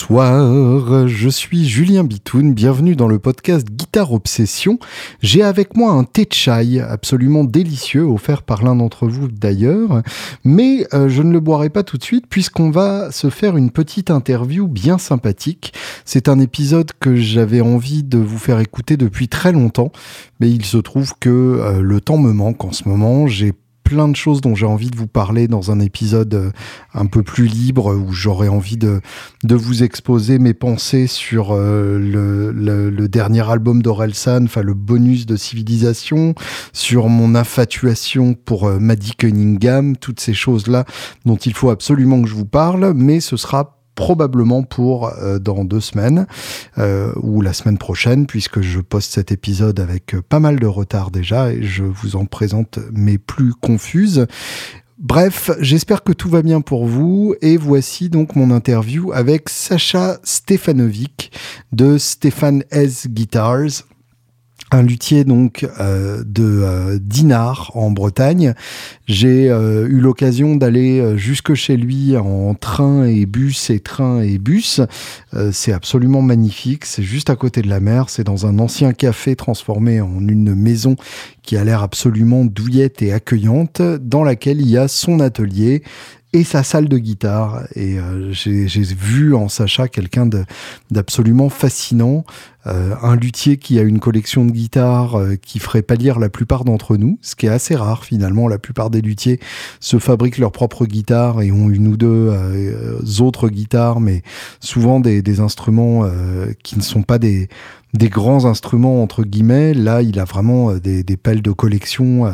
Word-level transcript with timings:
Bonsoir, 0.00 1.08
je 1.08 1.28
suis 1.28 1.68
Julien 1.68 2.04
Bitoun, 2.04 2.54
bienvenue 2.54 2.96
dans 2.96 3.06
le 3.06 3.18
podcast 3.18 3.68
Guitare 3.70 4.14
Obsession. 4.14 4.78
J'ai 5.20 5.42
avec 5.42 5.76
moi 5.76 5.92
un 5.92 6.04
thé 6.04 6.24
de 6.24 6.32
chai 6.32 6.80
absolument 6.80 7.44
délicieux, 7.44 8.04
offert 8.04 8.42
par 8.42 8.64
l'un 8.64 8.76
d'entre 8.76 9.06
vous 9.06 9.28
d'ailleurs, 9.28 10.00
mais 10.42 10.86
euh, 10.94 11.10
je 11.10 11.20
ne 11.22 11.30
le 11.30 11.40
boirai 11.40 11.68
pas 11.68 11.82
tout 11.82 11.98
de 11.98 12.02
suite 12.02 12.24
puisqu'on 12.30 12.70
va 12.70 13.12
se 13.12 13.28
faire 13.28 13.58
une 13.58 13.70
petite 13.70 14.10
interview 14.10 14.68
bien 14.68 14.96
sympathique. 14.96 15.74
C'est 16.06 16.30
un 16.30 16.40
épisode 16.40 16.92
que 16.98 17.16
j'avais 17.16 17.60
envie 17.60 18.02
de 18.02 18.16
vous 18.16 18.38
faire 18.38 18.58
écouter 18.58 18.96
depuis 18.96 19.28
très 19.28 19.52
longtemps, 19.52 19.92
mais 20.40 20.50
il 20.50 20.64
se 20.64 20.78
trouve 20.78 21.12
que 21.20 21.28
euh, 21.28 21.82
le 21.82 22.00
temps 22.00 22.18
me 22.18 22.32
manque 22.32 22.64
en 22.64 22.72
ce 22.72 22.88
moment, 22.88 23.26
j'ai 23.26 23.52
plein 23.90 24.06
de 24.06 24.14
choses 24.14 24.40
dont 24.40 24.54
j'ai 24.54 24.66
envie 24.66 24.88
de 24.88 24.96
vous 24.96 25.08
parler 25.08 25.48
dans 25.48 25.72
un 25.72 25.80
épisode 25.80 26.32
euh, 26.34 26.50
un 26.94 27.06
peu 27.06 27.24
plus 27.24 27.46
libre 27.46 27.92
où 27.92 28.12
j'aurais 28.12 28.46
envie 28.46 28.76
de, 28.76 29.00
de 29.42 29.54
vous 29.56 29.82
exposer 29.82 30.38
mes 30.38 30.54
pensées 30.54 31.08
sur 31.08 31.48
euh, 31.50 31.98
le, 31.98 33.08
dernier 33.08 33.50
album 33.50 33.82
d'Orelsan, 33.82 34.44
enfin 34.44 34.62
le 34.62 34.74
bonus 34.74 35.26
de 35.26 35.34
Civilisation, 35.34 36.36
sur 36.72 37.08
mon 37.08 37.34
infatuation 37.34 38.34
pour 38.34 38.68
euh, 38.68 38.78
Maddie 38.78 39.16
Cunningham, 39.16 39.96
toutes 39.96 40.20
ces 40.20 40.34
choses-là 40.34 40.84
dont 41.24 41.36
il 41.38 41.52
faut 41.52 41.70
absolument 41.70 42.22
que 42.22 42.28
je 42.28 42.36
vous 42.36 42.46
parle, 42.46 42.92
mais 42.94 43.18
ce 43.18 43.36
sera 43.36 43.79
probablement 44.00 44.62
pour 44.62 45.08
euh, 45.08 45.38
dans 45.38 45.62
deux 45.62 45.80
semaines 45.80 46.26
euh, 46.78 47.12
ou 47.22 47.42
la 47.42 47.52
semaine 47.52 47.76
prochaine, 47.76 48.26
puisque 48.26 48.62
je 48.62 48.80
poste 48.80 49.12
cet 49.12 49.30
épisode 49.30 49.78
avec 49.78 50.14
euh, 50.14 50.22
pas 50.26 50.40
mal 50.40 50.58
de 50.58 50.66
retard 50.66 51.10
déjà 51.10 51.52
et 51.52 51.62
je 51.62 51.84
vous 51.84 52.16
en 52.16 52.24
présente 52.24 52.78
mes 52.92 53.18
plus 53.18 53.52
confuses. 53.52 54.26
Bref, 54.98 55.50
j'espère 55.60 56.02
que 56.02 56.12
tout 56.12 56.30
va 56.30 56.40
bien 56.40 56.62
pour 56.62 56.86
vous 56.86 57.34
et 57.42 57.58
voici 57.58 58.08
donc 58.08 58.36
mon 58.36 58.50
interview 58.50 59.12
avec 59.12 59.50
Sacha 59.50 60.18
Stefanovic 60.24 61.30
de 61.72 61.98
Stéphane 61.98 62.64
S 62.70 63.06
Guitars 63.06 63.84
un 64.70 64.82
luthier 64.82 65.24
donc 65.24 65.66
euh, 65.80 66.22
de 66.24 66.44
euh, 66.44 66.98
Dinard 67.00 67.72
en 67.74 67.90
Bretagne. 67.90 68.54
J'ai 69.06 69.50
euh, 69.50 69.88
eu 69.88 70.00
l'occasion 70.00 70.56
d'aller 70.56 71.16
jusque 71.16 71.54
chez 71.54 71.76
lui 71.76 72.16
en 72.16 72.54
train 72.54 73.04
et 73.04 73.26
bus 73.26 73.70
et 73.70 73.80
train 73.80 74.22
et 74.22 74.38
bus. 74.38 74.80
c'est 75.52 75.72
absolument 75.72 76.22
magnifique. 76.22 76.84
C'est 76.84 77.02
juste 77.02 77.30
à 77.30 77.36
côté 77.36 77.62
de 77.62 77.68
la 77.68 77.80
mer. 77.80 78.08
C'est 78.08 78.24
dans 78.24 78.46
un 78.46 78.58
ancien 78.58 78.92
café 78.92 79.36
transformé 79.36 80.00
en 80.00 80.26
une 80.28 80.54
maison 80.54 80.96
qui 81.42 81.56
a 81.56 81.64
l'air 81.64 81.82
absolument 81.82 82.44
douillette 82.44 83.02
et 83.02 83.12
accueillante, 83.12 83.82
dans 83.82 84.22
laquelle 84.22 84.60
il 84.60 84.68
y 84.68 84.78
a 84.78 84.88
son 84.88 85.20
atelier 85.20 85.82
et 86.32 86.44
sa 86.44 86.62
salle 86.62 86.88
de 86.88 86.98
guitare. 86.98 87.64
Et 87.74 87.98
euh, 87.98 88.32
j'ai 88.32 88.66
vu 88.82 89.34
en 89.34 89.48
Sacha 89.48 89.88
quelqu'un 89.88 90.28
d'absolument 90.90 91.48
fascinant, 91.48 92.24
euh, 92.66 92.94
un 93.02 93.16
luthier 93.16 93.56
qui 93.56 93.78
a 93.78 93.82
une 93.82 94.00
collection 94.00 94.44
de 94.44 94.52
guitares 94.52 95.18
euh, 95.18 95.36
qui 95.36 95.58
ferait 95.58 95.82
pâlir 95.82 96.18
la 96.18 96.28
plupart 96.28 96.64
d'entre 96.64 96.96
nous, 96.96 97.18
ce 97.22 97.34
qui 97.34 97.46
est 97.46 97.50
assez 97.50 97.74
rare 97.74 98.04
finalement. 98.04 98.46
La 98.46 98.58
plupart 98.58 98.90
des 98.90 99.00
luthiers 99.00 99.40
se 99.80 99.98
fabriquent 99.98 100.38
leurs 100.38 100.52
propres 100.52 100.86
guitares 100.86 101.42
et 101.42 101.50
ont 101.50 101.68
une 101.68 101.88
ou 101.88 101.96
deux 101.96 102.30
autres 103.20 103.48
guitares, 103.48 104.00
mais 104.00 104.22
souvent 104.60 105.00
des, 105.00 105.22
des 105.22 105.40
instruments 105.40 106.08
qui 106.62 106.76
ne 106.76 106.82
sont 106.82 107.02
pas 107.02 107.18
des 107.18 107.48
des 107.92 108.08
grands 108.08 108.44
instruments 108.44 109.02
entre 109.02 109.24
guillemets. 109.24 109.74
Là, 109.74 110.00
il 110.02 110.20
a 110.20 110.24
vraiment 110.24 110.74
des, 110.74 111.02
des 111.02 111.16
pelles 111.16 111.42
de 111.42 111.50
collection 111.50 112.32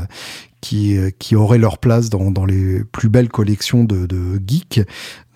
qui, 0.61 0.97
euh, 0.97 1.11
qui 1.19 1.37
auraient 1.37 1.59
leur 1.59 1.79
place 1.79 2.11
dans, 2.11 2.31
dans 2.31 2.45
les 2.45 2.85
plus 2.85 3.09
belles 3.09 3.29
collections 3.29 3.85
de, 3.85 4.07
de 4.07 4.41
geeks. 4.47 4.81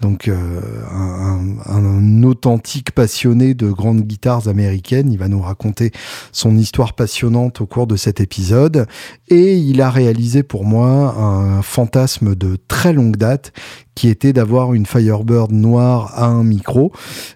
Donc 0.00 0.28
euh, 0.28 0.60
un, 0.90 2.22
authentique 2.22 2.92
passionné 2.92 3.54
de 3.54 3.70
grandes 3.70 4.02
guitares 4.02 4.48
américaines. 4.48 5.12
Il 5.12 5.18
va 5.18 5.28
nous 5.28 5.40
raconter 5.40 5.92
son 6.32 6.56
histoire 6.56 6.94
passionnante 6.94 7.60
au 7.60 7.66
cours 7.66 7.86
de 7.86 7.96
cet 7.96 8.20
épisode. 8.20 8.86
Et 9.28 9.56
il 9.56 9.80
a 9.80 9.90
réalisé 9.90 10.42
pour 10.42 10.64
moi 10.64 11.14
un 11.18 11.62
fantasme 11.62 12.34
de 12.34 12.56
très 12.68 12.92
longue 12.92 13.16
date 13.16 13.52
qui 13.94 14.08
était 14.08 14.32
d'avoir 14.32 14.72
une 14.72 14.86
Firebird 14.86 15.52
noire 15.52 16.12
à 16.14 16.26
un 16.26 16.44
micro. 16.44 16.92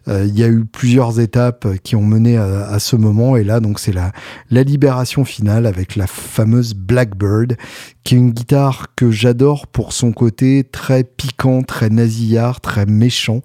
Euh, 0.08 0.24
il 0.26 0.38
y 0.38 0.42
a 0.42 0.48
eu 0.48 0.64
plusieurs 0.64 1.20
étapes 1.20 1.66
qui 1.82 1.96
ont 1.96 2.02
mené 2.02 2.38
à, 2.38 2.66
à 2.66 2.78
ce 2.78 2.96
moment 2.96 3.36
et 3.36 3.44
là 3.44 3.60
donc 3.60 3.78
c'est 3.78 3.92
la, 3.92 4.12
la 4.50 4.62
libération 4.62 5.24
finale 5.24 5.66
avec 5.66 5.96
la 5.96 6.06
fameuse 6.06 6.74
Blackbird 6.74 7.56
qui 8.04 8.14
est 8.14 8.18
une 8.18 8.32
guitare 8.32 8.94
que 8.96 9.10
j'adore 9.10 9.66
pour 9.66 9.94
son 9.94 10.12
côté 10.12 10.62
très 10.62 11.04
piquant, 11.04 11.62
très 11.62 11.88
nasillard, 11.88 12.60
très 12.60 12.84
méchant. 12.84 13.40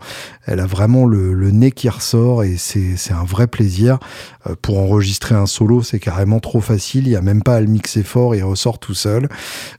Elle 0.45 0.59
a 0.59 0.65
vraiment 0.65 1.05
le, 1.05 1.33
le 1.33 1.51
nez 1.51 1.71
qui 1.71 1.87
ressort 1.87 2.43
et 2.43 2.57
c'est 2.57 3.13
un 3.13 3.23
vrai 3.23 3.47
plaisir. 3.47 3.99
Euh, 4.47 4.55
pour 4.61 4.79
enregistrer 4.79 5.35
un 5.35 5.45
solo, 5.45 5.81
c'est 5.81 5.99
carrément 5.99 6.39
trop 6.39 6.59
facile. 6.59 7.07
Il 7.07 7.11
n'y 7.11 7.15
a 7.15 7.21
même 7.21 7.41
pas 7.41 7.55
à 7.55 7.61
le 7.61 7.67
mixer 7.67 8.03
fort, 8.03 8.35
il 8.35 8.43
ressort 8.43 8.79
tout 8.79 8.93
seul. 8.93 9.29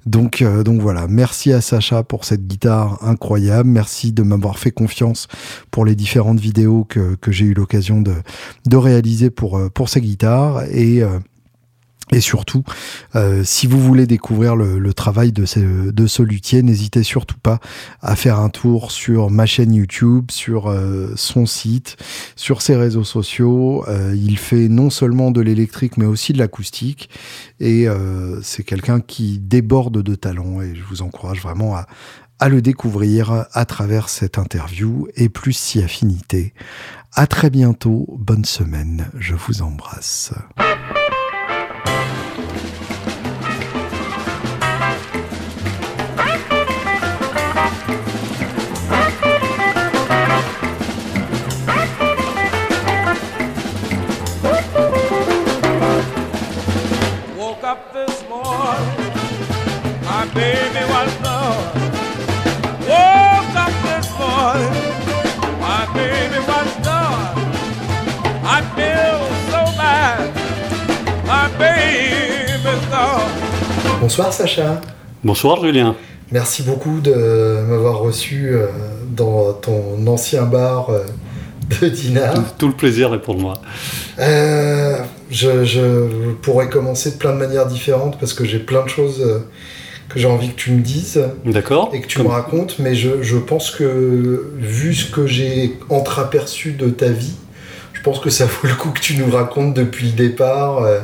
Donc, 0.06 0.42
euh, 0.42 0.62
donc 0.62 0.80
voilà, 0.80 1.06
merci 1.08 1.52
à 1.52 1.60
Sacha 1.60 2.02
pour 2.02 2.24
cette 2.24 2.47
guitare 2.47 2.98
incroyable. 3.02 3.68
Merci 3.68 4.12
de 4.12 4.22
m'avoir 4.22 4.58
fait 4.58 4.70
confiance 4.70 5.28
pour 5.70 5.84
les 5.84 5.94
différentes 5.94 6.41
vidéos 6.41 6.84
que, 6.84 7.16
que 7.16 7.32
j'ai 7.32 7.44
eu 7.44 7.54
l'occasion 7.54 8.00
de, 8.00 8.14
de 8.66 8.76
réaliser 8.76 9.28
pour, 9.30 9.58
euh, 9.58 9.68
pour 9.68 9.91
ces 9.91 10.00
guitares. 10.00 10.64
Et 10.70 11.02
et 12.12 12.21
surtout, 12.21 12.65
euh, 13.15 13.44
si 13.44 13.66
vous 13.66 13.81
voulez 13.81 14.06
découvrir 14.06 14.56
le, 14.56 14.93
travail 14.94 15.32
de 15.32 15.44
ce, 15.47 16.22
luthier, 16.22 16.62
n'hésitez 16.62 17.03
surtout 17.03 17.38
pas 17.38 17.60
à 18.03 18.16
faire 18.16 18.41
un 18.41 18.48
tour 18.48 18.91
sur 18.91 19.31
ma 19.31 19.47
chaîne 19.47 19.72
YouTube, 19.72 20.31
sur 20.31 20.69
euh, 20.69 21.12
son 21.15 21.47
site, 21.47 21.97
sur 22.34 22.62
ses 22.62 22.76
réseaux 22.76 23.04
sociaux. 23.04 23.84
Euh, 23.88 24.15
il 24.16 24.38
fait 24.38 24.69
non 24.69 24.91
seulement 24.91 25.31
de 25.31 25.41
l'électrique, 25.41 25.97
mais 25.97 26.06
aussi 26.06 26.32
de 26.32 26.38
l'acoustique. 26.38 27.10
Et 27.60 27.87
c'est 28.42 28.65
quelqu'un 28.65 29.00
qui 29.00 29.38
déborde 29.38 30.03
de 30.03 30.15
talent. 30.15 30.62
Et 30.62 30.75
je 30.75 30.82
vous 30.82 31.03
encourage 31.03 31.42
vraiment 31.42 31.77
à, 31.77 31.87
à 32.38 32.48
le 32.48 32.62
découvrir 32.62 33.47
à 33.53 33.65
travers 33.66 34.09
cette 34.09 34.38
interview 34.38 35.06
et 35.15 35.28
plus 35.28 35.53
si 35.53 35.82
affinité. 35.82 36.54
À 37.15 37.27
très 37.27 37.50
bientôt. 37.50 38.06
Bonne 38.19 38.47
semaine. 38.47 39.10
Je 39.19 39.34
vous 39.34 39.60
embrasse. 39.62 40.32
Bonsoir 74.10 74.32
Sacha. 74.32 74.81
Bonsoir 75.22 75.65
Julien. 75.65 75.94
Merci 76.32 76.65
beaucoup 76.65 76.98
de 76.98 77.60
m'avoir 77.69 78.00
reçu 78.00 78.48
euh, 78.48 78.66
dans 79.06 79.53
ton 79.53 80.04
ancien 80.09 80.47
bar 80.47 80.91
euh, 80.91 81.04
de 81.81 81.88
Dinard. 81.88 82.56
Tout, 82.59 82.66
le 82.66 82.72
plaisir 82.72 83.15
est 83.15 83.22
pour 83.22 83.38
moi. 83.38 83.54
Euh, 84.19 84.97
je, 85.31 86.32
pourrais 86.43 86.69
commencer 86.69 87.12
de 87.12 87.16
plein 87.18 87.30
de 87.30 87.36
manières 87.36 87.66
différentes 87.66 88.18
parce 88.18 88.33
que 88.33 88.45
j'ai 88.45 88.59
plein 88.59 88.83
de 88.83 88.89
choses 88.89 89.24
que 90.09 90.18
j'ai 90.18 90.27
envie 90.27 90.48
que 90.48 90.60
tu 90.60 90.72
me 90.72 90.80
dises. 90.80 91.22
D'accord. 91.45 91.91
Et 91.92 92.01
que 92.01 92.09
tu 92.09 92.21
me 92.21 92.27
racontes, 92.27 92.80
mais 92.80 92.97
je, 92.97 93.22
je, 93.22 93.36
pense 93.36 93.71
que 93.71 94.51
vu 94.59 94.92
ce 94.92 95.09
que 95.09 95.28
j'ai 95.28 95.78
entreaperçu 95.89 96.72
de 96.72 96.89
ta 96.89 97.10
vie, 97.10 97.36
je 97.92 98.03
pense 98.03 98.18
que 98.18 98.30
ça 98.30 98.47
vaut 98.47 98.66
le 98.66 98.74
coup 98.74 98.91
que 98.91 99.01
tu 99.01 99.16
nous 99.18 99.30
racontes 99.30 99.72
depuis 99.72 100.06
le 100.06 100.15
départ. 100.15 100.78
Euh, 100.78 100.98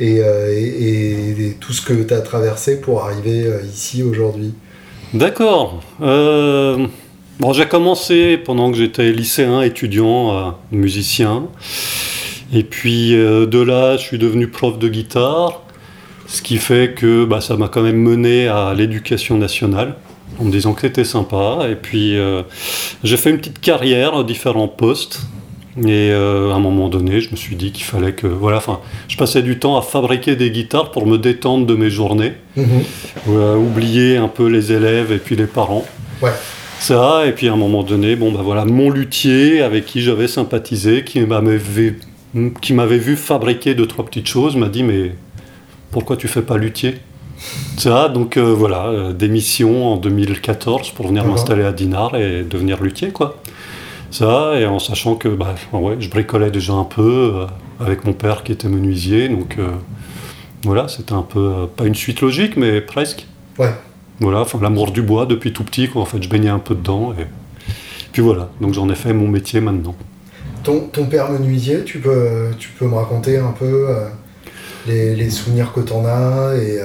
et, 0.00 0.16
et, 0.18 1.56
tout 1.60 1.72
ce 1.72 1.82
que 1.82 1.94
tu 1.94 2.12
as 2.12 2.20
traversé 2.20 2.80
pour 2.80 3.04
arriver 3.04 3.46
euh, 3.46 3.62
ici 3.62 4.02
aujourd'hui 4.02 4.52
D'accord. 5.14 5.82
Euh, 6.02 6.86
j'ai 7.52 7.66
commencé 7.66 8.36
pendant 8.36 8.70
que 8.70 8.76
j'étais 8.76 9.12
lycéen, 9.12 9.62
étudiant, 9.62 10.58
musicien. 10.72 11.44
Et 12.52 12.64
puis 12.64 13.12
de 13.12 13.60
là, 13.60 13.96
je 13.96 14.02
suis 14.02 14.18
devenu 14.18 14.48
prof 14.48 14.78
de 14.78 14.88
guitare, 14.88 15.62
ce 16.26 16.42
qui 16.42 16.56
fait 16.56 16.94
que 16.94 17.24
bah, 17.24 17.40
ça 17.40 17.56
m'a 17.56 17.68
quand 17.68 17.82
même 17.82 17.98
mené 17.98 18.48
à 18.48 18.74
l'éducation 18.74 19.38
nationale, 19.38 19.94
en 20.38 20.44
me 20.44 20.50
disant 20.50 20.74
que 20.74 20.80
c'était 20.80 21.04
sympa. 21.04 21.68
Et 21.70 21.76
puis 21.76 22.16
j'ai 23.04 23.16
fait 23.16 23.30
une 23.30 23.38
petite 23.38 23.60
carrière 23.60 24.16
à 24.16 24.24
différents 24.24 24.68
postes. 24.68 25.20
Et 25.84 26.10
euh, 26.10 26.52
à 26.52 26.54
un 26.54 26.58
moment 26.58 26.88
donné, 26.88 27.20
je 27.20 27.30
me 27.30 27.36
suis 27.36 27.54
dit 27.54 27.72
qu'il 27.72 27.84
fallait 27.84 28.12
que. 28.12 28.26
Voilà, 28.26 28.58
enfin, 28.58 28.80
je 29.08 29.16
passais 29.16 29.42
du 29.42 29.58
temps 29.58 29.76
à 29.76 29.82
fabriquer 29.82 30.34
des 30.36 30.50
guitares 30.50 30.90
pour 30.90 31.06
me 31.06 31.18
détendre 31.18 31.66
de 31.66 31.74
mes 31.74 31.90
journées, 31.90 32.32
mhm. 32.56 32.66
euh, 33.28 33.56
oublier 33.56 34.16
un 34.16 34.28
peu 34.28 34.46
les 34.48 34.72
élèves 34.72 35.12
et 35.12 35.18
puis 35.18 35.36
les 35.36 35.46
parents. 35.46 35.84
Ouais. 36.22 36.30
Ça, 36.78 37.26
et 37.26 37.32
puis 37.32 37.48
à 37.48 37.52
un 37.52 37.56
moment 37.56 37.82
donné, 37.82 38.16
bon, 38.16 38.32
bah 38.32 38.40
voilà, 38.42 38.64
mon 38.64 38.90
luthier 38.90 39.62
avec 39.62 39.86
qui 39.86 40.02
j'avais 40.02 40.28
sympathisé, 40.28 41.04
qui 41.04 41.20
m'avait 41.20 41.56
vu, 41.56 42.00
qui 42.60 42.72
m'avait 42.74 42.98
vu 42.98 43.16
fabriquer 43.16 43.74
deux, 43.74 43.86
trois 43.86 44.04
petites 44.04 44.28
choses, 44.28 44.56
m'a 44.56 44.68
dit 44.68 44.82
Mais 44.82 45.12
pourquoi 45.90 46.16
tu 46.16 46.28
fais 46.28 46.42
pas 46.42 46.56
luthier? 46.56 46.96
Ça, 47.76 48.08
donc 48.08 48.36
euh, 48.36 48.54
voilà, 48.54 48.86
euh, 48.86 49.12
démission 49.12 49.92
en 49.92 49.96
2014 49.96 50.90
pour 50.90 51.08
venir 51.08 51.24
m'installer 51.26 51.64
à 51.64 51.72
Dinard 51.72 52.16
et 52.16 52.42
devenir 52.42 52.82
luthier, 52.82 53.10
quoi. 53.10 53.36
Ça, 54.16 54.58
et 54.58 54.64
en 54.64 54.78
sachant 54.78 55.16
que 55.16 55.28
bah, 55.28 55.54
ouais, 55.74 55.96
je 56.00 56.08
bricolais 56.08 56.50
déjà 56.50 56.72
un 56.72 56.84
peu 56.84 57.34
euh, 57.34 57.46
avec 57.84 58.06
mon 58.06 58.14
père 58.14 58.44
qui 58.44 58.52
était 58.52 58.66
menuisier, 58.66 59.28
donc 59.28 59.56
euh, 59.58 59.68
voilà, 60.64 60.88
c'était 60.88 61.12
un 61.12 61.20
peu, 61.20 61.52
euh, 61.54 61.66
pas 61.66 61.84
une 61.84 61.94
suite 61.94 62.22
logique, 62.22 62.56
mais 62.56 62.80
presque. 62.80 63.26
Ouais. 63.58 63.74
Voilà, 64.20 64.40
enfin 64.40 64.58
l'amour 64.62 64.90
du 64.92 65.02
bois 65.02 65.26
depuis 65.26 65.52
tout 65.52 65.64
petit, 65.64 65.90
quoi. 65.90 66.00
En 66.00 66.06
fait, 66.06 66.22
je 66.22 66.30
baignais 66.30 66.48
un 66.48 66.58
peu 66.60 66.74
dedans. 66.74 67.12
Et 67.12 67.26
puis 68.10 68.22
voilà, 68.22 68.48
donc 68.62 68.72
j'en 68.72 68.88
ai 68.88 68.94
fait 68.94 69.12
mon 69.12 69.28
métier 69.28 69.60
maintenant. 69.60 69.94
Ton, 70.64 70.88
ton 70.90 71.04
père 71.04 71.30
menuisier, 71.30 71.84
tu 71.84 71.98
peux, 71.98 72.48
tu 72.58 72.70
peux 72.70 72.86
me 72.86 72.94
raconter 72.94 73.36
un 73.36 73.52
peu 73.52 73.86
les, 74.86 75.14
les 75.14 75.28
souvenirs 75.28 75.74
que 75.74 75.80
t'en 75.80 76.06
as 76.06 76.54
et, 76.56 76.76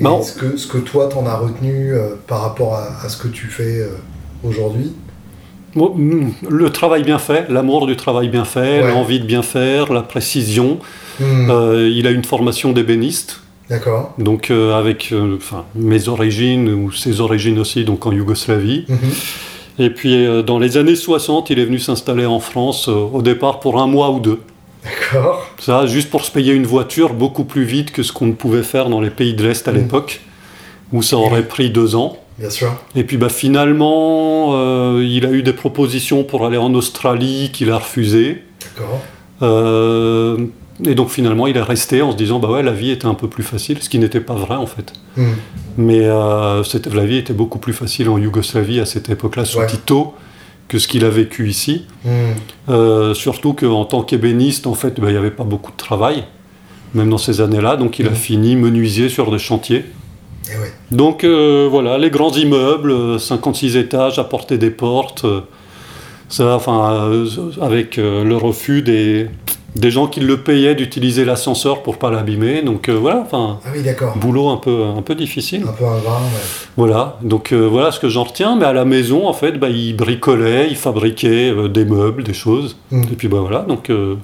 et 0.00 0.02
Non. 0.02 0.20
ce, 0.20 0.36
que, 0.36 0.56
ce 0.56 0.66
que 0.66 0.78
toi 0.78 1.06
t'en 1.06 1.26
as 1.26 1.36
retenu 1.36 1.94
par 2.26 2.40
rapport 2.42 2.74
à, 2.74 3.04
à 3.04 3.08
ce 3.08 3.16
que 3.18 3.28
tu 3.28 3.46
fais 3.46 3.88
aujourd'hui? 4.42 4.92
Le 5.76 6.70
travail 6.70 7.02
bien 7.02 7.18
fait, 7.18 7.46
l'amour 7.48 7.86
du 7.86 7.96
travail 7.96 8.28
bien 8.28 8.44
fait, 8.44 8.82
Ouais. 8.82 8.90
l'envie 8.92 9.20
de 9.20 9.24
bien 9.26 9.42
faire, 9.42 9.92
la 9.92 10.02
précision. 10.02 10.78
Hmm, 11.20 11.50
Euh, 11.50 11.90
il 11.94 12.06
a 12.06 12.10
une 12.10 12.24
formation 12.24 12.72
d'ébéniste, 12.72 13.40
D'accord. 13.70 14.12
donc 14.18 14.50
euh, 14.50 14.74
avec 14.78 15.10
euh, 15.12 15.38
mes 15.74 16.08
origines 16.08 16.68
ou 16.68 16.90
ses 16.92 17.20
origines 17.20 17.58
aussi, 17.58 17.84
donc 17.84 18.04
en 18.06 18.12
Yougoslavie. 18.12 18.84
Mhm. 18.88 18.98
Et 19.78 19.90
puis 19.90 20.24
dans 20.46 20.58
les 20.60 20.76
années 20.76 20.94
60, 20.96 21.50
il 21.50 21.58
est 21.58 21.64
venu 21.64 21.78
s'installer 21.80 22.26
en 22.26 22.38
France, 22.40 22.86
au 22.88 23.22
départ 23.22 23.58
pour 23.60 23.80
un 23.80 23.88
mois 23.88 24.10
ou 24.10 24.20
deux. 24.20 24.38
D'accord. 24.84 25.50
Ça, 25.58 25.86
juste 25.86 26.10
pour 26.10 26.24
se 26.24 26.30
payer 26.30 26.52
une 26.52 26.66
voiture 26.66 27.14
beaucoup 27.14 27.44
plus 27.44 27.64
vite 27.64 27.90
que 27.90 28.02
ce 28.04 28.12
qu'on 28.12 28.26
ne 28.26 28.32
pouvait 28.34 28.62
faire 28.62 28.88
dans 28.88 29.00
les 29.00 29.10
pays 29.10 29.34
de 29.34 29.42
l'Est 29.42 29.66
à 29.66 29.72
Mm. 29.72 29.76
l'époque, 29.76 30.20
où 30.92 31.02
ça 31.02 31.16
aurait 31.16 31.42
pris 31.48 31.70
deux 31.70 31.96
ans. 31.96 32.16
Bien 32.38 32.50
sûr. 32.50 32.74
Et 32.96 33.04
puis 33.04 33.16
bah, 33.16 33.28
finalement, 33.28 34.50
euh, 34.54 35.06
il 35.08 35.24
a 35.26 35.30
eu 35.30 35.42
des 35.42 35.52
propositions 35.52 36.24
pour 36.24 36.44
aller 36.46 36.56
en 36.58 36.74
Australie 36.74 37.50
qu'il 37.52 37.70
a 37.70 37.78
refusées. 37.78 38.42
D'accord. 38.60 39.00
Euh, 39.42 40.38
et 40.84 40.94
donc 40.96 41.10
finalement, 41.10 41.46
il 41.46 41.56
est 41.56 41.62
resté 41.62 42.02
en 42.02 42.10
se 42.10 42.16
disant 42.16 42.40
bah 42.40 42.48
ouais, 42.50 42.62
la 42.62 42.72
vie 42.72 42.90
était 42.90 43.06
un 43.06 43.14
peu 43.14 43.28
plus 43.28 43.44
facile, 43.44 43.78
ce 43.80 43.88
qui 43.88 43.98
n'était 43.98 44.20
pas 44.20 44.34
vrai 44.34 44.56
en 44.56 44.66
fait. 44.66 44.92
Hmm, 45.16 45.34
Mais 45.78 46.00
euh, 46.02 46.62
la 46.92 47.04
vie 47.04 47.18
était 47.18 47.32
beaucoup 47.34 47.58
plus 47.58 47.72
facile 47.72 48.08
en 48.08 48.18
Yougoslavie 48.18 48.80
à 48.80 48.86
cette 48.86 49.08
époque-là, 49.08 49.44
sous 49.44 49.58
Ouais. 49.60 49.66
Tito, 49.68 50.14
que 50.66 50.78
ce 50.78 50.88
qu'il 50.88 51.04
a 51.04 51.10
vécu 51.10 51.48
ici. 51.48 51.86
hmm. 52.04 53.12
Surtout 53.14 53.52
qu'en 53.52 53.84
tant 53.84 54.02
qu'ébéniste, 54.02 54.66
en 54.66 54.74
fait, 54.74 54.98
bah, 55.00 55.08
il 55.08 55.12
n'y 55.12 55.18
avait 55.18 55.30
pas 55.30 55.44
beaucoup 55.44 55.70
de 55.70 55.76
travail, 55.76 56.24
même 56.94 57.10
dans 57.10 57.18
ces 57.18 57.40
années-là. 57.40 57.76
Donc 57.76 57.98
il 58.00 58.06
a 58.06 58.10
Mhm. 58.10 58.16
fini 58.16 58.56
menuisier 58.56 59.08
sur 59.08 59.30
des 59.30 59.38
chantiers. 59.38 59.84
Et 60.52 60.58
ouais. 60.58 60.72
Donc 60.90 61.24
euh, 61.24 61.68
voilà, 61.70 61.98
les 61.98 62.10
grands 62.10 62.32
immeubles, 62.32 62.90
euh, 62.90 63.18
56 63.18 63.76
étages, 63.76 64.18
à 64.18 64.24
portée 64.24 64.58
des 64.58 64.70
portes, 64.70 65.24
euh, 65.24 65.40
ça, 66.28 66.54
enfin, 66.54 67.08
euh, 67.10 67.26
avec 67.60 67.98
euh, 67.98 68.24
le 68.24 68.36
refus 68.36 68.82
des, 68.82 69.28
des 69.76 69.90
gens 69.90 70.06
qui 70.06 70.20
le 70.20 70.38
payaient 70.38 70.74
d'utiliser 70.74 71.24
l'ascenseur 71.24 71.82
pour 71.82 71.98
pas 71.98 72.10
l'abîmer. 72.10 72.62
Donc 72.62 72.88
euh, 72.88 72.92
voilà, 72.92 73.20
enfin, 73.20 73.58
Ah 73.64 73.70
oui, 73.74 73.82
boulot 74.16 74.48
un 74.48 74.56
peu, 74.56 74.84
un 74.96 75.02
peu 75.02 75.14
difficile. 75.14 75.64
Un 75.68 75.72
peu 75.72 75.84
ingrat, 75.84 76.20
ouais. 76.20 76.40
Voilà, 76.76 77.18
donc 77.22 77.52
euh, 77.52 77.66
voilà 77.66 77.90
ce 77.90 77.98
que 77.98 78.08
j'en 78.08 78.24
retiens. 78.24 78.56
Mais 78.56 78.66
à 78.66 78.72
la 78.72 78.84
maison, 78.84 79.26
en 79.26 79.32
fait, 79.32 79.52
bah, 79.52 79.68
il 79.68 79.96
bricolait, 79.96 80.68
il 80.70 80.76
fabriquait 80.76 81.50
euh, 81.50 81.68
des 81.68 81.84
meubles, 81.84 82.22
des 82.22 82.34
choses. 82.34 82.76
Hmm. 82.90 83.02
Et 83.02 83.16
puis 83.16 83.28
bah 83.28 83.38
voilà, 83.40 83.60
donc 83.60 83.90
euh, 83.90 84.16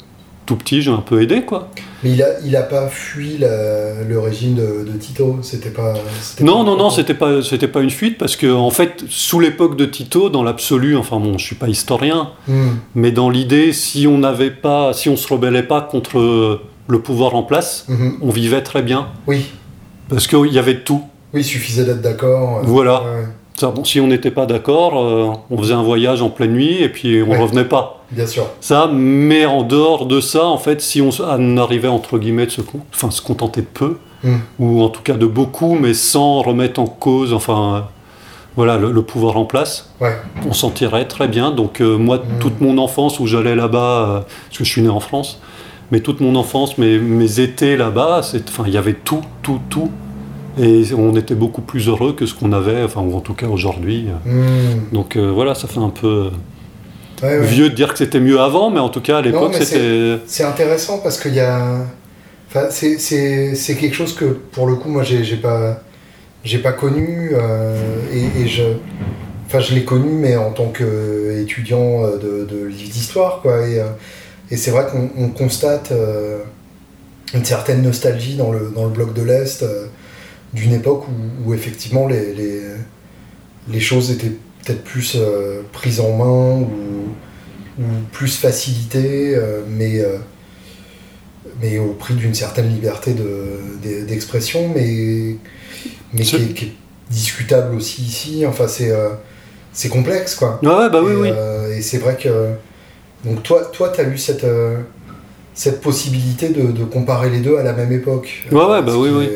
tout 0.46 0.56
petit, 0.56 0.82
j'ai 0.82 0.90
un 0.90 0.98
peu 0.98 1.20
aidé, 1.22 1.42
quoi. 1.42 1.68
Mais 2.02 2.12
il 2.12 2.22
a, 2.22 2.28
il 2.44 2.56
a 2.56 2.62
pas 2.62 2.88
fui 2.88 3.36
la- 3.38 4.02
le 4.08 4.18
régime 4.18 4.54
de, 4.54 4.90
de 4.90 4.96
Tito. 4.98 5.38
C'était 5.42 5.70
pas. 5.70 5.92
Non, 6.40 6.58
pas- 6.58 6.64
non, 6.70 6.76
non, 6.76 6.90
c'était 6.90 7.14
pas, 7.14 7.42
c'était 7.42 7.68
pas 7.68 7.80
une 7.80 7.90
fuite 7.90 8.16
parce 8.16 8.36
que 8.36 8.50
en 8.50 8.70
fait, 8.70 9.04
sous 9.08 9.38
l'époque 9.40 9.76
de 9.76 9.84
Tito, 9.84 10.30
dans 10.30 10.42
l'absolu, 10.42 10.96
enfin 10.96 11.18
bon, 11.20 11.36
je 11.36 11.44
suis 11.44 11.56
pas 11.56 11.68
historien, 11.68 12.30
Hmm, 12.48 12.68
mais 12.94 13.12
dans 13.12 13.28
l'idée, 13.28 13.72
si 13.74 14.06
on 14.06 14.18
n'avait 14.18 14.50
pas, 14.50 14.92
si 14.94 15.08
on 15.10 15.16
se 15.16 15.28
rebellait 15.28 15.62
pas 15.62 15.82
contre 15.82 16.60
le 16.88 16.98
pouvoir 17.00 17.34
en 17.34 17.42
place, 17.42 17.84
mhm. 17.88 18.16
on 18.22 18.30
vivait 18.30 18.62
très 18.62 18.82
bien 18.82 19.08
Oui. 19.26 19.44
parce 20.08 20.26
qu'il 20.26 20.52
y 20.52 20.58
avait 20.58 20.74
de 20.74 20.80
tout. 20.80 21.02
Oui, 21.34 21.42
il 21.42 21.44
suffisait 21.44 21.84
d'être 21.84 22.00
d'accord. 22.00 22.58
euh, 22.58 22.62
Voilà. 22.64 23.02
ouais, 23.02 23.08
ouais. 23.10 23.26
Ça, 23.54 23.68
bon, 23.70 23.84
si 23.84 24.00
on 24.00 24.06
n'était 24.06 24.30
pas 24.30 24.46
d'accord, 24.46 24.98
euh, 24.98 25.26
on 25.50 25.58
faisait 25.58 25.74
un 25.74 25.82
voyage 25.82 26.22
en 26.22 26.30
pleine 26.30 26.52
nuit 26.52 26.82
et 26.82 26.88
puis 26.88 27.22
on 27.22 27.30
Ouais. 27.32 27.38
revenait 27.38 27.66
pas. 27.66 27.99
Bien 28.12 28.26
sûr. 28.26 28.46
Ça, 28.60 28.90
mais 28.92 29.46
en 29.46 29.62
dehors 29.62 30.06
de 30.06 30.20
ça, 30.20 30.44
en 30.46 30.58
fait, 30.58 30.80
si 30.80 31.00
on, 31.00 31.10
arrivait 31.58 31.88
entre 31.88 32.18
guillemets 32.18 32.46
de 32.46 32.50
se, 32.50 32.60
enfin, 32.94 33.10
se 33.10 33.22
contenter 33.22 33.60
de 33.62 33.66
peu, 33.66 33.96
Hmm. 34.22 34.36
ou 34.58 34.82
en 34.82 34.90
tout 34.90 35.00
cas 35.02 35.14
de 35.14 35.24
beaucoup, 35.24 35.76
mais 35.80 35.94
sans 35.94 36.42
remettre 36.42 36.78
en 36.78 36.84
cause, 36.86 37.32
enfin, 37.32 37.74
euh, 37.74 37.80
voilà, 38.54 38.76
le, 38.76 38.92
le 38.92 39.00
pouvoir 39.00 39.38
en 39.38 39.46
place, 39.46 39.90
Ouais. 39.98 40.14
on 40.46 40.52
s'en 40.52 40.68
tirait 40.70 41.06
très 41.06 41.26
bien. 41.26 41.50
Donc 41.52 41.80
euh, 41.80 41.96
moi, 41.96 42.18
Mm. 42.18 42.38
toute 42.38 42.60
mon 42.60 42.76
enfance 42.76 43.18
où 43.18 43.26
j'allais 43.26 43.54
là-bas, 43.54 43.78
euh, 44.08 44.20
parce 44.48 44.58
que 44.58 44.64
je 44.64 44.70
suis 44.70 44.82
né 44.82 44.90
en 44.90 45.00
France, 45.00 45.40
mais 45.90 46.00
toute 46.00 46.20
mon 46.20 46.34
enfance, 46.34 46.76
mes, 46.76 46.98
mes 46.98 47.40
étés 47.40 47.78
là-bas, 47.78 48.20
enfin, 48.48 48.64
il 48.66 48.74
y 48.74 48.76
avait 48.76 48.92
tout, 48.92 49.22
tout, 49.42 49.58
tout, 49.70 49.90
et 50.60 50.82
on 50.94 51.16
était 51.16 51.34
beaucoup 51.34 51.62
plus 51.62 51.88
heureux 51.88 52.12
que 52.12 52.26
ce 52.26 52.34
qu'on 52.34 52.52
avait, 52.52 52.82
enfin, 52.82 53.00
ou 53.00 53.16
en 53.16 53.20
tout 53.20 53.32
cas 53.34 53.46
aujourd'hui. 53.46 54.08
Hmm. 54.26 54.92
Donc 54.92 55.16
euh, 55.16 55.30
voilà, 55.32 55.54
ça 55.54 55.66
fait 55.66 55.80
un 55.80 55.88
peu 55.88 56.28
Ouais, 57.22 57.38
ouais. 57.38 57.46
vieux 57.46 57.68
de 57.70 57.74
dire 57.74 57.92
que 57.92 57.98
c'était 57.98 58.20
mieux 58.20 58.40
avant, 58.40 58.70
mais 58.70 58.80
en 58.80 58.88
tout 58.88 59.00
cas 59.00 59.18
à 59.18 59.22
l'époque, 59.22 59.54
c'était. 59.54 60.18
C'est 60.26 60.44
intéressant 60.44 60.98
parce 60.98 61.18
qu'il 61.20 61.34
y 61.34 61.40
a. 61.40 61.78
Enfin, 62.48 62.66
c'est- 62.70 63.76
quelque 63.78 63.94
chose 63.94 64.14
que, 64.14 64.24
pour 64.24 64.66
le 64.66 64.74
coup, 64.74 64.88
moi, 64.88 65.02
j'ai 65.04 65.36
pas, 65.36 65.82
j'ai 66.44 66.58
pas 66.58 66.72
connu. 66.72 67.30
euh, 67.34 67.76
et, 68.12 68.42
et 68.42 68.48
je. 68.48 68.62
Enfin, 69.46 69.60
je 69.60 69.74
l'ai 69.74 69.84
connu, 69.84 70.10
mais 70.12 70.36
en 70.36 70.52
tant 70.52 70.68
qu'étudiant 70.68 72.02
de, 72.02 72.44
de 72.48 72.64
livres 72.66 72.92
d'histoire, 72.92 73.40
quoi. 73.42 73.66
Et, 73.66 73.80
euh, 73.80 73.86
et 74.50 74.56
c'est 74.56 74.70
vrai 74.70 74.86
qu'on 74.90 75.10
on 75.16 75.28
constate 75.28 75.90
euh, 75.92 76.38
une 77.34 77.44
certaine 77.44 77.82
nostalgie 77.82 78.36
dans 78.36 78.50
le, 78.52 78.72
dans 78.74 78.84
le 78.84 78.90
bloc 78.90 79.12
de 79.14 79.22
l'Est 79.22 79.62
euh, 79.62 79.86
d'une 80.52 80.72
époque 80.72 81.04
où, 81.08 81.50
où 81.50 81.54
effectivement 81.54 82.06
les, 82.08 82.32
les, 82.34 82.60
les 83.68 83.80
choses 83.80 84.10
étaient 84.12 84.32
peut-être 84.64 84.82
plus 84.84 85.16
euh, 85.16 85.62
prises 85.72 86.00
en 86.00 86.12
main 86.16 86.60
ou, 86.60 86.70
ou 87.80 87.84
plus 88.12 88.36
facilitées, 88.36 89.34
euh, 89.36 89.62
mais, 89.68 90.00
euh, 90.00 90.18
mais 91.62 91.78
au 91.78 91.92
prix 91.92 92.14
d'une 92.14 92.34
certaine 92.34 92.68
liberté 92.68 93.14
de- 93.14 93.58
de- 93.82 94.04
d'expression, 94.06 94.68
mais, 94.74 95.36
mais 96.12 96.22
qui 96.22 96.36
est, 96.36 96.54
qui 96.54 96.64
est 96.66 96.72
discutable 97.10 97.74
aussi 97.74 98.02
ici. 98.02 98.44
Enfin, 98.46 98.68
c'est 98.68 98.90
euh, 98.90 99.08
c'est 99.72 99.88
complexe, 99.88 100.34
quoi. 100.34 100.60
Ouais, 100.62 100.68
ouais, 100.68 100.90
bah 100.90 101.00
oui, 101.02 101.12
et, 101.12 101.16
oui. 101.16 101.28
euh, 101.32 101.76
et 101.76 101.82
c'est 101.82 101.98
vrai 101.98 102.16
que. 102.16 102.50
Donc, 103.24 103.42
toi, 103.42 103.70
toi, 103.72 103.90
tu 103.94 104.00
as 104.00 104.04
eu 104.04 104.16
cette, 104.18 104.44
euh, 104.44 104.78
cette 105.54 105.80
possibilité 105.80 106.48
de, 106.50 106.72
de 106.72 106.84
comparer 106.84 107.30
les 107.30 107.40
deux 107.40 107.56
à 107.56 107.62
la 107.62 107.72
même 107.72 107.92
époque. 107.92 108.44
Ouais, 108.50 108.64
ouais, 108.64 108.82
bah 108.82 108.94
oui, 108.96 109.10
oui. 109.10 109.28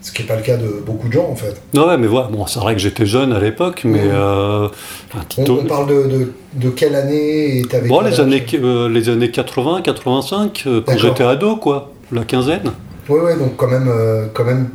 Ce 0.00 0.12
qui 0.12 0.22
n'est 0.22 0.28
pas 0.28 0.36
le 0.36 0.42
cas 0.42 0.56
de 0.56 0.82
beaucoup 0.86 1.08
de 1.08 1.12
gens, 1.12 1.28
en 1.28 1.34
fait. 1.34 1.60
Ouais, 1.74 1.96
mais 1.98 2.06
voilà, 2.06 2.28
bon, 2.28 2.46
c'est 2.46 2.60
vrai 2.60 2.74
que 2.74 2.80
j'étais 2.80 3.06
jeune 3.06 3.32
à 3.32 3.40
l'époque, 3.40 3.82
mais 3.84 4.00
euh, 4.04 4.66
enfin, 5.12 5.24
On, 5.38 5.42
Tito- 5.44 5.60
on 5.62 5.66
parle 5.66 5.88
de, 5.88 6.02
de, 6.08 6.32
de 6.54 6.70
quelle 6.70 6.94
année 6.94 7.58
et 7.58 7.62
t'avais 7.64 7.88
Bon, 7.88 8.00
quel 8.00 8.10
les 8.10 8.20
années, 8.20 8.46
euh, 8.54 8.88
les 8.88 9.08
années 9.08 9.30
80, 9.30 9.82
85, 9.82 10.64
euh, 10.66 10.80
quand 10.86 10.96
j'étais 10.98 11.24
ado, 11.24 11.56
quoi, 11.56 11.92
la 12.12 12.24
quinzaine. 12.24 12.72
Ouais, 13.08 13.20
ouais, 13.20 13.36
donc 13.36 13.56
quand 13.56 13.68
même, 13.68 13.88
euh, 13.88 14.26
quand 14.32 14.44
même 14.44 14.68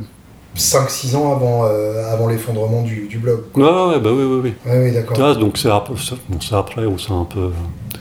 5-6 0.56 1.16
ans 1.16 1.32
avant, 1.32 1.64
euh, 1.66 2.12
avant 2.12 2.28
l'effondrement 2.28 2.82
du, 2.82 3.06
du 3.08 3.18
blog. 3.18 3.40
Ouais, 3.56 3.64
ouais, 3.64 3.86
ouais, 3.94 4.00
bah 4.00 4.10
oui, 4.12 4.24
oui, 4.24 4.40
oui. 4.44 4.54
Ouais, 4.70 4.84
oui, 4.84 4.92
d'accord. 4.92 5.16
Ah, 5.20 5.34
donc 5.34 5.58
c'est 5.58 5.70
après, 5.70 5.94
bon, 6.28 6.38
après 6.56 6.84
où 6.86 6.96
c'est 6.98 7.12
un 7.12 7.24
peu, 7.24 7.50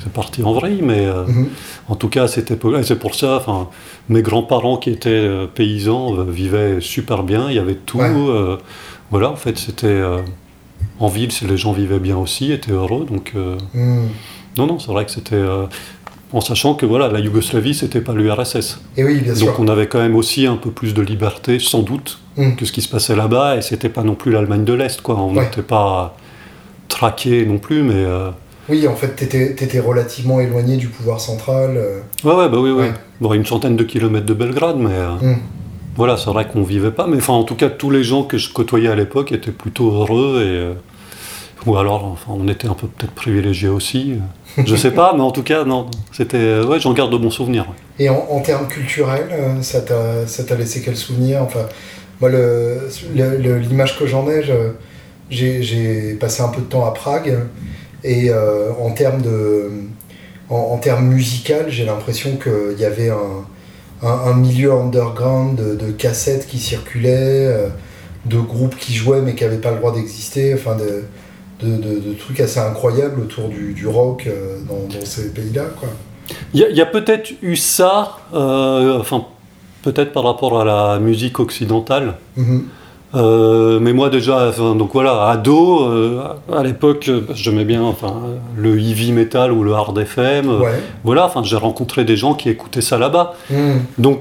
c'est 0.03 0.11
parti 0.13 0.43
en 0.43 0.53
vrille, 0.53 0.81
mais 0.83 1.05
euh, 1.05 1.23
Mhm. 1.25 1.47
en 1.89 1.95
tout 1.95 2.09
cas 2.09 2.27
et 2.79 2.83
c'est 2.83 2.99
pour 2.99 3.15
ça, 3.15 3.37
enfin, 3.37 3.69
mes 4.09 4.21
grands-parents 4.21 4.77
qui 4.77 4.89
étaient 4.89 5.09
euh, 5.09 5.47
paysans 5.47 6.15
euh, 6.17 6.23
vivaient 6.23 6.81
super 6.81 7.23
bien, 7.23 7.49
il 7.49 7.55
y 7.55 7.59
avait 7.59 7.75
tout, 7.75 7.99
Ouais. 7.99 8.09
euh, 8.13 8.57
voilà, 9.11 9.29
en 9.31 9.35
fait, 9.35 9.57
c'était 9.57 10.01
en 10.99 11.07
ville, 11.07 11.29
les 11.47 11.57
gens 11.57 11.71
vivaient 11.71 11.99
bien 11.99 12.17
aussi, 12.17 12.51
étaient 12.51 12.71
heureux, 12.71 13.05
donc 13.09 13.33
Mhm. 13.35 14.09
non, 14.57 14.65
non, 14.67 14.79
c'est 14.79 14.91
vrai 14.91 15.05
que 15.05 15.11
c'était, 15.11 15.41
en 16.31 16.41
sachant 16.41 16.73
que 16.73 16.85
voilà, 16.87 17.09
la 17.09 17.19
Yougoslavie, 17.19 17.75
c'était 17.75 18.01
pas 18.01 18.13
l'URSS. 18.13 18.81
Et 18.97 19.03
oui, 19.03 19.21
bien 19.21 19.35
sûr. 19.35 19.47
Donc 19.47 19.59
on 19.59 19.67
avait 19.67 19.85
quand 19.87 19.99
même 19.99 20.15
aussi 20.15 20.47
un 20.47 20.55
peu 20.57 20.71
plus 20.71 20.93
de 20.95 21.01
liberté, 21.01 21.59
sans 21.59 21.83
doute, 21.83 22.19
Mm. 22.37 22.55
que 22.55 22.65
ce 22.65 22.71
qui 22.71 22.81
se 22.81 22.89
passait 22.89 23.15
là-bas, 23.15 23.57
et 23.57 23.61
c'était 23.61 23.89
pas 23.89 24.01
non 24.03 24.15
plus 24.15 24.31
l'Allemagne 24.31 24.63
de 24.65 24.73
l'Est, 24.73 24.99
quoi. 25.01 25.15
On 25.19 25.35
Ouais. 25.35 25.43
n'était 25.43 25.61
pas 25.61 26.17
traqué 26.89 27.45
non 27.45 27.59
plus, 27.59 27.83
mais 27.83 27.93
euh, 27.95 28.31
Oui, 28.69 28.87
en 28.87 28.95
fait, 28.95 29.09
t'étais 29.15 29.51
étais 29.51 29.79
relativement 29.79 30.39
éloigné 30.39 30.77
du 30.77 30.87
pouvoir 30.87 31.19
central. 31.19 31.75
euh. 31.75 31.99
ouais, 32.23 32.33
ouais, 32.33 32.49
bah 32.49 32.57
oui, 32.59 32.71
oui. 32.71 32.85
Bon, 33.19 33.33
une 33.33 33.45
centaine 33.45 33.75
de 33.75 33.83
kilomètres 33.83 34.25
de 34.25 34.33
Belgrade, 34.33 34.77
mais 34.77 34.93
euh, 34.93 35.09
Mhm. 35.21 35.37
voilà, 35.95 36.15
c'est 36.17 36.29
vrai 36.29 36.47
qu'on 36.47 36.63
vivait 36.63 36.91
pas. 36.91 37.05
Mais 37.07 37.17
enfin, 37.17 37.33
en 37.33 37.43
tout 37.43 37.55
cas, 37.55 37.69
tous 37.69 37.89
les 37.89 38.03
gens 38.03 38.23
que 38.23 38.37
je 38.37 38.51
côtoyais 38.53 38.87
à 38.89 38.95
l'époque 38.95 39.31
étaient 39.33 39.51
plutôt 39.51 39.91
heureux 39.91 40.41
et 40.41 40.47
euh, 40.47 40.73
Ou 41.65 41.77
alors, 41.77 42.03
enfin, 42.05 42.33
on 42.37 42.47
était 42.49 42.67
un 42.67 42.73
peu 42.73 42.87
peut-être 42.87 43.13
privilégiés 43.13 43.69
aussi. 43.69 44.15
Je 44.65 44.75
sais 44.75 44.91
pas, 44.91 45.13
mais 45.15 45.21
en 45.21 45.31
tout 45.31 45.43
cas, 45.43 45.63
non. 45.63 45.85
C'était, 46.11 46.59
ouais, 46.59 46.77
j'en 46.81 46.91
garde 46.93 47.09
de 47.11 47.15
bons 47.17 47.29
souvenirs. 47.29 47.67
Et 47.99 48.09
en, 48.09 48.15
en 48.29 48.41
termes 48.41 48.67
culturels, 48.67 49.29
euh, 49.31 49.61
ça 49.61 49.79
t'a, 49.79 50.55
laissé 50.57 50.81
quel 50.81 50.97
souvenir? 50.97 51.41
Enfin, 51.41 51.61
moi, 52.19 52.29
le, 52.29 52.79
le- 53.15 53.37
le- 53.37 53.59
l'image 53.59 53.97
que 53.97 54.05
j'en 54.05 54.27
ai, 54.29 54.41
j'ai 55.29 56.13
passé 56.19 56.43
un 56.43 56.49
peu 56.49 56.59
de 56.59 56.65
temps 56.67 56.85
à 56.85 56.91
Prague, 56.91 57.37
et 58.03 58.29
euh, 58.29 58.71
en 58.81 58.91
termes 58.91 59.21
de, 59.21 59.69
en, 60.49 60.55
en 60.55 60.77
termes 60.77 61.07
musical, 61.07 61.65
j'ai 61.69 61.85
l'impression 61.85 62.37
qu'il 62.37 62.79
y 62.79 62.85
avait 62.85 63.09
un, 63.09 63.45
un, 64.03 64.31
un 64.31 64.33
milieu 64.33 64.73
underground 64.73 65.55
de, 65.55 65.75
de 65.75 65.91
cassettes 65.91 66.47
qui 66.47 66.59
circulaient, 66.59 67.47
euh, 67.47 67.67
de 68.25 68.37
groupes 68.37 68.75
qui 68.77 68.93
jouaient 68.93 69.21
mais 69.21 69.35
qui 69.35 69.43
n'avaient 69.43 69.57
pas 69.57 69.71
le 69.71 69.77
droit 69.77 69.93
d'exister, 69.93 70.53
enfin 70.53 70.75
de, 70.75 71.03
de, 71.61 72.13
trucs 72.13 72.39
assez 72.39 72.59
incroyables 72.59 73.21
autour 73.21 73.47
du, 73.47 73.73
du 73.73 73.87
rock 73.87 74.27
euh, 74.27 74.59
dans, 74.67 74.93
dans 74.93 75.05
ces 75.05 75.29
pays-là, 75.33 75.63
quoi. 75.79 75.89
Il 76.53 76.61
y 76.61 76.81
a, 76.81 76.85
peut-être 76.85 77.31
eu 77.41 77.55
ça, 77.57 78.17
euh, 78.33 78.97
enfin, 78.97 79.25
peut-être 79.81 80.13
par 80.13 80.23
rapport 80.23 80.59
à 80.61 80.63
la 80.63 80.99
musique 80.99 81.39
occidentale. 81.39 82.15
Mhm. 82.37 82.65
Euh, 83.15 83.79
mais 83.79 83.93
moi 83.93 84.09
déjà, 84.09 84.47
enfin, 84.49 84.75
donc 84.75 84.91
voilà, 84.93 85.27
ado, 85.29 85.83
euh, 85.87 86.21
à 86.51 86.63
l'époque, 86.63 87.09
j'aimais 87.33 87.65
bien 87.65 87.83
enfin, 87.83 88.13
le 88.57 88.79
heavy 88.79 89.11
metal 89.11 89.51
ou 89.51 89.63
le 89.63 89.73
hard 89.73 89.97
FM. 89.97 90.49
euh, 90.49 90.59
Ouais. 90.59 90.81
Voilà, 91.03 91.25
enfin, 91.25 91.43
j'ai 91.43 91.57
rencontré 91.57 92.05
des 92.05 92.15
gens 92.17 92.33
qui 92.33 92.49
écoutaient 92.49 92.81
ça 92.81 92.97
là-bas. 92.97 93.33
Mhm. 93.51 93.81
Donc, 93.99 94.19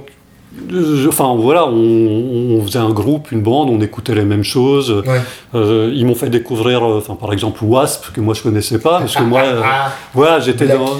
enfin 1.09 1.35
voilà, 1.37 1.66
on, 1.66 2.59
on 2.59 2.62
faisait 2.64 2.78
un 2.78 2.90
groupe, 2.90 3.32
une 3.32 3.42
bande, 3.42 3.68
on 3.71 3.80
écoutait 3.80 4.14
les 4.14 4.25
mêmes 4.25 4.44
choses. 4.44 4.90
Ouais. 5.06 5.21
Euh, 5.54 5.90
ils 5.94 6.06
m'ont 6.06 6.14
fait 6.14 6.30
découvrir, 6.30 6.82
euh, 6.85 6.99
enfin 6.99 7.14
par 7.14 7.32
exemple 7.32 7.61
Wasp 7.64 8.12
que 8.12 8.21
moi 8.21 8.35
je 8.35 8.42
connaissais 8.42 8.78
pas, 8.78 8.99
parce 9.00 9.16
que 9.16 9.23
moi, 9.23 9.40
euh, 9.44 9.61
Ah, 9.64 9.92
voilà, 10.14 10.40
j'étais 10.40 10.66
dans, 10.66 10.97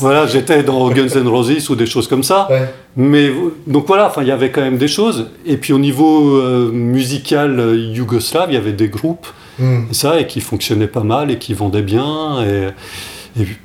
voilà, 0.00 0.26
j'étais 0.26 0.62
dans 0.62 0.88
Guns 0.90 1.08
N' 1.14 1.28
Roses 1.28 1.70
ou 1.70 1.76
des 1.76 1.86
choses 1.86 2.08
comme 2.08 2.22
ça. 2.22 2.48
Ouais. 2.50 2.68
Mais 2.96 3.30
donc 3.66 3.86
voilà, 3.86 4.06
enfin 4.06 4.22
il 4.22 4.28
y 4.28 4.32
avait 4.32 4.50
quand 4.50 4.62
même 4.62 4.78
des 4.78 4.88
choses. 4.88 5.28
Et 5.44 5.56
puis 5.56 5.72
au 5.72 5.78
niveau 5.78 6.36
euh, 6.38 6.70
musical 6.72 7.76
yougoslave, 7.76 8.50
il 8.50 8.54
y 8.54 8.58
avait 8.58 8.72
des 8.72 8.88
groupes 8.88 9.26
et 9.60 9.94
ça 9.94 10.18
et 10.18 10.26
qui 10.26 10.40
fonctionnaient 10.40 10.88
pas 10.88 11.04
mal 11.04 11.30
et 11.30 11.38
qui 11.38 11.54
vendaient 11.54 11.82
bien. 11.82 12.42
Et, 12.44 13.40
et 13.40 13.44
puis- 13.44 13.56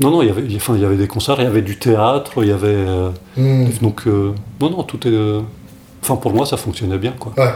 non 0.00 0.10
non, 0.10 0.22
il 0.22 0.28
y 0.28 0.30
avait, 0.30 0.42
enfin 0.56 0.74
il 0.74 0.82
y 0.82 0.84
avait 0.84 0.96
des 0.96 1.06
concerts, 1.08 1.36
il 1.38 1.44
y 1.44 1.46
avait 1.46 1.62
du 1.62 1.78
théâtre, 1.78 2.32
il 2.42 2.48
y 2.48 2.52
avait 2.52 2.68
euh, 2.68 3.10
Mhm. 3.36 3.70
donc 3.82 4.02
euh, 4.06 4.32
non 4.60 4.70
non 4.70 4.82
tout 4.84 5.06
est, 5.06 5.10
euh, 5.12 5.40
enfin 6.02 6.16
pour 6.16 6.32
moi 6.34 6.46
ça 6.46 6.56
fonctionnait 6.56 6.98
bien 6.98 7.12
quoi. 7.18 7.32
Ouais. 7.36 7.52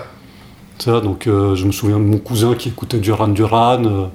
Ça 0.78 1.00
donc 1.00 1.26
euh, 1.26 1.54
je 1.54 1.64
me 1.64 1.72
souviens 1.72 1.98
de 1.98 2.04
mon 2.04 2.18
cousin 2.18 2.54
qui 2.54 2.68
écoutait 2.68 2.98
Duran 2.98 3.28
Duran, 3.28 4.10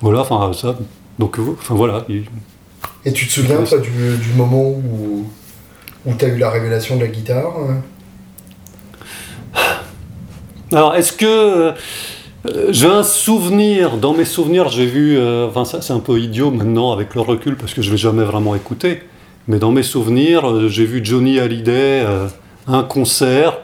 voilà 0.00 0.20
enfin 0.20 0.52
ça. 0.54 0.76
Donc 1.18 1.38
enfin 1.38 1.74
voilà. 1.74 2.04
il- 2.08 2.24
Et 3.04 3.12
tu 3.12 3.26
te 3.26 3.32
souviens, 3.32 3.62
toi, 3.62 3.78
du, 3.78 3.90
du 4.16 4.32
moment 4.36 4.62
où, 4.62 5.26
où 6.06 6.14
tu 6.18 6.24
as 6.24 6.28
eu 6.28 6.38
la 6.38 6.48
révélation 6.50 6.96
de 6.96 7.02
la 7.02 7.08
guitare 7.08 7.52
euh 7.58 7.74
Alors, 10.72 10.94
est-ce 10.94 11.12
que 11.12 11.72
j'ai 12.70 12.86
un 12.86 13.02
souvenir 13.02 13.96
Dans 13.98 14.14
mes 14.14 14.24
souvenirs, 14.24 14.68
j'ai 14.68 14.86
vu. 14.86 15.18
euh, 15.18 15.48
enfin, 15.48 15.64
ça, 15.64 15.82
c'est 15.82 15.92
un 15.92 16.00
peu 16.00 16.18
idiot 16.18 16.50
maintenant 16.50 16.92
avec 16.92 17.14
le 17.14 17.20
recul 17.20 17.56
parce 17.56 17.74
que 17.74 17.82
je 17.82 17.90
l'ai 17.90 17.96
jamais 17.98 18.24
vraiment 18.24 18.54
écouté. 18.54 19.00
Mais 19.48 19.58
dans 19.58 19.72
mes 19.72 19.82
souvenirs, 19.82 20.48
euh, 20.48 20.68
j'ai 20.68 20.84
vu 20.84 21.00
Johnny 21.04 21.38
Hallyday 21.38 22.02
euh, 22.06 22.28
un 22.66 22.82
concert 22.82 23.58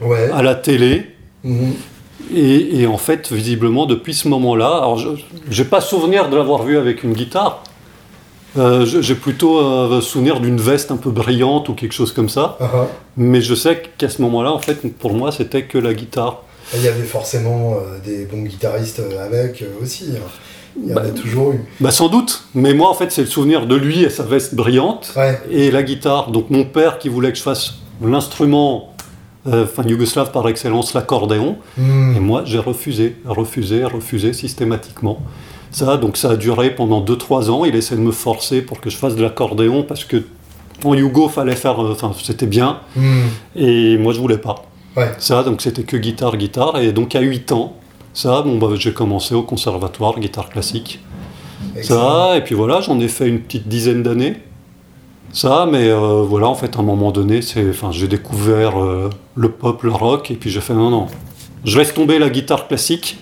Ouais. 0.00 0.30
à 0.32 0.42
la 0.42 0.54
télé. 0.56 1.06
Mhm. 1.44 1.74
Et, 2.34 2.80
et 2.82 2.86
en 2.86 2.96
fait, 2.98 3.30
visiblement, 3.32 3.86
depuis 3.86 4.14
ce 4.14 4.26
moment-là, 4.28 4.66
alors 4.78 4.98
je 4.98 5.08
j'ai 5.50 5.64
pas 5.64 5.80
souvenir 5.80 6.28
de 6.28 6.36
l'avoir 6.36 6.62
vu 6.64 6.76
avec 6.78 7.02
une 7.04 7.12
guitare. 7.12 7.62
Euh, 8.58 8.84
j'ai 8.84 9.14
plutôt 9.14 9.58
un 9.60 10.00
souvenir 10.00 10.40
d'une 10.40 10.58
veste 10.58 10.90
un 10.90 10.96
peu 10.96 11.10
brillante 11.10 11.68
ou 11.68 11.74
quelque 11.74 11.92
chose 11.92 12.12
comme 12.12 12.28
ça. 12.28 12.56
Ah. 12.60 12.86
Mais 13.16 13.40
je 13.40 13.54
sais 13.54 13.82
qu'à 13.96 14.08
ce 14.08 14.20
moment-là, 14.22 14.52
en 14.52 14.58
fait, 14.58 14.86
pour 14.98 15.14
moi, 15.14 15.30
c'était 15.32 15.62
que 15.62 15.78
la 15.78 15.94
guitare. 15.94 16.42
Il 16.74 16.82
y 16.82 16.88
avait 16.88 17.02
forcément 17.02 17.74
euh, 17.74 17.98
des 18.04 18.24
bons 18.24 18.42
guitaristes 18.42 19.00
euh, 19.00 19.24
avec 19.26 19.62
euh, 19.62 19.66
aussi. 19.82 20.12
hein. 20.16 20.20
Il 20.82 20.88
y 20.88 20.92
en 20.92 20.96
Bah, 20.96 21.02
a 21.04 21.10
toujours 21.10 21.52
eu. 21.52 21.60
Bah 21.80 21.90
sans 21.90 22.08
doute, 22.08 22.44
mais 22.54 22.72
moi 22.72 22.88
en 22.88 22.94
fait 22.94 23.12
c'est 23.12 23.20
le 23.20 23.26
souvenir 23.26 23.66
de 23.66 23.74
lui 23.76 24.02
et 24.04 24.08
sa 24.10 24.22
veste 24.22 24.54
brillante 24.54 25.12
Ouais. 25.16 25.38
et 25.50 25.70
la 25.70 25.82
guitare. 25.82 26.30
Donc 26.30 26.48
mon 26.48 26.64
père 26.64 26.98
qui 26.98 27.10
voulait 27.10 27.30
que 27.30 27.36
je 27.36 27.42
fasse 27.42 27.74
l'instrument, 28.02 28.94
euh, 29.46 29.64
enfin 29.64 29.82
yougoslave 29.86 30.30
par 30.32 30.48
excellence, 30.48 30.94
l'accordéon, 30.94 31.58
Mhm. 31.76 32.16
et 32.16 32.20
moi 32.20 32.42
j'ai 32.46 32.58
refusé, 32.58 33.16
refusé, 33.26 33.84
refusé 33.84 34.32
systématiquement. 34.32 35.18
Ça, 35.72 35.98
donc 35.98 36.16
ça 36.16 36.30
a 36.30 36.36
duré 36.36 36.74
pendant 36.74 37.00
2-3 37.02 37.50
ans. 37.50 37.64
Il 37.66 37.74
essaie 37.76 37.96
de 37.96 38.00
me 38.00 38.12
forcer 38.12 38.62
pour 38.62 38.80
que 38.80 38.88
je 38.88 38.96
fasse 38.96 39.14
de 39.14 39.22
l'accordéon 39.22 39.82
parce 39.82 40.04
que 40.04 40.22
en 40.84 40.94
Yougo 40.94 41.28
fallait 41.28 41.54
faire, 41.56 41.84
euh, 41.84 41.92
enfin 41.92 42.12
c'était 42.22 42.46
bien 42.46 42.78
Mhm. 42.96 43.24
et 43.56 43.98
moi 43.98 44.14
je 44.14 44.20
voulais 44.20 44.38
pas. 44.38 44.64
Ouais. 44.96 45.10
Ça, 45.18 45.42
donc 45.42 45.62
c'était 45.62 45.84
que 45.84 45.96
guitare, 45.96 46.36
guitare. 46.36 46.78
Et 46.78 46.92
donc 46.92 47.14
à 47.14 47.20
8 47.20 47.52
ans, 47.52 47.76
ça, 48.14 48.42
bon, 48.42 48.58
bah, 48.58 48.68
j'ai 48.74 48.92
commencé 48.92 49.34
au 49.34 49.42
conservatoire, 49.42 50.18
guitare 50.20 50.50
classique. 50.50 51.00
Excellent. 51.76 52.28
Ça, 52.30 52.36
et 52.36 52.42
puis 52.42 52.54
voilà, 52.54 52.80
j'en 52.80 53.00
ai 53.00 53.08
fait 53.08 53.28
une 53.28 53.40
petite 53.40 53.68
dizaine 53.68 54.02
d'années. 54.02 54.36
Ça, 55.32 55.66
mais 55.70 55.88
euh, 55.88 56.22
voilà, 56.22 56.48
en 56.48 56.54
fait, 56.54 56.76
à 56.76 56.80
un 56.80 56.82
moment 56.82 57.10
donné, 57.10 57.40
j'ai 57.42 58.08
découvert 58.08 58.82
euh, 58.82 59.08
le 59.34 59.50
pop, 59.50 59.82
le 59.82 59.90
rock, 59.90 60.30
et 60.30 60.34
puis 60.34 60.50
j'ai 60.50 60.60
fait 60.60 60.74
non, 60.74 60.90
non, 60.90 61.06
je 61.64 61.78
laisse 61.78 61.94
tomber 61.94 62.18
la 62.18 62.28
guitare 62.28 62.68
classique. 62.68 63.18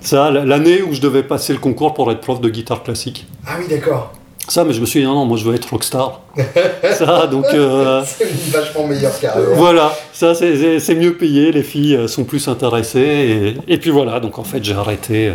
Ça, 0.00 0.30
l'année 0.30 0.82
où 0.82 0.94
je 0.94 1.00
devais 1.00 1.22
passer 1.22 1.52
le 1.52 1.58
concours 1.58 1.94
pour 1.94 2.10
être 2.10 2.20
prof 2.20 2.40
de 2.40 2.48
guitare 2.48 2.82
classique. 2.82 3.26
Ah 3.46 3.56
oui, 3.58 3.66
d'accord. 3.68 4.12
Ça, 4.48 4.64
mais 4.64 4.72
je 4.72 4.80
me 4.80 4.86
suis 4.86 5.00
dit 5.00 5.06
non, 5.06 5.14
non, 5.14 5.24
moi 5.24 5.36
je 5.38 5.44
veux 5.44 5.54
être 5.54 5.66
rockstar. 5.70 6.20
ça, 6.98 7.26
donc 7.28 7.46
euh, 7.54 8.02
C'est 8.04 8.28
vachement 8.50 8.86
meilleure 8.86 9.18
carrière. 9.20 9.48
voilà, 9.54 9.92
ça 10.12 10.34
c'est- 10.34 10.94
mieux 10.94 11.14
payé, 11.14 11.52
les 11.52 11.62
filles 11.62 11.94
euh, 11.96 12.08
sont 12.08 12.24
plus 12.24 12.48
intéressées, 12.48 13.54
et, 13.68 13.74
et 13.74 13.78
puis 13.78 13.90
voilà, 13.90 14.18
donc 14.20 14.38
en 14.38 14.44
fait 14.44 14.62
j'ai 14.64 14.74
arrêté. 14.74 15.28
euh, 15.28 15.32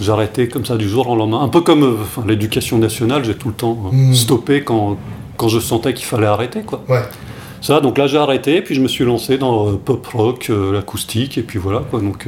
j'ai 0.00 0.12
arrêté 0.12 0.46
comme 0.48 0.64
ça 0.64 0.76
du 0.76 0.88
jour 0.88 1.08
au 1.08 1.16
lendemain. 1.16 1.40
Un 1.42 1.48
peu 1.48 1.60
comme 1.60 1.82
euh, 1.82 1.96
enfin, 2.00 2.22
l'éducation 2.26 2.78
nationale, 2.78 3.24
j'ai 3.24 3.34
tout 3.34 3.48
le 3.48 3.54
temps 3.54 3.76
euh, 3.86 3.96
Mm. 3.96 4.14
stoppé 4.14 4.62
quand, 4.62 4.96
quand 5.36 5.48
je 5.48 5.58
sentais 5.58 5.92
qu'il 5.92 6.06
fallait 6.06 6.26
arrêter. 6.28 6.60
Quoi. 6.62 6.82
Ouais. 6.88 7.02
Ça, 7.60 7.80
donc 7.80 7.98
là 7.98 8.06
j'ai 8.06 8.16
arrêté, 8.18 8.62
puis 8.62 8.76
je 8.76 8.80
me 8.80 8.86
suis 8.86 9.04
lancé 9.04 9.38
dans 9.38 9.74
pop 9.76 10.06
rock, 10.06 10.50
l'acoustique, 10.72 11.36
et 11.36 11.42
puis 11.42 11.58
voilà. 11.58 11.82
Quoi, 11.90 12.00
donc 12.00 12.26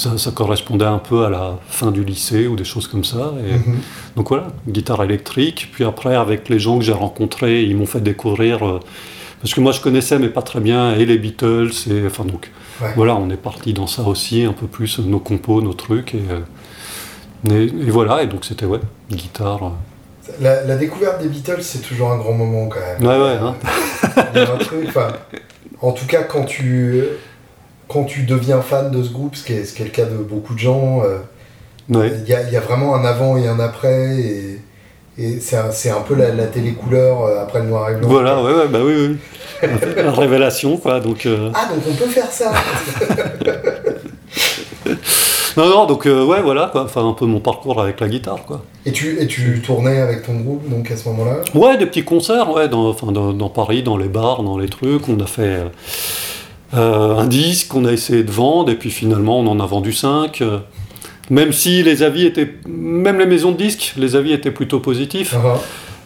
ça, 0.00 0.16
ça 0.18 0.30
correspondait 0.30 0.84
un 0.84 0.98
peu 0.98 1.24
à 1.24 1.30
la 1.30 1.58
fin 1.68 1.90
du 1.90 2.02
lycée 2.04 2.46
ou 2.46 2.56
des 2.56 2.64
choses 2.64 2.86
comme 2.88 3.04
ça. 3.04 3.32
Et, 3.46 3.52
Mhm. 3.58 3.78
donc 4.16 4.28
voilà, 4.30 4.48
guitare 4.68 5.02
électrique. 5.04 5.68
Puis 5.72 5.84
après, 5.84 6.14
avec 6.16 6.48
les 6.48 6.58
gens 6.58 6.78
que 6.78 6.84
j'ai 6.84 6.92
rencontrés, 6.92 7.62
ils 7.62 7.76
m'ont 7.76 7.86
fait 7.86 8.00
découvrir. 8.00 8.66
euh, 8.66 8.80
parce 9.42 9.54
que 9.54 9.60
moi, 9.60 9.72
je 9.72 9.80
connaissais, 9.80 10.18
mais 10.18 10.28
pas 10.28 10.42
très 10.42 10.60
bien, 10.60 10.94
et 10.94 11.06
les 11.06 11.16
Beatles. 11.18 11.70
Et, 11.90 12.06
enfin, 12.06 12.24
donc 12.24 12.50
Ouais. 12.82 12.92
voilà, 12.96 13.14
on 13.16 13.28
est 13.30 13.36
parti 13.50 13.72
dans 13.72 13.86
ça 13.86 14.02
aussi, 14.02 14.44
un 14.44 14.52
peu 14.52 14.66
plus 14.66 14.98
nos 14.98 15.18
compos, 15.20 15.62
nos 15.62 15.72
trucs. 15.74 16.14
Et, 16.14 16.22
euh, 16.30 16.40
et, 17.50 17.64
et 17.86 17.90
voilà, 17.90 18.22
et 18.22 18.26
donc 18.26 18.44
c'était, 18.44 18.66
ouais, 18.66 18.80
guitare. 19.10 19.62
euh. 19.64 19.68
La, 20.40 20.64
la 20.64 20.76
découverte 20.76 21.20
des 21.22 21.28
Beatles, 21.28 21.62
c'est 21.62 21.80
toujours 21.82 22.10
un 22.12 22.18
grand 22.18 22.32
moment 22.34 22.68
quand 22.68 22.80
même. 22.80 23.02
Ouais, 23.02 23.24
ouais, 23.24 23.38
hein. 23.42 23.54
Il 24.34 24.40
y 24.40 24.44
a 24.44 24.52
un 24.54 24.58
truc, 24.58 24.84
enfin, 24.88 25.08
en 25.80 25.92
tout 25.92 26.06
cas, 26.06 26.22
quand 26.22 26.44
tu, 26.44 27.02
quand 27.90 28.04
tu 28.04 28.22
deviens 28.22 28.60
fan 28.60 28.90
de 28.90 29.02
ce 29.02 29.10
groupe, 29.10 29.34
ce 29.36 29.44
qui 29.44 29.54
est, 29.54 29.64
ce 29.64 29.74
qui 29.74 29.82
est 29.82 29.86
le 29.86 29.90
cas 29.90 30.04
de 30.04 30.16
beaucoup 30.16 30.54
de 30.54 30.58
gens, 30.60 31.02
euh, 31.04 31.18
ouais. 31.98 32.12
il 32.22 32.28
y, 32.28 32.34
a, 32.34 32.42
y 32.48 32.56
a 32.56 32.60
vraiment 32.60 32.94
un 32.94 33.04
avant 33.04 33.36
et 33.36 33.48
un 33.48 33.58
après, 33.58 34.16
et, 34.20 34.60
et 35.18 35.40
c'est 35.40 35.56
un, 35.56 35.70
un 35.96 36.00
peu 36.02 36.14
la, 36.14 36.32
la 36.32 36.46
télé 36.46 36.72
couleur 36.72 37.24
euh, 37.24 37.42
après 37.42 37.60
le 37.60 37.66
noir 37.66 37.90
et 37.90 37.96
blanc. 37.96 38.08
Voilà, 38.08 38.40
ouais, 38.42 38.52
ouais, 38.54 38.68
bah 38.68 38.78
oui, 38.84 38.94
oui. 38.96 39.16
La 39.96 40.12
révélation, 40.12 40.76
quoi. 40.78 41.00
Donc, 41.00 41.26
euh, 41.26 41.50
Ah, 41.52 41.68
donc 41.74 41.82
on 41.90 41.94
peut 41.94 42.06
faire 42.08 42.30
ça 42.30 42.50
non, 45.56 45.68
non, 45.68 45.86
donc, 45.86 46.06
euh, 46.06 46.24
ouais, 46.24 46.40
voilà, 46.40 46.68
quoi. 46.72 46.84
Enfin, 46.84 47.06
un 47.06 47.12
peu 47.12 47.26
mon 47.26 47.40
parcours 47.40 47.80
avec 47.82 48.00
la 48.00 48.08
guitare, 48.08 48.44
quoi. 48.46 48.62
et 48.86 48.92
tu, 48.92 49.20
et 49.20 49.26
tu 49.26 49.60
tournais 49.60 50.00
avec 50.00 50.24
ton 50.24 50.34
groupe, 50.34 50.68
donc 50.70 50.90
à 50.90 50.96
ce 50.96 51.08
moment-là? 51.10 51.38
Ouais, 51.54 51.76
des 51.76 51.86
petits 51.86 52.04
concerts, 52.04 52.50
ouais, 52.52 52.68
dans, 52.68 52.88
enfin, 52.88 53.12
dans, 53.12 53.32
dans 53.32 53.50
Paris, 53.50 53.82
dans 53.82 53.96
les 53.98 54.08
bars, 54.08 54.42
dans 54.42 54.56
les 54.56 54.68
trucs. 54.68 55.08
On 55.08 55.20
a 55.20 55.26
fait 55.26 55.42
euh, 55.42 55.64
euh, 56.74 57.16
un 57.16 57.26
disque, 57.26 57.74
on 57.74 57.84
a 57.84 57.92
essayé 57.92 58.22
de 58.22 58.30
vendre, 58.30 58.70
et 58.70 58.76
puis 58.76 58.90
finalement, 58.90 59.40
on 59.40 59.46
en 59.46 59.60
a 59.60 59.66
vendu 59.66 59.92
cinq. 59.92 60.40
euh, 60.40 60.58
même 61.30 61.52
si 61.52 61.82
les 61.84 62.02
avis 62.02 62.26
étaient, 62.26 62.54
même 62.66 63.18
les 63.18 63.26
maisons 63.26 63.52
de 63.52 63.56
disques, 63.56 63.94
les 63.96 64.16
avis 64.16 64.32
étaient 64.32 64.50
plutôt 64.50 64.80
positifs. 64.80 65.34
Ah, 65.36 65.58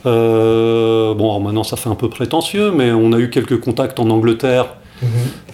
Euh, 0.06 1.14
bon, 1.14 1.30
alors 1.30 1.40
maintenant, 1.40 1.64
ça 1.64 1.76
fait 1.76 1.88
un 1.88 1.94
peu 1.94 2.11
prétentieux, 2.11 2.71
mais 2.71 2.92
on 2.92 3.12
a 3.12 3.18
eu 3.18 3.30
quelques 3.30 3.59
contacts 3.59 3.99
en 3.99 4.11
Angleterre 4.11 4.66
mhm. 5.02 5.09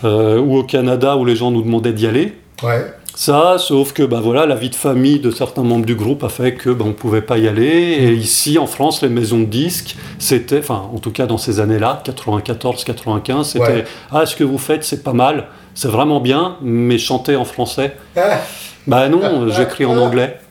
euh, 0.04 0.40
ou 0.40 0.56
au 0.56 0.64
Canada 0.64 1.16
où 1.16 1.24
les 1.24 1.36
gens 1.36 1.52
nous 1.52 1.62
demandaient 1.62 1.92
d'y 1.92 2.08
aller. 2.08 2.34
Ouais, 2.62 2.84
Ça, 3.14 3.56
sauf 3.58 3.92
que 3.92 4.02
bah, 4.02 4.20
voilà, 4.22 4.46
la 4.46 4.54
vie 4.54 4.70
de 4.70 4.74
famille 4.74 5.18
de 5.20 5.30
certains 5.30 5.62
membres 5.62 5.84
du 5.84 5.94
groupe 5.94 6.24
a 6.24 6.28
fait 6.28 6.54
que 6.54 6.70
bah, 6.70 6.84
on 6.86 6.92
pouvait 6.92 7.22
pas 7.22 7.38
y 7.38 7.48
aller. 7.48 7.64
Et 7.66 8.12
ici, 8.12 8.58
en 8.58 8.66
France, 8.66 9.02
les 9.02 9.08
maisons 9.08 9.40
de 9.40 9.44
disques, 9.46 9.96
c'était, 10.18 10.60
enfin, 10.60 10.88
en 10.94 10.98
tout 10.98 11.10
cas 11.10 11.26
dans 11.26 11.38
ces 11.38 11.60
années-là, 11.60 12.00
94, 12.04 12.84
95, 12.84 13.46
c'était 13.48 13.60
Ouais. 13.64 13.84
ah, 14.12 14.24
ce 14.26 14.34
que 14.36 14.44
vous 14.44 14.58
faites, 14.58 14.84
c'est 14.84 15.02
pas 15.02 15.12
mal, 15.12 15.48
c'est 15.74 15.88
vraiment 15.88 16.20
bien, 16.20 16.56
mais 16.62 16.98
chantez 16.98 17.36
en 17.36 17.44
français. 17.44 17.96
Ah, 18.16 18.38
Bah 18.86 19.08
non, 19.10 19.48
j'écris 19.50 19.84
en 19.84 19.96
anglais. 19.98 20.38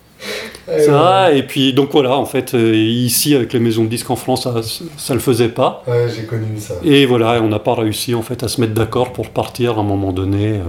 Eh 0.71 0.83
Ça, 0.83 1.31
et 1.31 1.41
puis 1.41 1.73
donc 1.73 1.89
voilà, 1.93 2.15
en 2.15 2.25
fait, 2.25 2.53
euh, 2.53 2.75
ici 2.75 3.33
avec 3.33 3.53
les 3.53 3.59
maisons 3.59 3.85
de 3.85 3.89
disques 3.89 4.11
en 4.11 4.15
France, 4.15 4.43
ça, 4.43 4.53
ça 4.97 5.13
le 5.15 5.19
faisait 5.19 5.49
pas. 5.49 5.81
Ouais, 5.87 6.05
j'ai 6.15 6.25
connu 6.25 6.45
ça. 6.59 6.75
Et 6.83 7.07
voilà, 7.07 7.41
on 7.41 7.47
n'a 7.47 7.57
pas 7.57 7.73
réussi 7.73 8.13
en 8.13 8.21
fait 8.21 8.43
à 8.43 8.47
se 8.47 8.61
mettre 8.61 8.73
d'accord 8.75 9.11
pour 9.11 9.29
partir 9.31 9.77
à 9.77 9.79
un 9.79 9.83
moment 9.83 10.11
donné. 10.11 10.59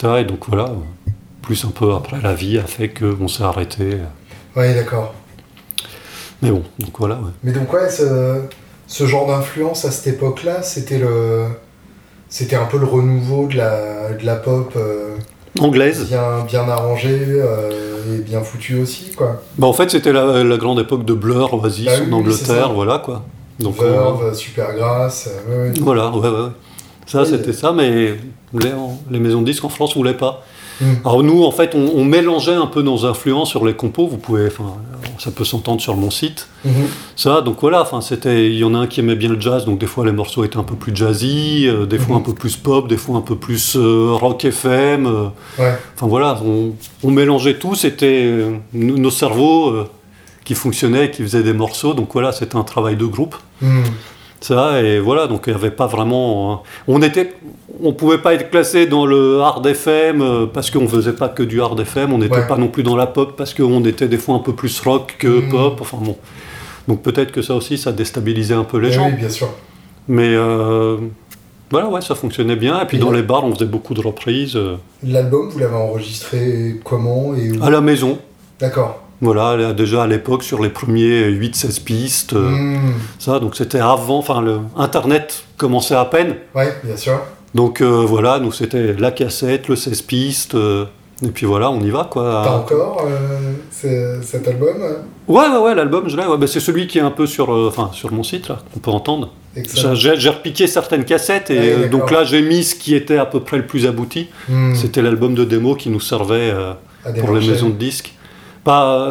ça, 0.00 0.20
et 0.20 0.24
donc 0.24 0.44
voilà, 0.48 0.72
plus 1.42 1.64
un 1.64 1.70
peu 1.70 1.92
après, 1.94 2.20
la 2.20 2.34
vie 2.34 2.58
a 2.58 2.64
fait 2.64 2.88
qu'on 2.88 3.28
s'est 3.28 3.42
arrêté. 3.42 3.96
Ouais, 4.56 4.74
d'accord. 4.74 5.14
Mais 6.42 6.50
bon, 6.50 6.62
donc 6.78 6.90
voilà. 6.98 7.16
ouais. 7.16 7.30
Mais 7.42 7.52
donc 7.52 7.72
ouais, 7.72 7.88
ce, 7.90 8.40
ce 8.86 9.06
genre 9.06 9.26
d'influence 9.26 9.84
à 9.84 9.90
cette 9.90 10.14
époque-là, 10.14 10.62
c'était 10.62 10.98
le, 10.98 11.44
c'était 12.28 12.56
un 12.56 12.64
peu 12.66 12.78
le 12.78 12.86
renouveau 12.86 13.46
de 13.46 13.56
la, 13.56 14.12
de 14.12 14.24
la 14.24 14.36
pop 14.36 14.72
euh, 14.76 15.16
Anglaise. 15.58 16.06
bien, 16.06 16.44
bien 16.46 16.68
arrangée 16.68 17.18
euh, 17.26 18.16
et 18.16 18.22
bien 18.22 18.40
foutue 18.42 18.80
aussi, 18.80 19.12
quoi. 19.16 19.42
Bah, 19.58 19.66
en 19.66 19.72
fait, 19.72 19.90
c'était 19.90 20.12
la, 20.12 20.42
la 20.44 20.56
grande 20.56 20.78
époque 20.80 21.04
de 21.04 21.12
Blur, 21.14 21.52
Oasis 21.54 21.84
Bah 21.86 21.92
oui, 21.98 22.02
en 22.04 22.06
oui. 22.08 22.14
Angleterre, 22.14 22.72
voilà 22.72 22.98
quoi. 22.98 23.24
Donc 23.58 23.76
on- 23.78 23.84
Verve, 23.84 24.34
Supergrass, 24.34 25.28
euh, 25.28 25.68
ouais, 25.68 25.68
ouais. 25.72 25.80
voilà, 25.80 26.08
ouais, 26.10 26.28
ouais. 26.28 26.48
Ça, 27.06 27.22
Oui, 27.22 27.28
c'était 27.28 27.50
euh. 27.50 27.52
ça, 27.52 27.72
mais 27.72 28.14
les, 28.54 28.72
les 29.10 29.18
maisons 29.18 29.40
de 29.42 29.46
disques 29.46 29.64
en 29.64 29.68
France 29.68 29.94
voulaient 29.96 30.16
pas. 30.16 30.42
Hmm. 30.80 30.94
Alors 31.04 31.22
nous, 31.22 31.44
en 31.44 31.50
fait, 31.52 31.74
on, 31.74 31.90
on 31.94 32.04
mélangeait 32.04 32.54
un 32.54 32.66
peu 32.66 32.82
nos 32.82 33.04
influences 33.04 33.50
sur 33.50 33.66
les 33.66 33.74
compos. 33.74 34.06
Vous 34.06 34.16
pouvez, 34.16 34.46
enfin, 34.46 34.74
ça 35.18 35.30
peut 35.30 35.44
s'entendre 35.44 35.80
sur 35.80 35.94
mon 35.96 36.10
site. 36.10 36.48
Mhm. 36.64 36.72
Ça, 37.16 37.42
donc 37.42 37.58
voilà, 37.60 37.82
enfin, 37.82 38.00
c'était, 38.00 38.46
il 38.48 38.56
y 38.56 38.64
en 38.64 38.74
a 38.74 38.78
un 38.78 38.86
qui 38.86 39.00
aimait 39.00 39.14
bien 39.16 39.28
le 39.28 39.38
jazz, 39.40 39.64
donc 39.66 39.78
des 39.78 39.86
fois 39.86 40.04
les 40.06 40.12
morceaux 40.12 40.42
étaient 40.44 40.56
un 40.56 40.62
peu 40.62 40.76
plus 40.76 40.96
jazzy, 40.96 41.66
euh, 41.66 41.84
des 41.86 41.98
fois 41.98 42.16
Mhm. 42.16 42.22
un 42.22 42.24
peu 42.24 42.34
plus 42.34 42.56
pop, 42.56 42.88
des 42.88 42.96
fois 42.96 43.16
un 43.18 43.20
peu 43.20 43.36
plus 43.36 43.76
euh, 43.76 44.12
rock 44.12 44.44
FM. 44.44 45.06
euh, 45.06 45.24
Ouais. 45.58 45.74
Enfin 45.96 46.06
voilà, 46.06 46.40
on, 46.44 46.72
on 47.02 47.10
mélangeait 47.10 47.58
tout, 47.58 47.74
c'était 47.74 48.42
nos 48.72 49.10
cerveaux 49.10 49.74
qui 50.44 50.54
fonctionnaient, 50.54 51.10
qui 51.10 51.22
faisaient 51.22 51.42
des 51.42 51.52
morceaux, 51.52 51.92
donc 51.94 52.08
voilà, 52.14 52.32
c'était 52.32 52.56
un 52.56 52.64
travail 52.64 52.96
de 52.96 53.04
groupe. 53.04 53.36
Hmm. 54.40 54.44
Ça, 54.44 54.82
et 54.82 54.98
voilà, 55.00 55.26
donc 55.26 55.42
il 55.46 55.50
n'y 55.52 55.58
avait 55.58 55.70
pas 55.70 55.86
vraiment. 55.86 56.52
euh, 56.52 56.56
on 56.88 57.02
était. 57.02 57.34
On 57.82 57.92
pouvait 57.92 58.18
pas 58.18 58.34
être 58.34 58.50
classé 58.50 58.86
dans 58.86 59.06
le 59.06 59.40
hard 59.40 59.64
FM 59.66 60.20
euh, 60.22 60.46
parce 60.46 60.70
qu'on 60.70 60.88
faisait 60.88 61.12
pas 61.14 61.28
que 61.28 61.42
du 61.42 61.60
hard 61.62 61.78
FM, 61.80 62.12
on 62.12 62.18
n'était 62.18 62.34
Ouais. 62.36 62.46
pas 62.46 62.56
non 62.56 62.68
plus 62.68 62.82
dans 62.82 62.96
la 62.96 63.06
pop 63.06 63.34
parce 63.36 63.54
qu'on 63.54 63.84
était 63.84 64.08
des 64.08 64.18
fois 64.18 64.34
un 64.34 64.40
peu 64.40 64.52
plus 64.54 64.80
rock 64.80 65.16
que 65.18 65.28
Mm. 65.46 65.48
pop, 65.50 65.78
enfin 65.80 65.98
bon. 66.00 66.16
Donc 66.88 67.02
peut-être 67.02 67.32
que 67.32 67.42
ça 67.42 67.54
aussi, 67.54 67.78
ça 67.78 67.92
déstabilisait 67.92 68.54
un 68.54 68.64
peu 68.64 68.78
les 68.78 68.88
Eh 68.88 68.92
gens. 68.92 69.06
Oui, 69.06 69.12
bien 69.12 69.28
sûr. 69.28 69.48
Mais 70.08 70.34
euh, 70.34 70.96
voilà, 71.70 71.88
ouais, 71.88 72.00
ça 72.00 72.14
fonctionnait 72.14 72.56
bien. 72.56 72.80
Et 72.82 72.86
puis 72.86 72.96
Et 72.96 73.00
dans 73.00 73.12
les 73.12 73.22
bars, 73.22 73.44
on 73.44 73.54
faisait 73.54 73.66
beaucoup 73.66 73.94
de 73.94 74.00
reprises 74.00 74.56
euh, 74.56 74.76
L'album, 75.06 75.48
vous 75.50 75.58
l'avez 75.58 75.76
enregistré 75.76 76.80
comment 76.84 77.34
et 77.34 77.52
où? 77.56 77.62
À 77.62 77.70
la 77.70 77.80
maison. 77.80 78.18
D'accord. 78.58 79.00
Voilà, 79.22 79.56
là, 79.56 79.72
déjà 79.74 80.04
à 80.04 80.06
l'époque, 80.06 80.42
sur 80.42 80.62
les 80.62 80.70
premiers 80.70 81.28
8-16 81.30 81.80
pistes, 81.84 82.32
euh, 82.32 82.48
Hmm. 82.50 82.92
ça, 83.18 83.38
donc 83.38 83.54
c'était 83.54 83.78
avant, 83.80 84.18
enfin, 84.18 84.42
Internet 84.76 85.44
commençait 85.58 85.94
à 85.94 86.04
peine. 86.06 86.36
Ouais, 86.54 86.72
bien 86.82 86.96
sûr. 86.96 87.20
Donc 87.54 87.80
euh, 87.82 88.04
voilà, 88.06 88.38
nous 88.38 88.52
c'était 88.52 88.94
la 88.94 89.10
cassette, 89.10 89.68
le 89.68 89.76
16 89.76 90.02
pistes, 90.02 90.54
euh, 90.54 90.84
et 91.22 91.28
puis 91.28 91.44
voilà, 91.46 91.70
on 91.70 91.80
y 91.80 91.90
va 91.90 92.08
quoi. 92.10 92.42
T'as 92.44 92.56
encore 92.56 93.06
euh, 93.06 93.52
ce- 93.70 94.24
cet 94.24 94.46
album 94.48 94.76
Ouais, 95.28 95.48
ouais, 95.48 95.58
ouais, 95.58 95.74
l'album, 95.74 96.08
je 96.08 96.16
l'ai, 96.16 96.24
ouais, 96.26 96.38
bah, 96.38 96.46
c'est 96.46 96.60
celui 96.60 96.86
qui 96.86 96.98
est 96.98 97.02
un 97.02 97.10
peu 97.10 97.26
sur, 97.26 97.50
enfin, 97.50 97.90
sur 97.92 98.12
mon 98.12 98.22
site, 98.22 98.48
là, 98.48 98.58
qu'on 98.72 98.80
peut 98.80 98.90
entendre. 98.90 99.30
J'ai 99.94 100.30
repiqué 100.30 100.66
certaines 100.66 101.04
cassettes, 101.04 101.50
et 101.50 101.88
donc 101.88 102.10
là 102.10 102.22
j'ai 102.24 102.40
mis 102.40 102.62
ce 102.64 102.74
qui 102.76 102.94
était 102.94 103.18
à 103.18 103.26
peu 103.26 103.40
près 103.40 103.56
le 103.58 103.66
plus 103.66 103.84
abouti. 103.86 104.28
Hmm. 104.48 104.74
C'était 104.74 105.02
l'album 105.02 105.34
de 105.34 105.44
démo 105.44 105.74
qui 105.74 105.90
nous 105.90 106.00
servait 106.00 106.54
pour 107.18 107.34
les 107.34 107.46
maisons 107.46 107.68
de 107.68 107.74
disques. 107.74 108.14
Pas, 108.64 109.08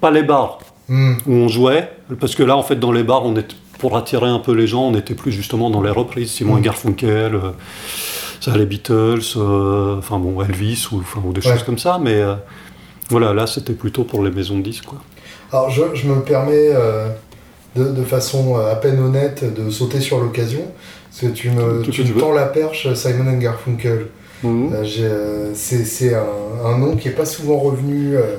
pas 0.00 0.10
les 0.10 0.22
bars 0.22 0.58
Hmm. 0.88 1.14
où 1.26 1.32
on 1.32 1.48
jouait, 1.48 1.88
parce 2.20 2.34
que 2.34 2.42
là, 2.42 2.56
en 2.56 2.62
fait, 2.62 2.74
dans 2.76 2.90
les 2.92 3.04
bars, 3.04 3.24
on 3.24 3.34
était, 3.36 3.54
pour 3.78 3.96
attirer 3.96 4.26
un 4.28 4.40
peu 4.40 4.52
les 4.52 4.66
gens, 4.66 4.82
on 4.88 4.94
était 4.96 5.14
plus 5.14 5.30
justement 5.32 5.70
dans 5.70 5.80
les 5.80 5.90
reprises, 5.92 6.30
Simon 6.32 6.56
Mm. 6.56 6.58
et 6.58 6.62
Garfunkel, 6.62 7.34
euh, 7.36 7.38
ça, 8.40 8.56
les 8.56 8.66
Beatles, 8.66 9.20
euh, 9.36 9.96
enfin 9.98 10.18
bon, 10.18 10.42
Elvis, 10.42 10.88
ou, 10.92 11.02
ou 11.24 11.32
des 11.32 11.40
Ouais. 11.46 11.52
choses 11.52 11.62
comme 11.62 11.78
ça, 11.78 11.98
mais 12.02 12.14
euh, 12.16 12.34
voilà, 13.10 13.32
là, 13.32 13.46
c'était 13.46 13.72
plutôt 13.74 14.02
pour 14.04 14.22
les 14.24 14.30
maisons 14.32 14.58
de 14.58 14.62
disques, 14.62 14.84
quoi. 14.84 14.98
Alors, 15.52 15.70
je, 15.70 15.82
je 15.94 16.08
me 16.08 16.20
permets 16.22 16.70
de, 17.76 17.84
de 17.92 18.02
façon 18.02 18.56
à 18.56 18.74
peine 18.74 18.98
honnête 19.00 19.44
de 19.54 19.70
sauter 19.70 20.00
sur 20.00 20.18
l'occasion, 20.20 20.64
parce 21.08 21.20
que 21.22 21.26
tu 21.38 21.50
me, 21.50 21.82
tu 21.82 22.02
me 22.04 22.18
tends 22.20 22.32
la 22.32 22.46
perche 22.46 22.92
Simon 22.94 23.30
and 23.30 23.38
Garfunkel. 23.38 24.08
Euh, 24.44 25.50
c'est 25.54 25.84
c'est 25.84 26.14
un, 26.14 26.24
un 26.66 26.76
nom 26.76 26.96
qui 26.96 27.06
est 27.08 27.12
pas 27.12 27.24
souvent 27.26 27.58
revenu 27.58 28.16
euh, 28.16 28.38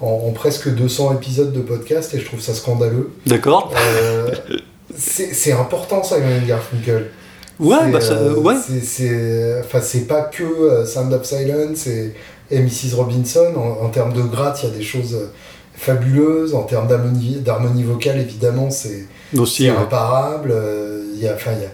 en, 0.00 0.06
en 0.28 0.30
presque 0.32 0.68
200 0.74 1.14
épisodes 1.14 1.52
de 1.52 1.60
podcast 1.60 2.12
et 2.14 2.20
je 2.20 2.24
trouve 2.26 2.40
ça 2.40 2.54
scandaleux. 2.54 3.10
D'accord 3.26 3.72
Euh, 3.76 4.30
c'est 4.96 5.32
c'est 5.34 5.52
important 5.52 6.02
Simon 6.02 6.38
and 6.42 6.46
Garfunkel. 6.46 7.10
Ouais, 7.58 7.90
bah, 7.90 8.00
ça, 8.00 8.12
euh, 8.14 8.34
ouais. 8.34 8.54
c'est- 8.66 8.84
c'est 8.84 9.60
enfin, 9.60 9.80
c'est 9.80 10.06
pas 10.06 10.22
que 10.22 10.42
euh, 10.44 10.84
Sound 10.86 11.12
of 11.12 11.24
Silence 11.24 11.86
et, 11.86 12.12
et 12.50 12.58
Mrs. 12.60 12.94
Robinson. 12.96 13.52
En, 13.56 13.84
en 13.86 13.88
termes 13.88 14.12
de 14.12 14.22
gratte, 14.22 14.60
il 14.62 14.68
y 14.68 14.72
a 14.72 14.76
des 14.76 14.82
choses 14.84 15.14
euh, 15.14 15.26
fabuleuses. 15.74 16.54
En 16.54 16.62
termes 16.64 16.86
d'harmonie 16.88 17.36
d'harmonie 17.36 17.82
vocale, 17.82 18.18
évidemment, 18.20 18.70
c'est 18.70 19.06
imparable. 19.78 20.50
Euh, 20.52 21.02
Il 21.14 21.22
y, 21.22 21.28
a, 21.28 21.32
y, 21.32 21.64
a, 21.64 21.70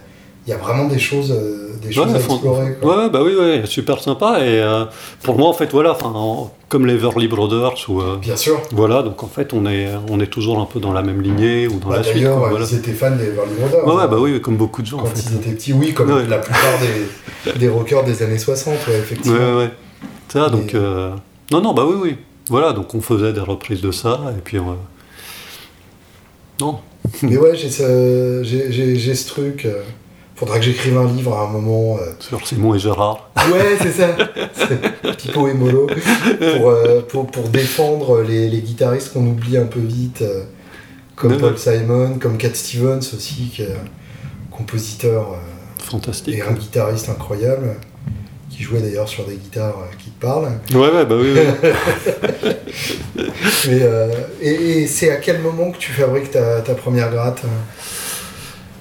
y 0.47 0.53
a 0.53 0.57
vraiment 0.57 0.87
des 0.87 1.01
choses, 1.01 1.33
euh, 1.33 1.62
des 1.83 1.93
choses 1.93 2.07
Ouais, 2.09 2.15
à 2.15 2.19
explorer. 2.19 2.75
quoi. 2.81 2.97
Ouais, 3.05 3.11
bah 3.11 3.21
oui, 3.25 3.35
ouais, 3.35 3.63
super 3.67 4.01
sympa. 4.03 4.39
Et 4.41 4.61
euh, 4.61 4.85
pour 5.23 5.39
moi, 5.39 5.49
en 5.49 5.53
fait, 5.53 5.71
voilà, 5.73 5.97
en- 6.05 6.51
comme 6.69 6.87
les 6.87 6.95
Everly 6.95 7.29
Brothers, 7.29 7.75
ou 7.89 8.01
euh, 8.01 8.17
Bien 8.17 8.37
sûr. 8.37 8.61
voilà, 8.73 9.03
donc 9.03 9.23
en 9.23 9.27
fait, 9.27 9.53
on 9.53 9.67
est, 9.67 9.89
on 10.11 10.19
est 10.21 10.27
toujours 10.27 10.59
un 10.61 10.65
peu 10.67 10.81
dans 10.81 10.93
la 10.93 11.03
même 11.03 11.21
lignée 11.21 11.69
ou 11.69 11.79
dans 11.79 11.89
Bah, 11.91 11.97
la 11.99 12.03
suite. 12.03 12.17
D'ailleurs, 12.23 12.45
euh, 12.45 12.49
voilà. 12.51 12.65
ils 12.71 12.77
étaient 12.77 12.93
fans 12.93 13.11
des 13.17 13.25
Everly 13.27 13.55
Brothers. 13.59 13.87
Ouais, 13.87 14.03
hein, 14.03 14.09
bah 14.09 14.17
oui, 14.19 14.41
comme 14.41 14.57
beaucoup 14.57 14.81
de 14.83 14.87
gens, 14.87 14.99
en 14.99 15.03
Quand 15.03 15.09
fait. 15.17 15.23
ils 15.31 15.37
étaient 15.37 15.51
petits, 15.53 15.73
oui, 15.73 15.93
comme 15.93 16.11
Ouais. 16.11 16.27
la 16.27 16.39
plupart 16.39 16.79
des, 16.81 17.59
des 17.59 17.69
rockers 17.69 18.05
des 18.05 18.23
années 18.23 18.39
60, 18.39 18.75
ouais, 18.75 18.93
Ouais, 18.93 18.99
effectivement. 19.01 19.37
ouais, 19.39 19.57
ouais. 19.65 19.71
Ça, 20.29 20.49
donc. 20.49 20.73
Mais- 20.73 20.79
euh, 20.81 21.11
Non, 21.51 21.61
non, 21.61 21.75
bah 21.75 21.85
oui, 21.87 21.97
oui. 22.01 22.17
Voilà, 22.49 22.73
donc 22.73 22.95
on 22.95 23.01
faisait 23.01 23.33
des 23.33 23.41
reprises 23.41 23.81
de 23.83 23.91
ça, 23.93 24.21
et 24.37 24.41
puis. 24.41 24.57
euh, 24.59 24.63
Non. 26.61 26.79
Mais 27.23 27.37
ouais, 27.37 27.57
j'ai 27.57 27.71
ce, 27.71 28.43
j'ai, 28.45 29.15
ce 29.15 29.27
truc. 29.29 29.67
Faudra 30.43 30.59
que 30.59 30.65
j'écrive 30.65 30.99
un 30.99 31.07
livre 31.07 31.37
à 31.37 31.43
un 31.45 31.47
moment. 31.47 31.99
euh, 32.01 32.11
Sur 32.19 32.45
Simon 32.45 32.75
et 32.75 32.79
Gérard. 32.81 33.31
Ouais, 33.53 33.77
c'est 33.81 33.93
ça. 33.93 34.09
Pipo 35.17 35.47
et 35.47 35.55
Molo. 35.55 35.87
Pour, 35.87 36.69
euh, 36.71 37.01
pour, 37.09 37.27
pour 37.29 37.49
défendre 37.49 38.23
les, 38.23 38.49
les 38.49 38.61
guitaristes 38.61 39.13
qu'on 39.13 39.25
oublie 39.25 39.57
un 39.57 39.67
peu 39.67 39.79
vite, 39.79 40.23
euh, 40.23 40.43
comme 41.15 41.37
Paul. 41.39 41.57
Simon, 41.57 42.19
comme 42.21 42.39
Cat 42.39 42.55
Stevens 42.55 42.99
aussi, 42.99 43.51
qui 43.55 43.63
est 43.63 43.67
un 43.73 44.51
compositeur 44.57 45.37
Fantastique. 45.79 46.35
et 46.35 46.43
un 46.43 46.53
guitariste 46.55 47.09
incroyable, 47.09 47.77
qui 48.51 48.65
jouait 48.65 48.81
d'ailleurs 48.81 49.09
sur 49.09 49.25
des 49.25 49.37
guitares 49.37 49.77
qui 49.99 50.11
te 50.11 50.21
parlent. 50.21 50.59
Ouais, 50.75 50.91
ouais, 50.91 51.07
bah 51.07 51.15
oui, 51.21 51.35
oui. 51.35 52.51
Mais, 53.69 53.81
et 54.41 54.81
et 54.83 54.87
c'est 54.89 55.11
à 55.11 55.17
quel 55.17 55.41
moment 55.41 55.71
que 55.71 55.79
tu 55.79 55.93
fabriques 55.93 56.33
ta, 56.33 56.61
ta 56.63 56.75
première 56.75 57.11
gratte 57.13 57.43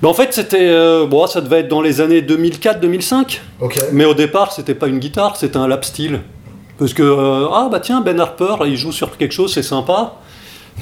Bah, 0.01 0.09
en 0.09 0.13
fait, 0.13 0.33
c'était. 0.33 0.57
euh, 0.69 1.05
bon, 1.05 1.27
ça 1.27 1.41
devait 1.41 1.59
être 1.59 1.67
dans 1.67 1.81
les 1.81 2.01
années 2.01 2.21
2004-2005. 2.21 3.39
Ok. 3.59 3.79
Mais 3.91 4.05
au 4.05 4.13
départ, 4.13 4.51
c'était 4.51 4.73
pas 4.75 4.87
une 4.87 4.99
guitare, 4.99 5.35
c'était 5.37 5.57
un 5.57 5.67
lap 5.67 5.85
steel. 5.85 6.21
Parce 6.79 6.93
que, 6.93 7.03
euh, 7.03 7.47
ah 7.53 7.69
bah 7.71 7.79
tiens, 7.79 8.01
Ben 8.01 8.19
Harper, 8.19 8.55
il 8.65 8.75
joue 8.75 8.91
sur 8.91 9.15
quelque 9.17 9.33
chose, 9.33 9.53
c'est 9.53 9.61
sympa. 9.61 10.15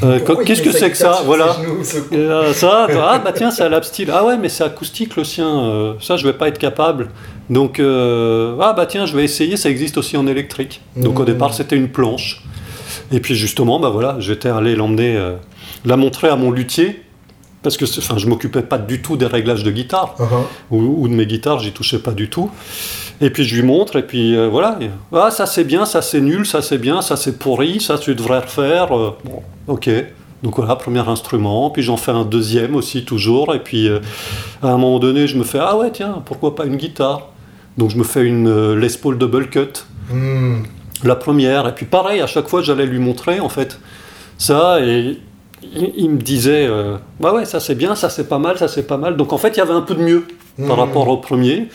Euh, 0.03 0.19
Qu'est-ce 0.45 0.61
que 0.61 0.71
c'est 0.71 0.89
que 0.91 0.95
ça 0.95 1.21
Voilà. 1.25 1.57
genoux, 1.61 1.83
ce 1.83 2.53
ça, 2.53 2.87
ah 2.89 3.19
bah 3.19 3.33
tiens, 3.35 3.51
c'est 3.51 3.63
un 3.63 3.69
lap 3.69 3.83
steel. 3.83 4.09
Ah 4.13 4.23
ouais, 4.23 4.37
mais 4.37 4.47
c'est 4.47 4.63
acoustique 4.63 5.17
le 5.17 5.25
sien. 5.25 5.95
ça, 5.99 6.15
je 6.15 6.25
vais 6.25 6.31
pas 6.31 6.47
être 6.47 6.57
capable. 6.59 7.09
Donc, 7.49 7.81
ah 7.81 8.73
bah 8.77 8.85
tiens, 8.85 9.05
je 9.05 9.13
vais 9.17 9.25
essayer. 9.25 9.57
Ça 9.57 9.69
existe 9.69 9.97
aussi 9.97 10.15
en 10.15 10.25
électrique. 10.27 10.79
Donc 10.95 11.19
au 11.19 11.23
Mmh. 11.23 11.25
départ, 11.25 11.53
c'était 11.53 11.75
une 11.75 11.89
planche. 11.89 12.43
Et 13.11 13.19
puis 13.19 13.35
justement, 13.35 13.79
bah 13.81 13.89
voilà, 13.89 14.15
j'étais 14.19 14.49
allé 14.49 14.75
l'emmener, 14.75 15.19
la 15.83 15.97
montrer 15.97 16.29
à 16.29 16.37
mon 16.37 16.51
luthier. 16.51 17.03
Parce 17.61 17.75
que, 17.75 17.83
enfin, 17.85 18.17
je 18.17 18.27
m'occupais 18.27 18.61
pas 18.61 18.77
du 18.77 19.01
tout 19.01 19.17
des 19.17 19.25
réglages 19.25 19.63
de 19.63 19.71
guitare 19.71 20.15
Uh-huh. 20.19 20.45
ou, 20.71 21.03
ou 21.03 21.07
de 21.09 21.13
mes 21.13 21.25
guitares, 21.25 21.59
j'y 21.59 21.71
touchais 21.73 21.99
pas 21.99 22.11
du 22.11 22.29
tout. 22.29 22.49
Et 23.21 23.29
puis 23.31 23.43
je 23.43 23.55
lui 23.55 23.63
montre, 23.63 23.97
et 23.97 24.03
puis 24.03 24.35
euh, 24.37 24.47
voilà. 24.47 24.77
Et, 24.79 24.89
ah, 25.13 25.29
ça 25.29 25.45
c'est 25.45 25.65
bien, 25.65 25.85
ça 25.85 26.01
c'est 26.01 26.21
nul, 26.21 26.45
ça 26.45 26.61
c'est 26.61 26.77
bien, 26.77 27.01
ça 27.01 27.17
c'est 27.17 27.37
pourri, 27.37 27.81
ça 27.81 27.97
tu 27.97 28.15
devrais 28.15 28.39
refaire. 28.39 28.97
euh, 28.97 29.11
bon, 29.25 29.41
ok. 29.67 29.89
Donc 30.41 30.55
voilà, 30.55 30.77
premier 30.77 31.05
instrument, 31.05 31.69
puis 31.69 31.83
j'en 31.83 31.97
fais 31.97 32.11
un 32.11 32.23
deuxième 32.23 32.75
aussi, 32.75 33.03
toujours. 33.03 33.53
Et 33.53 33.59
puis 33.59 33.89
euh, 33.89 33.99
à 34.63 34.67
un 34.69 34.77
moment 34.77 34.99
donné, 34.99 35.27
je 35.27 35.37
me 35.37 35.43
fais 35.43 35.59
Ah 35.61 35.75
ouais, 35.75 35.91
tiens, 35.91 36.21
pourquoi 36.25 36.55
pas 36.55 36.65
une 36.65 36.77
guitare? 36.77 37.27
Donc 37.77 37.89
je 37.91 37.97
me 37.97 38.03
fais 38.05 38.23
une 38.25 38.73
Les 38.75 38.89
Paul 39.01 39.17
Double 39.17 39.47
Cut, 39.49 39.83
Hmm. 40.11 40.63
la 41.03 41.15
première. 41.15 41.67
Et 41.67 41.75
puis 41.75 41.85
pareil, 41.85 42.21
à 42.21 42.25
chaque 42.27 42.47
fois, 42.47 42.61
j'allais 42.61 42.85
lui 42.87 42.99
montrer 42.99 43.39
en 43.41 43.49
fait 43.49 43.79
ça, 44.37 44.79
et 44.81 45.19
il, 45.61 46.09
me 46.09 46.17
disait 46.17 46.65
euh, 46.67 46.97
Bah 47.19 47.33
ouais, 47.33 47.45
ça 47.45 47.59
c'est 47.59 47.75
bien, 47.75 47.95
ça 47.95 48.09
c'est 48.09 48.27
pas 48.27 48.39
mal, 48.39 48.57
ça 48.57 48.67
c'est 48.67 48.87
pas 48.87 48.97
mal. 48.97 49.17
Donc 49.17 49.33
en 49.33 49.37
fait, 49.37 49.49
il 49.49 49.57
y 49.57 49.61
avait 49.61 49.73
un 49.73 49.81
peu 49.81 49.95
de 49.95 50.01
mieux 50.03 50.25
par 50.67 50.77
Hmm. 50.77 50.79
rapport 50.79 51.07
au 51.07 51.17
premier. 51.17 51.67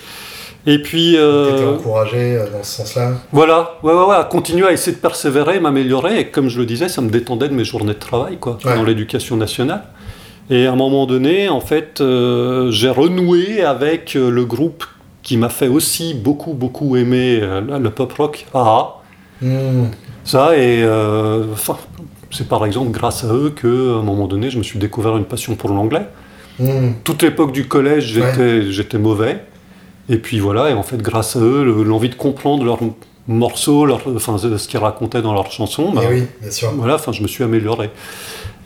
Et 0.66 0.80
puis. 0.80 1.16
Euh, 1.16 1.74
encouragé 1.74 2.36
euh, 2.36 2.46
dans 2.50 2.62
ce 2.62 2.76
sens-là 2.78 3.12
voilà, 3.32 3.74
ouais, 3.82 3.92
ouais, 3.92 4.04
ouais, 4.06 4.16
à 4.16 4.24
continuer 4.24 4.66
à 4.66 4.72
essayer 4.72 4.96
de 4.96 5.00
persévérer, 5.00 5.60
m'améliorer. 5.60 6.20
Et 6.20 6.26
comme 6.28 6.48
je 6.48 6.58
le 6.58 6.66
disais, 6.66 6.88
ça 6.88 7.00
me 7.02 7.10
détendait 7.10 7.48
de 7.48 7.54
mes 7.54 7.64
journées 7.64 7.94
de 7.94 7.98
travail, 7.98 8.38
quoi, 8.38 8.58
Ouais. 8.64 8.74
dans 8.74 8.82
l'éducation 8.84 9.36
nationale. 9.36 9.84
Et 10.50 10.66
à 10.66 10.72
un 10.72 10.76
moment 10.76 11.06
donné, 11.06 11.48
en 11.48 11.60
fait, 11.60 12.00
euh, 12.00 12.70
j'ai 12.70 12.90
renoué 12.90 13.62
avec 13.62 14.16
euh, 14.16 14.30
le 14.30 14.44
groupe 14.44 14.84
qui 15.22 15.36
m'a 15.38 15.48
fait 15.48 15.68
aussi 15.68 16.12
beaucoup, 16.12 16.52
beaucoup 16.52 16.96
aimer 16.96 17.40
le 17.40 17.88
pop 17.90 18.12
rock, 18.12 18.46
AA. 18.54 18.94
Hmm. 19.40 19.84
Ça, 20.24 20.56
et 20.56 20.82
enfin, 21.52 21.76
c'est 22.34 22.48
par 22.48 22.66
exemple 22.66 22.90
grâce 22.90 23.24
à 23.24 23.32
eux 23.32 23.50
que, 23.54 23.94
à 23.94 23.98
un 23.98 24.02
moment 24.02 24.26
donné, 24.26 24.50
je 24.50 24.58
me 24.58 24.62
suis 24.62 24.78
découvert 24.78 25.16
une 25.16 25.24
passion 25.24 25.54
pour 25.54 25.70
l'anglais. 25.70 26.06
Hmm. 26.58 26.92
Toute 27.04 27.22
l'époque 27.22 27.52
du 27.52 27.66
collège, 27.66 28.12
j'étais 28.12 28.70
j'étais 28.70 28.98
mauvais. 28.98 29.42
Et 30.08 30.18
puis 30.18 30.38
voilà, 30.38 30.68
et 30.70 30.74
en 30.74 30.82
fait, 30.82 30.98
grâce 31.00 31.34
à 31.36 31.40
eux, 31.40 31.64
le- 31.64 31.82
l'envie 31.82 32.10
de 32.10 32.14
comprendre 32.14 32.62
leurs 32.64 32.78
morceaux, 33.26 33.86
leur, 33.86 34.02
enfin, 34.14 34.36
ce 34.36 34.68
qu'ils 34.68 34.78
racontaient 34.78 35.22
dans 35.22 35.32
leurs 35.32 35.50
chansons, 35.50 35.92
bah, 35.92 36.02
Eh 36.04 36.12
oui, 36.14 36.22
bien 36.42 36.50
sûr. 36.50 36.70
voilà, 36.76 36.96
enfin, 36.96 37.10
je 37.12 37.22
me 37.22 37.26
suis 37.26 37.42
amélioré. 37.42 37.88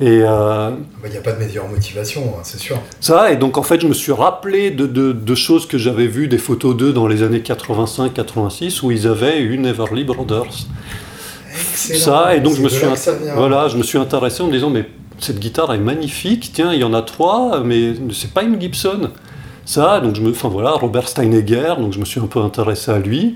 Et 0.01 0.21
euh, 0.25 0.71
Il 1.05 1.11
n'y 1.11 1.17
a 1.17 1.21
pas 1.21 1.31
de 1.33 1.39
meilleure 1.39 1.69
motivation, 1.69 2.23
hein, 2.37 2.41
c'est 2.43 2.59
sûr. 2.59 2.77
ça, 3.01 3.31
et 3.33 3.37
donc 3.37 3.57
en 3.57 3.63
fait, 3.63 3.81
je 3.81 3.87
me 3.87 3.95
suis 3.95 4.11
rappelé 4.13 4.71
de, 4.73 4.87
de- 4.87 5.13
de 5.13 5.35
choses 5.37 5.67
que 5.67 5.79
j'avais 5.79 6.09
vues, 6.09 6.27
des 6.27 6.39
photos 6.39 6.77
d'eux 6.77 6.93
dans 6.93 7.07
les 7.07 7.23
années 7.23 7.41
85-86, 7.41 8.83
où 8.83 8.91
ils 8.91 9.07
avaient 9.07 9.41
une 9.41 9.65
Everly 9.67 10.03
Brothers. 10.05 10.67
Excellent. 11.59 11.99
Ça, 11.99 12.37
et 12.37 12.41
donc 12.41 12.55
je 12.55 12.63
me 12.63 12.69
suis, 12.69 12.87
voilà, 13.35 13.69
je 13.69 13.77
me 13.77 13.83
suis 13.83 13.99
intéressé 13.99 14.43
en 14.43 14.47
me 14.47 14.53
disant, 14.53 14.71
mais 14.71 14.87
cette 15.19 15.39
guitare 15.39 15.75
est 15.75 15.79
magnifique, 15.79 16.51
tiens, 16.55 16.73
il 16.73 16.81
y 16.81 16.85
en 16.85 16.95
a 16.95 17.03
trois, 17.03 17.63
mais 17.65 17.95
c'est 18.13 18.33
pas 18.33 18.43
une 18.43 18.61
Gibson. 18.61 19.11
Ça, 19.65 20.01
donc 20.01 20.15
je 20.17 20.23
me, 20.23 20.31
enfin 20.31 20.49
voilà, 20.49 20.71
Robert 20.71 21.09
Steinegger, 21.09 21.75
donc 21.79 21.93
je 21.93 21.99
me 21.99 22.05
suis 22.05 22.21
un 22.21 22.27
peu 22.27 22.41
intéressé 22.41 22.91
à 22.91 22.99
lui. 22.99 23.35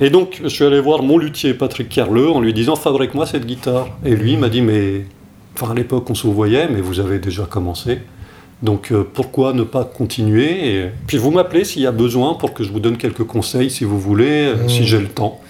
Et 0.00 0.08
donc 0.10 0.40
je 0.42 0.48
suis 0.48 0.64
allé 0.64 0.80
voir 0.80 1.02
mon 1.02 1.18
luthier 1.18 1.54
Patrick 1.54 1.88
Carleux 1.88 2.30
en 2.30 2.40
lui 2.40 2.52
disant, 2.54 2.74
fabrique-moi 2.74 3.26
cette 3.26 3.46
guitare. 3.46 3.88
Et 4.04 4.16
lui 4.16 4.36
m'a 4.36 4.48
dit, 4.48 4.62
mais, 4.62 5.04
enfin 5.54 5.72
à 5.72 5.74
l'époque 5.74 6.08
on 6.10 6.14
se 6.14 6.26
voyait, 6.26 6.68
mais 6.68 6.80
vous 6.80 6.98
avez 7.00 7.18
déjà 7.18 7.44
commencé. 7.44 7.98
Donc 8.62 8.90
euh, 8.92 9.08
pourquoi 9.14 9.52
ne 9.52 9.62
pas 9.62 9.84
continuer? 9.84 10.74
Et 10.74 10.86
Puis 11.06 11.16
vous 11.18 11.30
m'appelez 11.30 11.64
s'il 11.64 11.82
y 11.82 11.86
a 11.86 11.92
besoin 11.92 12.34
pour 12.34 12.52
que 12.52 12.62
je 12.64 12.70
vous 12.72 12.80
donne 12.80 12.96
quelques 12.98 13.24
conseils 13.24 13.70
si 13.70 13.84
vous 13.84 13.98
voulez, 13.98 14.48
euh, 14.48 14.64
Mmh. 14.64 14.68
si 14.68 14.86
j'ai 14.86 14.98
le 14.98 15.08
temps. 15.08 15.40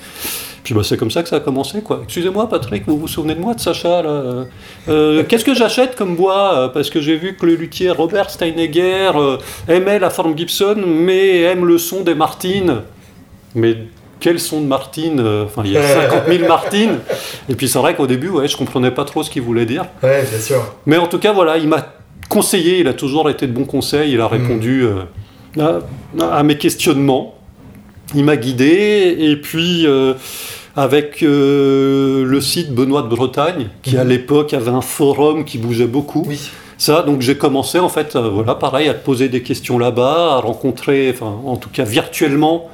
Puis 0.63 0.75
bah, 0.75 0.83
c'est 0.85 0.97
comme 0.97 1.11
ça 1.11 1.23
que 1.23 1.29
ça 1.29 1.37
a 1.37 1.41
commencé. 1.41 1.81
quoi. 1.81 2.01
Excusez-moi 2.05 2.49
Patrick, 2.49 2.85
vous 2.87 2.99
vous 2.99 3.09
souvenez 3.09 3.35
de 3.35 3.41
moi, 3.41 3.55
de 3.55 3.61
Sacha 3.61 4.03
là 4.03 4.45
Euh, 4.89 5.25
Qu'est-ce 5.29 5.45
que 5.45 5.55
j'achète 5.55 5.97
comme 5.97 6.17
bois 6.17 6.55
Euh, 6.57 6.69
Parce 6.69 6.91
que 6.91 7.01
j'ai 7.01 7.17
vu 7.17 7.37
que 7.37 7.47
le 7.47 7.55
luthier 7.55 7.91
Robert 7.91 8.29
Steinegger 8.31 9.11
euh, 9.15 9.37
aimait 9.69 9.99
la 9.99 10.11
forme 10.11 10.37
Gibson, 10.37 10.77
mais 10.87 11.41
aime 11.43 11.65
le 11.65 11.79
son 11.79 12.03
des 12.03 12.15
Martines. 12.15 12.83
Mais 13.55 13.77
quel 14.21 14.39
son 14.39 14.61
de 14.61 14.67
Martine 14.67 15.19
Euh, 15.21 15.45
Enfin, 15.47 15.63
il 15.65 15.73
y 15.73 15.79
a 15.79 15.83
50 15.83 16.23
000 16.29 16.47
Martines. 16.47 16.99
Et 17.49 17.55
puis 17.55 17.69
c'est 17.69 17.79
vrai 17.79 17.95
qu'au 17.95 18.07
début, 18.07 18.29
ouais, 18.29 18.47
je 18.47 18.57
comprenais 18.57 18.91
pas 18.91 19.05
trop 19.05 19.23
ce 19.23 19.31
qu'il 19.31 19.43
voulait 19.43 19.65
dire. 19.67 19.87
Ouais, 20.03 20.23
bien 20.31 20.39
sûr. 20.39 20.63
Mais 20.85 20.99
en 20.99 21.07
tout 21.07 21.19
cas, 21.19 21.33
voilà, 21.33 21.57
il 21.57 21.69
m'a 21.69 21.87
conseillé, 22.29 22.81
il 22.81 22.87
a 22.87 22.93
toujours 22.95 23.29
été 23.31 23.47
de 23.47 23.53
bons 23.53 23.65
conseils, 23.65 24.13
il 24.13 24.21
a 24.21 24.29
répondu 24.29 24.85
euh, 25.59 25.81
à, 26.21 26.37
à 26.37 26.43
mes 26.43 26.59
questionnements, 26.59 27.35
il 28.15 28.25
m'a 28.25 28.37
guidé, 28.37 29.17
et 29.19 29.37
puis 29.37 29.87
euh, 29.87 30.15
avec 30.77 31.23
euh, 31.23 32.25
le 32.25 32.41
site 32.41 32.73
Benoît 32.75 33.03
de 33.03 33.09
Bretagne, 33.09 33.69
qui 33.83 33.97
à 33.97 34.05
Mhm. 34.05 34.11
l'époque 34.11 34.55
avait 34.55 34.71
un 34.71 34.81
forum 34.81 35.45
qui 35.45 35.59
bougeait 35.59 35.87
beaucoup, 35.87 36.25
Oui. 36.29 36.39
ça, 36.79 37.03
donc 37.03 37.21
j'ai 37.21 37.37
commencé 37.37 37.79
en 37.79 37.89
fait, 37.89 38.17
euh, 38.17 38.29
voilà, 38.29 38.55
pareil, 38.55 38.89
à 38.89 38.95
te 38.95 39.05
poser 39.05 39.29
des 39.29 39.43
questions 39.43 39.79
là-bas, 39.79 40.35
à 40.37 40.41
rencontrer, 40.41 41.11
enfin, 41.15 41.33
en 41.45 41.57
tout 41.57 41.71
cas 41.71 41.85
virtuellement, 41.85 42.69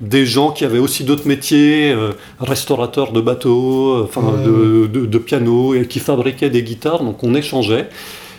des 0.00 0.24
gens 0.24 0.50
qui 0.50 0.64
avaient 0.64 0.78
aussi 0.78 1.04
d'autres 1.04 1.28
métiers, 1.28 1.94
restaurateurs 2.40 3.12
de 3.12 3.20
bateaux, 3.20 4.02
enfin, 4.02 4.22
Mhm. 4.22 4.44
de, 4.44 4.86
de, 5.00 5.06
de 5.06 5.18
pianos, 5.18 5.74
et 5.74 5.86
qui 5.86 5.98
fabriquaient 6.00 6.50
des 6.50 6.62
guitares, 6.62 7.02
donc 7.04 7.22
on 7.22 7.34
échangeait. 7.34 7.88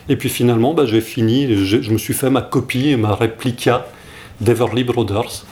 Et 0.09 0.15
puis 0.15 0.29
finalement, 0.29 0.73
bah, 0.73 0.85
j'ai 0.87 1.01
fini, 1.01 1.55
je, 1.63 1.91
me 1.91 1.97
suis 1.99 2.15
fait 2.15 2.31
ma 2.31 2.41
copie, 2.41 2.95
ma 2.95 3.13
réplica 3.13 3.85
d'Everly 4.41 4.83
Brothers. 4.83 5.45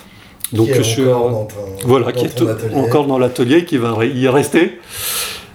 Donc 0.54 0.68
qui 0.68 0.72
est 0.72 0.76
je 0.78 0.82
suis 0.84 1.04
encore 1.06 1.30
dans 1.32 1.46
ton, 1.46 1.56
voilà, 1.86 2.06
dans 2.08 2.12
qui 2.12 2.26
est 2.26 2.42
atelier. 2.42 2.76
encore 2.76 3.06
dans 3.08 3.18
l'atelier, 3.20 3.66
qui 3.66 3.78
va 3.78 4.04
y 4.06 4.28
rester. 4.28 4.80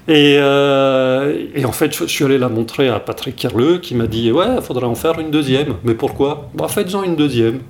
Et, 0.06 0.36
euh, 0.38 1.46
et 1.54 1.64
en 1.64 1.72
fait, 1.72 1.96
je, 1.96 2.04
suis 2.04 2.24
allé 2.24 2.36
la 2.36 2.48
montrer 2.50 2.88
à 2.88 3.00
Patrick 3.00 3.36
Carleux, 3.36 3.78
qui 3.78 3.94
m'a 3.94 4.06
dit 4.06 4.30
Ouais, 4.32 4.44
il 4.56 4.62
faudrait 4.62 4.84
en 4.86 4.94
faire 4.94 5.18
une 5.18 5.30
deuxième. 5.30 5.74
Mais 5.82 5.94
pourquoi? 5.94 6.50
Bah, 6.54 6.68
Faites-en 6.68 7.02
une 7.04 7.16
deuxième. 7.16 7.60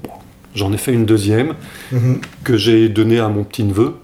J'en 0.55 0.73
ai 0.73 0.77
fait 0.77 0.93
une 0.93 1.07
deuxième, 1.07 1.55
Mhm. 1.93 2.21
que 2.45 2.57
j'ai 2.57 2.89
donnée 2.89 3.19
à 3.21 3.29
mon 3.29 3.45
petit-neveu. 3.45 3.95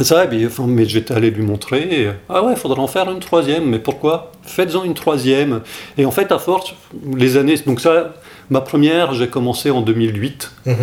Et 0.00 0.04
Ça, 0.04 0.24
enfin, 0.46 0.64
mais 0.66 0.86
j'étais 0.86 1.12
allé 1.14 1.30
lui 1.30 1.42
montrer. 1.42 1.80
et, 1.90 2.08
ah 2.28 2.42
ouais, 2.44 2.52
il 2.52 2.58
faudrait 2.58 2.80
en 2.80 2.86
faire 2.86 3.10
une 3.10 3.20
troisième. 3.20 3.64
Mais 3.68 3.78
pourquoi? 3.78 4.32
Faites-en 4.42 4.84
une 4.84 4.94
troisième. 4.94 5.60
Et 5.98 6.06
en 6.06 6.10
fait, 6.12 6.32
à 6.32 6.38
force, 6.38 6.74
les 7.16 7.36
années. 7.36 7.56
Donc, 7.66 7.80
ça, 7.80 8.14
ma 8.50 8.60
première, 8.60 9.14
j'ai 9.14 9.26
commencé 9.28 9.70
en 9.70 9.82
2008. 9.82 10.50
Mhm. 10.66 10.76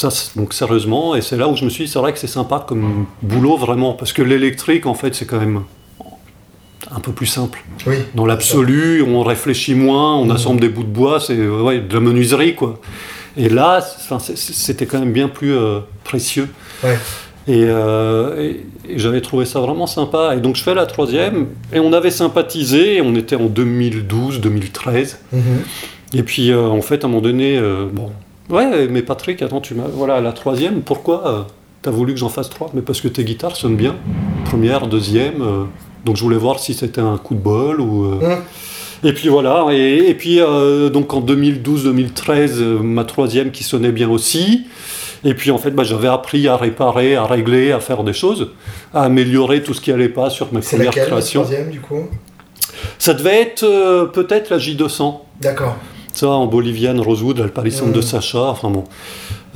Ça, 0.00 0.08
donc 0.34 0.54
sérieusement, 0.54 1.14
et 1.14 1.20
c'est 1.20 1.36
là 1.36 1.46
où 1.46 1.56
je 1.56 1.64
me 1.64 1.68
suis 1.68 1.84
dit, 1.84 1.90
c'est 1.90 1.98
vrai 1.98 2.12
que 2.14 2.18
c'est 2.18 2.26
sympa 2.26 2.64
comme 2.66 3.04
boulot 3.20 3.58
vraiment, 3.58 3.92
parce 3.92 4.14
que 4.14 4.22
l'électrique, 4.22 4.86
en 4.86 4.94
fait, 4.94 5.14
c'est 5.14 5.26
quand 5.26 5.38
même 5.38 5.60
un 6.90 7.00
peu 7.00 7.12
plus 7.12 7.26
simple. 7.26 7.62
Oui. 7.86 7.96
Dans 8.14 8.24
l'absolu, 8.24 9.02
on 9.02 9.22
réfléchit 9.22 9.74
moins, 9.74 10.16
on 10.16 10.30
assemble 10.30 10.58
des 10.60 10.70
bouts 10.70 10.84
de 10.84 10.88
bois, 10.88 11.20
c'est 11.20 11.36
euh, 11.36 11.62
ouais, 11.62 11.80
de 11.80 11.92
la 11.92 12.00
menuiserie, 12.00 12.54
quoi. 12.54 12.80
Et 13.36 13.50
là, 13.50 13.80
c'était 14.36 14.86
quand 14.86 15.00
même 15.00 15.12
bien 15.12 15.28
plus 15.28 15.52
euh, 15.54 15.80
précieux. 16.02 16.48
Ouais. 16.82 16.96
Et, 17.46 17.64
euh, 17.66 18.40
et- 18.40 18.64
et 18.88 18.98
j'avais 18.98 19.20
trouvé 19.20 19.44
ça 19.44 19.60
vraiment 19.60 19.86
sympa. 19.86 20.34
Et 20.34 20.40
donc 20.40 20.56
je 20.56 20.62
fais 20.62 20.74
la 20.74 20.86
troisième, 20.86 21.48
et 21.74 21.78
on 21.78 21.92
avait 21.92 22.10
sympathisé, 22.10 23.02
on 23.02 23.14
était 23.14 23.36
en 23.36 23.48
2012-2013. 23.48 25.18
Mhm. 25.32 25.42
Et 26.14 26.22
puis, 26.22 26.50
euh, 26.50 26.66
en 26.68 26.80
fait, 26.82 27.04
à 27.04 27.06
un 27.06 27.10
moment 27.10 27.22
donné, 27.22 27.60
bon, 27.92 28.10
ouais, 28.50 28.88
mais 28.88 29.02
Patrick, 29.02 29.42
attends, 29.42 29.60
tu 29.60 29.74
m'as, 29.74 29.84
voilà, 29.92 30.20
la 30.20 30.32
troisième, 30.32 30.82
pourquoi 30.82 31.28
euh, 31.28 31.40
t'as 31.82 31.90
voulu 31.90 32.12
que 32.14 32.18
j'en 32.20 32.28
fasse 32.28 32.50
trois? 32.50 32.70
Mais 32.74 32.82
parce 32.82 33.00
que 33.00 33.08
tes 33.08 33.24
guitares 33.24 33.56
sonnent 33.56 33.76
bien, 33.76 33.96
première, 34.44 34.86
deuxième, 34.86 35.42
euh, 35.42 35.64
donc 36.04 36.16
je 36.16 36.22
voulais 36.22 36.36
voir 36.36 36.58
si 36.58 36.74
c'était 36.74 37.00
un 37.00 37.16
coup 37.18 37.34
de 37.34 37.40
bol 37.40 37.80
ou. 37.80 38.04
euh, 38.06 38.18
Mhm. 38.36 38.38
Et 39.02 39.14
puis 39.14 39.28
voilà, 39.28 39.64
et, 39.70 40.10
et 40.10 40.14
puis 40.14 40.40
euh, 40.42 40.90
donc 40.90 41.14
en 41.14 41.22
2012-2013, 41.22 42.50
euh, 42.60 42.78
ma 42.82 43.04
troisième 43.04 43.50
qui 43.50 43.64
sonnait 43.64 43.92
bien 43.92 44.10
aussi. 44.10 44.66
Et 45.24 45.32
puis 45.32 45.50
en 45.50 45.56
fait, 45.58 45.70
bah, 45.70 45.84
j'avais 45.84 46.08
appris 46.08 46.46
à 46.48 46.56
réparer, 46.58 47.16
à 47.16 47.24
régler, 47.24 47.72
à 47.72 47.80
faire 47.80 48.04
des 48.04 48.12
choses, 48.12 48.50
à 48.92 49.04
améliorer 49.04 49.62
tout 49.62 49.72
ce 49.72 49.80
qui 49.80 49.90
allait 49.90 50.10
pas 50.10 50.28
sur 50.28 50.52
mes 50.52 50.60
premières 50.60 50.86
laquelle, 50.86 51.04
la 51.04 51.08
créations. 51.10 51.42
troisième, 51.44 51.70
du 51.70 51.80
coup? 51.80 52.08
Ça 52.98 53.14
devait 53.14 53.40
être 53.40 53.62
euh, 53.64 54.04
peut-être 54.04 54.50
la 54.50 54.58
J200. 54.58 55.14
D'accord. 55.40 55.76
Ça, 56.20 56.28
en 56.28 56.46
boliviane, 56.46 57.00
Rosewood, 57.00 57.38
l'Alparissante 57.38 57.88
Mm. 57.88 57.92
de 57.92 58.00
Sacha, 58.02 58.42
enfin 58.42 58.68
bon. 58.68 58.84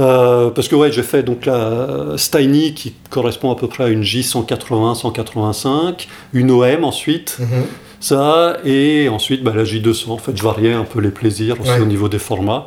Euh, 0.00 0.48
parce 0.48 0.66
que 0.66 0.74
ouais, 0.74 0.90
j'ai 0.90 1.02
fait 1.02 1.22
donc 1.22 1.44
la 1.44 2.14
Steiny 2.16 2.72
qui 2.72 2.94
correspond 3.10 3.52
à 3.52 3.54
peu 3.54 3.68
près 3.68 3.84
à 3.84 3.88
une 3.88 4.02
J180-185, 4.02 6.08
une 6.32 6.50
OM 6.50 6.84
ensuite, 6.84 7.36
Mhm. 7.38 7.64
ça, 8.00 8.56
et 8.64 9.10
ensuite 9.10 9.44
bah, 9.44 9.52
la 9.54 9.64
J200. 9.64 10.08
En 10.12 10.16
fait, 10.16 10.34
je 10.38 10.42
variais 10.42 10.72
un 10.72 10.84
peu 10.84 11.00
les 11.00 11.10
plaisirs 11.10 11.60
aussi 11.60 11.68
Ouais. 11.70 11.80
au 11.80 11.84
niveau 11.84 12.08
des 12.08 12.18
formats. 12.18 12.66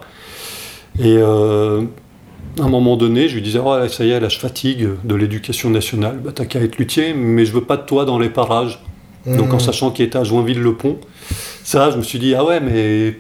Et 1.00 1.18
euh, 1.18 1.82
à 2.60 2.66
un 2.66 2.70
moment 2.70 2.98
donné, 2.98 3.28
je 3.28 3.34
lui 3.34 3.42
disais, 3.42 3.58
ouais, 3.58 3.90
ça 3.90 4.06
y 4.06 4.12
est, 4.12 4.20
là, 4.20 4.30
je 4.30 4.38
fatigue 4.38 4.90
de 5.04 5.16
l'éducation 5.16 5.72
nationale. 5.72 6.20
Bah, 6.24 6.30
t'as 6.36 6.46
qu'à 6.46 6.60
être 6.60 6.78
luthier, 6.78 7.16
mais 7.16 7.46
je 7.46 7.52
veux 7.52 7.64
pas 7.64 7.78
de 7.78 7.86
toi 7.88 8.06
dans 8.06 8.20
les 8.20 8.30
parages. 8.30 8.80
Donc 9.26 9.50
en 9.52 9.56
Mhm. 9.56 9.60
sachant 9.60 9.90
qu'il 9.92 10.06
était 10.06 10.18
à 10.20 10.24
Joinville-le-Pont, 10.24 11.00
ça, 11.64 11.90
je 11.92 11.98
me 11.98 12.04
suis 12.04 12.18
dit, 12.20 12.34
ah 12.36 12.46
ouais, 12.46 12.60
mais 12.62 13.18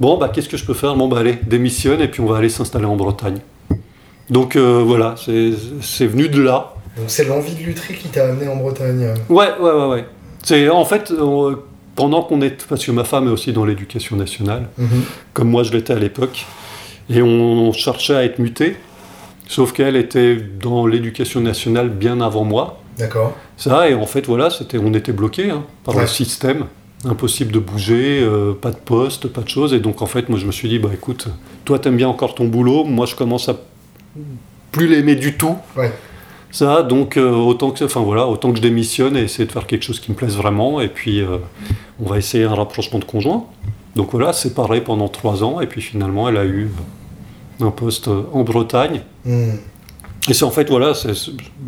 bon, 0.00 0.18
bah 0.18 0.30
qu'est-ce 0.32 0.48
que 0.48 0.56
je 0.56 0.64
peux 0.64 0.74
faire? 0.74 0.94
Bon, 0.96 1.08
bah 1.08 1.18
allez, 1.18 1.38
démissionne 1.46 2.00
et 2.00 2.08
puis 2.08 2.20
on 2.20 2.26
va 2.26 2.38
aller 2.38 2.48
s'installer 2.48 2.84
en 2.86 2.96
Bretagne. 2.96 3.38
Donc 4.30 4.56
euh, 4.56 4.82
voilà, 4.84 5.14
c'est 5.16 6.06
venu 6.06 6.28
de 6.28 6.40
là. 6.42 6.74
Donc 6.96 7.06
c'est 7.08 7.24
l'envie 7.24 7.54
de 7.54 7.62
lutherie 7.62 7.94
qui 7.94 8.08
t'a 8.08 8.28
amené 8.28 8.48
en 8.48 8.56
Bretagne. 8.56 9.14
Ouais, 9.28 9.48
ouais, 9.60 9.70
ouais, 9.70 9.86
ouais. 9.88 10.04
C'est 10.42 10.68
en 10.68 10.84
fait, 10.84 11.12
pendant 11.94 12.22
qu'on 12.22 12.40
est. 12.40 12.66
Parce 12.66 12.84
que 12.84 12.90
ma 12.92 13.04
femme 13.04 13.28
est 13.28 13.30
aussi 13.30 13.52
dans 13.52 13.64
l'éducation 13.64 14.16
nationale, 14.16 14.68
Mhm. 14.78 15.02
comme 15.32 15.48
moi 15.48 15.62
je 15.62 15.72
l'étais 15.72 15.92
à 15.92 15.98
l'époque, 15.98 16.46
et 17.10 17.22
on 17.22 17.72
cherchait 17.72 18.14
à 18.16 18.24
être 18.24 18.38
muté, 18.38 18.76
sauf 19.48 19.72
qu'elle 19.72 19.96
était 19.96 20.36
dans 20.36 20.86
l'éducation 20.86 21.40
nationale 21.40 21.88
bien 21.90 22.20
avant 22.20 22.44
moi. 22.44 22.80
D'accord. 22.98 23.36
Ça, 23.58 23.88
et 23.90 23.94
en 23.94 24.06
fait, 24.06 24.24
voilà, 24.26 24.48
c'était, 24.50 24.78
on 24.78 24.94
était 24.94 25.12
bloqué 25.12 25.50
hein, 25.50 25.64
par 25.84 25.94
Ouais. 25.96 26.02
le 26.02 26.06
système. 26.08 26.64
Impossible 27.04 27.52
de 27.52 27.58
bouger, 27.58 28.20
euh, 28.22 28.52
pas 28.54 28.70
de 28.70 28.76
poste, 28.76 29.28
pas 29.28 29.42
de 29.42 29.48
choses. 29.48 29.74
Et 29.74 29.80
donc, 29.80 30.02
en 30.02 30.06
fait, 30.06 30.28
moi, 30.28 30.38
je 30.38 30.46
me 30.46 30.52
suis 30.52 30.68
dit, 30.68 30.78
bah 30.78 30.88
écoute, 30.92 31.28
toi, 31.64 31.78
t'aimes 31.78 31.96
bien 31.96 32.08
encore 32.08 32.34
ton 32.34 32.46
boulot. 32.46 32.84
Moi, 32.84 33.06
je 33.06 33.14
commence 33.14 33.48
à 33.48 33.56
plus 34.72 34.88
l'aimer 34.88 35.14
du 35.14 35.36
tout. 35.36 35.56
Ouais. 35.76 35.92
Ça, 36.50 36.82
donc, 36.82 37.16
euh, 37.16 37.30
autant, 37.32 37.70
que, 37.70 37.84
enfin, 37.84 38.00
voilà, 38.00 38.26
autant 38.26 38.50
que 38.50 38.56
je 38.56 38.62
démissionne 38.62 39.16
et 39.16 39.22
essayer 39.22 39.46
de 39.46 39.52
faire 39.52 39.66
quelque 39.66 39.82
chose 39.82 40.00
qui 40.00 40.10
me 40.10 40.16
plaise 40.16 40.36
vraiment. 40.36 40.80
Et 40.80 40.88
puis, 40.88 41.20
euh, 41.20 41.38
on 42.00 42.08
va 42.08 42.18
essayer 42.18 42.44
un 42.44 42.54
rapprochement 42.54 42.98
de 42.98 43.04
conjoint. 43.04 43.44
Donc, 43.94 44.12
voilà, 44.12 44.32
séparé 44.32 44.80
pendant 44.80 45.08
trois 45.08 45.44
ans. 45.44 45.60
Et 45.60 45.66
puis, 45.66 45.82
finalement, 45.82 46.28
elle 46.28 46.38
a 46.38 46.46
eu 46.46 46.70
un 47.60 47.70
poste 47.70 48.08
en 48.08 48.42
Bretagne. 48.42 49.02
Hmm. 49.24 49.56
Et 50.28 50.34
c'est 50.34 50.44
en 50.44 50.50
fait, 50.50 50.68
voilà, 50.68 50.92
c'est 50.94 51.12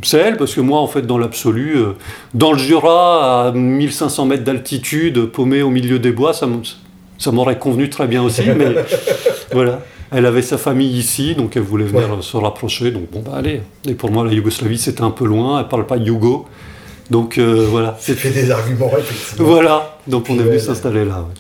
c'est 0.03 0.19
elle, 0.19 0.37
parce 0.37 0.55
que 0.55 0.61
moi, 0.61 0.81
en 0.81 0.87
fait, 0.87 1.03
dans 1.03 1.19
l'absolu, 1.19 1.77
euh, 1.77 1.93
dans 2.35 2.53
le 2.53 2.59
Jura, 2.59 3.47
à 3.49 3.53
1500 3.53 4.27
mètres 4.27 4.45
d'altitude, 4.45 5.27
paumé 5.27 5.63
au 5.63 5.71
milieu 5.71 5.99
des 5.99 6.11
bois, 6.13 6.33
ça, 6.33 7.31
m'aurait 7.33 7.59
convenu 7.59 7.89
très 7.89 8.07
bien 8.07 8.23
aussi, 8.23 8.43
mais 8.57 8.75
voilà. 9.53 9.81
Elle 10.11 10.25
avait 10.25 10.41
sa 10.43 10.57
famille 10.57 10.97
ici, 10.99 11.35
donc 11.35 11.57
elle 11.57 11.63
voulait 11.63 11.85
venir 11.85 12.11
Ouais. 12.17 12.23
se 12.23 12.37
rapprocher, 12.39 12.91
donc 12.91 13.11
bon, 13.13 13.21
bah 13.21 13.33
allez. 13.37 13.61
Et 13.87 13.93
pour 13.95 14.11
moi, 14.11 14.25
la 14.25 14.33
Yougoslavie, 14.33 14.79
c'était 14.79 15.03
un 15.03 15.11
peu 15.11 15.27
loin, 15.27 15.61
elle 15.61 15.69
parle 15.69 15.85
pas 15.87 15.99
yougo, 15.99 16.47
donc 17.11 17.37
euh, 17.37 17.67
voilà. 17.71 17.97
Ça 18.01 18.15
fait 18.15 18.31
des 18.31 18.51
arguments, 18.51 18.91
effectivement. 18.99 19.47
Voilà, 19.47 19.99
donc 20.07 20.31
on 20.31 20.35
est 20.39 20.43
venu 20.43 20.59
s'installer 20.59 21.05
là. 21.05 21.19
ouais. 21.19 21.35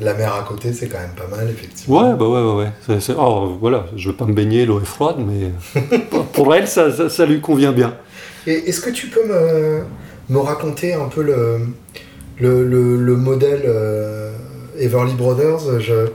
La 0.00 0.12
mer 0.14 0.34
à 0.34 0.42
côté, 0.46 0.72
c'est 0.74 0.88
quand 0.88 0.98
même 0.98 1.14
pas 1.16 1.26
mal, 1.34 1.48
effectivement. 1.48 2.10
Ouais, 2.10 2.16
bah 2.16 2.26
ouais, 2.28 2.42
ouais, 2.42 2.64
ouais. 2.88 3.00
C'est- 3.00 3.14
oh, 3.18 3.56
voilà, 3.60 3.86
je 3.96 4.10
veux 4.10 4.16
pas 4.16 4.26
me 4.26 4.34
baigner, 4.34 4.66
l'eau 4.66 4.80
est 4.80 4.84
froide, 4.84 5.16
mais 5.18 5.52
pour 6.34 6.54
elle, 6.54 6.68
ça, 6.68 6.92
ça, 6.94 7.08
ça 7.08 7.24
lui 7.24 7.40
convient 7.40 7.72
bien. 7.72 7.94
Et 8.46 8.68
est-ce 8.68 8.80
que 8.80 8.90
tu 8.90 9.06
peux 9.06 9.24
me, 9.26 9.82
me 10.28 10.38
raconter 10.38 10.92
un 10.92 11.08
peu 11.08 11.22
le, 11.22 11.60
le, 12.38 12.64
le, 12.64 12.96
le 12.96 13.16
modèle 13.16 13.62
euh, 13.66 14.32
Everly 14.78 15.14
Brothers? 15.14 15.80
Je, 15.80 16.08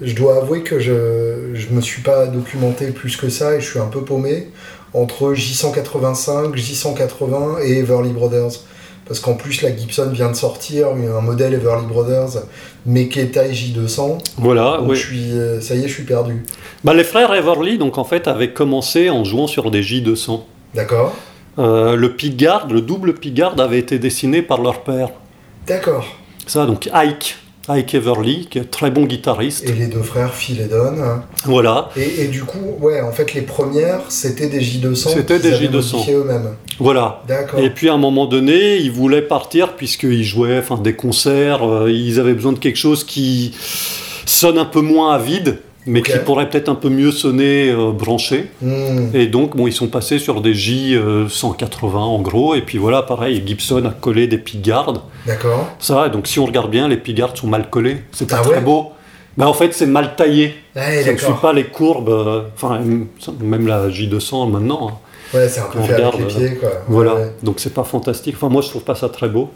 je 0.00 0.14
dois 0.16 0.38
avouer 0.38 0.62
que 0.62 0.80
je 0.80 0.92
ne 0.92 1.76
me 1.76 1.80
suis 1.80 2.02
pas 2.02 2.26
documenté 2.26 2.88
plus 2.88 3.16
que 3.16 3.28
ça 3.28 3.54
et 3.54 3.60
je 3.60 3.70
suis 3.70 3.78
un 3.78 3.86
peu 3.86 4.00
paumé 4.02 4.48
entre 4.92 5.34
J185, 5.34 6.54
J180 6.56 7.62
et 7.64 7.78
Everly 7.78 8.10
Brothers. 8.10 8.64
Parce 9.10 9.18
qu'en 9.18 9.34
plus, 9.34 9.62
la 9.62 9.76
Gibson 9.76 10.08
vient 10.12 10.30
de 10.30 10.36
sortir 10.36 10.86
un 10.90 11.20
modèle 11.20 11.52
Everly 11.52 11.84
Brothers, 11.84 12.44
mais 12.86 13.08
qui 13.08 13.18
est 13.18 13.32
taille 13.34 13.50
J200. 13.52 14.18
Voilà, 14.36 14.76
Donc 14.78 14.90
oui. 14.90 14.94
je 14.94 15.04
suis, 15.04 15.32
euh, 15.32 15.60
ça 15.60 15.74
y 15.74 15.80
est, 15.82 15.88
je 15.88 15.94
suis 15.94 16.04
perdu. 16.04 16.44
Bah, 16.84 16.94
les 16.94 17.02
frères 17.02 17.34
Everly, 17.34 17.76
donc 17.76 17.98
en 17.98 18.04
fait, 18.04 18.28
avaient 18.28 18.52
commencé 18.52 19.10
en 19.10 19.24
jouant 19.24 19.48
sur 19.48 19.72
des 19.72 19.82
J200. 19.82 20.42
D'accord 20.76 21.12
Euh, 21.58 21.96
le 21.96 22.14
pickguard, 22.14 22.68
le 22.68 22.82
double 22.82 23.14
pickguard 23.14 23.58
avait 23.58 23.80
été 23.80 23.98
dessiné 23.98 24.42
par 24.42 24.62
leur 24.62 24.82
père. 24.84 25.08
D'accord. 25.66 26.06
Ça, 26.46 26.64
donc 26.66 26.88
Ike, 26.92 27.36
Ike 27.68 27.94
Everly, 27.94 28.46
qui 28.50 28.58
est 28.58 28.62
un 28.62 28.64
très 28.64 28.90
bon 28.90 29.04
guitariste. 29.04 29.68
Et 29.68 29.72
les 29.72 29.86
deux 29.86 30.02
frères, 30.02 30.34
Phil 30.34 30.60
et 30.60 30.64
Don. 30.64 30.94
Voilà, 31.44 31.90
Et, 31.96 32.22
et 32.22 32.28
du 32.28 32.42
coup, 32.42 32.76
ouais, 32.80 33.00
en 33.00 33.12
fait, 33.12 33.34
les 33.34 33.42
premières, 33.42 34.00
c'était 34.08 34.48
des 34.48 34.60
J200. 34.60 34.94
C'était 35.14 35.38
des 35.38 35.52
avaient 35.52 35.66
J200. 35.66 35.92
modifiées 35.92 36.14
eux-mêmes. 36.14 36.54
voilà. 36.78 37.22
D'accord. 37.28 37.60
Et 37.60 37.70
puis 37.70 37.88
à 37.88 37.94
un 37.94 37.98
moment 37.98 38.26
donné, 38.26 38.76
ils 38.78 38.90
voulaient 38.90 39.22
partir 39.22 39.74
puisqu'ils 39.76 40.24
jouaient 40.24 40.58
enfin, 40.58 40.78
des 40.78 40.94
concerts, 40.94 41.62
euh, 41.68 41.90
ils 41.92 42.18
avaient 42.18 42.34
besoin 42.34 42.52
de 42.52 42.58
quelque 42.58 42.78
chose 42.78 43.04
qui 43.04 43.54
sonne 44.26 44.58
un 44.58 44.64
peu 44.64 44.80
moins 44.80 45.14
à 45.14 45.18
vide, 45.18 45.58
mais 45.86 46.02
qui 46.02 46.18
pourrait 46.24 46.48
peut-être 46.48 46.68
un 46.68 46.74
peu 46.74 46.88
mieux 46.90 47.10
sonner 47.10 47.70
euh, 47.70 47.90
branché. 47.92 48.50
Hmm, 48.62 49.08
Et 49.14 49.26
donc, 49.26 49.56
bon, 49.56 49.66
ils 49.66 49.72
sont 49.72 49.88
passés 49.88 50.18
sur 50.18 50.40
des 50.42 50.54
J 50.54 50.94
euh, 50.94 51.28
180 51.28 51.98
en 51.98 52.20
gros, 52.20 52.54
et 52.54 52.62
puis 52.62 52.78
voilà, 52.78 53.02
pareil, 53.02 53.42
Gibson 53.46 53.84
a 53.86 53.90
collé 53.90 54.26
des 54.26 54.38
pickguards. 54.38 55.04
D'accord. 55.26 55.68
Ça, 55.78 56.08
donc 56.08 56.26
si 56.26 56.38
on 56.38 56.46
regarde 56.46 56.70
bien, 56.70 56.88
les 56.88 56.96
pickguards 56.96 57.36
sont 57.36 57.46
mal 57.46 57.70
collés, 57.70 57.98
c'est 58.12 58.28
pas 58.28 58.36
Ah 58.40 58.42
très 58.42 58.54
ouais 58.56 58.60
beau. 58.60 58.90
Ben, 59.36 59.46
en 59.46 59.54
fait, 59.54 59.72
c'est 59.72 59.86
mal 59.86 60.16
taillé. 60.16 60.54
Ça 60.74 61.12
ne 61.12 61.16
suit 61.16 61.32
pas 61.40 61.52
les 61.52 61.64
courbes, 61.64 62.08
euh, 62.10 62.42
enfin, 62.54 62.80
même 63.40 63.66
la 63.66 63.88
J200 63.88 64.50
maintenant. 64.50 64.88
hein. 64.90 64.94
Ouais, 65.32 65.48
c'est 65.48 65.60
un 65.60 65.64
peu 65.72 65.78
on 65.78 65.84
fait 65.84 65.92
avec 65.94 66.06
regarde, 66.14 66.20
les 66.20 66.46
pieds, 66.48 66.56
quoi. 66.56 66.70
Voilà, 66.88 67.14
Ouais. 67.14 67.32
donc 67.44 67.60
c'est 67.60 67.72
pas 67.72 67.84
fantastique. 67.84 68.34
Enfin, 68.36 68.48
moi, 68.48 68.62
je 68.62 68.68
trouve 68.68 68.82
pas 68.82 68.96
ça 68.96 69.08
très 69.08 69.28
beau. 69.28 69.48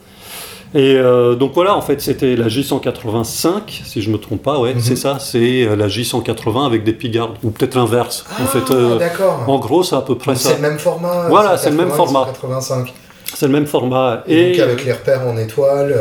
Et 0.74 0.96
euh, 0.96 1.37
donc 1.37 1.52
voilà, 1.54 1.76
en 1.76 1.80
fait, 1.80 2.00
c'était 2.00 2.34
la 2.34 2.48
J185, 2.48 3.82
si 3.84 4.02
je 4.02 4.10
me 4.10 4.18
trompe 4.18 4.42
pas, 4.42 4.58
ouais, 4.58 4.74
Mhm. 4.74 4.80
c'est 4.80 4.96
ça, 4.96 5.18
c'est 5.20 5.64
euh, 5.66 5.76
la 5.76 5.87
J180 5.87 6.66
avec 6.66 6.82
des 6.82 6.92
pickguards, 6.92 7.34
ou 7.44 7.50
peut-être 7.50 7.76
l'inverse. 7.76 8.24
Ah, 8.30 8.42
en 8.42 8.46
fait, 8.46 8.70
euh, 8.74 8.98
d'accord. 8.98 9.44
en 9.46 9.58
gros, 9.58 9.84
c'est 9.84 9.94
à 9.94 10.00
peu 10.00 10.16
près 10.18 10.32
Donc 10.32 10.40
ça. 10.40 10.48
C'est 10.50 10.56
le 10.56 10.62
même 10.62 10.78
format. 10.78 11.28
Voilà, 11.28 11.56
c'est 11.56 11.70
le 11.70 11.76
même 11.76 11.90
180, 11.90 11.96
format. 11.96 12.26
185. 12.26 12.92
C'est 13.34 13.46
le 13.46 13.52
même 13.52 13.66
format. 13.66 14.24
Et, 14.26 14.52
donc 14.52 14.60
avec 14.60 14.84
les 14.84 14.92
repères 14.92 15.26
en 15.26 15.37
étoile. 15.37 15.94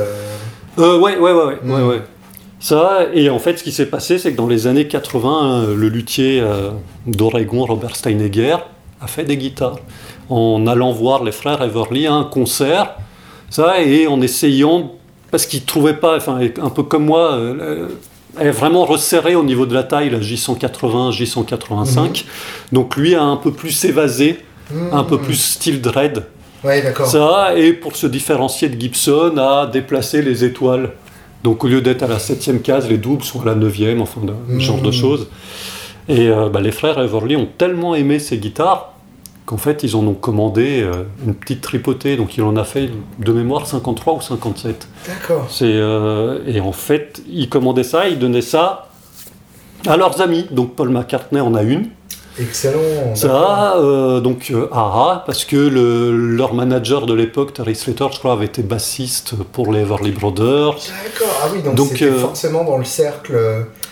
euh, 0.80 0.98
ouais, 1.00 1.18
ouais, 1.18 1.32
ouais, 1.32 1.32
ouais, 1.46 1.58
Mm. 1.64 1.72
ouais, 1.72 1.82
ouais. 1.84 2.02
Ça, 2.60 3.02
et 3.14 3.30
en 3.30 3.40
fait, 3.40 3.58
ce 3.60 3.64
qui 3.64 3.72
s'est 3.74 3.88
passé, 3.88 4.18
c'est 4.18 4.32
que 4.32 4.38
dans 4.38 4.48
les 4.48 4.66
années 4.68 4.88
80, 4.88 5.64
euh, 5.68 5.76
le 5.76 5.90
luthier 5.90 6.42
d'Oregon, 7.06 7.66
Robert 7.66 7.96
Steinegger, 7.96 8.58
a 9.02 9.08
fait 9.08 9.26
des 9.26 9.38
guitares. 9.38 9.78
En 10.30 10.66
allant 10.66 10.94
voir 10.94 11.24
les 11.24 11.34
frères 11.34 11.62
Everly 11.62 12.08
à 12.08 12.14
un 12.14 12.24
concert, 12.24 12.96
ça, 13.54 13.84
et 13.84 14.08
en 14.08 14.20
essayant, 14.20 14.94
parce 15.30 15.46
qu'il 15.46 15.64
trouvait 15.64 15.94
pas, 15.94 16.18
enfin, 16.18 16.40
un 16.60 16.70
peu 16.72 16.82
comme 16.82 17.06
moi, 17.06 17.34
euh, 17.34 17.88
elle 18.40 18.48
est 18.48 18.52
vraiment 18.52 18.84
resserrée 18.84 19.36
au 19.36 19.44
niveau 19.44 19.68
de 19.68 19.76
la 19.76 19.84
taille, 19.84 20.10
la 20.10 20.18
J180, 20.18 21.12
J185. 21.12 22.26
Donc 22.72 22.96
lui 22.96 23.14
a 23.14 23.22
un 23.22 23.38
peu 23.38 23.52
plus 23.52 23.86
évasé, 23.86 24.40
hmm. 24.72 24.88
un 24.92 25.04
peu 25.04 25.20
plus 25.20 25.36
style 25.36 25.82
dread. 25.82 26.24
Ouais, 26.64 26.82
d'accord. 26.82 27.06
Ça, 27.06 27.56
et 27.56 27.74
pour 27.74 27.96
se 27.96 28.08
différencier 28.08 28.70
de 28.70 28.82
Gibson, 28.82 29.38
a 29.38 29.68
déplacé 29.68 30.24
les 30.24 30.44
étoiles. 30.44 30.90
Donc 31.44 31.64
au 31.64 31.68
lieu 31.68 31.82
d'être 31.82 32.02
à 32.02 32.08
la 32.08 32.18
septième 32.18 32.60
case, 32.60 32.90
les 32.90 32.98
doubles 32.98 33.24
sont 33.24 33.44
à 33.44 33.46
la 33.46 33.54
neuvième, 33.54 34.02
enfin, 34.02 34.22
ce 34.52 34.60
genre 34.60 34.82
de 34.82 34.90
choses. 34.90 35.28
Et 36.10 36.28
euh, 36.28 36.50
bah, 36.50 36.60
les 36.60 36.72
frères 36.72 36.98
Everly 36.98 37.36
ont 37.36 37.50
tellement 37.56 37.94
aimé 37.94 38.18
ces 38.18 38.40
guitares 38.40 38.93
qu'en 39.46 39.58
fait, 39.58 39.84
ils 39.84 39.96
en 39.96 40.06
ont 40.08 40.14
commandé 40.14 40.82
euh, 40.82 41.04
une 41.26 41.34
petite 41.36 41.62
tripotée. 41.62 42.16
Donc 42.18 42.38
il 42.38 42.44
en 42.44 42.56
a 42.56 42.64
fait, 42.64 42.90
de 43.20 43.32
mémoire, 43.32 43.68
53 43.68 44.14
ou 44.16 44.22
57. 44.22 44.88
D'accord. 45.08 45.46
C'est, 45.50 45.66
euh, 45.66 46.40
et 46.48 46.60
en 46.62 46.72
fait, 46.72 47.22
ils 47.30 47.50
commandaient 47.50 47.84
ça, 47.84 48.08
ils 48.08 48.20
donnaient 48.20 48.42
ça 48.42 48.90
à 49.88 49.98
leurs 49.98 50.22
amis. 50.22 50.46
Donc 50.52 50.76
Paul 50.76 50.90
McCartney 50.90 51.42
en 51.42 51.56
a 51.56 51.64
une. 51.64 51.88
Excellent. 52.40 53.14
Ça, 53.14 53.76
euh, 53.78 54.20
donc 54.20 54.48
euh, 54.50 54.68
AA, 54.72 55.24
parce 55.28 55.46
que 55.46 55.56
le- 55.56 56.12
leur 56.36 56.56
manager 56.56 57.06
de 57.06 57.14
l'époque, 57.14 57.54
Terry 57.54 57.76
Slater, 57.76 58.08
je 58.12 58.18
crois, 58.18 58.34
avait 58.34 58.46
été 58.46 58.64
bassiste 58.64 59.36
pour 59.52 59.72
les 59.72 59.82
Everly 59.82 60.10
Brothers. 60.12 60.74
D'accord. 60.74 61.42
Ah 61.44 61.48
oui, 61.54 61.62
donc 61.62 61.76
Donc, 61.76 61.90
c'était 61.90 62.06
euh, 62.06 62.18
forcément 62.18 62.64
dans 62.64 62.78
le 62.80 62.86
cercle 62.86 63.34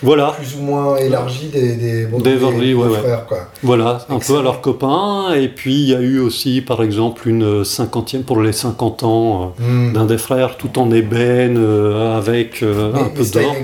Voilà, 0.02 0.32
plus 0.36 0.56
ou 0.56 0.62
moins 0.62 0.96
élargi 0.96 1.46
des, 1.48 1.76
des, 1.76 2.06
ouais. 2.06 2.98
frères, 2.98 3.26
quoi. 3.26 3.38
voilà, 3.62 3.98
un 4.08 4.18
peu 4.18 4.38
à 4.38 4.42
leurs 4.42 4.60
copains. 4.60 5.32
Et 5.34 5.48
puis 5.48 5.74
il 5.74 5.88
y 5.90 5.94
a 5.94 6.00
eu 6.00 6.18
aussi, 6.18 6.60
par 6.60 6.82
exemple, 6.82 7.28
une 7.28 7.64
cinquantième 7.64 8.22
pour 8.24 8.40
les 8.40 8.52
50 8.52 9.02
ans 9.04 9.54
euh, 9.58 9.62
Hmm. 9.62 9.92
d'un 9.92 10.06
des 10.06 10.18
frères, 10.18 10.56
tout 10.56 10.78
en 10.78 10.90
ébène, 10.90 11.56
euh, 11.58 12.16
avec 12.16 12.62
euh, 12.62 12.90
Mais, 12.92 13.00
un 13.00 13.02
mais 13.04 13.10
peu 13.10 13.24
d'or. 13.40 13.54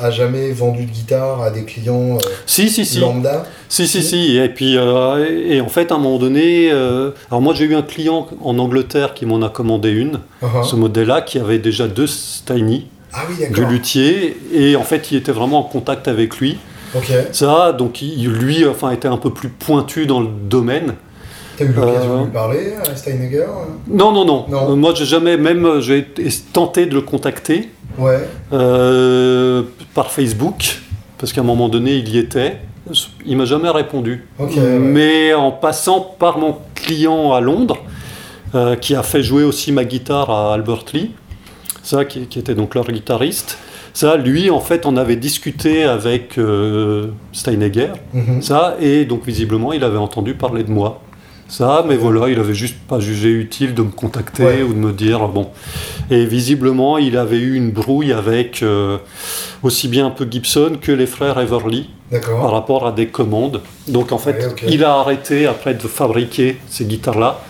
A, 0.00 0.06
a 0.06 0.10
jamais 0.10 0.50
vendu 0.52 0.84
de 0.86 0.90
guitare 0.90 1.42
à 1.42 1.50
des 1.50 1.64
clients 1.64 2.14
euh, 2.16 2.18
Si, 2.46 2.70
si, 2.70 2.84
si. 2.86 3.00
lambda? 3.00 3.44
Si, 3.68 3.86
si, 3.86 4.02
si. 4.02 4.36
Et 4.38 4.48
puis, 4.48 4.74
et, 4.76 5.56
et 5.56 5.60
en 5.60 5.68
fait, 5.68 5.92
à 5.92 5.96
un 5.96 5.98
moment 5.98 6.18
donné, 6.18 6.70
alors 6.70 7.42
moi 7.42 7.52
j'ai 7.54 7.64
eu 7.66 7.74
un 7.74 7.82
client 7.82 8.26
en 8.42 8.58
Angleterre 8.58 9.12
qui 9.14 9.26
m'en 9.26 9.42
a 9.42 9.48
commandé 9.50 9.90
une, 9.90 10.20
Uh-huh. 10.40 10.62
ce 10.64 10.76
modèle-là, 10.76 11.20
qui 11.22 11.38
avait 11.40 11.58
déjà 11.58 11.88
deux 11.88 12.06
Steiny. 12.06 12.86
Ah 13.20 13.22
oui, 13.28 13.44
du 13.52 13.64
luthier 13.66 14.36
et 14.52 14.76
en 14.76 14.84
fait 14.84 15.10
il 15.10 15.16
était 15.18 15.32
vraiment 15.32 15.58
en 15.60 15.62
contact 15.64 16.06
avec 16.08 16.38
lui 16.38 16.58
Ok. 16.96 17.12
ça 17.32 17.72
donc 17.72 18.00
il- 18.00 18.28
lui 18.28 18.64
enfin 18.66 18.90
était 18.92 19.08
un 19.08 19.16
peu 19.18 19.30
plus 19.30 19.48
pointu 19.48 20.06
dans 20.06 20.20
le 20.20 20.28
domaine 20.28 20.94
T'as 21.56 21.64
eu 21.64 21.72
l'occasion 21.72 22.14
Euh, 22.14 22.18
de 22.20 22.24
lui 22.26 22.32
parler 22.32 22.72
à 22.88 22.94
Steinegger 22.96 23.40
euh 23.40 23.46
non 23.88 24.12
non 24.12 24.24
non, 24.24 24.46
Non. 24.48 24.70
Euh, 24.72 24.76
moi 24.76 24.92
j'ai 24.94 25.04
jamais 25.04 25.36
même 25.36 25.64
euh, 25.66 25.80
j'ai 25.80 26.06
tenté 26.52 26.86
de 26.86 26.94
le 26.94 27.00
contacter 27.02 27.68
Ouais. 27.98 28.20
euh, 28.52 29.62
par 29.94 30.10
Facebook 30.12 30.78
parce 31.18 31.32
qu'à 31.32 31.40
un 31.40 31.44
moment 31.44 31.68
donné 31.68 31.96
il 31.96 32.08
y 32.08 32.18
était 32.18 32.58
il 33.26 33.36
m'a 33.36 33.44
jamais 33.44 33.68
répondu 33.70 34.24
ouais. 34.38 34.78
mais 34.78 35.34
en 35.34 35.50
passant 35.50 36.00
par 36.00 36.38
mon 36.38 36.56
client 36.74 37.32
à 37.32 37.40
Londres 37.40 37.78
euh, 38.54 38.76
qui 38.76 38.94
a 38.94 39.02
fait 39.02 39.22
jouer 39.22 39.42
aussi 39.44 39.72
ma 39.72 39.84
guitare 39.84 40.30
à 40.30 40.54
Albert 40.54 40.84
Lee 40.94 41.10
ça 41.88 42.04
qui, 42.04 42.26
qui 42.26 42.38
était 42.38 42.54
donc 42.54 42.74
leur 42.74 42.86
guitariste. 42.90 43.58
Ça 43.94 44.16
lui 44.16 44.50
en 44.50 44.60
fait 44.60 44.84
on 44.86 44.96
avait 44.96 45.16
discuté 45.16 45.84
avec 45.84 46.38
euh, 46.38 47.08
Steinegger. 47.32 47.88
Mhm. 48.12 48.42
ça 48.42 48.76
et 48.80 49.04
donc 49.06 49.24
visiblement 49.26 49.72
il 49.72 49.82
avait 49.84 49.96
entendu 49.98 50.34
parler 50.34 50.64
de 50.64 50.70
moi. 50.70 51.00
Ça 51.48 51.82
mais 51.88 51.96
voilà 51.96 52.28
il 52.28 52.38
avait 52.38 52.54
juste 52.54 52.76
pas 52.86 53.00
jugé 53.00 53.30
utile 53.30 53.72
de 53.74 53.82
me 53.82 53.90
contacter 53.90 54.44
Ouais. 54.44 54.62
ou 54.62 54.74
de 54.74 54.78
me 54.78 54.92
dire 54.92 55.26
bon. 55.28 55.48
Et 56.10 56.26
visiblement 56.26 56.98
il 56.98 57.16
avait 57.16 57.38
eu 57.38 57.54
une 57.54 57.70
brouille 57.70 58.12
avec 58.12 58.62
euh, 58.62 58.98
aussi 59.62 59.88
bien 59.88 60.06
un 60.06 60.10
peu 60.10 60.26
Gibson 60.30 60.72
que 60.80 60.92
les 60.92 61.06
frères 61.06 61.38
Everly 61.40 61.88
par 62.42 62.52
rapport 62.52 62.86
à 62.86 62.92
des 62.92 63.06
commandes. 63.08 63.60
Donc 63.86 64.12
en 64.12 64.18
fait, 64.18 64.36
Ouais, 64.38 64.68
il 64.74 64.84
a 64.84 64.94
arrêté 64.94 65.46
après 65.46 65.74
de 65.74 65.86
fabriquer 65.88 66.56
ces 66.68 66.84
guitares-là 66.84 67.40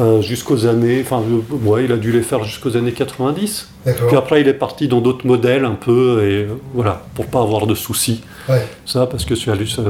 euh, 0.00 0.20
jusqu'aux 0.22 0.66
années, 0.66 1.00
enfin, 1.04 1.22
euh, 1.22 1.68
ouais, 1.68 1.84
il 1.84 1.92
a 1.92 1.96
dû 1.96 2.10
les 2.12 2.22
faire 2.22 2.42
jusqu'aux 2.44 2.76
années 2.76 2.92
90. 2.92 3.68
Puis 4.08 4.16
après, 4.16 4.40
il 4.40 4.48
est 4.48 4.54
parti 4.54 4.88
dans 4.88 5.00
d'autres 5.00 5.26
modèles 5.26 5.64
un 5.64 5.74
peu, 5.76 6.22
et 6.24 6.44
euh, 6.44 6.54
voilà, 6.74 7.02
pour 7.14 7.26
pas 7.26 7.40
avoir 7.40 7.66
de 7.66 7.74
soucis. 7.74 8.22
Ouais. 8.48 8.66
Ça, 8.86 9.06
parce 9.06 9.24
que 9.24 9.34
ça, 9.34 9.54
lui- 9.54 9.70
ça, 9.70 9.82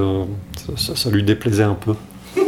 ça- 0.95 1.11
lui 1.11 1.23
déplaisait 1.23 1.63
un 1.63 1.75
peu. 1.75 1.95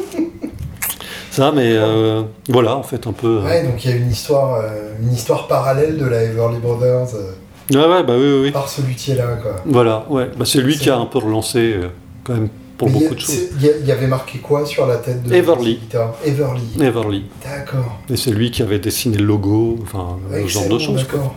ça, 1.30 1.52
mais 1.52 1.72
euh, 1.74 2.22
voilà, 2.48 2.76
en 2.76 2.82
fait, 2.82 3.06
un 3.06 3.12
peu. 3.12 3.38
euh, 3.40 3.44
Ouais, 3.44 3.62
donc 3.64 3.84
il 3.84 3.90
y 3.90 3.94
a 3.94 3.96
une 3.96 4.10
histoire, 4.10 4.62
une 5.02 5.12
histoire 5.12 5.46
parallèle 5.48 5.96
de 5.98 6.06
la 6.06 6.22
Everly 6.24 6.58
Brothers 6.58 7.14
euh, 7.14 7.32
Ouais, 7.72 8.04
bah 8.04 8.14
oui, 8.16 8.24
oui, 8.24 8.40
oui. 8.44 8.50
par 8.52 8.68
ce 8.68 8.80
luthier-là, 8.82 9.38
quoi. 9.42 9.56
Voilà, 9.66 10.04
ouais. 10.08 10.30
Bah, 10.38 10.44
c'est 10.44 10.60
lui 10.60 10.76
qui 10.78 10.88
a 10.88 10.96
un 10.98 11.06
peu 11.06 11.18
relancé 11.18 11.74
quand 12.22 12.34
même 12.34 12.48
pour 12.78 12.88
Mais 12.90 12.96
a- 12.96 13.00
beaucoup 13.00 13.14
de 13.14 13.20
choses. 13.20 13.38
Il 13.60 13.86
y, 13.86 13.92
avait 13.92 14.06
marqué 14.06 14.38
quoi 14.38 14.66
sur 14.66 14.86
la 14.86 14.96
tête 14.96 15.22
de 15.22 15.32
Everly. 15.34 15.78
Everly. 16.24 16.62
Everly. 16.80 17.24
D'accord. 17.44 17.98
Et 18.10 18.16
c'est 18.16 18.30
lui 18.32 18.50
qui 18.50 18.62
avait 18.62 18.78
dessiné 18.78 19.16
le 19.16 19.24
logo, 19.24 19.78
enfin, 19.82 20.18
ce 20.32 20.46
genre 20.46 20.68
de 20.68 20.78
choses. 20.78 21.02
D'accord. 21.06 21.34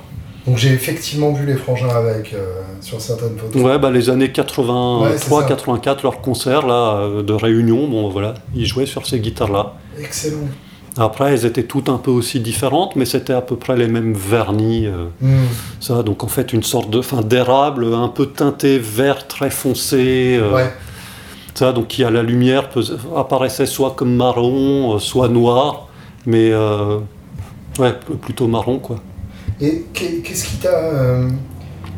Donc 0.48 0.58
j'ai 0.58 0.70
effectivement 0.74 1.32
vu 1.34 1.46
les 1.46 1.56
frangins 1.56 1.90
avec 1.90 2.34
euh, 2.34 2.62
sur 2.82 3.00
certaines 3.02 3.38
photos. 3.38 3.62
Ouais, 3.62 3.78
bah, 3.78 3.92
les 3.92 4.10
années 4.10 4.26
Ouais, 4.26 4.32
c'est 4.32 4.36
83, 4.36 5.42
ça. 5.44 5.48
84, 5.48 6.04
leur 6.04 6.22
concert 6.22 6.66
là, 6.66 6.96
euh, 7.02 7.24
de 7.24 7.34
réunion, 7.34 7.88
bon 7.88 8.10
voilà, 8.10 8.34
ils 8.56 8.66
jouaient 8.66 8.86
sur 8.86 9.06
ces 9.06 9.20
guitares-là. 9.20 9.74
Excellent. 10.00 10.48
Après, 10.98 11.32
elles 11.34 11.46
étaient 11.46 11.64
toutes 11.64 11.88
un 11.88 11.98
peu 11.98 12.10
aussi 12.12 12.40
différentes, 12.40 12.96
mais 12.96 13.06
c'était 13.06 13.34
à 13.34 13.42
peu 13.42 13.56
près 13.58 13.78
les 13.78 13.88
mêmes 13.88 14.14
vernis. 14.14 14.88
euh, 14.88 15.06
Hmm. 15.22 15.46
ça, 15.80 16.04
donc 16.04 16.24
en 16.24 16.28
fait, 16.28 16.52
une 16.52 16.64
sorte 16.64 16.90
de, 16.90 17.02
d'érable 17.22 17.94
un 17.94 18.08
peu 18.08 18.26
teinté 18.26 18.80
vert 18.80 19.28
très 19.28 19.50
foncé. 19.52 20.38
euh, 20.42 20.54
Ouais. 20.56 20.74
Ça, 21.54 21.74
donc 21.74 21.88
qui 21.88 22.04
à 22.04 22.10
la 22.10 22.24
lumière 22.24 22.70
apparaissait 23.18 23.66
soit 23.66 23.92
comme 23.92 24.16
marron, 24.16 24.96
euh, 24.96 25.00
soit 25.00 25.28
noir, 25.28 25.90
mais 26.26 26.52
euh, 26.52 27.00
plutôt 28.22 28.48
marron 28.48 28.80
quoi. 28.80 28.98
Et 29.60 29.86
qu'est- 29.94 30.22
qu'est-ce 30.24 30.46
qui 30.46 30.56
t'a 30.58 30.70
euh, 30.70 31.28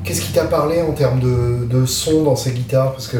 qu'est-ce 0.03 0.21
qui 0.21 0.31
t'a 0.31 0.45
parlé 0.45 0.81
en 0.81 0.93
termes 0.93 1.19
de, 1.19 1.85
son 1.85 2.23
dans 2.23 2.35
ces 2.35 2.51
guitares? 2.51 2.91
Parce 2.93 3.07
que 3.07 3.17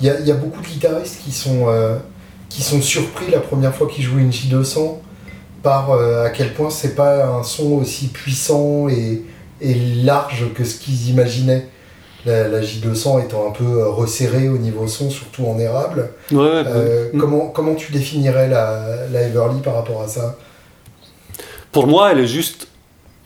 il 0.00 0.06
y 0.06 0.30
a, 0.30 0.34
beaucoup 0.34 0.60
de 0.60 0.66
guitaristes 0.66 1.20
qui 1.22 1.32
sont 1.32 2.80
surpris 2.82 3.30
la 3.30 3.40
première 3.40 3.74
fois 3.74 3.86
qu'ils 3.86 4.04
jouent 4.04 4.18
une 4.18 4.30
J200 4.30 4.98
par 5.62 5.92
à 5.92 6.28
quel 6.30 6.52
point 6.52 6.68
c'est 6.68 6.94
pas 6.94 7.24
un 7.26 7.42
son 7.42 7.72
aussi 7.74 8.08
puissant 8.08 8.88
et 8.88 9.22
large 10.02 10.46
que 10.54 10.64
ce 10.64 10.76
qu'ils 10.78 11.08
imaginaient. 11.10 11.68
La, 12.26 12.48
la 12.48 12.60
J200 12.62 13.22
étant 13.24 13.46
un 13.48 13.50
peu 13.52 13.64
euh, 13.64 13.88
resserrée 13.90 14.48
au 14.48 14.56
niveau 14.56 14.86
son, 14.88 15.10
surtout 15.10 15.46
en 15.46 15.58
érable. 15.58 16.10
Ouais, 16.32 16.38
ouais, 16.38 16.62
Euh, 16.66 17.10
Mm. 17.12 17.18
comment, 17.18 17.46
comment 17.48 17.74
tu 17.74 17.92
définirais 17.92 18.48
la, 18.48 19.06
la 19.12 19.22
Everly 19.22 19.60
par 19.60 19.74
rapport 19.74 20.00
à 20.02 20.08
ça? 20.08 20.36
Pour 21.72 21.86
moi, 21.86 22.12
elle 22.12 22.20
est 22.20 22.26
juste 22.26 22.68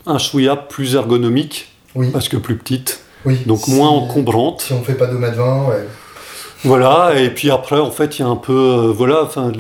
un 0.07 0.19
chouïa 0.19 0.57
plus 0.57 0.95
ergonomique 0.95 1.71
Oui, 1.95 2.11
parce 2.11 2.29
que 2.29 2.37
plus 2.37 2.57
petite, 2.57 3.01
oui. 3.25 3.39
donc 3.47 3.69
moins 3.69 3.89
encombrante. 3.91 4.63
Si 4.63 4.73
on 4.73 4.83
fait 4.83 4.95
pas 4.95 5.07
2m20, 5.07 5.69
ouais. 5.69 5.87
Voilà, 6.65 7.13
et 7.21 7.31
puis 7.31 7.51
après, 7.51 7.79
en 7.79 7.91
fait, 7.91 8.19
il 8.19 8.23
y 8.23 8.25
a 8.25 8.29
un 8.29 8.37
peu. 8.37 8.53
euh, 8.53 8.93
voilà, 8.93 9.23
enfin, 9.23 9.53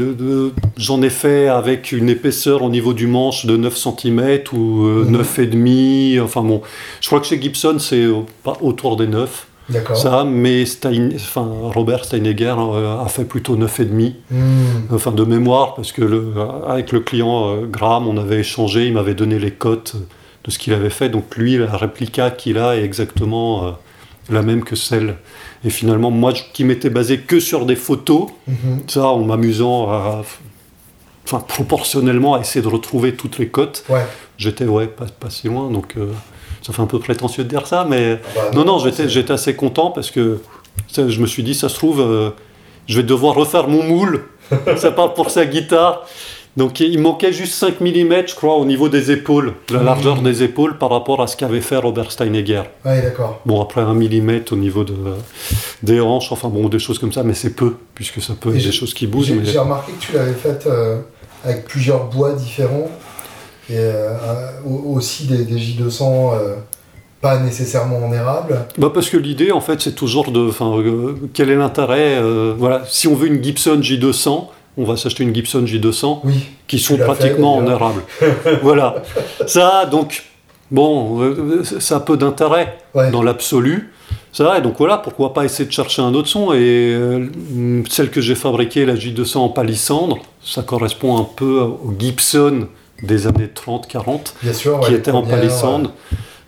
j'en 0.76 1.00
ai 1.02 1.10
fait 1.10 1.46
avec 1.48 1.92
une 1.92 2.08
épaisseur 2.08 2.62
au 2.62 2.70
niveau 2.70 2.92
du 2.92 3.06
manche 3.06 3.46
de 3.46 3.56
9 3.56 3.76
cm 3.76 4.40
ou 4.52 4.84
euh, 4.86 5.04
Mhm. 5.04 5.12
9,5. 5.22 6.20
Enfin 6.20 6.42
bon, 6.42 6.60
je 7.00 7.06
crois 7.06 7.20
que 7.20 7.26
chez 7.26 7.40
Gibson, 7.40 7.76
c'est 7.78 8.06
pas 8.42 8.56
autour 8.60 8.96
des 8.96 9.06
9. 9.06 9.46
D'accord. 9.68 9.96
Ça, 9.98 10.24
mais 10.24 10.64
Stein, 10.64 11.10
enfin, 11.14 11.46
Robert 11.74 12.04
Steinegger 12.04 12.54
euh, 12.58 12.98
a 13.00 13.06
fait 13.08 13.24
plutôt 13.26 13.54
9,5. 13.56 14.14
Hmm. 14.30 14.92
Enfin, 14.92 15.12
de 15.12 15.22
mémoire, 15.24 15.74
parce 15.74 15.92
que 15.92 16.02
le, 16.02 16.32
avec 16.66 16.90
le 16.90 17.00
client 17.00 17.48
euh, 17.50 17.66
Graham, 17.70 18.08
on 18.08 18.16
avait 18.16 18.38
échangé, 18.40 18.86
il 18.86 18.94
m'avait 18.94 19.14
donné 19.14 19.38
les 19.38 19.50
cotes 19.50 19.94
de 20.44 20.50
ce 20.50 20.58
qu'il 20.58 20.72
avait 20.72 20.90
fait. 20.90 21.10
Donc 21.10 21.36
lui, 21.36 21.58
la 21.58 21.76
réplica 21.76 22.30
qu'il 22.30 22.56
a 22.58 22.76
est 22.76 22.82
exactement 22.82 23.74
la 24.30 24.40
même 24.42 24.64
que 24.64 24.74
celle. 24.74 25.16
Et 25.64 25.70
finalement, 25.70 26.10
moi 26.10 26.32
je- 26.34 26.42
qui 26.52 26.64
m'étais 26.64 26.90
basé 26.90 27.18
que 27.18 27.40
sur 27.40 27.66
des 27.66 27.76
photos, 27.76 28.28
Mhm. 28.46 28.56
ça 28.86 29.06
en 29.08 29.24
m'amusant 29.24 29.90
à, 29.90 30.22
enfin, 31.24 31.40
proportionnellement 31.46 32.34
à 32.34 32.40
essayer 32.40 32.62
de 32.62 32.68
retrouver 32.68 33.14
toutes 33.14 33.38
les 33.38 33.48
cotes, 33.48 33.84
Ouais. 33.88 34.04
j'étais 34.36 34.64
ouais, 34.66 34.86
pas, 34.86 35.06
pas 35.06 35.30
si 35.30 35.48
loin. 35.48 35.70
Donc 35.70 35.94
euh, 35.96 36.12
ça 36.62 36.72
fait 36.72 36.82
un 36.82 36.86
peu 36.86 36.98
prétentieux 36.98 37.44
de 37.44 37.48
dire 37.48 37.66
ça, 37.66 37.86
mais 37.88 38.20
Ah 38.22 38.28
bah 38.36 38.50
non, 38.54 38.64
non, 38.64 38.78
j'étais, 38.78 39.30
assez 39.32 39.54
content 39.56 39.90
parce 39.90 40.10
que 40.10 40.40
ça, 40.86 41.08
je 41.08 41.20
me 41.20 41.26
suis 41.26 41.42
dit, 41.42 41.54
ça 41.54 41.68
se 41.68 41.74
trouve, 41.74 42.00
euh, 42.00 42.30
je 42.86 42.96
vais 42.96 43.02
devoir 43.06 43.34
refaire 43.34 43.68
mon 43.68 43.82
moule. 43.82 44.24
ça 44.76 44.90
part 44.92 45.12
pour 45.14 45.28
sa 45.30 45.44
guitare. 45.44 46.06
Donc 46.56 46.80
il 46.80 46.98
manquait 46.98 47.32
juste 47.32 47.54
5 47.54 47.80
mm, 47.80 48.26
je 48.26 48.34
crois, 48.34 48.56
au 48.56 48.64
niveau 48.64 48.88
des 48.88 49.10
épaules, 49.12 49.54
la 49.70 49.82
largeur 49.82 50.22
des 50.22 50.42
épaules 50.42 50.76
par 50.78 50.90
rapport 50.90 51.22
à 51.22 51.26
ce 51.28 51.36
qu'avait 51.36 51.60
fait 51.60 51.76
Robert 51.76 52.10
Steinegger. 52.10 52.62
Ouais, 52.84 53.00
d'accord. 53.02 53.40
Bon, 53.46 53.60
après 53.62 53.80
1 53.80 53.94
mm 53.94 54.40
au 54.50 54.56
niveau 54.56 54.82
de, 54.82 54.94
des 55.82 56.00
hanches, 56.00 56.32
enfin 56.32 56.48
bon, 56.48 56.68
des 56.68 56.78
choses 56.80 56.98
comme 56.98 57.12
ça, 57.12 57.22
mais 57.22 57.34
c'est 57.34 57.54
peu, 57.54 57.76
puisque 57.94 58.20
ça 58.20 58.34
peut 58.38 58.50
être 58.56 58.64
des 58.64 58.72
choses 58.72 58.92
qui 58.94 59.06
bougent. 59.06 59.26
J'ai 59.26 59.34
mais- 59.34 59.58
remarqué 59.58 59.92
que 59.92 60.00
tu 60.04 60.12
l'avais 60.14 60.32
faite 60.32 60.66
euh, 60.66 60.98
avec 61.44 61.64
plusieurs 61.66 62.06
bois 62.06 62.32
différents 62.32 62.90
et 63.70 63.74
euh, 63.76 64.14
au- 64.66 64.94
aussi 64.96 65.26
des, 65.26 65.44
des 65.44 65.56
J200 65.58 66.02
euh, 66.34 66.54
pas 67.20 67.38
nécessairement 67.38 67.98
en 68.04 68.12
érable. 68.12 68.64
Bah 68.78 68.90
parce 68.94 69.10
que 69.10 69.16
l'idée, 69.16 69.50
en 69.52 69.60
fait, 69.60 69.80
c'est 69.80 69.94
toujours 69.94 70.30
de. 70.32 70.50
Euh, 70.60 71.14
quel 71.34 71.50
est 71.50 71.56
l'intérêt 71.56 72.16
euh, 72.20 72.54
Voilà, 72.56 72.82
si 72.88 73.06
on 73.08 73.14
veut 73.14 73.26
une 73.26 73.42
Gibson 73.42 73.80
J200, 73.80 74.46
on 74.78 74.84
va 74.84 74.96
s'acheter 74.96 75.24
une 75.24 75.34
Gibson 75.34 75.62
J200 75.64 76.20
Oui. 76.24 76.46
qui 76.66 76.78
sont 76.78 76.96
l'as 76.96 77.00
fait, 77.06 77.12
pratiquement 77.12 77.56
en 77.56 77.66
voilà. 78.62 79.02
Ça, 79.46 79.84
donc, 79.86 80.24
bon, 80.70 81.20
euh, 81.22 81.62
ça 81.80 81.96
a 81.96 82.00
peu 82.00 82.16
d'intérêt 82.16 82.78
Ouais. 82.94 83.10
dans 83.10 83.22
l'absolu. 83.22 83.92
Ça, 84.32 84.56
et 84.58 84.60
donc 84.60 84.76
voilà, 84.78 84.98
pourquoi 84.98 85.32
pas 85.34 85.44
essayer 85.44 85.66
de 85.66 85.72
chercher 85.72 86.00
un 86.02 86.14
autre 86.14 86.28
son. 86.28 86.52
Et 86.52 86.58
euh, 86.94 87.26
celle 87.90 88.10
que 88.10 88.20
j'ai 88.20 88.34
fabriquée, 88.34 88.86
la 88.86 88.94
J200 88.94 89.38
en 89.38 89.48
palissandre, 89.48 90.18
ça 90.42 90.62
correspond 90.62 91.18
un 91.18 91.24
peu 91.24 91.60
au 91.60 91.92
Gibson 91.98 92.68
des 93.02 93.26
années 93.26 93.48
30-40 93.54 94.34
Bien 94.42 94.52
sûr. 94.52 94.80
qui 94.80 94.94
était 94.94 95.10
en 95.10 95.22
palissandre. 95.22 95.90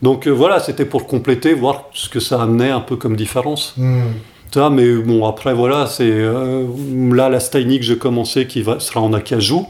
Donc 0.02 0.26
euh, 0.26 0.30
voilà, 0.30 0.60
c'était 0.60 0.84
pour 0.86 1.06
compléter, 1.06 1.52
voir 1.54 1.84
ce 1.92 2.08
que 2.08 2.20
ça 2.20 2.40
amenait 2.42 2.70
un 2.70 2.80
peu 2.80 2.96
comme 2.96 3.16
différence. 3.16 3.74
euh, 3.78 3.82
hmm. 3.82 4.12
Ça, 4.52 4.68
mais 4.70 4.94
bon, 4.96 5.26
après 5.26 5.54
voilà, 5.54 5.86
c'est 5.86 6.10
euh, 6.10 6.64
là 7.14 7.28
la 7.28 7.38
Steiny 7.40 7.78
que 7.78 7.84
j'ai 7.84 7.98
commencé 7.98 8.46
qui 8.46 8.62
va, 8.62 8.80
sera 8.80 9.00
en 9.00 9.12
acajou. 9.12 9.66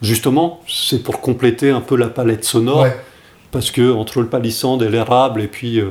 Justement, 0.00 0.60
c'est 0.68 1.02
pour 1.02 1.20
compléter 1.20 1.70
un 1.70 1.80
peu 1.80 1.96
la 1.96 2.08
palette 2.08 2.44
sonore, 2.44 2.82
Ouais. 2.82 2.96
parce 3.50 3.70
que 3.70 3.92
entre 3.92 4.20
le 4.20 4.28
palissandre 4.28 4.84
et 4.84 4.88
l'érable, 4.90 5.40
et 5.42 5.46
puis 5.48 5.78
euh, 5.80 5.90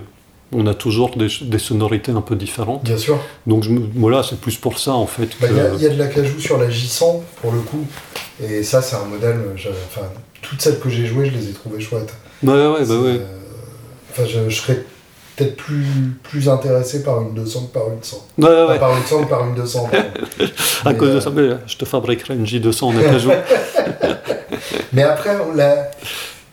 on 0.54 0.66
a 0.68 0.74
toujours 0.74 1.16
des, 1.16 1.28
des 1.42 1.60
sonorités 1.60 2.12
un 2.12 2.22
peu 2.22 2.36
différentes. 2.36 2.84
Bien 2.84 2.98
sûr. 2.98 3.20
Donc 3.48 3.64
je 3.64 3.70
voilà, 3.96 4.22
c'est 4.24 4.40
plus 4.40 4.56
pour 4.58 4.80
ça 4.80 4.94
en 4.94 5.08
fait. 5.08 5.30
Bah, 5.42 5.48
Il 5.50 5.58
y, 5.58 5.60
a- 5.60 5.74
il 5.76 5.82
y 5.82 5.86
a 5.86 5.90
de 5.90 5.98
l'acajou 6.00 6.40
sur 6.40 6.58
la 6.58 6.68
J100 6.70 7.22
pour 7.42 7.52
le 7.52 7.60
coup. 7.60 7.86
Et 8.44 8.64
ça, 8.64 8.82
c'est 8.82 8.96
un 8.96 9.06
modèle. 9.06 9.40
Enfin, 9.56 10.08
toutes 10.42 10.62
celles 10.62 10.80
que 10.80 10.90
j'ai 10.90 11.06
jouées, 11.06 11.26
je 11.30 11.38
les 11.38 11.50
ai 11.50 11.54
trouvées 11.54 11.80
chouettes. 11.82 12.14
Ouais, 12.44 12.52
ouais, 12.54 12.86
bah 12.86 12.96
ouais. 12.98 13.20
euh, 14.20 14.26
je 14.50 14.50
serais 14.56 14.84
peut-être 15.36 15.56
plus, 15.56 15.86
plus 16.24 16.50
intéressé 16.50 17.04
par 17.04 17.22
une 17.22 17.34
200 17.34 17.68
que 17.68 17.80
par 17.80 17.90
une 17.90 18.04
100. 18.04 18.28
Ouais, 18.38 18.48
ouais, 18.48 18.64
ouais. 18.70 18.80
par 18.80 18.96
une 18.96 19.04
100 19.04 19.24
que 19.24 19.30
par 19.30 19.48
une 19.48 19.56
200. 19.56 19.90
pardon. 19.92 20.08
À 20.86 20.94
cause 20.94 21.10
de 21.10 21.16
euh, 21.16 21.22
ça, 21.22 21.30
mais 21.30 21.50
je 21.68 21.78
te 21.78 21.86
fabriquerai 21.86 22.34
une 22.36 22.46
J200 22.46 22.84
en 22.86 22.98
acajou. 22.98 23.32
Mais 24.94 25.04
après, 25.04 25.38
la, 25.56 25.92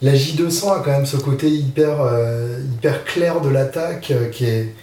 la 0.03 0.13
J200 0.15 0.77
a 0.77 0.83
quand 0.85 0.93
même 0.93 1.07
ce 1.07 1.17
côté 1.17 1.49
hyper, 1.49 2.01
euh, 2.01 2.61
hyper 2.75 3.05
clair 3.05 3.41
de 3.41 3.49
l'attaque 3.49 4.11
euh, 4.11 4.29
qui 4.29 4.45
est. 4.47 4.75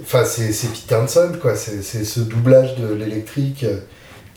Enfin, 0.00 0.24
c'est 0.24 0.50
Pete 0.68 0.86
Townsend, 0.86 1.38
quoi. 1.40 1.56
C'est 1.56 1.82
c'est 1.82 2.04
ce 2.04 2.20
doublage 2.20 2.76
de 2.76 2.94
l'électrique 2.94 3.64
euh, 3.64 3.78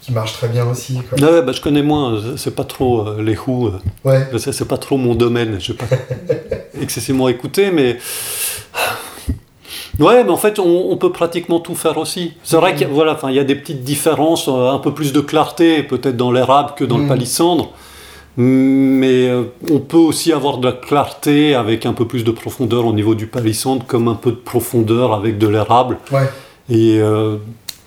qui 0.01 0.11
marche 0.13 0.33
très 0.33 0.47
bien 0.47 0.67
aussi, 0.67 0.99
quoi. 1.07 1.19
Ouais, 1.19 1.41
bah, 1.43 1.51
je 1.51 1.61
connais 1.61 1.83
moins, 1.83 2.19
c'est 2.37 2.55
pas 2.55 2.63
trop 2.63 3.07
euh, 3.07 3.21
les 3.21 3.35
Who. 3.37 3.67
euh, 3.67 3.71
Ouais, 4.03 4.27
c'est 4.39 4.67
pas 4.67 4.77
trop 4.77 4.97
mon 4.97 5.13
domaine. 5.15 5.57
Je 5.59 5.73
pas 5.73 5.85
excessivement 6.81 7.29
écouté, 7.29 7.71
mais. 7.71 7.97
Ouais, 9.99 10.23
mais 10.23 10.31
en 10.31 10.37
fait, 10.37 10.57
on, 10.57 10.91
on 10.91 10.97
peut 10.97 11.11
pratiquement 11.11 11.59
tout 11.59 11.75
faire 11.75 11.97
aussi. 11.97 12.33
C'est 12.43 12.55
vrai 12.57 12.73
qu'il 12.73 12.87
y 12.87 12.89
a- 12.89 12.93
voilà, 12.93 13.17
y 13.29 13.39
a 13.39 13.43
des 13.43 13.55
petites 13.55 13.83
différences, 13.83 14.47
euh, 14.47 14.69
un 14.69 14.79
peu 14.79 14.93
plus 14.93 15.13
de 15.13 15.19
clarté, 15.21 15.83
peut-être 15.83 16.17
dans 16.17 16.31
l'érable 16.31 16.71
que 16.75 16.83
dans 16.83 16.97
le 16.97 17.03
Mm. 17.03 17.09
palissandre. 17.09 17.71
Mais 18.37 19.27
euh, 19.27 19.43
on 19.69 19.79
peut 19.79 19.97
aussi 19.97 20.31
avoir 20.31 20.57
de 20.57 20.65
la 20.67 20.73
clarté 20.73 21.53
avec 21.53 21.85
un 21.85 21.93
peu 21.93 22.07
plus 22.07 22.23
de 22.23 22.31
profondeur 22.31 22.85
au 22.85 22.93
niveau 22.93 23.13
du 23.13 23.27
palissandre, 23.27 23.85
comme 23.85 24.07
un 24.07 24.15
peu 24.15 24.31
de 24.31 24.37
profondeur 24.37 25.13
avec 25.13 25.37
de 25.37 25.47
l'érable. 25.47 25.97
ouais. 26.11 26.29
Et 26.69 26.99
euh, 27.01 27.35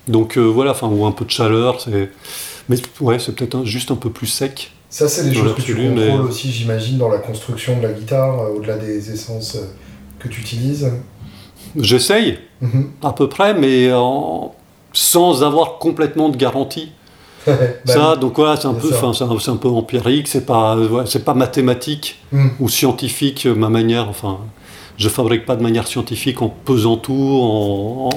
donc 0.08 0.36
euh, 0.38 0.42
voilà, 0.42 0.72
enfin, 0.72 0.88
ou 0.88 1.04
un 1.06 1.12
peu 1.12 1.24
de 1.24 1.30
chaleur. 1.30 1.80
C'est... 1.80 2.10
Mais 2.68 2.76
ouais, 3.00 3.18
c'est 3.18 3.34
peut-être 3.34 3.64
juste 3.64 3.90
un 3.90 3.96
peu 3.96 4.10
plus 4.10 4.26
sec. 4.26 4.70
Ça, 4.88 5.08
c'est 5.08 5.24
des 5.28 5.34
choses 5.34 5.54
que 5.54 5.62
tu 5.62 5.74
contrôles 5.74 5.94
mais- 5.94 6.18
aussi, 6.18 6.50
j'imagine, 6.52 6.98
dans 6.98 7.08
la 7.08 7.18
construction 7.18 7.76
de 7.78 7.82
la 7.82 7.92
guitare, 7.92 8.40
euh, 8.40 8.56
au-delà 8.56 8.76
des 8.76 9.10
essences 9.10 9.56
euh, 9.56 9.64
que 10.18 10.28
tu 10.28 10.40
utilises. 10.40 10.90
J'essaye. 11.76 12.38
Mhm. 12.60 12.90
à 13.02 13.12
peu 13.12 13.28
près, 13.28 13.52
mais 13.52 13.92
en- 13.92 14.54
sans 14.92 15.42
avoir 15.42 15.78
complètement 15.78 16.28
de 16.28 16.36
garantie. 16.36 16.90
Bah 17.46 17.52
ça, 17.84 18.12
oui. 18.14 18.20
donc 18.20 18.36
voilà, 18.36 18.56
c'est 18.56 18.68
un 18.68 18.72
peu, 18.74 18.88
c'est 18.90 19.50
un, 19.50 19.56
peu 19.56 19.68
empirique, 19.68 20.28
c'est 20.28 20.46
pas, 20.46 20.76
ouais, 20.78 21.02
c'est 21.06 21.24
pas 21.24 21.34
mathématique 21.34 22.22
Mhm. 22.32 22.52
ou 22.60 22.68
scientifique 22.70 23.44
ma 23.46 23.68
manière. 23.68 24.08
Enfin, 24.08 24.38
je 24.96 25.08
fabrique 25.08 25.44
pas 25.46 25.56
de 25.56 25.62
manière 25.62 25.86
scientifique 25.86 26.40
en 26.42 26.48
pesant 26.48 26.96
tout, 26.96 27.12
en, 27.42 28.10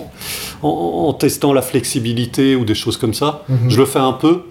en- 0.62 1.14
testant 1.14 1.54
la 1.54 1.62
flexibilité 1.62 2.56
ou 2.56 2.66
des 2.66 2.76
choses 2.76 2.98
comme 2.98 3.14
ça. 3.14 3.44
Mhm. 3.50 3.70
Je 3.70 3.78
le 3.80 3.86
fais 3.86 4.00
un 4.00 4.14
peu, 4.14 4.44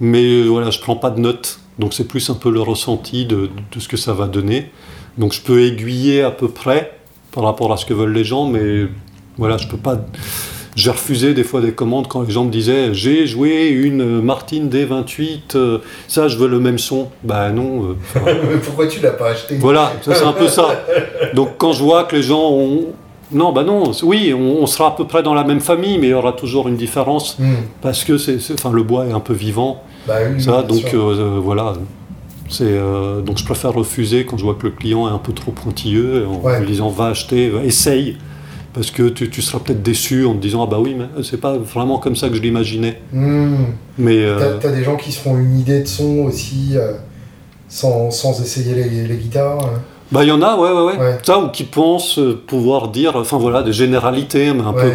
mais 0.00 0.22
euh, 0.24 0.46
voilà, 0.48 0.70
je 0.70 0.78
prends 0.80 0.96
pas 0.96 1.10
de 1.10 1.20
notes. 1.20 1.60
Donc 1.78 1.94
c'est 1.94 2.06
plus 2.06 2.28
un 2.28 2.34
peu 2.34 2.50
le 2.50 2.60
ressenti 2.60 3.24
de, 3.24 3.48
de 3.72 3.80
ce 3.80 3.88
que 3.88 3.96
ça 3.96 4.12
va 4.12 4.26
donner. 4.26 4.70
Donc 5.18 5.32
je 5.32 5.40
peux 5.40 5.62
aiguiller 5.64 6.22
à 6.22 6.30
peu 6.30 6.48
près 6.48 6.98
par 7.32 7.44
rapport 7.44 7.72
à 7.72 7.76
ce 7.76 7.86
que 7.86 7.94
veulent 7.94 8.12
les 8.12 8.24
gens, 8.24 8.46
mais 8.46 8.86
voilà, 9.38 9.56
je 9.56 9.66
peux 9.68 9.76
pas. 9.78 9.98
J'ai 10.76 10.90
refusé 10.90 11.34
des 11.34 11.44
fois 11.44 11.60
des 11.60 11.72
commandes 11.72 12.06
quand 12.08 12.22
les 12.22 12.30
gens 12.30 12.44
me 12.44 12.50
disaient 12.50 12.94
j'ai 12.94 13.26
joué 13.26 13.68
une 13.68 14.20
Martin 14.20 14.66
D28, 14.70 15.56
euh, 15.56 15.78
ça 16.08 16.28
je 16.28 16.36
veux 16.36 16.48
le 16.48 16.60
même 16.60 16.78
son. 16.78 17.08
Bah 17.24 17.50
non. 17.50 17.96
euh, 18.16 18.20
Mais 18.24 18.58
Pourquoi 18.64 18.86
tu 18.86 19.00
l'as 19.00 19.10
pas 19.10 19.30
acheté? 19.30 19.56
Voilà, 19.58 19.92
ça, 20.02 20.14
c'est 20.14 20.24
un 20.24 20.32
peu 20.32 20.48
ça. 20.48 20.84
Donc 21.34 21.50
quand 21.58 21.72
je 21.72 21.82
vois 21.82 22.04
que 22.04 22.16
les 22.16 22.22
gens 22.22 22.50
ont. 22.50 22.86
Non, 23.32 23.52
bah 23.52 23.62
non, 23.62 23.92
oui, 24.02 24.34
on, 24.36 24.60
on 24.62 24.66
sera 24.66 24.88
à 24.88 24.90
peu 24.90 25.06
près 25.06 25.22
dans 25.22 25.34
la 25.34 25.44
même 25.44 25.60
famille, 25.60 25.98
mais 25.98 26.08
il 26.08 26.10
y 26.10 26.14
aura 26.14 26.32
toujours 26.32 26.66
une 26.66 26.76
différence 26.76 27.38
Hmm. 27.38 27.54
parce 27.80 28.02
que 28.02 28.18
c'est, 28.18 28.38
enfin, 28.54 28.72
le 28.72 28.82
bois 28.82 29.06
est 29.06 29.12
un 29.12 29.20
peu 29.20 29.34
vivant. 29.34 29.82
Bah 30.08 30.14
oui, 30.34 30.42
Ça, 30.42 30.62
bien 30.62 30.76
donc 30.76 30.94
euh, 30.94 31.38
voilà. 31.40 31.74
C'est, 32.48 32.64
euh, 32.66 33.20
donc 33.20 33.38
je 33.38 33.44
préfère 33.44 33.72
refuser 33.72 34.24
quand 34.26 34.36
je 34.36 34.42
vois 34.42 34.54
que 34.54 34.64
le 34.66 34.72
client 34.72 35.08
est 35.08 35.12
un 35.12 35.18
peu 35.18 35.32
trop 35.32 35.52
pointilleux 35.52 36.26
en 36.26 36.44
Ouais. 36.44 36.58
lui 36.58 36.66
disant 36.66 36.88
va 36.88 37.06
acheter, 37.06 37.52
essaye. 37.64 38.16
Parce 38.72 38.90
que 38.92 39.08
tu, 39.08 39.28
tu 39.30 39.42
seras 39.42 39.58
peut-être 39.58 39.82
déçu 39.82 40.24
en 40.26 40.34
te 40.34 40.38
disant 40.38 40.62
ah 40.62 40.66
bah 40.70 40.78
oui 40.80 40.94
mais 40.96 41.06
c'est 41.24 41.40
pas 41.40 41.58
vraiment 41.58 41.98
comme 41.98 42.14
ça 42.14 42.28
que 42.28 42.36
je 42.36 42.40
l'imaginais. 42.42 43.00
Hmm. 43.12 43.54
Mais 43.98 44.16
T'as 44.18 44.44
euh, 44.44 44.58
t'as 44.60 44.70
des 44.70 44.84
gens 44.84 44.96
qui 44.96 45.10
se 45.10 45.18
font 45.20 45.36
une 45.38 45.58
idée 45.58 45.80
de 45.82 45.88
son 45.88 46.18
aussi 46.20 46.72
euh, 46.76 46.92
sans, 47.68 48.10
sans 48.10 48.40
essayer 48.40 48.74
les, 48.74 49.06
les 49.08 49.16
guitares. 49.16 49.58
hein. 49.64 49.80
bah 50.12 50.22
il 50.24 50.28
y 50.28 50.32
en 50.32 50.42
a 50.42 50.56
ouais 50.56 50.70
ouais 50.70 50.84
ouais. 50.92 50.98
Ouais. 50.98 51.18
Ça 51.24 51.38
ou 51.40 51.48
qui 51.48 51.64
pensent 51.64 52.18
euh, 52.18 52.40
pouvoir 52.46 52.88
dire 52.88 53.16
enfin 53.16 53.38
voilà 53.38 53.62
des 53.62 53.72
généralités 53.72 54.52
mais 54.54 54.62
un 54.62 54.72
peu 54.72 54.92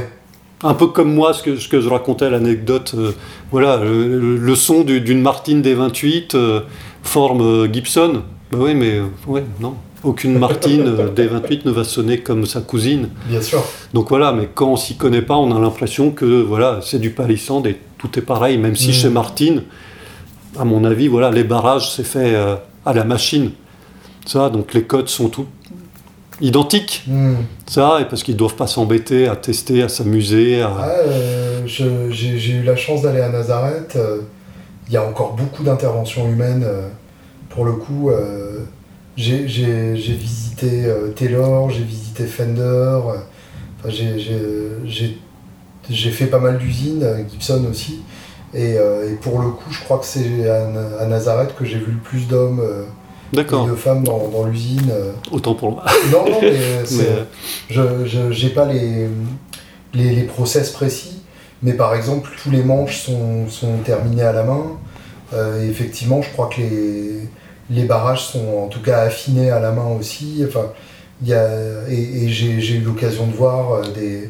un 0.64 0.74
peu 0.74 0.88
comme 0.88 1.14
moi 1.14 1.34
ce 1.34 1.44
que, 1.44 1.58
ce 1.58 1.68
que 1.68 1.82
je 1.82 1.90
racontais 1.90 2.30
l'anecdote 2.30 2.94
euh, 2.98 3.12
voilà 3.52 3.78
le, 3.84 4.56
son 4.56 4.84
du- 4.86 5.02
d'une 5.02 5.22
Martin 5.22 5.60
D28 5.62 6.36
euh, 6.36 6.62
forme 7.04 7.42
euh, 7.42 7.72
Gibson. 7.72 8.22
Bah 8.52 8.58
oui 8.62 8.74
mais 8.74 9.00
euh, 9.00 9.04
ouais 9.28 9.44
non 9.60 9.76
aucune 10.06 10.38
Martin 10.40 10.80
euh, 10.80 11.12
D28 11.12 11.62
ne 11.66 11.72
va 11.72 11.84
sonner 11.84 12.20
comme 12.20 12.46
sa 12.46 12.62
cousine. 12.62 13.10
Bien 13.28 13.42
sûr. 13.42 13.64
Donc 13.94 14.10
voilà, 14.10 14.32
mais 14.32 14.48
quand 14.54 14.68
on 14.72 14.76
s'y 14.78 14.96
connaît 14.96 15.22
pas, 15.24 15.36
on 15.36 15.56
a 15.56 15.60
l'impression 15.60 16.12
que 16.12 16.26
voilà, 16.42 16.80
c'est 16.84 17.00
du 17.00 17.10
palissandre 17.10 17.68
et 17.68 17.80
tout 17.98 18.18
est 18.18 18.22
pareil. 18.22 18.58
Même 18.58 18.76
si 18.76 18.90
Mm. 18.90 18.94
chez 18.94 19.10
Martin, 19.10 19.56
à 20.58 20.64
mon 20.64 20.84
avis, 20.86 21.08
voilà, 21.08 21.32
les 21.32 21.44
barrages 21.44 21.92
c'est 21.92 22.06
fait 22.06 22.34
euh, 22.36 22.56
à 22.86 22.94
la 22.94 23.04
machine. 23.04 23.52
Ça, 24.26 24.50
donc 24.50 24.74
les 24.74 24.84
codes 24.84 25.10
sont 25.10 25.30
tous 25.30 25.46
identiques. 26.42 27.04
Hmm. 27.08 27.36
Ça, 27.68 28.00
et 28.02 28.06
parce 28.06 28.24
qu'ils 28.24 28.36
doivent 28.36 28.56
pas 28.56 28.68
s'embêter 28.68 29.28
à 29.28 29.36
tester, 29.36 29.84
à 29.84 29.90
s'amuser. 29.90 30.62
À... 30.62 30.72
Ah, 30.80 30.88
euh, 30.90 31.62
J'ai 31.66 32.52
eu 32.52 32.64
la 32.64 32.76
chance 32.76 33.02
d'aller 33.04 33.22
à 33.22 33.30
Nazareth. 33.30 33.96
euh, 33.96 34.22
Il 34.88 34.94
y 34.94 34.98
a 34.98 35.04
encore 35.06 35.34
beaucoup 35.34 35.64
d'interventions 35.64 36.28
humaines. 36.28 36.66
pour 37.50 37.64
le 37.66 37.72
coup, 37.74 38.12
j'ai 39.18 40.14
visité 40.14 40.86
euh, 40.86 41.10
Taylor, 41.16 41.70
j'ai 41.70 41.84
visité 41.84 42.26
Fender. 42.26 42.62
euh, 42.62 43.00
enfin, 43.80 43.90
j'ai- 43.90 44.12
fait 46.12 46.26
pas 46.28 46.40
mal 46.40 46.58
d'usines, 46.58 47.04
euh, 47.04 47.24
Gibson 47.30 47.64
aussi. 47.70 48.02
Et, 48.54 48.76
euh, 48.78 49.12
et 49.12 49.16
pour 49.16 49.40
le 49.42 49.50
coup, 49.50 49.70
je 49.72 49.82
crois 49.84 49.98
que 50.00 50.06
c'est 50.06 50.50
à, 50.50 50.66
Na- 50.68 50.98
à 51.02 51.06
Nazareth 51.06 51.56
que 51.58 51.66
j'ai 51.66 51.78
vu 51.78 51.92
le 51.92 51.98
plus 52.00 52.28
d'hommes 52.28 52.62
et 53.66 53.70
de 53.70 53.76
femmes 53.76 54.04
dans, 54.04 54.28
dans 54.30 54.46
l'usine. 54.46 54.90
autant 55.32 55.56
pour 55.56 55.72
moi. 55.72 55.84
Non, 56.12 56.30
non, 56.30 56.40
mais 56.42 56.52
Mais, 56.98 57.06
je 57.70 58.32
j'ai 58.32 58.50
pas 58.50 58.66
les, 58.66 59.08
les, 59.94 60.16
les 60.16 60.24
process 60.24 60.70
précis, 60.72 61.22
mais 61.64 61.74
par 61.74 61.94
exemple, 61.96 62.30
tous 62.42 62.50
les 62.52 62.64
manches 62.64 63.02
sont, 63.02 63.48
sont 63.50 63.78
terminés 63.84 64.24
à 64.24 64.32
la 64.34 64.44
main. 64.44 64.64
Et 65.62 65.66
effectivement, 65.68 66.22
je 66.22 66.30
crois 66.32 66.48
que 66.48 66.62
les, 66.62 67.28
les 67.70 67.84
barrages 67.84 68.26
sont 68.28 68.48
en 68.64 68.68
tout 68.68 68.82
cas 68.82 69.00
affinés 69.02 69.50
à 69.50 69.60
la 69.60 69.72
main 69.72 69.88
aussi. 70.00 70.44
Enfin, 70.48 70.68
y 71.24 71.34
a, 71.34 71.48
et 71.90 72.24
et 72.26 72.30
j'ai 72.30 72.76
eu 72.76 72.82
l'occasion 72.82 73.28
de 73.28 73.34
voir 73.34 73.74
euh, 73.74 73.82
des, 73.94 74.30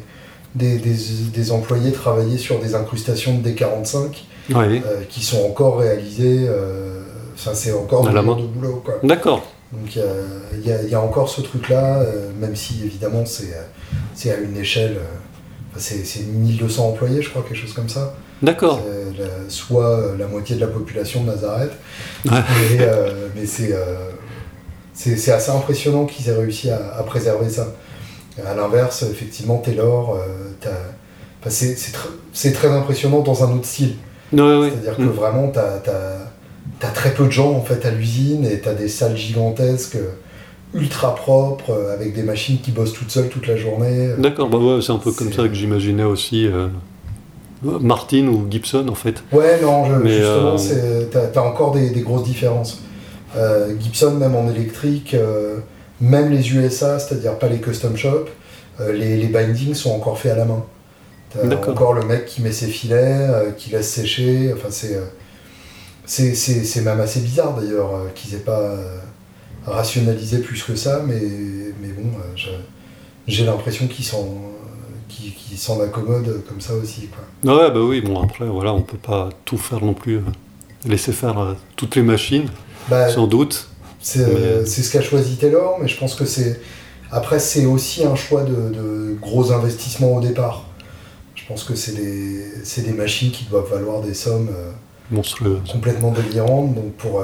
des, 0.54 0.78
des, 0.78 0.96
des 1.32 1.52
employés 1.52 1.92
travailler 1.92 2.38
sur 2.38 2.58
des 2.60 2.74
incrustations 2.74 3.38
de 3.38 3.48
D45 3.48 3.96
ouais. 4.54 4.82
euh, 4.86 5.02
qui 5.08 5.22
sont 5.24 5.44
encore 5.44 5.78
réalisées. 5.78 6.46
euh, 6.48 7.02
Enfin, 7.38 7.50
c'est 7.54 7.72
encore 7.74 8.08
À 8.08 8.12
la 8.12 8.22
main. 8.22 8.34
de 8.36 8.42
boulot. 8.46 8.82
D'accord. 9.02 9.42
Donc 9.72 9.94
il 9.94 10.02
y 10.64 10.68
y, 10.68 10.72
a- 10.72 10.82
il 10.82 10.88
y 10.88 10.94
a 10.94 11.00
encore 11.02 11.28
ce 11.28 11.42
truc-là, 11.42 12.00
même 12.40 12.56
si 12.56 12.82
évidemment 12.82 13.24
c'est 13.26 14.30
à 14.30 14.36
une 14.38 14.56
échelle, 14.56 14.96
c'est 15.76 16.26
1200 16.26 16.88
employés, 16.88 17.20
je 17.20 17.28
crois, 17.28 17.42
quelque 17.42 17.58
chose 17.58 17.74
comme 17.74 17.88
ça. 17.90 18.14
D'accord. 18.42 18.80
C'est 18.84 19.18
la- 19.22 19.28
soit 19.48 19.88
euh, 19.98 20.16
la 20.18 20.26
moitié 20.26 20.56
de 20.56 20.60
la 20.60 20.66
population 20.66 21.22
de 21.24 21.28
Nazareth. 21.30 21.72
Ouais. 22.24 22.32
Euh, 22.80 23.28
mais 23.34 23.46
c'est 23.46 23.72
euh, 23.72 24.10
assez 25.34 25.50
impressionnant 25.50 26.04
qu'ils 26.06 26.28
aient 26.28 26.36
réussi 26.36 26.70
à, 26.70 26.94
à 26.98 27.02
préserver 27.02 27.48
ça. 27.48 27.68
À 28.46 28.54
l'inverse, 28.54 29.02
effectivement, 29.10 29.56
Taylor, 29.58 30.16
euh, 30.16 30.26
enfin, 30.60 30.76
c'est 31.48 31.74
c'est 31.78 31.92
tr- 31.96 32.10
c'est 32.34 32.52
très 32.52 32.68
impressionnant 32.68 33.20
dans 33.20 33.44
un 33.44 33.54
autre 33.54 33.64
style. 33.64 33.94
Ouais, 34.32 34.40
ouais. 34.58 34.70
C'est-à-dire 34.70 34.96
que 34.96 35.02
Mm. 35.02 35.08
vraiment, 35.10 35.50
tu 35.52 35.58
as, 35.58 36.90
très 36.92 37.14
peu 37.14 37.24
de 37.24 37.30
gens 37.30 37.52
en 37.52 37.62
fait 37.62 37.86
à 37.86 37.90
l'usine 37.90 38.44
et 38.44 38.60
tu 38.60 38.68
as 38.68 38.74
des 38.74 38.88
salles 38.88 39.16
gigantesques, 39.16 39.96
euh, 39.96 40.10
ultra 40.74 41.14
propres, 41.14 41.70
euh, 41.70 41.94
avec 41.94 42.12
des 42.14 42.22
machines 42.22 42.58
qui 42.60 42.72
bossent 42.72 42.92
toutes 42.92 43.10
seules 43.10 43.28
toute 43.28 43.46
la 43.46 43.56
journée. 43.56 44.10
D'accord, 44.18 44.50
bah 44.50 44.58
ouais, 44.58 44.82
c'est 44.82 44.92
un 44.92 44.98
peu 44.98 45.12
comme 45.12 45.32
ça 45.32 45.48
que 45.48 45.54
j'imaginais 45.54 46.04
aussi 46.04 46.46
euh, 46.46 46.68
Martin 47.80 48.26
ou 48.28 48.46
Gibson 48.50 48.86
en 48.88 48.94
fait. 48.94 49.22
Ouais, 49.32 49.60
non, 49.62 49.84
je- 49.86 49.94
Mais, 50.02 50.10
justement, 50.18 50.56
euh, 50.72 51.04
t'as 51.10 51.40
as 51.40 51.44
encore 51.44 51.72
des, 51.72 51.90
des 51.90 52.00
grosses 52.02 52.24
différences. 52.24 52.80
Euh, 53.36 53.74
Gibson, 53.80 54.12
même 54.12 54.34
en 54.34 54.48
électrique, 54.50 55.14
euh, 55.14 55.58
même 56.00 56.30
les 56.30 56.52
USA, 56.54 56.98
c'est-à-dire 56.98 57.38
pas 57.38 57.48
les 57.48 57.58
custom 57.58 57.96
shops, 57.96 58.30
les, 58.92 59.16
les 59.16 59.26
bindings 59.28 59.74
sont 59.74 59.90
encore 59.92 60.18
faits 60.18 60.32
à 60.32 60.36
la 60.36 60.44
main. 60.44 60.64
T'as 61.32 61.70
encore 61.70 61.92
le 61.94 62.02
mec 62.04 62.24
qui 62.26 62.40
met 62.42 62.52
ses 62.52 62.66
filets, 62.66 63.28
qui 63.58 63.70
laisse 63.70 63.90
sécher. 63.90 64.52
Enfin, 64.54 64.68
c'est 66.06 66.80
même 66.82 67.00
assez 67.00 67.20
bizarre 67.20 67.54
d'ailleurs 67.58 67.90
qu'ils 68.14 68.34
aient 68.34 68.38
pas 68.38 68.74
rationalisé 69.66 70.38
plus 70.38 70.62
que 70.62 70.76
ça, 70.76 71.02
mais, 71.06 71.20
mais 71.82 71.88
bon, 71.88 72.08
j'ai 73.26 73.44
l'impression 73.44 73.86
qu'ils 73.88 74.04
s'en 74.04 74.28
qu'ils 75.08 75.58
s'en 75.58 75.80
accommodent 75.80 76.42
comme 76.48 76.60
ça 76.60 76.74
aussi. 76.74 77.08
Quoi. 77.08 77.54
Ouais, 77.54 77.70
bah 77.70 77.80
oui, 77.80 78.00
bon 78.00 78.20
après, 78.22 78.46
voilà, 78.46 78.72
on 78.72 78.82
peut 78.82 78.98
pas 78.98 79.28
tout 79.44 79.58
faire 79.58 79.84
non 79.84 79.94
plus, 79.94 80.16
euh, 80.16 80.22
laisser 80.86 81.12
faire 81.12 81.38
euh, 81.38 81.54
toutes 81.76 81.96
les 81.96 82.02
machines, 82.02 82.48
Bah, 82.88 83.08
sans 83.08 83.26
doute. 83.26 83.68
C'est 84.00 84.20
euh, 84.20 84.60
Mais- 84.60 84.66
c'est 84.66 84.82
ce 84.82 84.92
qu'a 84.92 85.00
choisi 85.02 85.36
Taylor, 85.36 85.78
mais 85.80 85.88
je 85.88 85.98
pense 85.98 86.14
que 86.14 86.24
c'est. 86.24 86.60
Après, 87.10 87.38
c'est 87.38 87.66
aussi 87.66 88.04
un 88.04 88.16
choix 88.16 88.42
de, 88.42 88.52
de 88.52 89.16
gros 89.20 89.52
investissements 89.52 90.14
au 90.16 90.20
départ. 90.20 90.64
Je 91.34 91.42
pense 91.46 91.62
que 91.64 91.74
c'est 91.76 91.92
des, 91.94 92.82
des 92.82 92.92
machines 92.92 93.30
qui 93.30 93.44
doivent 93.44 93.70
valoir 93.70 94.00
des 94.02 94.14
sommes 94.14 94.50
complètement 95.70 96.10
délirantes. 96.10 96.74
Donc, 96.74 96.92
pour, 96.94 97.22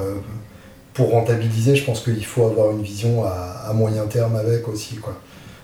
pour 0.95 1.11
rentabiliser, 1.11 1.75
je 1.75 1.85
pense 1.85 2.01
qu'il 2.01 2.25
faut 2.25 2.47
avoir 2.47 2.71
une 2.71 2.83
vision 2.83 3.25
à, 3.25 3.31
à 3.69 3.73
moyen 3.73 4.07
terme 4.07 4.37
avec 4.37 4.69
aussi. 4.69 4.97
Quoi. 4.97 5.15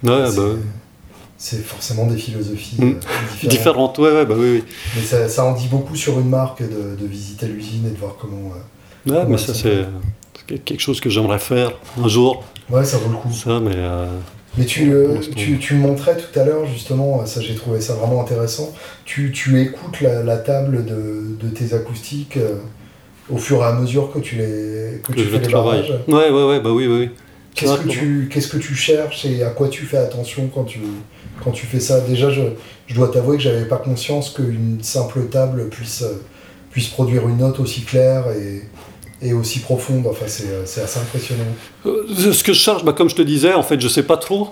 Ouais, 0.03 0.35
bah. 0.35 0.43
C'est 1.39 1.63
forcément 1.65 2.07
des 2.07 2.17
philosophies 2.17 2.77
Mm. 2.79 2.83
euh, 2.83 2.95
différentes. 3.33 3.49
Différentes, 3.51 3.99
ouais, 3.99 4.13
ouais, 4.13 4.27
bah 4.27 4.35
oui, 4.37 4.51
oui. 4.55 4.65
Mais 4.97 5.03
ça, 5.03 5.29
ça 5.29 5.45
en 5.45 5.53
dit 5.53 5.69
beaucoup 5.69 5.95
sur 5.97 6.19
une 6.19 6.29
marque 6.29 6.63
de, 6.63 6.97
de 7.01 7.07
visiter 7.07 7.47
l'usine 7.47 7.87
et 7.87 7.91
de 7.91 7.97
voir 7.99 8.17
comment. 8.21 8.53
euh, 8.55 9.11
Ouais, 9.13 9.25
mais 9.29 9.39
ça, 9.39 9.55
c'est 9.55 9.87
quelque 10.65 10.81
chose 10.81 11.01
que 11.01 11.09
j'aimerais 11.09 11.39
faire 11.39 11.73
un 12.03 12.09
jour, 12.09 12.45
Ouais, 12.69 12.85
ça 12.85 12.99
vaut 12.99 13.09
le 13.11 13.17
coup. 13.17 13.33
ça, 13.33 13.61
mais. 13.61 13.71
euh, 13.75 14.07
Mais 14.59 14.65
tu, 14.67 14.93
euh, 14.93 15.15
tu, 15.37 15.59
tu 15.59 15.75
me 15.75 15.81
montrais 15.87 16.17
tout 16.17 16.39
à 16.39 16.45
l'heure, 16.45 16.67
justement, 16.67 17.25
ça 17.25 17.41
j'ai 17.41 17.55
trouvé 17.55 17.81
ça 17.81 17.95
vraiment 17.95 18.21
intéressant. 18.21 18.73
Tu, 19.05 19.31
tu 19.33 19.61
écoutes 19.63 20.01
la, 20.01 20.23
la 20.25 20.37
table 20.39 20.85
de, 20.85 21.37
de 21.41 21.49
tes 21.55 21.73
acoustiques 21.75 22.37
euh, 22.37 22.57
au 23.31 23.39
fur 23.39 23.63
et 23.63 23.65
à 23.67 23.73
mesure 23.73 24.11
que 24.13 24.19
tu, 24.19 24.37
les, 24.37 25.01
que 25.03 25.13
que 25.13 25.13
tu 25.13 25.25
je 25.25 25.29
fais 25.31 25.39
le 25.39 25.47
les 25.47 25.53
barrages? 25.53 25.93
Ouais, 26.09 26.31
ouais, 26.31 26.45
ouais, 26.49 26.61
bah 26.61 26.71
oui, 26.73 26.87
oui. 26.89 26.99
oui. 26.99 27.11
Qu'est-ce 27.55 27.79
que, 27.79 27.89
tu, 27.89 28.29
qu'est-ce 28.33 28.49
que 28.49 28.57
tu 28.59 28.75
cherches 28.75 29.25
et 29.25 29.43
à 29.43 29.51
quoi 29.51 29.69
tu 29.69 29.85
fais 29.85 29.97
attention 29.99 30.49
quand 30.55 30.65
tu, 30.65 30.79
quand 31.43 31.51
tu 31.51 31.67
fais 31.67 31.81
ça 31.81 32.01
Déjà, 32.01 32.31
je, 32.31 32.43
je 32.87 32.95
dois 32.95 33.09
t'avouer 33.09 33.37
que 33.37 33.43
j'avais 33.43 33.67
pas 33.67 33.77
conscience 33.77 34.31
qu'une 34.31 34.79
simple 34.83 35.27
table 35.31 35.69
puisse, 35.69 36.03
euh, 36.03 36.23
puisse 36.71 36.89
produire 36.89 37.29
une 37.29 37.39
note 37.39 37.61
aussi 37.61 37.83
claire 37.83 38.25
et, 38.33 38.63
et 39.27 39.33
aussi 39.33 39.61
profonde. 39.61 40.07
Enfin, 40.09 40.27
c'est, 40.27 40.49
euh, 40.49 40.63
assez 40.63 40.99
impressionnant. 40.99 41.45
Euh, 41.87 42.05
Ce 42.33 42.43
que 42.43 42.53
je 42.53 42.59
cherche, 42.61 42.85
bah, 42.85 42.93
comme 42.93 43.09
je 43.09 43.17
te 43.17 43.23
disais, 43.23 43.55
en 43.55 43.63
fait, 43.63 43.81
je 43.81 43.89
sais 43.89 44.03
pas 44.03 44.17
trop. 44.17 44.51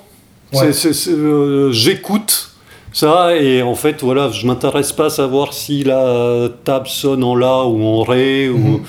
Ouais. 0.52 0.70
Euh, 1.08 1.72
J'écoute 1.72 2.52
ça 2.92 3.36
et 3.36 3.62
en 3.62 3.74
fait, 3.74 4.02
voilà, 4.02 4.30
je 4.30 4.46
m'intéresse 4.46 4.92
pas 4.92 5.06
à 5.06 5.10
savoir 5.10 5.52
si 5.52 5.84
la 5.84 6.48
table 6.64 6.86
sonne 6.86 7.24
en 7.24 7.34
la 7.34 7.64
ou 7.64 7.84
en 7.84 8.02
ré. 8.02 8.48
Ou... 8.48 8.56
Mhm. 8.58 8.80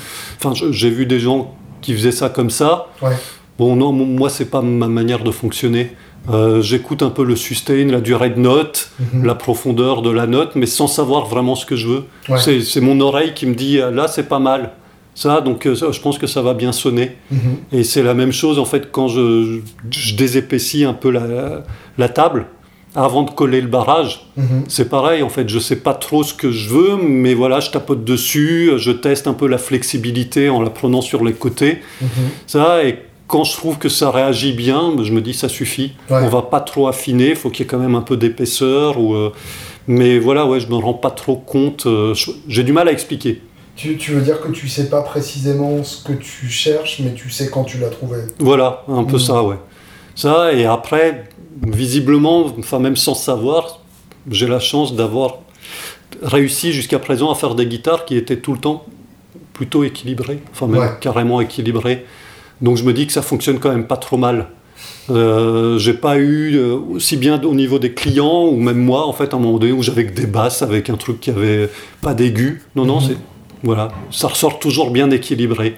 Enfin, 0.41 0.53
j'ai 0.71 0.89
vu 0.89 1.05
des 1.05 1.19
gens 1.19 1.53
qui 1.81 1.93
faisaient 1.93 2.11
ça 2.11 2.29
comme 2.29 2.49
ça. 2.49 2.87
Ouais. 3.01 3.15
Bon, 3.57 3.75
non, 3.75 3.91
moi, 3.91 4.29
c'est 4.29 4.45
pas 4.45 4.61
ma 4.61 4.87
manière 4.87 5.23
de 5.23 5.31
fonctionner. 5.31 5.95
Euh, 6.29 6.61
J'écoute 6.61 7.01
un 7.03 7.09
peu 7.09 7.23
le 7.23 7.35
sustain, 7.35 7.85
la 7.85 8.01
durée 8.01 8.29
de 8.31 8.39
note, 8.39 8.89
Mhm. 9.13 9.25
la 9.25 9.35
profondeur 9.35 10.01
de 10.01 10.09
la 10.09 10.27
note, 10.27 10.55
mais 10.55 10.65
sans 10.65 10.87
savoir 10.87 11.25
vraiment 11.27 11.55
ce 11.55 11.65
que 11.65 11.75
je 11.75 11.87
veux. 11.87 12.03
Ouais. 12.29 12.37
C'est- 12.61 12.81
mon 12.81 12.99
oreille 12.99 13.33
qui 13.33 13.45
me 13.45 13.55
dit 13.55 13.79
ah, 13.81 13.91
là, 13.91 14.07
c'est 14.07 14.27
pas 14.27 14.39
mal. 14.39 14.71
Ça, 15.15 15.41
donc 15.41 15.65
euh, 15.65 15.73
je 15.91 15.99
pense 15.99 16.17
que 16.19 16.27
ça 16.27 16.41
va 16.43 16.53
bien 16.53 16.71
sonner. 16.71 17.15
Mhm. 17.31 17.39
Et 17.71 17.83
c'est 17.83 18.03
la 18.03 18.13
même 18.13 18.31
chose 18.31 18.59
en 18.59 18.65
fait 18.65 18.91
quand 18.91 19.07
je, 19.07 19.59
je 19.89 20.15
désépaissis 20.15 20.83
un 20.83 20.93
peu 20.93 21.09
la, 21.11 21.63
la 21.97 22.09
table. 22.09 22.47
avant 22.95 23.21
de 23.21 23.29
coller 23.29 23.61
le 23.61 23.67
barrage. 23.67 24.25
Mhm. 24.37 24.63
C'est 24.69 24.89
pareil, 24.89 25.21
en 25.21 25.29
fait, 25.29 25.47
je 25.49 25.59
sais 25.59 25.75
pas 25.75 25.93
trop 25.93 26.23
ce 26.23 26.33
que 26.33 26.49
je 26.51 26.69
veux, 26.69 26.95
mais 26.97 27.35
voilà, 27.35 27.59
je 27.59 27.69
tapote 27.69 28.03
dessus, 28.03 28.71
je 28.77 28.89
teste 28.91 29.27
un 29.27 29.33
peu 29.33 29.45
la 29.47 29.59
flexibilité 29.59 30.49
en 30.49 30.61
la 30.63 30.71
prenant 30.71 31.01
sur 31.01 31.23
les 31.23 31.33
côtés. 31.33 31.79
Ça, 32.47 32.83
et 32.83 32.97
quand 33.27 33.43
je 33.43 33.53
trouve 33.57 33.77
que 33.77 33.89
ça 33.89 34.09
réagit 34.11 34.53
bien, 34.53 34.93
je 35.03 35.11
me 35.11 35.21
dis 35.21 35.33
ça 35.33 35.49
suffit. 35.49 35.93
Ouais. 36.09 36.19
On 36.23 36.29
va 36.29 36.41
pas 36.43 36.61
trop 36.61 36.87
affiner, 36.87 37.29
il 37.31 37.35
faut 37.35 37.49
qu'il 37.49 37.59
y 37.59 37.63
ait 37.63 37.69
quand 37.69 37.79
même 37.79 37.95
un 37.95 38.01
peu 38.01 38.15
d'épaisseur. 38.17 38.99
Ou, 38.99 39.13
euh, 39.15 39.31
mais 39.87 40.17
voilà, 40.19 40.45
ouais, 40.45 40.59
je 40.59 40.67
me 40.67 40.75
rends 40.75 40.93
pas 40.93 41.11
trop 41.11 41.35
compte. 41.35 41.85
euh, 41.87 42.13
J'ai 42.47 42.63
du 42.63 42.71
mal 42.73 42.87
à 42.87 42.91
expliquer. 42.91 43.41
Tu, 43.75 43.97
tu 43.97 44.11
veux 44.13 44.21
dire 44.21 44.39
que 44.41 44.49
tu 44.51 44.67
sais 44.67 44.89
pas 44.89 45.01
précisément 45.01 45.83
ce 45.83 46.03
que 46.03 46.13
tu 46.13 46.47
cherches, 46.49 46.99
mais 47.03 47.13
tu 47.13 47.29
sais 47.29 47.49
quand 47.51 47.63
tu 47.63 47.77
l'as 47.77 47.89
trouvé? 47.89 48.17
Voilà, 48.39 48.83
un 48.87 49.03
peu 49.03 49.17
Mhm. 49.17 49.19
ça, 49.19 49.43
ouais. 49.43 49.57
Ça, 50.15 50.51
et 50.53 50.65
après, 50.65 51.25
visiblement, 51.61 52.45
enfin 52.59 52.79
même 52.79 52.95
sans 52.95 53.13
savoir, 53.13 53.81
j'ai 54.31 54.47
la 54.47 54.59
chance 54.59 54.95
d'avoir 54.95 55.39
réussi 56.23 56.71
jusqu'à 56.71 56.97
présent 56.99 57.31
à 57.31 57.35
faire 57.35 57.53
des 57.55 57.65
guitares 57.67 58.05
qui 58.05 58.15
étaient 58.17 58.37
tout 58.37 58.53
le 58.53 58.59
temps 58.59 58.85
plutôt 59.53 59.83
équilibrées, 59.83 60.39
enfin 60.51 60.67
même 60.67 60.81
Ouais. 60.81 60.89
carrément 60.99 61.41
équilibrées. 61.41 62.05
Donc 62.61 62.77
je 62.77 62.83
me 62.83 62.93
dis 62.93 63.05
que 63.07 63.13
ça 63.13 63.21
fonctionne 63.21 63.59
quand 63.59 63.69
même 63.69 63.85
pas 63.87 63.97
trop 63.97 64.17
mal. 64.17 64.47
Euh, 65.09 65.77
j'ai 65.77 65.93
pas 65.93 66.17
eu 66.17 66.55
euh, 66.57 66.75
aussi 66.93 67.15
bien 67.17 67.41
au 67.43 67.53
niveau 67.53 67.79
des 67.79 67.93
clients 67.93 68.43
ou 68.45 68.57
même 68.57 68.77
moi 68.77 69.07
en 69.07 69.13
fait 69.13 69.33
à 69.33 69.37
un 69.37 69.39
moment 69.39 69.57
donné 69.57 69.71
où 69.71 69.81
j'avais 69.81 70.05
que 70.05 70.13
des 70.13 70.27
basses 70.27 70.61
avec 70.61 70.89
un 70.89 70.95
truc 70.97 71.19
qui 71.19 71.29
avait 71.29 71.69
pas 72.01 72.13
d'aigu. 72.13 72.63
Non 72.75 72.85
non 72.85 72.97
Mhm. 72.99 73.07
c'est 73.07 73.17
voilà 73.63 73.87
ça 74.11 74.27
ressort 74.27 74.59
toujours 74.59 74.91
bien 74.91 75.09
équilibré. 75.11 75.77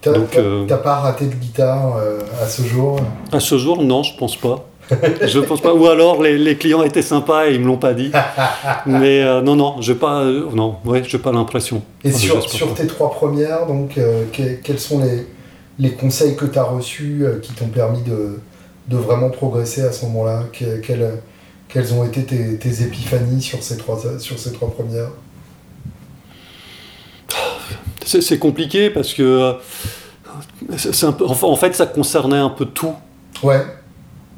T'as 0.00 0.12
Donc, 0.12 0.30
t'as- 0.30 0.40
euh, 0.40 0.66
pas 0.66 0.96
raté 0.96 1.26
de 1.26 1.34
guitare 1.34 1.96
euh, 1.98 2.20
à 2.42 2.46
ce 2.46 2.62
jour? 2.62 3.00
À 3.32 3.40
ce 3.40 3.58
jour, 3.58 3.82
non, 3.82 4.02
je 4.04 4.16
pense 4.16 4.36
pas. 4.36 4.68
je 5.26 5.40
pense 5.40 5.60
pas. 5.60 5.74
Ou 5.74 5.86
alors 5.88 6.22
les, 6.22 6.38
les 6.38 6.56
clients 6.56 6.82
étaient 6.84 7.02
sympas 7.02 7.48
et 7.48 7.54
ils 7.54 7.60
me 7.60 7.66
l'ont 7.66 7.78
pas 7.78 7.94
dit. 7.94 8.10
Mais 8.86 9.22
euh, 9.22 9.40
non, 9.42 9.56
non, 9.56 9.76
j'ai 9.80 9.96
pas, 9.96 10.20
euh, 10.22 10.44
non, 10.54 10.76
ouais, 10.84 11.02
j'ai 11.06 11.18
pas 11.18 11.32
l'impression. 11.32 11.82
Et 12.04 12.08
Enfin, 12.10 12.18
sur, 12.18 12.48
sur 12.48 12.74
tes 12.74 12.86
trois 12.86 13.10
premières, 13.10 13.66
donc, 13.66 13.98
euh, 13.98 14.22
que- 14.32 14.54
quels 14.62 14.78
sont 14.78 15.00
les, 15.00 15.26
les 15.78 15.92
conseils 15.92 16.34
que 16.36 16.44
tu 16.46 16.58
as 16.58 16.64
reçus 16.64 17.20
euh, 17.22 17.38
qui 17.40 17.52
t'ont 17.52 17.68
permis 17.68 18.02
de, 18.02 18.38
de 18.88 18.96
vraiment 18.96 19.30
progresser 19.30 19.82
à 19.82 19.92
ce 19.92 20.04
moment-là 20.06 20.44
Que- 20.52 20.78
quelles, 20.80 21.20
quelles 21.68 21.92
ont 21.94 22.04
été 22.04 22.24
tes, 22.24 22.56
tes 22.58 22.82
épiphanies 22.82 23.42
sur 23.42 23.62
ces 23.62 23.76
trois, 23.76 24.00
sur 24.18 24.38
ces 24.38 24.52
trois 24.52 24.70
premières? 24.70 25.10
C'est 28.04 28.38
compliqué 28.38 28.88
parce 28.88 29.12
que 29.12 29.22
euh, 29.22 29.52
un 31.02 31.12
peu, 31.12 31.24
en 31.26 31.56
fait, 31.56 31.74
ça 31.74 31.84
concernait 31.86 32.38
un 32.38 32.48
peu 32.48 32.64
tout. 32.64 32.94
Ouais, 33.42 33.60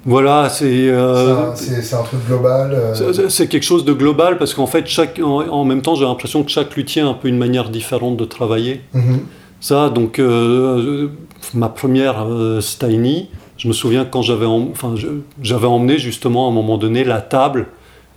Voilà, 0.05 0.49
c'est. 0.49 0.67
euh, 0.89 1.55
c'est 1.55 1.95
un- 1.95 2.03
truc 2.03 2.27
global. 2.27 2.73
euh, 2.75 3.29
c'est- 3.29 3.47
quelque 3.47 3.63
chose 3.63 3.85
de 3.85 3.93
global 3.93 4.39
parce 4.39 4.55
qu'en 4.55 4.67
fait, 4.67 4.87
chaque, 4.89 5.21
en, 5.21 5.47
en 5.49 5.65
même 5.65 5.83
temps, 5.83 5.95
j'ai 5.95 6.05
l'impression 6.05 6.43
que 6.43 6.51
chaque 6.51 6.75
luthier 6.75 7.03
a 7.03 7.07
un 7.07 7.15
peu 7.15 7.29
une 7.29 7.39
manière 7.39 7.71
différente 7.71 8.17
de 8.17 8.25
travailler. 8.25 8.81
mhm, 8.93 9.21
Ça, 9.61 9.89
donc, 9.91 10.19
euh, 10.19 11.09
ma 11.55 11.69
première 11.69 12.25
euh, 12.27 12.61
Steiny, 12.61 13.29
je 13.57 13.69
me 13.69 13.73
souviens 13.73 14.05
quand 14.05 14.23
j'avais 14.23 14.47
enfin, 14.47 14.95
je- 14.97 15.09
j'avais 15.43 15.67
emmené 15.67 15.99
justement 15.99 16.47
à 16.47 16.51
un 16.51 16.55
moment 16.55 16.79
donné 16.79 17.05
la 17.05 17.21
table 17.21 17.67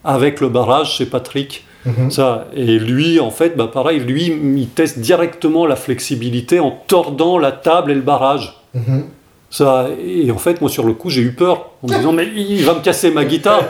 avec 0.03 0.39
le 0.41 0.49
barrage 0.49 0.95
chez 0.97 1.05
Patrick. 1.05 1.65
mhm. 1.86 2.11
Ça, 2.11 2.47
et 2.55 2.80
lui, 2.80 3.19
en 3.19 3.32
fait, 3.32 3.55
bah, 3.57 3.69
pareil, 3.71 3.99
lui, 3.99 4.26
il 4.26 4.67
teste 4.69 4.99
directement 4.99 5.65
la 5.65 5.76
flexibilité 5.76 6.59
en 6.59 6.71
tordant 6.88 7.38
la 7.38 7.51
table 7.51 7.91
et 7.91 7.95
le 7.95 8.01
barrage. 8.01 8.57
Mhm. 8.74 9.03
Ça, 9.49 9.88
et 10.03 10.32
en 10.32 10.38
fait, 10.38 10.61
moi, 10.61 10.69
sur 10.69 10.84
le 10.86 10.93
coup, 10.93 11.09
j'ai 11.09 11.21
eu 11.21 11.34
peur 11.34 11.69
en 11.84 11.88
me 11.88 11.95
disant, 11.97 12.11
mais 12.11 12.28
il 12.36 12.63
va 12.65 12.74
me 12.74 12.80
casser 12.80 13.11
ma 13.11 13.24
guitare. 13.26 13.63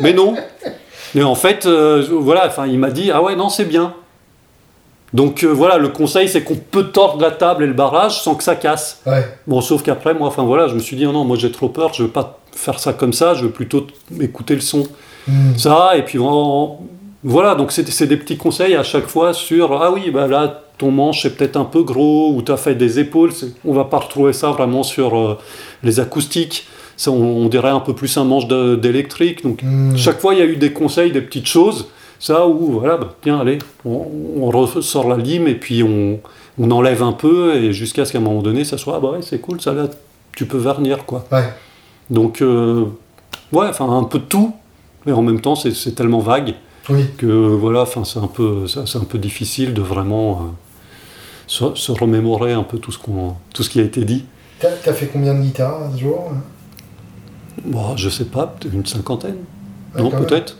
mais 0.00 0.12
non. 0.12 0.34
Mais 1.14 1.22
en 1.22 1.34
fait, 1.34 1.66
euh, 1.66 2.02
voilà, 2.10 2.46
enfin, 2.46 2.66
il 2.66 2.78
m'a 2.78 2.90
dit, 2.90 3.10
ah 3.12 3.22
ouais, 3.22 3.36
non, 3.36 3.48
c'est 3.50 3.66
bien. 3.66 3.94
Donc 5.14 5.44
euh, 5.44 5.48
voilà, 5.48 5.76
le 5.78 5.88
conseil, 5.88 6.28
c'est 6.28 6.42
qu'on 6.42 6.54
peut 6.56 6.84
tordre 6.84 7.20
la 7.20 7.30
table 7.30 7.64
et 7.64 7.66
le 7.66 7.72
barrage 7.74 8.22
sans 8.22 8.34
que 8.34 8.42
ça 8.42 8.56
casse. 8.56 9.00
Ouais, 9.06 9.26
Bon, 9.46 9.60
sauf 9.60 9.82
qu'après, 9.82 10.14
moi, 10.14 10.28
enfin 10.28 10.44
voilà, 10.44 10.68
je 10.68 10.74
me 10.74 10.80
suis 10.80 10.96
dit, 10.96 11.04
oh 11.06 11.12
non, 11.12 11.24
moi 11.24 11.36
j'ai 11.38 11.52
trop 11.52 11.68
peur, 11.68 11.92
je 11.92 12.04
veux 12.04 12.08
pas 12.08 12.38
faire 12.52 12.78
ça 12.78 12.92
comme 12.92 13.12
ça, 13.12 13.34
je 13.34 13.44
veux 13.44 13.50
plutôt 13.50 13.86
écouter 14.20 14.54
le 14.54 14.60
son. 14.62 14.84
mhm. 15.28 15.58
Ça, 15.58 15.92
et 15.96 16.02
puis 16.02 16.18
en- 16.18 16.78
voilà, 17.24 17.54
donc 17.54 17.70
c'est 17.72 18.06
des 18.06 18.16
petits 18.16 18.36
conseils 18.36 18.74
à 18.74 18.82
chaque 18.82 19.06
fois 19.06 19.32
sur, 19.32 19.80
ah 19.82 19.92
oui, 19.92 20.10
bah 20.10 20.26
là, 20.26 20.62
ton 20.78 20.90
manche 20.90 21.24
est 21.26 21.30
peut-être 21.30 21.56
un 21.56 21.64
peu 21.64 21.82
gros, 21.82 22.32
ou 22.34 22.42
tu 22.42 22.50
as 22.50 22.56
fait 22.56 22.74
des 22.74 22.98
épaules, 22.98 23.30
on 23.64 23.72
va 23.74 23.84
pas 23.84 23.98
retrouver 23.98 24.32
ça 24.32 24.48
vraiment 24.50 24.82
sur 24.82 25.16
euh, 25.16 25.38
les 25.84 26.00
acoustiques. 26.00 26.66
Ça, 26.96 27.10
on, 27.10 27.22
on 27.44 27.48
dirait 27.48 27.68
un 27.70 27.80
peu 27.80 27.94
plus 27.94 28.16
un 28.16 28.24
manche 28.24 28.46
d'électrique. 28.48 29.42
Donc 29.44 29.62
Mhm. 29.62 29.96
chaque 29.96 30.20
fois, 30.20 30.34
il 30.34 30.40
y 30.40 30.42
a 30.42 30.46
eu 30.46 30.56
des 30.56 30.72
conseils, 30.72 31.12
des 31.12 31.20
petites 31.20 31.46
choses. 31.46 31.88
Ça, 32.22 32.46
où, 32.46 32.70
voilà, 32.78 32.98
bah, 32.98 33.16
tiens, 33.20 33.40
allez, 33.40 33.58
on, 33.84 34.06
on 34.36 34.46
ressort 34.48 35.08
la 35.08 35.16
lime 35.16 35.48
et 35.48 35.56
puis 35.56 35.82
on, 35.82 36.20
on 36.56 36.70
enlève 36.70 37.02
un 37.02 37.10
peu, 37.10 37.56
et 37.56 37.72
jusqu'à 37.72 38.04
ce 38.04 38.12
qu'à 38.12 38.18
un 38.18 38.20
moment 38.20 38.42
donné, 38.42 38.62
ça 38.62 38.78
soit, 38.78 38.94
ah 38.96 39.00
bah 39.00 39.10
ouais, 39.10 39.22
c'est 39.22 39.40
cool, 39.40 39.60
ça 39.60 39.72
là, 39.72 39.88
tu 40.36 40.46
peux 40.46 40.56
vernir, 40.56 41.04
quoi. 41.04 41.24
Ouais. 41.32 41.52
Donc, 42.10 42.40
euh, 42.40 42.84
ouais, 43.50 43.66
enfin, 43.66 43.90
un 43.90 44.04
peu 44.04 44.20
de 44.20 44.24
tout, 44.24 44.54
mais 45.04 45.10
en 45.10 45.22
même 45.22 45.40
temps, 45.40 45.56
c'est 45.56 45.94
tellement 45.96 46.20
vague 46.20 46.54
Oui. 46.90 47.06
que, 47.18 47.26
voilà, 47.26 47.80
enfin, 47.82 48.04
c'est 48.04 48.20
un, 48.20 48.28
peu- 48.28 48.66
un 48.76 49.04
peu 49.04 49.18
difficile 49.18 49.74
de 49.74 49.82
vraiment 49.82 50.30
euh, 50.32 50.36
se, 51.48 51.74
se 51.74 51.90
remémorer 51.90 52.52
un 52.52 52.62
peu 52.62 52.78
tout 52.78 52.92
ce, 52.92 52.98
qu'on, 52.98 53.34
tout 53.52 53.64
ce 53.64 53.70
qui 53.70 53.80
a 53.80 53.82
été 53.82 54.04
dit. 54.04 54.26
T'as 54.60 54.70
t'as 54.70 54.92
fait 54.92 55.06
combien 55.12 55.34
de 55.34 55.40
guitares 55.40 55.82
à 55.82 55.90
ce 55.92 55.98
jour 56.00 56.30
Bon, 57.64 57.96
je 57.96 58.08
sais 58.08 58.26
pas, 58.26 58.54
une 58.72 58.86
cinquantaine 58.86 59.38
Ouais, 59.96 60.02
Non, 60.02 60.10
peut-être 60.10 60.56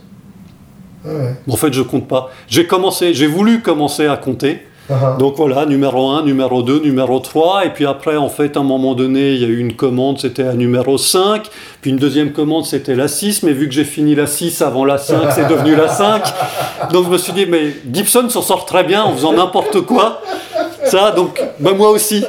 ouais. 1.04 1.34
En 1.50 1.56
fait, 1.56 1.72
je 1.72 1.82
compte 1.82 2.08
pas. 2.08 2.30
J'ai 2.48 2.66
commencé, 2.66 3.14
j'ai 3.14 3.26
voulu 3.26 3.60
commencer 3.60 4.06
à 4.06 4.16
compter. 4.16 4.62
Ah 4.90 4.94
ah. 5.00 5.16
Donc 5.18 5.36
voilà, 5.36 5.64
numéro 5.64 6.10
1, 6.10 6.24
numéro 6.24 6.62
2, 6.62 6.80
numéro 6.80 7.20
3, 7.20 7.66
et 7.66 7.70
puis 7.70 7.86
après, 7.86 8.16
en 8.16 8.28
fait, 8.28 8.56
à 8.56 8.60
un 8.60 8.64
moment 8.64 8.94
donné, 8.94 9.34
il 9.34 9.40
y 9.40 9.44
a 9.44 9.48
eu 9.48 9.58
une 9.58 9.74
commande, 9.74 10.18
c'était 10.18 10.42
la 10.42 10.54
numéro 10.54 10.98
5, 10.98 11.48
puis 11.80 11.90
une 11.92 11.98
deuxième 11.98 12.32
commande, 12.32 12.66
c'était 12.66 12.96
la 12.96 13.06
6, 13.06 13.44
mais 13.44 13.52
vu 13.52 13.68
que 13.68 13.74
j'ai 13.74 13.84
fini 13.84 14.14
la 14.14 14.26
6 14.26 14.60
avant 14.60 14.84
la 14.84 14.98
5, 14.98 15.30
c'est 15.32 15.48
devenu 15.48 15.76
la 15.76 15.88
5. 15.88 16.22
Donc 16.92 17.06
je 17.06 17.10
me 17.10 17.18
suis 17.18 17.32
dit, 17.32 17.46
mais 17.46 17.74
Gibson 17.92 18.28
s'en 18.28 18.42
sort 18.42 18.66
très 18.66 18.82
bien 18.82 19.04
en 19.04 19.12
faisant 19.12 19.32
n'importe 19.32 19.82
quoi. 19.82 20.20
Ça, 20.84 21.12
donc, 21.12 21.40
bah, 21.60 21.72
moi 21.74 21.90
aussi. 21.90 22.24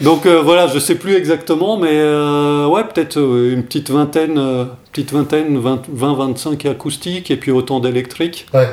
Donc 0.00 0.26
euh, 0.26 0.42
voilà, 0.42 0.66
je 0.68 0.78
sais 0.78 0.96
plus 0.96 1.14
exactement, 1.14 1.78
mais 1.78 1.88
euh, 1.92 2.66
ouais, 2.66 2.84
peut-être 2.84 3.18
euh, 3.18 3.52
une 3.54 3.62
petite 3.62 3.90
vingtaine, 3.90 4.36
euh, 4.36 4.64
petite 4.92 5.12
vingtaine, 5.12 5.58
20-25 5.58 6.68
acoustiques, 6.68 7.30
et 7.30 7.36
puis 7.36 7.50
autant 7.50 7.80
d'électriques. 7.80 8.46
Ouais. 8.52 8.68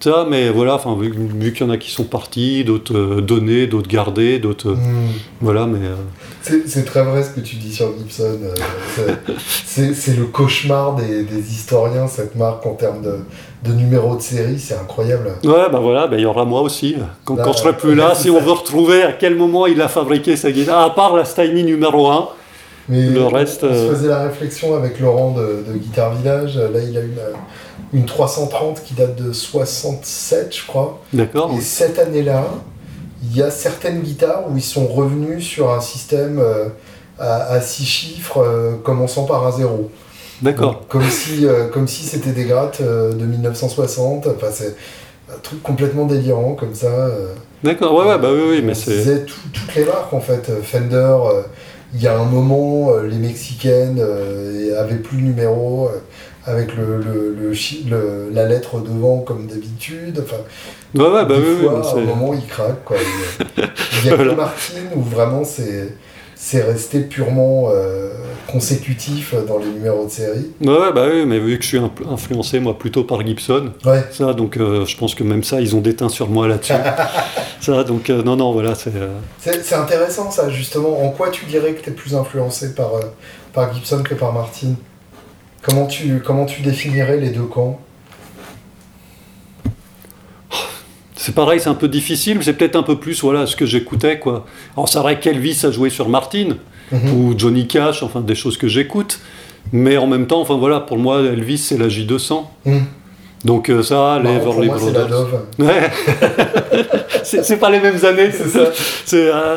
Ça, 0.00 0.26
mais 0.28 0.50
voilà, 0.50 0.74
enfin, 0.74 0.94
vu, 1.00 1.10
vu 1.16 1.52
qu'il 1.54 1.66
y 1.66 1.70
en 1.70 1.72
a 1.72 1.78
qui 1.78 1.90
sont 1.90 2.04
partis, 2.04 2.62
d'autres 2.64 3.20
donnés, 3.22 3.66
d'autres 3.66 3.88
gardés, 3.88 4.38
d'autres. 4.38 4.72
Mhm. 4.72 5.08
Voilà, 5.40 5.66
mais. 5.66 5.78
C'est 6.42 6.84
très 6.84 7.02
vrai 7.02 7.22
ce 7.22 7.30
que 7.30 7.40
tu 7.40 7.56
dis 7.56 7.72
sur 7.72 7.90
Gibson. 7.96 8.38
c'est- 9.64 10.16
le 10.16 10.26
cauchemar 10.26 10.96
des, 10.96 11.22
des 11.22 11.52
historiens, 11.52 12.06
cette 12.06 12.34
marque, 12.36 12.66
en 12.66 12.74
termes 12.74 13.00
de, 13.02 13.20
de 13.64 13.72
numéros 13.72 14.16
de 14.16 14.22
série. 14.22 14.58
C'est 14.58 14.74
incroyable. 14.74 15.32
Ouais, 15.42 15.68
bah 15.72 15.80
voilà, 15.80 16.06
bah, 16.06 16.16
il 16.16 16.22
y 16.22 16.26
aura 16.26 16.44
moi 16.44 16.60
aussi. 16.60 16.96
Quand, 17.24 17.34
Bah, 17.34 17.42
quand 17.44 17.52
je 17.52 17.58
serai 17.58 17.76
plus 17.76 17.94
là, 17.94 18.12
c'est 18.14 18.24
si 18.24 18.30
on 18.30 18.40
veut 18.40 18.52
retrouver 18.52 19.02
à 19.02 19.12
quel 19.12 19.34
moment 19.34 19.66
il 19.66 19.80
a 19.80 19.88
fabriqué 19.88 20.36
sa 20.36 20.52
guitare, 20.52 20.82
à 20.82 20.94
part 20.94 21.16
la 21.16 21.24
Steiny 21.24 21.64
numéro 21.64 22.08
1. 22.08 22.28
Mais 22.90 23.06
Le 23.06 23.24
reste, 23.24 23.64
on, 23.64 23.72
se 23.72 23.74
euh, 23.74 23.90
faisait 23.94 24.08
la 24.08 24.24
réflexion 24.24 24.76
avec 24.76 25.00
Laurent 25.00 25.30
de, 25.30 25.64
de 25.66 25.78
Guitar 25.78 26.14
Village. 26.14 26.56
Là, 26.58 26.80
il 26.86 26.96
a 26.98 27.00
une, 27.00 27.18
une 27.94 28.04
330 28.04 28.82
qui 28.84 28.92
date 28.92 29.16
de 29.16 29.32
67, 29.32 30.54
je 30.54 30.66
crois. 30.66 31.00
D'accord 31.14 31.50
Et 31.56 31.62
cette 31.62 31.98
année-là, 31.98 32.44
il 33.22 33.34
y 33.34 33.42
a 33.42 33.50
certaines 33.50 34.02
guitares 34.02 34.44
où 34.50 34.56
ils 34.56 34.62
sont 34.62 34.86
revenus 34.86 35.46
sur 35.46 35.70
un 35.72 35.80
système 35.80 36.38
euh, 36.38 36.68
à, 37.18 37.52
à 37.52 37.60
six 37.62 37.86
chiffres 37.86 38.42
euh, 38.42 38.72
commençant 38.84 39.24
par 39.24 39.46
un 39.46 39.52
zéro. 39.52 39.90
D'accord. 40.44 40.86
Comme 40.88 41.08
si, 41.08 41.46
euh, 41.46 41.68
comme 41.68 41.88
si 41.88 42.04
c'était 42.04 42.32
des 42.32 42.44
grattes 42.44 42.80
euh, 42.82 43.12
de 43.12 43.24
1960. 43.24 44.26
Enfin, 44.26 44.46
c'est 44.52 44.74
un 45.32 45.38
truc 45.42 45.62
complètement 45.62 46.04
délirant 46.04 46.54
comme 46.54 46.74
ça. 46.74 46.86
euh. 46.86 47.28
D'accord, 47.62 47.94
ouais, 47.94 48.04
ouais, 48.06 48.18
bah 48.18 48.28
oui, 48.32 48.42
oui, 48.50 48.62
mais 48.62 48.74
c'est. 48.74 49.24
tout- 49.24 49.34
toutes 49.52 49.74
les 49.74 49.84
marques 49.84 50.12
en 50.12 50.20
fait. 50.20 50.50
Fender, 50.62 51.16
il 51.94 52.02
y 52.02 52.06
a 52.06 52.18
un 52.18 52.24
moment, 52.24 52.90
les 52.98 53.16
Mexicaines 53.16 54.04
avaient 54.78 54.96
plus 54.96 55.16
le 55.18 55.22
numéro 55.24 55.88
avec 56.46 56.76
le, 56.76 56.98
le- 56.98 57.34
le 57.40 57.54
chi- 57.54 57.86
le- 57.88 58.28
la 58.30 58.44
lettre 58.46 58.80
devant 58.80 59.20
comme 59.20 59.46
d'habitude. 59.46 60.22
Enfin, 60.22 60.42
Ouais, 60.94 61.02
ouais, 61.10 61.24
bah 61.24 61.36
des 61.36 61.42
oui, 61.42 61.64
fois, 61.64 61.88
à 61.90 61.96
un 61.96 62.00
moment, 62.02 62.34
il 62.34 62.46
craque. 62.46 62.84
Quoi. 62.84 62.96
Il 63.00 63.62
y 63.62 63.64
a- 63.64 63.68
il 64.04 64.06
y 64.08 64.12
a 64.12 64.16
que. 64.18 64.34
Martin 64.36 64.74
où 64.94 65.00
vraiment 65.00 65.42
c'est 65.42 65.94
c'est 66.44 66.60
resté 66.62 67.00
purement 67.00 67.70
euh, 67.70 68.10
consécutif 68.46 69.34
dans 69.48 69.56
les 69.56 69.64
numéros 69.64 70.04
de 70.04 70.10
série. 70.10 70.50
Ouais, 70.60 70.92
bah 70.94 71.06
oui, 71.10 71.24
mais 71.24 71.38
vu 71.38 71.56
que 71.56 71.62
je 71.64 71.68
suis 71.68 71.80
influencé, 72.06 72.60
moi, 72.60 72.78
plutôt 72.78 73.02
par 73.02 73.26
Gibson, 73.26 73.72
Ouais. 73.82 74.04
ça, 74.10 74.34
donc 74.34 74.58
euh, 74.58 74.84
je 74.84 74.94
pense 74.98 75.14
que 75.14 75.24
même 75.24 75.42
ça, 75.42 75.62
ils 75.62 75.74
ont 75.74 75.80
déteint 75.80 76.10
sur 76.10 76.28
moi 76.28 76.46
là-dessus. 76.46 76.74
ça, 77.62 77.82
donc, 77.84 78.10
euh, 78.10 78.22
non, 78.22 78.36
non, 78.36 78.52
voilà, 78.52 78.74
c'est. 78.74 78.92
intéressant 79.74 80.30
ça, 80.30 80.50
justement. 80.50 81.02
En 81.02 81.08
quoi 81.08 81.30
tu 81.30 81.46
dirais 81.46 81.72
que 81.72 81.82
tu 81.82 81.88
es 81.88 81.94
plus 81.94 82.14
influencé 82.14 82.74
par, 82.74 82.90
par 83.54 83.72
Gibson 83.72 84.02
que 84.02 84.14
par 84.14 84.34
Martin? 84.34 84.74
Comment 85.62 85.86
tu, 85.86 86.20
comment 86.22 86.44
tu 86.44 86.60
définirais 86.60 87.16
les 87.16 87.30
deux 87.30 87.44
camps? 87.46 87.80
C'est 91.24 91.34
pareil, 91.34 91.58
c'est 91.58 91.70
un 91.70 91.74
peu 91.74 91.88
difficile, 91.88 92.36
mais 92.36 92.44
c'est 92.44 92.52
peut-être 92.52 92.76
un 92.76 92.82
peu 92.82 92.96
plus 92.96 93.22
voilà, 93.22 93.46
ce 93.46 93.56
que 93.56 93.64
j'écoutais. 93.64 94.18
quoi. 94.18 94.44
Alors 94.76 94.90
c'est 94.90 94.98
vrai 94.98 95.18
qu'Elvis 95.18 95.58
a 95.64 95.70
joué 95.70 95.88
sur 95.88 96.08
Martin, 96.10 96.48
Mhm. 96.92 97.12
ou 97.14 97.34
Johnny 97.38 97.66
Cash, 97.66 98.02
enfin 98.02 98.20
des 98.20 98.34
choses 98.34 98.58
que 98.58 98.68
j'écoute. 98.68 99.20
Mais 99.72 99.96
en 99.96 100.06
même 100.06 100.26
temps, 100.26 100.42
enfin 100.42 100.56
voilà, 100.58 100.80
pour 100.80 100.98
moi, 100.98 101.20
Elvis, 101.22 101.56
c'est 101.56 101.78
la 101.78 101.88
J200. 101.88 102.44
Mhm. 102.66 102.84
Donc 103.46 103.70
euh, 103.70 103.82
ça, 103.82 104.18
les 104.22 104.24
Marrant, 104.34 104.40
pour 104.52 104.62
Everly 104.64 104.68
Brothers. 104.68 105.26
Ouais. 105.58 105.90
c'est 107.22 107.58
pas 107.58 107.70
les 107.70 107.80
mêmes 107.80 108.04
années, 108.04 108.30
C'est 108.30 108.48
ça. 108.48 108.70
Euh, 109.14 109.56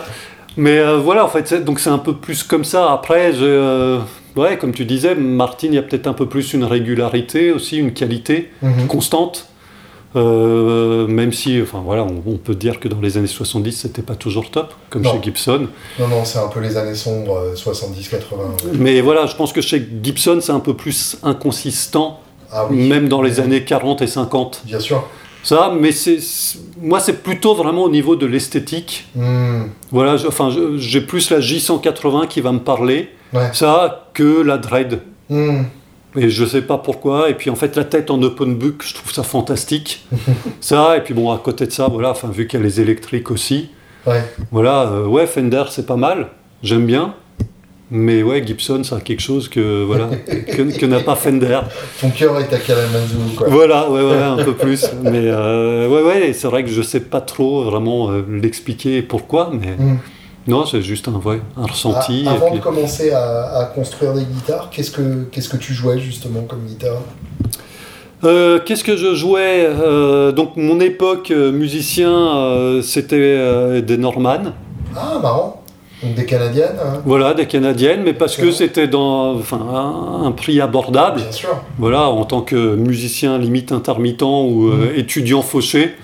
mais 0.55 0.77
euh, 0.79 0.97
voilà, 0.97 1.25
en 1.25 1.27
fait, 1.27 1.45
c'est- 1.49 1.65
donc 1.65 1.81
c'est 1.81 1.89
un 1.89 1.97
peu 1.97 2.13
plus 2.13 2.43
comme 2.43 2.63
ça. 2.63 2.91
Après, 2.93 3.33
je, 3.33 3.99
ouais, 4.37 4.57
comme 4.57 4.71
tu 4.73 4.85
disais, 4.85 5.15
Martin, 5.15 5.67
il 5.67 5.75
y 5.75 5.77
a 5.77 5.83
peut-être 5.83 6.07
un 6.07 6.13
peu 6.13 6.27
plus 6.27 6.53
une 6.53 6.63
régularité 6.63 7.51
aussi, 7.51 7.77
une 7.77 7.91
qualité 7.91 8.51
Mhm. 8.61 8.87
constante. 8.87 9.49
Euh, 10.15 11.05
même 11.07 11.31
si, 11.33 11.61
enfin 11.61 11.81
voilà, 11.85 12.03
on, 12.03 12.23
on 12.25 12.37
peut 12.37 12.55
dire 12.55 12.79
que 12.79 12.87
dans 12.87 13.01
les 13.01 13.17
années 13.17 13.27
70, 13.27 13.71
c'était 13.73 14.01
pas 14.01 14.15
toujours 14.15 14.49
top, 14.49 14.73
comme 14.89 15.01
Non. 15.03 15.11
chez 15.13 15.19
Gibson. 15.23 15.67
Non, 15.99 16.07
non, 16.07 16.25
c'est 16.25 16.39
un 16.39 16.47
peu 16.47 16.59
les 16.59 16.77
années 16.77 16.95
sombres, 16.95 17.37
euh, 17.37 17.55
70-80. 17.55 18.73
Mais 18.79 19.01
voilà, 19.01 19.25
je 19.25 19.35
pense 19.35 19.51
que 19.53 19.61
chez 19.61 19.85
Gibson, 20.01 20.39
c'est 20.41 20.51
un 20.53 20.59
peu 20.61 20.73
plus 20.73 21.17
inconsistant, 21.23 22.21
Ah 22.51 22.65
oui. 22.69 22.87
même 22.87 23.09
dans 23.09 23.21
les 23.21 23.39
années 23.39 23.63
40 23.63 24.01
et 24.01 24.07
50. 24.07 24.61
Bien 24.65 24.79
sûr. 24.79 25.03
Ça, 25.43 25.71
mais 25.79 25.91
c'est, 25.91 26.17
moi, 26.81 26.99
c'est 26.99 27.21
plutôt 27.23 27.53
vraiment 27.53 27.83
au 27.83 27.89
niveau 27.89 28.15
de 28.15 28.25
l'esthétique. 28.25 29.05
Hmm. 29.15 29.63
Voilà, 29.91 30.17
je- 30.17 30.27
enfin, 30.27 30.49
j'ai 30.77 31.01
plus 31.01 31.29
la 31.29 31.39
J180 31.39 32.27
qui 32.27 32.41
va 32.41 32.51
me 32.51 32.59
parler, 32.59 33.09
Ouais. 33.33 33.49
ça, 33.53 34.09
que 34.13 34.41
la 34.41 34.57
Dread. 34.57 35.01
Hmm. 35.29 35.63
Et 36.17 36.29
je 36.29 36.45
sais 36.45 36.61
pas 36.63 36.77
pourquoi. 36.77 37.29
Et 37.29 37.33
puis 37.35 37.49
en 37.49 37.55
fait, 37.55 37.75
la 37.75 37.83
tête 37.83 38.09
en 38.09 38.21
open 38.23 38.55
book, 38.55 38.83
je 38.85 38.93
trouve 38.95 39.11
ça 39.11 39.23
fantastique. 39.23 40.05
ça, 40.61 40.97
et 40.97 41.01
puis 41.01 41.13
bon, 41.13 41.31
à 41.31 41.37
côté 41.37 41.65
de 41.67 41.71
ça, 41.71 41.87
voilà, 41.87 42.11
enfin, 42.11 42.29
vu 42.29 42.47
qu'il 42.47 42.59
y 42.59 42.63
a 42.63 42.65
les 42.65 42.81
électriques 42.81 43.31
aussi, 43.31 43.69
Ouais. 44.05 44.23
voilà, 44.51 44.83
euh, 44.83 45.05
ouais, 45.05 45.27
Fender, 45.27 45.63
c'est 45.69 45.85
pas 45.85 45.97
mal, 45.97 46.27
j'aime 46.63 46.85
bien. 46.85 47.13
Mais 47.91 48.21
ouais, 48.23 48.45
Gibson, 48.45 48.83
ça 48.83 48.97
a 48.97 48.99
quelque 48.99 49.21
chose 49.21 49.47
que, 49.47 49.83
voilà, 49.83 50.09
que, 50.27 50.77
que 50.77 50.85
n'a 50.85 50.99
pas 51.01 51.15
Fender. 51.15 51.59
Ton 52.01 52.09
cœur 52.09 52.37
est 52.39 52.51
à 52.53 52.57
Kalamazoo, 52.57 53.17
quoi. 53.37 53.47
Voilà, 53.49 53.89
ouais, 53.89 54.01
ouais, 54.01 54.21
un 54.23 54.43
peu 54.43 54.53
plus. 54.53 54.85
Mais 55.03 55.21
euh, 55.25 55.87
ouais, 55.87 56.01
ouais, 56.03 56.33
c'est 56.33 56.47
vrai 56.47 56.63
que 56.63 56.69
je 56.69 56.81
sais 56.81 56.99
pas 57.01 57.21
trop 57.21 57.63
vraiment 57.63 58.09
euh, 58.11 58.23
l'expliquer 58.29 59.01
pourquoi, 59.01 59.51
mais 59.53 59.71
Hmm. 59.77 59.97
Non, 60.47 60.65
c'est 60.65 60.81
juste 60.81 61.07
un, 61.07 61.13
ouais, 61.27 61.41
un 61.57 61.65
ressenti. 61.65 62.23
Ah, 62.27 62.31
et 62.31 62.35
avant 62.35 62.49
puis- 62.49 62.59
de 62.59 62.63
commencer 62.63 63.11
à, 63.11 63.57
à 63.59 63.65
construire 63.65 64.13
des 64.13 64.23
guitares, 64.23 64.69
qu'est-ce 64.71 64.91
que, 64.91 65.23
qu'est-ce 65.31 65.49
que 65.49 65.57
tu 65.57 65.73
jouais 65.73 65.99
justement 65.99 66.41
comme 66.41 66.65
guitare? 66.65 67.01
Euh, 68.23 68.59
Qu'est-ce 68.65 68.83
que 68.83 68.97
je 68.97 69.13
jouais? 69.13 69.65
Euh, 69.67 70.31
Donc, 70.31 70.55
mon 70.57 70.79
époque 70.79 71.29
euh, 71.31 71.51
musicien, 71.51 72.09
euh, 72.11 72.81
c'était 72.81 73.81
des 73.81 73.97
Norman, 73.97 74.53
Ah, 74.95 75.19
marrant. 75.21 75.61
Donc 76.03 76.13
des 76.13 76.25
Canadiennes, 76.25 76.75
hein. 76.79 77.01
voilà, 77.05 77.33
des 77.33 77.47
Canadiennes, 77.47 78.01
mais 78.03 78.13
parce 78.13 78.37
que 78.37 78.51
c'était 78.51 78.87
dans 78.87 79.33
enfin, 79.35 79.59
un, 79.59 80.25
un 80.27 80.31
prix 80.31 80.61
abordable. 80.61 81.21
bien 81.21 81.31
sûr. 81.31 81.59
Voilà, 81.79 82.07
en 82.09 82.23
tant 82.23 82.41
que 82.41 82.75
musicien 82.75 83.39
limite 83.39 83.71
intermittent 83.71 84.21
ou 84.21 84.69
Mhm. 84.71 84.89
étudiant 84.95 85.41
fauché. 85.41 85.95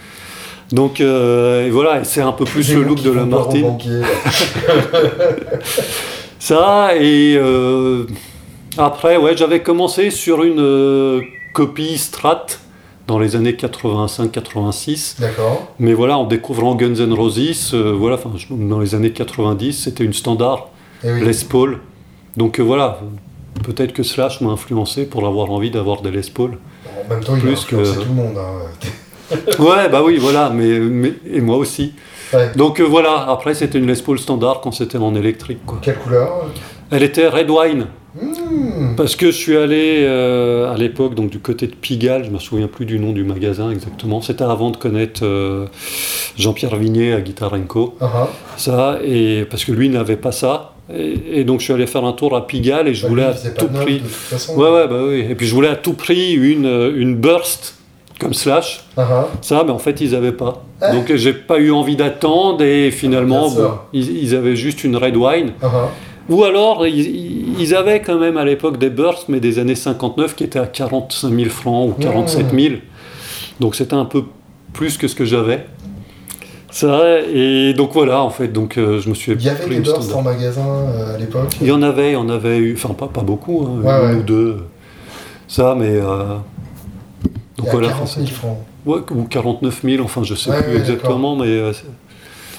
Donc, 0.74 1.02
euh, 1.02 1.68
et 1.68 1.70
voilà, 1.70 2.04
c'est 2.04 2.22
un 2.22 2.32
peu 2.32 2.46
plus 2.46 2.74
le 2.74 2.82
look 2.84 3.02
de 3.04 3.12
la 3.12 3.26
Martine. 3.26 3.78
Ça, 6.40 6.90
et 7.00 7.36
euh, 7.38 8.06
après, 8.78 9.18
ouais, 9.18 9.38
j'avais 9.38 9.62
commencé 9.62 10.10
sur 10.10 10.44
une 10.44 10.60
euh, 10.60 11.22
copie 11.54 11.98
Strat 11.98 12.46
dans 13.08 13.20
les 13.20 13.36
années 13.36 13.54
85-86. 13.54 15.22
D'accord. 15.22 15.68
Mais 15.80 15.94
voilà, 15.94 16.18
en 16.18 16.26
découvrant 16.26 16.76
Guns 16.76 16.96
N' 16.96 17.14
Roses, 17.14 17.74
voilà, 17.76 18.18
dans 18.50 18.80
les 18.80 18.96
années 18.96 19.12
90, 19.12 19.74
c'était 19.74 20.04
une 20.04 20.14
standard, 20.14 20.70
oui. 21.04 21.24
Les 21.24 21.34
Paul. 21.48 21.80
Donc 22.36 22.60
voilà, 22.60 23.00
peut-être 23.64 23.94
que 23.94 24.04
Slash 24.04 24.42
m'a 24.42 24.50
influencé 24.50 25.06
pour 25.06 25.28
avoir 25.28 25.52
envie 25.52 25.70
d'avoir 25.72 26.02
des 26.02 26.12
Les 26.12 26.22
Paul. 26.34 26.58
En 27.06 27.10
même 27.14 27.24
temps, 27.24 27.34
il 27.36 27.40
a 27.40 27.42
plus 27.44 27.54
influencé 27.54 27.94
que- 27.96 28.02
tout 28.02 28.08
le 28.10 28.16
monde. 28.16 28.38
hein. 28.38 28.88
Ouais, 29.60 29.90
bah 29.92 30.02
oui, 30.06 30.18
voilà, 30.20 30.50
mais, 30.54 30.80
mais- 30.80 31.14
et 31.32 31.42
moi 31.42 31.58
aussi. 31.58 31.94
Ouais. 32.34 32.52
Donc 32.56 32.80
euh, 32.80 32.84
voilà, 32.84 33.26
après 33.30 33.54
c'était 33.54 33.78
une 33.78 33.88
Les 33.88 34.02
Paul 34.02 34.18
standard 34.20 34.62
quand 34.62 34.72
c'était 34.72 34.98
en 34.98 35.14
électrique. 35.16 35.60
Quoi. 35.66 35.80
Quelle 35.82 35.98
couleur? 35.98 36.48
Elle 36.92 37.04
était 37.04 37.28
Red 37.28 37.50
Wine, 37.50 37.86
Hmm. 38.16 38.96
parce 38.96 39.16
que 39.16 39.28
je 39.28 39.32
suis 39.38 39.58
allé 39.58 40.02
euh, 40.04 40.72
à 40.72 40.78
l'époque 40.78 41.16
donc 41.16 41.32
du 41.32 41.40
côté 41.40 41.66
de 41.66 41.74
Pigalle, 41.74 42.24
je 42.24 42.30
me 42.30 42.38
souviens 42.38 42.68
plus 42.68 42.86
du 42.86 43.00
nom 43.00 43.12
du 43.12 43.24
magasin 43.24 43.72
exactement. 43.72 44.22
C'était 44.22 44.44
avant 44.44 44.70
de 44.70 44.78
connaître 44.78 45.22
euh, 45.24 45.66
Jean-Pierre 46.38 46.76
Vignet 46.76 47.14
à 47.14 47.22
Guitar 47.22 47.54
Co. 47.68 47.96
Ah, 48.00 48.12
ah. 48.16 48.28
Ça, 48.56 49.00
et 49.04 49.46
parce 49.50 49.66
que 49.66 49.72
lui 49.72 49.90
n'avait 49.90 50.16
pas 50.18 50.32
ça. 50.32 50.76
Et, 50.96 51.40
et 51.40 51.44
donc 51.44 51.60
je 51.62 51.64
suis 51.66 51.74
allé 51.74 51.88
faire 51.88 52.06
un 52.06 52.14
tour 52.14 52.36
à 52.36 52.46
Pigalle 52.46 52.88
et 52.88 52.94
je 52.94 53.02
Bah, 53.04 53.10
voulais 53.10 53.24
lui, 53.32 53.48
à 53.48 53.52
tout 53.52 53.68
prix. 53.70 54.00
Façon. 54.06 54.56
Ouais, 54.60 54.70
ouais, 54.70 54.88
bah 54.88 55.00
oui. 55.08 55.26
Et 55.28 55.34
puis 55.34 55.48
je 55.48 55.56
voulais 55.56 55.70
à 55.70 55.76
tout 55.76 55.94
prix 55.94 56.34
une, 56.34 56.68
une 56.96 57.16
burst 57.16 57.76
comme 58.24 58.34
Slash. 58.34 58.86
Ah. 58.98 59.28
Ça, 59.42 59.64
mais 59.66 59.72
en 59.72 59.78
fait, 59.80 60.02
ils 60.02 60.12
n'avaient 60.12 60.32
pas. 60.32 60.64
Ah. 60.82 60.92
Donc 60.94 61.14
j'ai 61.16 61.34
pas 61.34 61.60
eu 61.60 61.72
envie 61.72 61.96
d'attendre 61.96 62.64
et 62.64 62.90
finalement, 62.92 63.50
bon, 63.50 63.72
ils, 63.94 64.24
ils 64.24 64.36
avaient 64.36 64.56
juste 64.56 64.84
une 64.84 64.96
red 64.98 65.16
wine. 65.16 65.52
Ah. 65.62 65.90
Ou 66.30 66.44
alors, 66.46 66.88
ils, 66.88 67.60
ils 67.60 67.76
avaient 67.76 68.02
quand 68.02 68.18
même 68.18 68.38
à 68.38 68.46
l'époque 68.46 68.78
des 68.78 68.90
bursts, 68.90 69.26
mais 69.28 69.40
des 69.42 69.60
années 69.60 69.76
59 69.76 70.36
qui 70.36 70.46
étaient 70.46 70.60
à 70.60 70.66
45 70.68 71.30
000 71.34 71.50
francs 71.50 71.90
ou 71.90 72.02
47 72.02 72.46
000. 72.58 72.76
Donc 73.60 73.76
c'était 73.76 73.94
un 73.96 74.06
peu 74.06 74.24
plus 74.72 74.98
que 74.98 75.08
ce 75.08 75.16
que 75.16 75.26
j'avais. 75.26 75.66
Ça, 76.72 77.20
et 77.32 77.74
donc 77.76 77.92
voilà, 77.94 78.24
en 78.24 78.32
fait, 78.32 78.48
donc 78.48 78.78
euh, 78.80 79.00
je 79.00 79.08
me 79.08 79.14
suis 79.14 79.34
Il 79.34 79.44
y 79.44 79.50
avait 79.50 79.68
des 79.70 79.80
bursts 79.82 80.12
en 80.16 80.24
magasin 80.24 80.66
euh, 80.66 81.14
à 81.14 81.18
l'époque? 81.20 81.56
Il 81.62 81.68
y 81.68 81.72
en 81.72 81.84
avait, 81.84 82.12
il 82.12 82.14
y 82.14 82.16
en 82.16 82.30
avait 82.30 82.58
eu, 82.58 82.74
enfin 82.74 82.96
pas, 82.96 83.06
pas 83.08 83.22
beaucoup, 83.22 83.68
hein, 83.68 83.82
Ouais, 83.84 84.06
une 84.06 84.16
ouais. 84.16 84.20
ou 84.22 84.24
deux. 84.24 84.58
Ça, 85.48 85.76
mais. 85.78 85.92
euh, 85.92 86.38
donc 87.58 87.68
voilà, 87.72 87.88
40 87.90 88.04
enfin, 88.04 88.14
000 88.16 88.28
c'est- 88.28 88.34
francs. 88.34 88.58
ouais, 88.86 89.00
ou 89.12 89.24
49 89.24 89.82
000, 89.84 90.04
enfin 90.04 90.24
je 90.24 90.36
sais 90.36 90.50
Ouais, 90.50 90.62
plus 90.64 90.74
ouais, 90.74 90.80
exactement, 90.80 91.36
mais. 91.36 91.48
euh, 91.48 91.72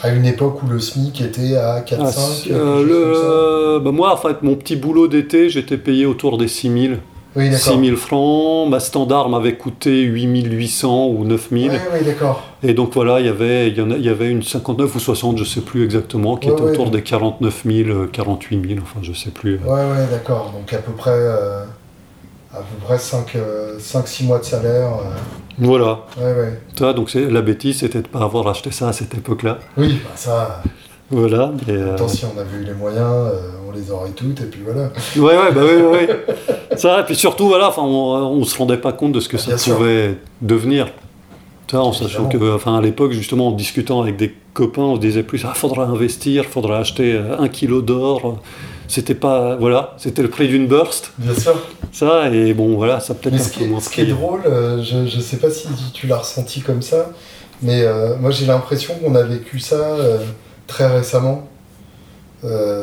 À 0.03 0.11
une 0.11 0.27
époque 0.27 0.63
où 0.63 0.67
le 0.67 0.79
SMIC 0.81 1.21
était 1.23 1.57
à 1.57 1.81
4-5. 1.81 2.51
ah, 2.53 2.55
euh, 2.55 3.81
bah, 3.81 3.91
moi, 3.91 4.13
en 4.13 4.17
fait, 4.17 4.43
mon 4.43 4.55
petit 4.55 4.77
boulot 4.77 5.09
d'été, 5.09 5.49
j'étais 5.49 5.79
payé 5.79 6.05
autour 6.07 6.37
des 6.39 6.49
6 6.49 6.71
000. 6.89 6.95
Oui, 7.37 7.47
6 7.53 7.71
d'accord. 7.71 7.85
000 7.85 7.97
francs, 7.97 8.69
ma 8.71 8.79
standard 8.79 9.29
m'avait 9.29 9.57
coûté 9.57 10.03
8 10.03 10.45
800 10.45 11.09
ou 11.09 11.25
9 11.25 11.49
000. 11.51 11.65
Oui, 11.75 11.79
oui, 11.93 12.05
d'accord. 12.05 12.45
Et 12.63 12.75
donc 12.75 12.93
voilà, 12.95 13.19
il 13.19 13.27
y 13.27 13.29
avait, 13.29 13.69
il 13.71 13.77
y 13.77 13.81
en 13.81 13.91
a- 13.91 13.97
il 13.97 14.05
y 14.05 14.09
avait 14.09 14.29
une 14.31 14.43
59 14.45 14.95
ou 14.95 15.01
60, 15.01 15.39
je 15.39 15.43
sais 15.45 15.61
plus 15.63 15.83
exactement, 15.83 16.37
qui 16.37 16.47
Ouais, 16.49 16.53
était 16.55 16.63
ouais. 16.63 16.71
autour 16.71 16.91
des 16.91 17.03
49 17.03 17.63
000, 17.67 17.89
euh, 17.89 18.07
48 18.07 18.69
000, 18.69 18.81
enfin 18.83 19.01
je 19.03 19.13
sais 19.13 19.31
plus. 19.31 19.57
Ouais, 19.67 19.71
ouais, 19.73 20.07
d'accord. 20.13 20.53
Donc 20.57 20.73
à 20.73 20.79
peu 20.79 20.93
près, 20.93 21.11
euh, 21.13 21.65
à 22.55 22.61
peu 22.61 22.85
près 22.85 22.97
5-6 22.97 24.25
mois 24.25 24.39
de 24.39 24.45
salaire. 24.45 24.89
euh, 24.89 25.15
Voilà. 25.59 26.01
ouais, 26.19 26.33
ouais. 26.33 26.61
Ça, 26.79 26.93
donc 26.93 27.11
c'est 27.11 27.29
la 27.31 27.43
bêtise, 27.43 27.79
c'était 27.81 28.01
de 28.01 28.07
ne 28.07 28.13
pas 28.13 28.21
avoir 28.23 28.47
acheté 28.49 28.71
ça 28.71 28.89
à 28.89 28.93
cette 28.93 29.15
époque-là. 29.15 29.59
Oui, 29.77 30.01
bah 30.05 30.11
ça, 30.15 30.63
Voilà. 31.11 31.53
mais, 31.67 31.73
euh, 31.75 32.09
si 32.09 32.25
on 32.25 32.39
avait 32.39 32.57
eu 32.61 32.65
les 32.65 32.75
moyens, 32.75 33.05
euh, 33.09 33.51
on 33.69 33.73
les 33.73 33.91
aurait 33.91 34.11
toutes, 34.11 34.41
et 34.41 34.45
puis 34.47 34.61
voilà. 34.65 34.91
Ouais, 35.17 35.37
ouais, 35.43 35.53
bah 35.53 35.61
oui, 35.65 35.83
oui, 35.83 35.99
oui. 36.09 36.77
Ça, 36.77 37.01
et 37.01 37.05
puis 37.05 37.15
surtout, 37.17 37.49
voilà, 37.49 37.73
on, 37.79 37.83
on 37.85 38.45
se 38.45 38.57
rendait 38.59 38.77
pas 38.79 38.93
compte 38.93 39.13
de 39.13 39.21
ce 39.21 39.29
que 39.29 39.37
ça 39.39 39.57
sûr. 39.59 39.77
pouvait 39.77 40.17
devenir. 40.41 40.89
Ça, 41.71 41.81
en 41.81 41.93
sachant 41.93 42.29
que, 42.29 42.55
enfin, 42.55 42.77
à 42.77 42.81
l'époque, 42.83 43.13
justement, 43.13 43.49
en 43.49 43.53
discutant 43.53 44.03
avec 44.03 44.17
des 44.17 44.35
copains, 44.53 44.83
on 44.83 44.97
se 44.97 45.01
disait 45.01 45.23
plus, 45.23 45.45
ah, 45.49 45.55
faudra 45.55 45.85
investir, 45.87 46.45
faudra 46.45 46.79
acheter 46.79 47.15
euh, 47.15 47.39
un 47.39 47.49
kilo 47.49 47.81
d'or. 47.83 48.39
C'était 48.89 49.15
pas, 49.15 49.57
voilà, 49.57 49.95
c'était 49.97 50.23
le 50.23 50.29
prix 50.29 50.49
d'une 50.49 50.67
burst. 50.67 51.13
Bien 51.19 51.35
sûr. 51.35 51.55
Ça, 51.93 52.29
et 52.31 52.55
bon, 52.55 52.77
voilà, 52.77 53.01
ça 53.01 53.15
peut-être 53.15 53.41
ce 53.41 53.51
qui, 53.51 53.65
est, 53.65 53.81
ce 53.81 53.89
qui 53.89 54.01
est 54.03 54.07
drôle, 54.07 54.43
euh, 54.47 54.83
je 54.83 55.17
ne 55.17 55.23
sais 55.23 55.37
pas 55.37 55.51
si 55.51 55.69
tu 55.93 56.07
l'as 56.07 56.19
ressenti 56.19 56.61
comme 56.61 56.83
ça, 56.83 57.11
mais 57.63 57.83
euh, 57.83 58.17
moi 58.17 58.31
j'ai 58.31 58.47
l'impression 58.47 58.95
qu'on 58.97 59.15
a 59.15 59.23
vécu 59.23 59.59
ça 59.59 59.77
euh, 59.77 60.19
très 60.67 60.87
récemment. 60.87 61.49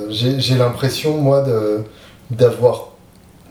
J'ai 0.09 0.55
l'impression, 0.57 1.17
moi, 1.17 1.45
d'avoir 2.31 2.87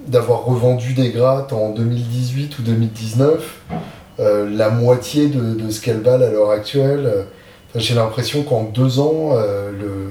d'avoir 0.09 0.45
revendu 0.45 0.95
des 0.95 1.11
grattes 1.11 1.53
en 1.53 1.71
2018 1.71 2.59
ou 2.59 2.63
2019, 2.63 3.61
euh, 4.19 4.49
la 4.51 4.71
moitié 4.71 5.29
de, 5.29 5.55
de 5.55 5.71
ce 5.71 5.81
qu'elles 5.81 6.01
valent 6.01 6.25
à 6.25 6.31
l'heure 6.31 6.51
actuelle. 6.51 7.27
Enfin, 7.69 7.79
j'ai 7.79 7.95
l'impression 7.95 8.43
qu'en 8.43 8.65
deux 8.65 8.99
ans, 8.99 9.35
le, 9.35 10.11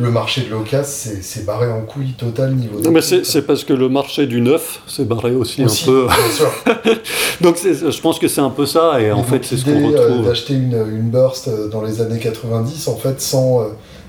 le 0.00 0.10
marché 0.10 0.42
de 0.42 0.50
l'occasion 0.50 0.84
s'est 0.90 1.22
s'est 1.22 1.42
barré 1.42 1.70
en 1.70 1.82
couille 1.82 2.12
totale 2.12 2.54
niveau 2.54 2.80
Non, 2.80 2.90
mais 2.90 3.00
c'est 3.02 3.24
c'est 3.24 3.42
parce 3.42 3.64
que 3.64 3.72
le 3.72 3.88
marché 3.88 4.26
du 4.26 4.40
neuf 4.40 4.80
s'est 4.86 5.04
barré 5.04 5.32
aussi, 5.32 5.64
Aussi, 5.64 5.84
un 5.84 5.92
peu. 5.92 6.06
bien 6.06 6.30
sûr. 6.34 6.50
Donc 7.40 7.56
c'est- 7.56 7.90
je 7.90 8.00
pense 8.00 8.18
que 8.18 8.28
c'est 8.28 8.40
un 8.40 8.50
peu 8.50 8.66
ça, 8.66 9.00
et 9.00 9.12
en 9.12 9.22
fait 9.22 9.44
c'est 9.44 9.56
ce 9.56 9.64
qu'on 9.64 9.70
euh, 9.92 10.00
retrouve. 10.00 10.26
d'acheter 10.26 10.54
une, 10.54 10.74
une 10.90 11.10
burst 11.10 11.48
euh, 11.48 11.68
dans 11.68 11.82
les 11.82 12.00
années 12.00 12.18
90, 12.18 12.88
en 12.88 12.96
fait, 12.96 13.20
sans, 13.20 13.60
euh, 13.60 13.64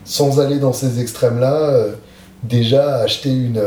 sans 0.06 0.40
aller 0.40 0.60
dans 0.60 0.74
ces 0.74 1.00
extrêmes-là, 1.02 1.86
déjà 2.44 2.96
acheter 2.98 3.30
une, 3.30 3.62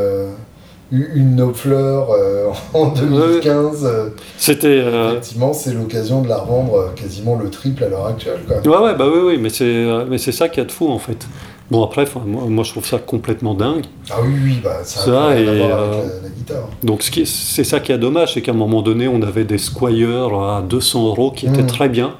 une 0.90 1.34
Knopfler 1.36 1.74
euh, 1.74 2.48
en 2.74 2.88
2015. 2.88 3.84
euh, 3.84 4.08
C'était. 4.36 4.68
euh, 4.68 5.10
Effectivement, 5.12 5.52
c'est 5.52 5.72
l'occasion 5.72 6.22
de 6.22 6.28
la 6.28 6.36
revendre 6.38 6.92
quasiment 6.94 7.36
le 7.36 7.50
triple 7.50 7.84
à 7.84 7.88
l'heure 7.88 8.06
actuelle. 8.06 8.40
Quoi. 8.46 8.58
Ouais, 8.58 8.84
ouais, 8.92 8.94
bah 8.96 9.06
oui, 9.12 9.20
oui, 9.24 9.38
mais 9.40 9.48
c'est, 9.50 9.86
mais 10.08 10.18
c'est 10.18 10.32
ça 10.32 10.48
qu'il 10.48 10.58
y 10.58 10.62
a 10.62 10.66
de 10.66 10.72
fou 10.72 10.88
en 10.90 10.98
fait. 10.98 11.26
Bon, 11.70 11.82
après, 11.82 12.06
moi, 12.26 12.44
moi 12.48 12.62
je 12.64 12.70
trouve 12.70 12.84
ça 12.86 12.98
complètement 12.98 13.54
dingue. 13.54 13.84
Ah 14.10 14.16
oui, 14.22 14.34
oui, 14.44 14.60
bah, 14.62 14.80
ça, 14.84 15.00
Ça, 15.00 15.28
a 15.28 15.34
et, 15.34 15.48
avec 15.48 15.62
euh, 15.62 16.02
la, 16.02 16.22
la 16.22 16.28
guitare. 16.28 16.68
Donc 16.82 17.02
ce 17.02 17.24
c'est 17.24 17.64
ça 17.64 17.80
qui 17.80 17.90
est 17.92 17.98
dommage, 17.98 18.34
c'est 18.34 18.42
qu'à 18.42 18.52
un 18.52 18.54
moment 18.54 18.82
donné, 18.82 19.08
on 19.08 19.22
avait 19.22 19.44
des 19.44 19.58
Squire 19.58 20.34
à 20.34 20.62
200 20.62 21.06
euros 21.06 21.30
qui 21.30 21.46
étaient 21.46 21.62
Mm. 21.62 21.66
très 21.66 21.88
bien. 21.88 22.14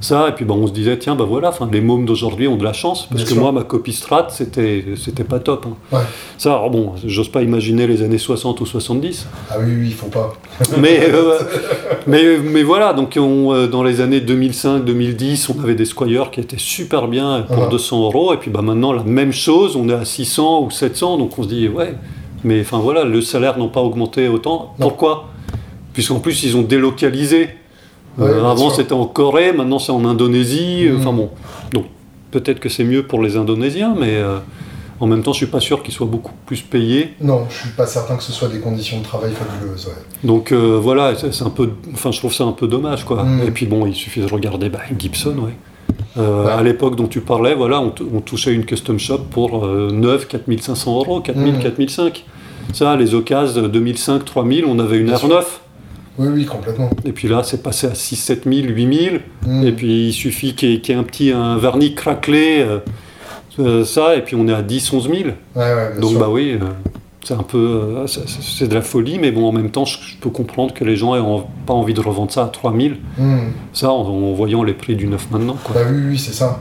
Ça, 0.00 0.28
et 0.28 0.32
puis 0.32 0.44
bah, 0.44 0.54
on 0.56 0.66
se 0.68 0.72
disait, 0.72 0.96
tiens, 0.96 1.16
bah 1.16 1.24
voilà, 1.28 1.48
enfin, 1.48 1.68
les 1.72 1.80
mômes 1.80 2.04
d'aujourd'hui 2.06 2.46
ont 2.46 2.56
de 2.56 2.62
la 2.62 2.72
chance, 2.72 3.06
parce 3.06 3.16
Bien 3.16 3.24
que 3.24 3.32
sûr. 3.32 3.40
moi, 3.42 3.50
ma 3.50 3.64
copie 3.64 3.92
Strat, 3.92 4.28
c'était, 4.30 4.84
c'était 4.96 5.24
pas 5.24 5.40
top. 5.40 5.66
hein. 5.68 5.76
Ouais. 5.96 6.02
Ça, 6.38 6.50
alors 6.54 6.70
bon, 6.70 6.92
j'ose 7.04 7.28
pas 7.30 7.42
imaginer 7.42 7.86
les 7.88 8.02
années 8.02 8.16
60 8.18 8.60
ou 8.60 8.66
70, 8.66 9.26
Ah 9.50 9.56
oui, 9.58 9.72
oui, 9.76 9.86
il 9.88 9.94
faut 9.94 10.06
pas. 10.06 10.34
mais, 10.78 11.00
euh, 11.12 11.38
mais, 12.06 12.38
mais 12.38 12.62
voilà, 12.62 12.92
donc 12.92 13.14
on, 13.20 13.52
euh, 13.52 13.66
dans 13.66 13.82
les 13.82 14.00
années 14.00 14.20
2005-2010, 14.20 15.50
on 15.56 15.62
avait 15.62 15.74
des 15.74 15.84
Squire 15.84 16.30
qui 16.30 16.40
étaient 16.40 16.58
super 16.58 17.08
bien 17.08 17.44
pour 17.52 17.64
Ah. 17.64 17.68
200 17.68 18.02
euros, 18.04 18.32
et 18.32 18.36
puis 18.36 18.50
bah, 18.52 18.62
maintenant, 18.62 18.92
la 18.92 19.02
même 19.02 19.32
chose, 19.32 19.74
on 19.74 19.88
est 19.88 19.92
à 19.94 20.04
600 20.04 20.62
ou 20.64 20.70
700, 20.70 21.18
donc 21.18 21.36
on 21.38 21.42
se 21.42 21.48
dit, 21.48 21.66
ouais, 21.68 21.94
mais 22.44 22.60
enfin 22.60 22.78
voilà, 22.78 23.04
le 23.04 23.20
salaire 23.20 23.58
n'a 23.58 23.66
pas 23.66 23.80
augmenté 23.80 24.28
autant. 24.28 24.74
Non. 24.78 24.86
Pourquoi? 24.88 25.28
Puisqu'en 25.92 26.20
plus, 26.20 26.44
ils 26.44 26.56
ont 26.56 26.62
délocalisé. 26.62 27.48
Ouais, 28.18 28.28
Euh, 28.30 28.44
avant, 28.50 28.70
c'était 28.70 28.92
en 28.92 29.06
Corée, 29.06 29.52
maintenant, 29.52 29.78
c'est 29.78 29.92
en 29.92 30.04
Indonésie. 30.04 30.86
euh. 30.86 30.96
Enfin 30.98 31.12
bon, 31.12 31.30
donc 31.72 31.84
peut-être 32.30 32.60
que 32.60 32.68
c'est 32.68 32.84
mieux 32.84 33.04
pour 33.04 33.22
les 33.22 33.36
Indonésiens, 33.36 33.94
mais 33.98 34.16
euh, 34.16 34.38
en 35.00 35.06
même 35.06 35.22
temps, 35.22 35.32
je 35.32 35.38
suis 35.38 35.46
pas 35.46 35.60
sûr 35.60 35.82
qu'ils 35.82 35.94
soient 35.94 36.06
beaucoup 36.06 36.32
plus 36.46 36.60
payés. 36.62 37.14
Non, 37.20 37.46
je 37.48 37.56
suis 37.60 37.70
pas 37.70 37.86
certain 37.86 38.16
que 38.16 38.22
ce 38.24 38.32
soit 38.32 38.48
des 38.48 38.58
conditions 38.58 38.98
de 38.98 39.04
travail 39.04 39.30
fabuleuses. 39.32 39.86
ouais. 39.86 39.92
Donc 40.24 40.50
euh, 40.52 40.78
voilà, 40.82 41.14
c'est 41.16 41.42
un 41.44 41.50
peu, 41.50 41.70
enfin 41.94 42.10
je 42.10 42.18
trouve 42.18 42.32
ça 42.34 42.44
un 42.44 42.52
peu 42.52 42.66
dommage 42.66 43.04
quoi. 43.04 43.22
Mm. 43.22 43.42
Et 43.46 43.50
puis 43.52 43.66
bon, 43.66 43.86
il 43.86 43.94
suffit 43.94 44.20
de 44.20 44.26
regarder 44.32 44.68
bah, 44.68 44.80
Gibson, 44.98 45.36
ouais. 45.38 45.52
Euh, 46.18 46.44
Ouais. 46.46 46.50
À 46.50 46.62
l'époque 46.62 46.96
dont 46.96 47.06
tu 47.06 47.20
parlais, 47.20 47.54
voilà, 47.54 47.80
on, 47.80 48.20
touchait 48.20 48.52
une 48.52 48.64
custom 48.64 48.98
shop 48.98 49.18
pour 49.30 49.64
euh, 49.64 49.90
9, 49.92 50.26
4500 50.26 50.96
euros, 50.96 51.20
4000, 51.20 51.54
Mm. 51.54 51.58
4005. 51.60 52.24
Ça, 52.72 52.96
les 52.96 53.14
occasions 53.14 53.68
2005, 53.68 54.24
3000, 54.24 54.64
on 54.66 54.78
avait 54.80 54.98
une 54.98 55.06
Bien 55.06 55.14
R9. 55.16 55.42
Oui, 56.18 56.28
oui, 56.32 56.44
complètement. 56.46 56.90
Et 57.04 57.12
puis 57.12 57.28
là, 57.28 57.42
c'est 57.44 57.62
passé 57.62 57.86
à 57.86 57.94
6, 57.94 58.16
7000, 58.16 58.70
8000. 58.74 59.20
Mm. 59.46 59.64
Et 59.66 59.72
puis 59.72 60.08
il 60.08 60.12
suffit 60.12 60.54
qu'il 60.54 60.70
y, 60.70 60.74
ait- 60.74 60.80
qu'il 60.80 60.94
y 60.94 60.98
ait 60.98 61.00
un 61.00 61.04
petit 61.04 61.30
un 61.32 61.56
vernis 61.58 61.94
craquelé, 61.94 62.58
euh, 62.60 62.78
euh, 63.60 63.84
ça, 63.84 64.16
et 64.16 64.22
puis 64.22 64.34
on 64.36 64.46
est 64.48 64.52
à 64.54 64.62
10, 64.62 64.92
11 64.92 65.04
000. 65.08 65.14
Ouais, 65.16 65.24
ouais, 65.56 65.90
bien 65.92 66.00
Donc 66.00 66.10
sûr. 66.10 66.18
bah 66.20 66.28
oui, 66.30 66.52
euh, 66.60 66.64
c'est 67.24 67.34
un 67.34 67.42
peu, 67.42 67.58
euh, 67.58 68.06
c'est- 68.06 68.66
de 68.68 68.74
la 68.74 68.82
folie, 68.82 69.18
mais 69.20 69.30
bon, 69.30 69.46
en 69.48 69.52
même 69.52 69.70
temps, 69.70 69.84
je, 69.84 69.98
je 70.00 70.16
peux 70.16 70.30
comprendre 70.30 70.72
que 70.74 70.84
les 70.84 70.96
gens 70.96 71.14
aient 71.14 71.20
en- 71.20 71.48
pas 71.66 71.74
envie 71.74 71.94
de 71.94 72.00
revendre 72.00 72.32
ça 72.32 72.44
à 72.44 72.48
3000. 72.48 72.96
Mm. 73.18 73.38
Ça, 73.72 73.90
en, 73.92 74.00
en 74.06 74.32
voyant 74.32 74.62
les 74.62 74.74
prix 74.74 74.96
du 74.96 75.06
neuf 75.06 75.28
maintenant, 75.30 75.56
quoi. 75.62 75.74
Bah 75.74 75.88
oui, 75.90 76.00
oui, 76.10 76.18
c'est 76.18 76.34
ça. 76.34 76.60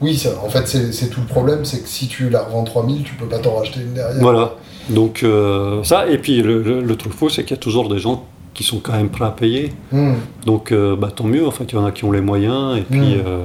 Oui, 0.00 0.16
ça, 0.16 0.30
en 0.44 0.48
fait, 0.48 0.68
c'est 0.68 0.92
c'est 0.92 1.08
tout 1.08 1.20
le 1.20 1.26
problème, 1.26 1.64
c'est 1.64 1.82
que 1.82 1.88
si 1.88 2.06
tu 2.06 2.30
la 2.30 2.42
revends 2.42 2.62
3000, 2.62 3.02
tu 3.02 3.14
peux 3.14 3.26
pas 3.26 3.38
t'en 3.40 3.56
racheter 3.56 3.80
une 3.80 3.94
derrière. 3.94 4.20
Voilà. 4.20 4.52
Donc 4.90 5.22
euh, 5.24 5.82
ça, 5.82 6.06
et 6.08 6.18
puis 6.18 6.40
le, 6.40 6.62
le- 6.62 6.80
le 6.82 6.96
truc 6.96 7.12
faux, 7.12 7.28
c'est 7.28 7.42
qu'il 7.42 7.50
y 7.56 7.58
a 7.58 7.62
toujours 7.62 7.88
des 7.88 7.98
gens 7.98 8.24
qui 8.54 8.64
sont 8.64 8.78
quand 8.80 8.92
même 8.92 9.08
prêts 9.10 9.24
à 9.26 9.30
payer. 9.30 9.72
Mm. 9.92 10.14
Donc 10.46 10.72
euh, 10.72 10.96
bah, 10.96 11.10
tant 11.14 11.24
mieux, 11.24 11.46
en 11.46 11.50
fait, 11.50 11.64
il 11.64 11.74
y 11.74 11.78
en 11.78 11.84
a 11.84 11.92
qui 11.92 12.04
ont 12.04 12.12
les 12.12 12.20
moyens. 12.20 12.76
Et 12.78 12.82
puis, 12.82 13.16
Mm. 13.16 13.22
euh, 13.26 13.44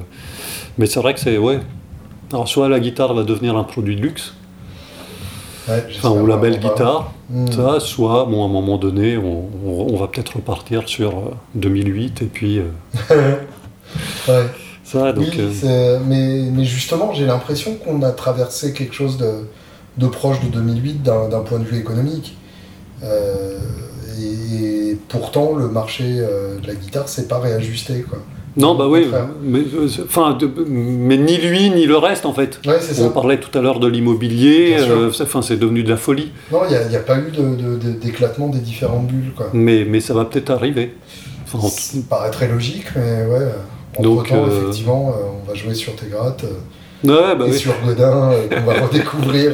mais 0.77 0.85
c'est 0.87 0.99
vrai 0.99 1.13
que 1.13 1.19
c'est, 1.19 1.37
ouais. 1.37 1.59
Alors 2.31 2.47
soit 2.47 2.67
la 2.69 2.79
guitare 2.79 3.13
va 3.13 3.23
devenir 3.23 3.55
un 3.57 3.63
produit 3.63 3.95
de 3.95 4.01
luxe, 4.01 4.33
Ouais, 5.69 5.81
enfin, 5.95 6.09
ou 6.09 6.25
la 6.27 6.35
belle 6.37 6.59
guitare, 6.59 7.13
Mm. 7.29 7.51
ça, 7.51 7.79
soit, 7.79 8.25
bon, 8.25 8.41
à 8.43 8.45
un 8.45 8.49
moment 8.51 8.77
donné, 8.77 9.17
on, 9.17 9.45
on- 9.65 9.93
on 9.93 9.97
va 9.97 10.07
peut-être 10.07 10.35
repartir 10.37 10.89
sur 10.89 11.09
euh, 11.11 11.31
2008, 11.55 12.21
et 12.21 12.25
puis 12.25 12.59
euh, 12.59 12.65
Ouais. 14.27 14.45
ça, 14.83 15.13
donc... 15.13 15.25
oui, 15.37 15.39
euh, 15.63 15.99
mais, 16.05 16.49
mais 16.51 16.65
justement, 16.65 17.13
j'ai 17.13 17.25
l'impression 17.25 17.75
qu'on 17.75 18.01
a 18.01 18.11
traversé 18.11 18.73
quelque 18.73 18.93
chose 18.93 19.17
de, 19.17 19.47
de 19.97 20.07
proche 20.07 20.41
de 20.41 20.47
2008 20.47 21.01
d'un 21.03 21.29
d'un 21.29 21.41
point 21.41 21.59
de 21.59 21.63
vue 21.65 21.77
économique. 21.77 22.35
Euh, 23.03 23.57
et, 24.21 24.97
pourtant, 25.09 25.55
le 25.55 25.67
marché 25.67 26.03
euh, 26.07 26.59
de 26.59 26.67
la 26.67 26.75
guitare 26.75 27.07
s'est 27.09 27.27
pas 27.27 27.39
réajusté. 27.39 28.01
Quoi. 28.07 28.19
non, 28.57 28.75
bah 28.75 28.87
oui, 28.87 29.07
mais, 29.43 29.59
euh, 29.59 29.87
enfin, 30.05 30.37
mais 30.67 31.17
ni 31.17 31.37
lui, 31.37 31.69
ni 31.71 31.85
le 31.85 31.97
reste, 31.97 32.25
en 32.25 32.33
fait. 32.33 32.59
Ouais, 32.65 32.75
On 32.91 32.93
ça. 32.93 33.09
parlait 33.09 33.39
tout 33.39 33.55
à 33.57 33.61
l'heure 33.61 33.79
de 33.79 33.87
l'immobilier, 33.87 34.75
euh, 34.79 35.11
c'est- 35.11 35.23
enfin, 35.23 35.41
c'est 35.41 35.57
devenu 35.57 35.83
de 35.83 35.89
la 35.89 35.97
folie. 35.97 36.31
Non, 36.51 36.59
il 36.69 36.89
n'y 36.89 36.95
a, 36.95 36.99
pas 36.99 37.17
eu 37.17 37.31
de- 37.31 37.55
de- 37.55 37.75
de- 37.77 37.91
d'éclatement 37.93 38.47
des 38.49 38.59
différentes 38.59 39.07
bulles. 39.07 39.33
Quoi. 39.35 39.47
Mais, 39.53 39.85
mais 39.85 39.99
ça 39.99 40.13
va 40.13 40.25
peut-être 40.25 40.51
arriver. 40.51 40.93
Enfin, 41.45 41.65
en 41.65 41.69
Ça 41.69 41.97
paraît 42.09 42.31
très 42.31 42.47
logique, 42.47 42.85
mais 42.95 43.25
ouais. 43.25 43.47
Entre 43.95 44.01
Donc, 44.01 44.27
temps, 44.29 44.45
euh, 44.47 44.61
effectivement, 44.61 45.13
on 45.43 45.47
va 45.47 45.53
jouer 45.55 45.75
sur 45.75 45.95
tes 45.95 46.07
grattes 46.07 46.45
Ouais, 47.03 47.35
bah 47.37 47.45
et 47.47 47.51
oui. 47.51 47.57
sur 47.57 47.73
Godin, 47.85 48.31
euh, 48.31 48.47
qu'on 48.47 48.65
va 48.71 48.81
redécouvrir. 48.87 49.51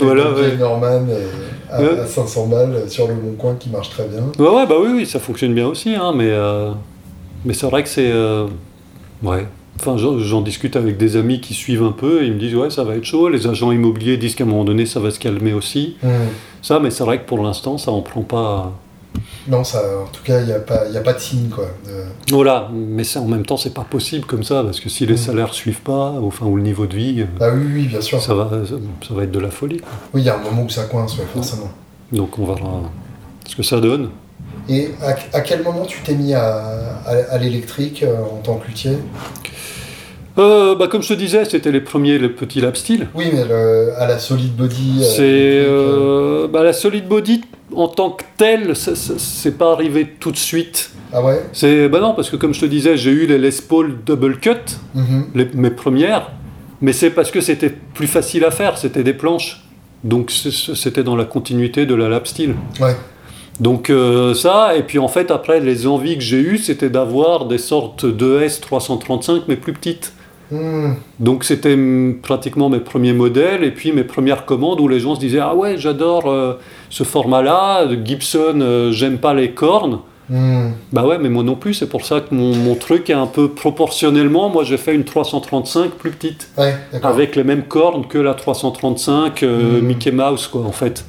Voilà, 0.00 0.32
ouais. 0.32 0.56
Norman 0.56 1.06
euh, 1.10 1.28
à, 1.70 1.82
Ouais. 1.82 1.98
à 2.00 2.06
500 2.06 2.46
balles 2.46 2.74
euh, 2.74 2.88
sur 2.88 3.06
le 3.08 3.14
Bon 3.14 3.32
Coin 3.36 3.56
qui 3.58 3.68
marche 3.70 3.90
très 3.90 4.06
bien. 4.06 4.22
Ouais, 4.38 4.66
bah 4.66 4.76
oui, 4.80 4.88
oui, 4.94 5.06
ça 5.06 5.18
fonctionne 5.20 5.54
bien 5.54 5.66
aussi, 5.66 5.94
hein, 5.94 6.12
mais, 6.16 6.30
euh, 6.30 6.70
mais 7.44 7.52
c'est 7.54 7.66
vrai 7.66 7.82
que 7.82 7.88
c'est. 7.88 8.10
euh, 8.10 8.46
ouais. 9.22 9.46
Enfin, 9.80 9.96
j'en 9.98 10.40
discute 10.40 10.76
avec 10.76 10.96
des 10.98 11.16
amis 11.16 11.40
qui 11.40 11.52
suivent 11.52 11.82
un 11.82 11.90
peu 11.92 12.22
et 12.22 12.26
ils 12.26 12.32
me 12.34 12.38
disent, 12.38 12.54
ouais, 12.54 12.70
ça 12.70 12.84
va 12.84 12.94
être 12.94 13.04
chaud. 13.04 13.28
Les 13.28 13.48
agents 13.48 13.72
immobiliers 13.72 14.16
disent 14.16 14.36
qu'à 14.36 14.44
un 14.44 14.46
moment 14.46 14.64
donné, 14.64 14.86
ça 14.86 15.00
va 15.00 15.10
se 15.10 15.18
calmer 15.18 15.52
aussi. 15.52 15.96
Hmm. 16.02 16.08
Ça, 16.62 16.78
mais 16.78 16.90
c'est 16.92 17.02
vrai 17.02 17.18
que 17.18 17.26
pour 17.26 17.42
l'instant, 17.42 17.76
ça 17.76 17.90
en 17.90 18.00
prend 18.00 18.22
pas. 18.22 18.72
Non, 19.46 19.62
ça, 19.62 19.82
en 20.02 20.06
tout 20.10 20.22
cas, 20.24 20.40
il 20.40 20.46
n'y 20.46 20.52
a, 20.52 20.58
pas- 20.58 20.88
y 20.88 20.96
a 20.96 21.00
pas 21.00 21.12
de 21.12 21.18
signe. 21.18 21.48
Quoi. 21.50 21.66
de- 21.86 22.32
Voilà, 22.34 22.70
mais 22.72 23.02
en 23.18 23.26
même 23.26 23.44
temps, 23.44 23.56
c'est 23.58 23.74
pas 23.74 23.84
possible 23.88 24.24
comme 24.24 24.42
ça, 24.42 24.62
parce 24.62 24.80
que 24.80 24.88
si 24.88 25.04
les 25.04 25.14
Mm. 25.14 25.18
salaires 25.18 25.54
suivent 25.54 25.82
pas, 25.82 26.14
enfin, 26.22 26.46
ou 26.46 26.56
le 26.56 26.62
niveau 26.62 26.86
de 26.86 26.94
vie, 26.96 27.20
euh, 27.20 27.26
Ah 27.40 27.50
oui, 27.54 27.64
oui, 27.74 27.82
bien 27.88 28.00
sûr. 28.00 28.20
ça 28.22 28.32
va, 28.34 28.48
ça, 28.66 29.14
va 29.14 29.22
être 29.24 29.30
de 29.30 29.38
la 29.40 29.50
folie. 29.50 29.78
quoi. 29.78 29.88
Oui, 30.14 30.22
il 30.22 30.24
y 30.24 30.30
a 30.30 30.36
un 30.36 30.42
moment 30.42 30.62
où 30.62 30.70
ça 30.70 30.84
coince, 30.84 31.18
ouais, 31.18 31.26
forcément. 31.34 31.70
Donc 32.12 32.38
on 32.38 32.46
verra 32.46 32.82
ce 33.46 33.54
que 33.56 33.62
ça 33.62 33.80
donne. 33.80 34.08
Et 34.68 34.90
à, 35.02 35.14
à 35.36 35.40
quel 35.42 35.62
moment 35.62 35.84
tu 35.84 36.00
t'es 36.02 36.14
mis 36.14 36.32
à, 36.32 37.00
à- 37.04 37.32
à 37.34 37.38
l'électrique 37.38 38.02
euh, 38.02 38.16
en 38.22 38.38
tant 38.42 38.54
que 38.56 38.66
luthier 38.68 38.96
Euh, 40.36 40.74
bah, 40.74 40.88
comme 40.88 41.02
je 41.02 41.08
te 41.08 41.14
disais, 41.14 41.44
c'était 41.44 41.70
les 41.70 41.80
premiers, 41.80 42.18
les 42.18 42.28
petits 42.28 42.60
lap 42.60 42.76
steel. 42.76 43.06
Oui, 43.14 43.26
mais 43.32 43.44
le- 43.44 43.92
à 43.96 44.06
la 44.08 44.18
solid 44.18 44.56
body. 44.56 45.00
euh, 45.00 45.04
C'est 45.04 45.22
euh, 45.22 46.44
euh, 46.44 46.48
bah, 46.48 46.64
la 46.64 46.72
solid 46.72 47.06
body 47.06 47.42
en 47.76 47.88
tant 47.88 48.10
que 48.10 48.24
ça- 48.94 49.14
c'est 49.18 49.56
pas 49.58 49.72
arrivé 49.72 50.14
tout 50.20 50.30
de 50.32 50.36
suite. 50.36 50.90
Ah 51.12 51.22
ouais? 51.22 51.40
C'est 51.52 51.88
bah 51.88 52.00
non 52.00 52.14
parce 52.14 52.30
que 52.30 52.36
comme 52.36 52.54
je 52.54 52.60
te 52.60 52.66
disais, 52.66 52.96
j'ai 52.96 53.10
eu 53.10 53.26
les 53.26 53.38
Les 53.38 53.50
Paul 53.68 53.96
double 54.04 54.38
cut, 54.38 54.50
Mhm. 54.94 55.26
les- 55.34 55.48
mes 55.54 55.70
premières, 55.70 56.30
mais 56.80 56.92
c'est 56.92 57.10
parce 57.10 57.30
que 57.30 57.40
c'était 57.40 57.70
plus 57.70 58.06
facile 58.08 58.44
à 58.44 58.50
faire, 58.50 58.78
c'était 58.78 59.04
des 59.04 59.14
planches. 59.14 59.62
Donc 60.02 60.30
c'était 60.30 61.02
dans 61.02 61.16
la 61.16 61.24
continuité 61.24 61.86
de 61.86 61.94
la 61.94 62.08
lap 62.08 62.26
steel. 62.26 62.54
Ouais. 62.80 62.94
Donc 63.60 63.88
euh, 63.88 64.34
ça, 64.34 64.76
et 64.76 64.82
puis 64.82 64.98
en 64.98 65.08
fait 65.08 65.30
après 65.30 65.60
les 65.60 65.86
envies 65.86 66.16
que 66.16 66.22
j'ai 66.24 66.40
eues, 66.40 66.58
c'était 66.58 66.90
d'avoir 66.90 67.46
des 67.46 67.58
sortes 67.58 68.04
de 68.04 68.40
S 68.40 68.60
335 68.60 69.42
mais 69.48 69.56
plus 69.56 69.72
petites. 69.72 70.12
Hmm. 70.50 70.92
Donc 71.20 71.44
c'était 71.44 71.76
pratiquement 72.22 72.68
mes 72.68 72.80
premiers 72.80 73.12
modèles 73.14 73.64
et 73.64 73.70
puis 73.70 73.92
mes 73.92 74.04
premières 74.04 74.44
commandes 74.44 74.80
où 74.80 74.88
les 74.88 75.00
gens 75.00 75.14
se 75.14 75.20
disaient 75.20 75.40
ah 75.40 75.54
ouais 75.54 75.76
j'adore 75.78 76.30
euh, 76.30 76.54
ce 76.90 77.02
format-là, 77.04 77.86
Gibson 78.04 78.60
euh, 78.60 78.92
j'aime 78.92 79.18
pas 79.18 79.32
les 79.34 79.52
cornes. 79.52 80.00
Hmm. 80.30 80.70
Bah 80.92 81.04
ouais 81.04 81.18
mais 81.18 81.28
moi 81.28 81.42
non 81.42 81.54
plus 81.54 81.74
c'est 81.74 81.88
pour 81.88 82.04
ça 82.06 82.20
que 82.20 82.34
mon, 82.34 82.54
mon 82.54 82.74
truc 82.76 83.10
est 83.10 83.14
un 83.14 83.26
peu 83.26 83.48
proportionnellement 83.50 84.48
moi 84.48 84.64
j'ai 84.64 84.78
fait 84.78 84.94
une 84.94 85.04
335 85.04 85.90
plus 85.90 86.12
petite 86.12 86.48
Ouais, 86.56 86.74
avec 87.02 87.36
les 87.36 87.44
mêmes 87.44 87.64
cornes 87.64 88.06
que 88.06 88.16
la 88.16 88.32
335 88.34 89.42
euh, 89.42 89.80
Mm. 89.80 89.84
Mickey 89.84 90.10
Mouse 90.12 90.46
quoi 90.46 90.62
en 90.62 90.72
fait. 90.72 91.04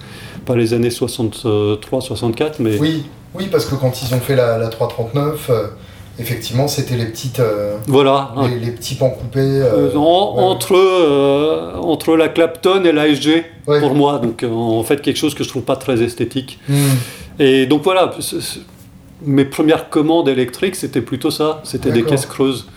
Pas 0.45 0.55
les 0.55 0.73
années 0.73 0.89
63-64 0.89 2.53
mais 2.59 2.77
Oui, 2.77 3.05
oui, 3.33 3.47
parce 3.51 3.65
que 3.65 3.75
quand 3.75 4.01
ils 4.01 4.13
ont 4.13 4.19
fait 4.19 4.35
la, 4.35 4.57
la 4.57 4.67
339, 4.67 5.49
euh, 5.49 5.67
effectivement, 6.19 6.67
c'était 6.67 6.95
les 6.95 7.05
petites, 7.05 7.39
euh, 7.39 7.77
voilà. 7.87 8.33
hein. 8.37 8.47
les, 8.61 8.71
petits 8.71 8.95
pans 8.95 9.09
coupés. 9.09 9.39
euh, 9.39 9.89
Euh, 9.93 9.95
en- 9.97 10.35
ouais. 10.35 10.43
entre, 10.43 10.75
euh, 10.75 11.75
entre 11.75 12.15
la 12.15 12.29
Clapton 12.29 12.83
et 12.85 12.91
la 12.91 13.07
SG 13.07 13.45
Ouais. 13.67 13.79
pour 13.79 13.95
moi. 13.95 14.19
Donc 14.19 14.43
en 14.43 14.83
fait 14.83 15.01
quelque 15.01 15.17
chose 15.17 15.33
que 15.35 15.43
je 15.43 15.49
trouve 15.49 15.63
pas 15.63 15.75
très 15.75 16.01
esthétique. 16.01 16.59
Hmm. 16.69 16.75
Et 17.39 17.65
donc 17.65 17.83
voilà, 17.83 18.11
mes 19.25 19.45
premières 19.45 19.89
commandes 19.89 20.29
électriques 20.29 20.75
c'était 20.75 21.01
plutôt 21.01 21.31
ça, 21.31 21.61
c'était 21.63 21.91
des 21.91 22.03
caisses 22.03 22.25
creuses. 22.27 22.67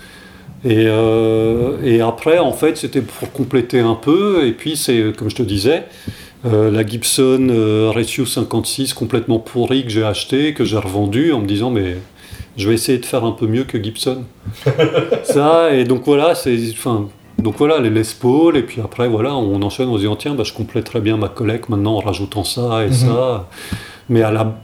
Et, 0.64 0.86
et 1.84 2.00
après 2.00 2.38
en 2.38 2.52
fait 2.52 2.76
c'était 2.76 3.02
pour 3.02 3.30
compléter 3.32 3.80
un 3.80 3.94
peu. 3.94 4.46
Et 4.46 4.52
puis 4.52 4.76
c'est 4.76 5.12
comme 5.16 5.30
je 5.30 5.36
te 5.36 5.42
disais. 5.42 5.84
euh, 6.46 6.70
la 6.70 6.86
Gibson 6.86 7.48
euh, 7.50 7.90
Ratio 7.92 8.24
56 8.24 8.94
complètement 8.94 9.40
pourrie 9.40 9.82
que 9.82 9.90
j'ai 9.90 10.04
acheté, 10.04 10.54
que 10.54 10.64
j'ai 10.64 10.76
revendu 10.78 11.32
en 11.32 11.40
me 11.40 11.46
disant 11.46 11.70
mais 11.70 11.96
je 12.58 12.68
vais 12.68 12.74
essayer 12.74 12.98
de 12.98 13.06
faire 13.06 13.24
un 13.24 13.32
peu 13.32 13.46
mieux 13.46 13.64
que 13.64 13.82
Gibson. 13.82 14.24
ça 15.22 15.72
et 15.72 15.84
donc 15.84 16.02
voilà 16.04 16.34
c'est 16.34 16.56
enfin 16.72 17.08
Donc 17.38 17.54
voilà, 17.56 17.78
les 17.78 17.90
Les 17.90 18.02
Paul, 18.20 18.56
et 18.56 18.62
puis 18.64 18.80
après, 18.80 19.06
voilà, 19.08 19.32
on 19.36 19.62
enchaîne 19.62 19.88
en 19.88 19.94
se 19.94 20.00
disant, 20.00 20.16
tiens, 20.16 20.34
bah, 20.34 20.42
je 20.42 20.52
complète 20.52 20.84
très 20.84 21.00
bien 21.00 21.16
ma 21.16 21.28
collecte 21.28 21.68
maintenant 21.68 21.94
en 21.94 22.00
rajoutant 22.00 22.42
ça 22.42 22.82
et 22.84 22.88
Mhm. 22.88 22.92
ça. 22.92 23.46
Mais 24.08 24.22
à 24.24 24.32
la, 24.32 24.56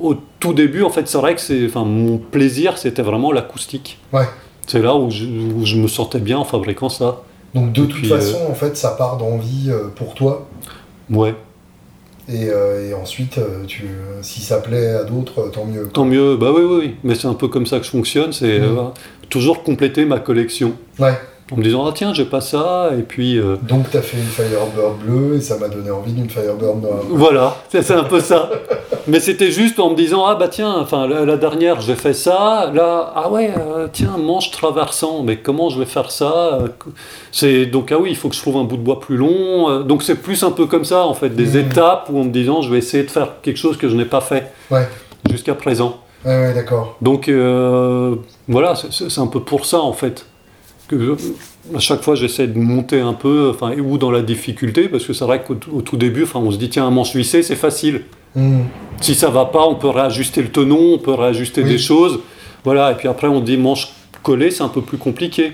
au 0.00 0.16
tout 0.40 0.52
début, 0.52 0.82
en 0.82 0.90
fait, 0.90 1.06
c'est 1.06 1.18
vrai 1.18 1.36
que 1.36 1.40
c'est, 1.40 1.64
enfin, 1.66 1.84
mon 1.84 2.18
plaisir, 2.18 2.78
c'était 2.78 3.02
vraiment 3.02 3.30
l'acoustique. 3.30 3.98
Ouais. 4.12 4.24
C'est 4.66 4.82
là 4.82 4.96
où 4.96 5.08
je, 5.08 5.24
où 5.24 5.64
je 5.64 5.76
me 5.76 5.86
sentais 5.86 6.18
bien 6.18 6.38
en 6.38 6.44
fabriquant 6.44 6.88
ça. 6.88 7.22
Donc 7.54 7.72
de 7.72 7.84
toute 7.86 8.06
façon, 8.06 8.38
en 8.50 8.54
fait, 8.54 8.76
ça 8.76 8.90
part 8.98 9.18
d'envie 9.18 9.70
euh, 9.70 9.86
pour 9.94 10.14
toi. 10.14 10.48
Ouais, 11.08 11.32
Et, 12.28 12.48
euh, 12.50 12.90
et 12.90 12.94
ensuite, 12.94 13.38
euh, 13.38 13.64
tu, 13.66 13.84
si 14.22 14.40
ça 14.40 14.58
plaît 14.58 14.88
à 14.88 15.04
d'autres, 15.04 15.42
euh, 15.46 15.48
tant 15.48 15.64
mieux. 15.64 15.84
quoi. 15.84 15.92
tant 15.92 16.04
mieux. 16.04 16.36
Bah 16.36 16.52
oui, 16.54 16.62
oui, 16.64 16.76
oui. 16.80 16.94
Mais 17.04 17.14
c'est 17.14 17.28
un 17.28 17.34
peu 17.34 17.48
comme 17.48 17.66
ça 17.66 17.78
que 17.78 17.84
je 17.84 17.90
fonctionne, 17.90 18.32
c'est 18.32 18.60
euh, 18.60 18.74
toujours 19.28 19.62
compléter 19.62 20.04
ma 20.04 20.18
collection. 20.18 20.72
Ouais. 20.98 21.14
En 21.52 21.56
me 21.58 21.62
disant, 21.62 21.86
ah 21.86 21.92
tiens, 21.94 22.12
j'ai 22.12 22.24
pas 22.24 22.40
ça, 22.40 22.90
et 22.98 23.02
puis... 23.02 23.38
euh, 23.38 23.54
Donc 23.62 23.86
t'as 23.92 24.00
fait 24.02 24.16
une 24.16 24.24
Firebird 24.24 24.98
bleue 25.04 25.36
et 25.36 25.40
ça 25.40 25.56
m'a 25.58 25.68
donné 25.68 25.92
envie 25.92 26.12
d'une 26.12 26.28
Firebird 26.28 26.82
noire. 26.82 26.98
Voilà, 27.08 27.56
c'est 27.70 27.88
un 27.92 28.02
peu 28.02 28.18
ça. 28.18 28.50
Mais 29.06 29.20
c'était 29.20 29.52
juste 29.52 29.78
en 29.78 29.90
me 29.90 29.94
disant 29.94 30.24
ah 30.26 30.34
bah 30.34 30.48
tiens, 30.48 30.74
enfin 30.80 31.06
la, 31.06 31.24
la 31.24 31.36
dernière 31.36 31.80
j'ai 31.80 31.94
fait 31.94 32.14
ça, 32.14 32.72
là 32.74 33.12
ah 33.14 33.30
ouais 33.30 33.52
euh, 33.56 33.86
tiens 33.92 34.16
manche 34.18 34.50
traversant, 34.50 35.22
mais 35.22 35.36
comment 35.36 35.68
je 35.68 35.78
vais 35.78 35.84
faire 35.86 36.10
ça 36.10 36.58
Euh, 36.62 36.68
C'est 37.30 37.66
donc 37.66 37.92
ah 37.92 37.98
oui 38.00 38.08
il 38.10 38.16
faut 38.16 38.28
que 38.28 38.34
je 38.34 38.40
trouve 38.40 38.56
un 38.56 38.64
bout 38.64 38.76
de 38.76 38.82
bois 38.82 38.98
plus 38.98 39.16
long. 39.16 39.70
Euh, 39.70 39.82
Donc 39.84 40.02
c'est 40.02 40.16
plus 40.16 40.42
un 40.42 40.50
peu 40.50 40.66
comme 40.66 40.84
ça 40.84 41.06
en 41.06 41.14
fait 41.14 41.28
des 41.28 41.56
Mhm. 41.62 41.70
étapes 41.70 42.08
où 42.12 42.18
en 42.18 42.24
me 42.24 42.30
disant 42.30 42.62
je 42.62 42.72
vais 42.72 42.78
essayer 42.78 43.04
de 43.04 43.10
faire 43.10 43.34
quelque 43.42 43.58
chose 43.58 43.76
que 43.76 43.88
je 43.88 43.94
n'ai 43.94 44.04
pas 44.06 44.20
fait 44.20 44.50
Ouais. 44.72 44.88
jusqu'à 45.30 45.54
présent. 45.54 45.98
Ouais, 46.24 46.36
ouais, 46.40 46.54
d'accord. 46.54 46.96
Donc 47.00 47.28
euh, 47.28 48.16
voilà 48.48 48.74
c'est 48.74 49.20
un 49.20 49.28
peu 49.28 49.38
pour 49.38 49.64
ça 49.66 49.78
en 49.80 49.92
fait 49.92 50.26
que 50.86 51.16
à 51.74 51.78
chaque 51.80 52.02
fois 52.02 52.14
j'essaie 52.14 52.46
de 52.46 52.58
monter 52.58 53.00
un 53.00 53.12
peu, 53.12 53.50
enfin 53.54 53.72
ou 53.78 53.98
dans 53.98 54.10
la 54.10 54.22
difficulté 54.22 54.88
parce 54.88 55.04
que 55.04 55.12
c'est 55.12 55.24
vrai 55.24 55.42
qu'au 55.42 55.54
tout- 55.54 55.96
début 55.96 56.22
enfin 56.24 56.40
on 56.40 56.50
se 56.50 56.56
dit 56.58 56.68
tiens 56.68 56.86
un 56.86 56.90
manche 56.90 57.14
vissé 57.14 57.42
c'est 57.42 57.56
facile. 57.56 58.02
Hmm. 58.34 58.60
Si 59.00 59.14
ça 59.14 59.30
va 59.30 59.46
pas, 59.46 59.66
on 59.66 59.74
peut 59.76 59.88
réajuster 59.88 60.42
le 60.42 60.48
tenon, 60.50 60.94
on 60.94 60.98
peut 60.98 61.14
réajuster 61.14 61.62
Oui. 61.62 61.68
des 61.70 61.78
choses. 61.78 62.20
Voilà, 62.64 62.92
et 62.92 62.94
puis 62.94 63.08
après 63.08 63.28
on 63.28 63.40
dit 63.40 63.56
manche 63.56 63.88
collée, 64.22 64.50
c'est 64.50 64.62
un 64.62 64.68
peu 64.68 64.82
plus 64.82 64.98
compliqué. 64.98 65.52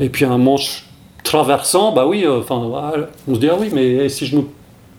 Et 0.00 0.08
puis 0.08 0.24
un 0.24 0.38
manche 0.38 0.84
traversant, 1.22 1.92
bah 1.92 2.06
oui, 2.06 2.24
euh, 2.24 2.40
enfin, 2.40 2.60
on 3.28 3.34
se 3.34 3.40
dit 3.40 3.48
ah 3.48 3.56
oui, 3.58 3.68
mais 3.72 4.08
si 4.08 4.26
je 4.26 4.36
me 4.36 4.42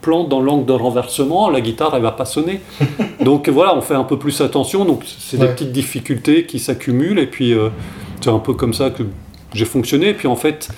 plante 0.02 0.30
dans 0.30 0.40
l'angle 0.42 0.66
de 0.66 0.74
renversement, 0.74 1.50
la 1.50 1.62
guitare 1.62 1.94
elle 1.96 2.02
va 2.04 2.12
pas 2.12 2.26
sonner. 2.26 2.62
donc 3.22 3.50
voilà, 3.50 3.76
on 3.76 3.82
fait 3.82 3.96
un 3.96 4.04
peu 4.04 4.18
plus 4.18 4.40
attention. 4.42 4.86
Donc 4.86 5.04
c'est 5.06 5.38
des 5.38 5.48
petites 5.48 5.72
difficultés 5.72 6.46
qui 6.46 6.60
s'accumulent 6.60 7.20
et 7.20 7.28
puis 7.28 7.54
euh, 7.54 7.70
c'est 8.22 8.30
un 8.30 8.40
peu 8.40 8.54
comme 8.54 8.74
ça 8.74 8.90
que 8.92 9.04
j'ai 9.58 9.66
fonctionné. 9.66 10.10
Et 10.10 10.14
puis 10.14 10.28
en 10.28 10.36
fait, 10.36 10.70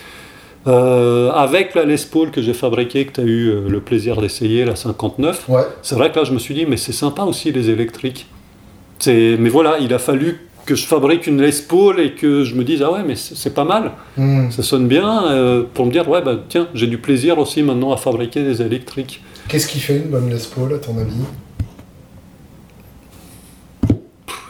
euh, 0.67 1.32
avec 1.32 1.75
la 1.75 1.86
Les 1.86 1.97
Paul 2.11 2.32
que 2.32 2.41
j'ai 2.41 2.53
fabriquée, 2.53 3.05
que 3.05 3.13
tu 3.13 3.21
as 3.21 3.23
eu 3.23 3.47
euh, 3.49 3.69
le 3.69 3.80
plaisir 3.80 4.19
d'essayer, 4.21 4.65
la 4.65 4.75
59, 4.75 5.45
Ouais. 5.49 5.61
c'est 5.82 5.95
vrai 5.95 6.11
que 6.11 6.17
là, 6.19 6.23
je 6.25 6.34
me 6.34 6.39
suis 6.39 6.53
dit, 6.53 6.65
mais 6.65 6.78
c'est 6.78 6.91
sympa 6.93 7.23
aussi 7.23 7.51
les 7.51 7.69
électriques. 7.69 8.28
Mais 9.05 9.49
voilà, 9.49 9.78
il 9.80 9.93
a 9.93 9.99
fallu 9.99 10.39
que 10.65 10.75
je 10.75 10.86
fabrique 10.86 11.28
une 11.28 11.41
Les 11.41 11.51
Paul 11.69 11.99
et 12.01 12.11
que 12.11 12.43
je 12.43 12.55
me 12.55 12.63
dise, 12.65 12.82
ah 12.84 12.91
ouais, 12.91 13.03
mais 13.07 13.15
c'est 13.15 13.53
pas 13.53 13.63
mal, 13.63 13.91
Hmm. 14.17 14.49
ça 14.51 14.63
sonne 14.63 14.88
bien, 14.89 15.28
euh, 15.32 15.63
pour 15.73 15.86
me 15.86 15.91
dire, 15.91 16.09
ouais, 16.09 16.21
bah 16.21 16.36
tiens, 16.49 16.67
j'ai 16.73 16.88
du 16.88 16.97
plaisir 16.97 17.38
aussi 17.39 17.63
maintenant 17.63 17.93
à 17.93 17.97
fabriquer 17.97 18.43
des 18.43 18.61
électriques. 18.61 19.23
Qu'est-ce 19.47 19.67
qui 19.67 19.80
fait 19.80 19.95
une 19.95 20.09
bonne 20.09 20.30
Les 20.30 20.41
Paul 20.53 20.73
à 20.73 20.78
ton 20.80 20.97
avis? 20.97 21.21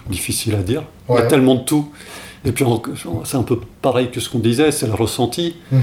Difficile 0.10 0.56
à 0.56 0.64
dire. 0.64 0.84
Il 1.10 1.16
y 1.16 1.18
a 1.18 1.24
tellement 1.24 1.56
de 1.56 1.62
tout. 1.66 1.92
Et 2.48 2.52
puis, 2.54 2.66
c'est 3.26 3.38
un 3.38 3.44
peu 3.44 3.60
pareil 3.82 4.10
que 4.10 4.20
ce 4.20 4.30
qu'on 4.30 4.40
disait, 4.40 4.72
c'est 4.72 4.88
le 4.88 4.94
ressenti. 4.94 5.56
Mhm. 5.72 5.80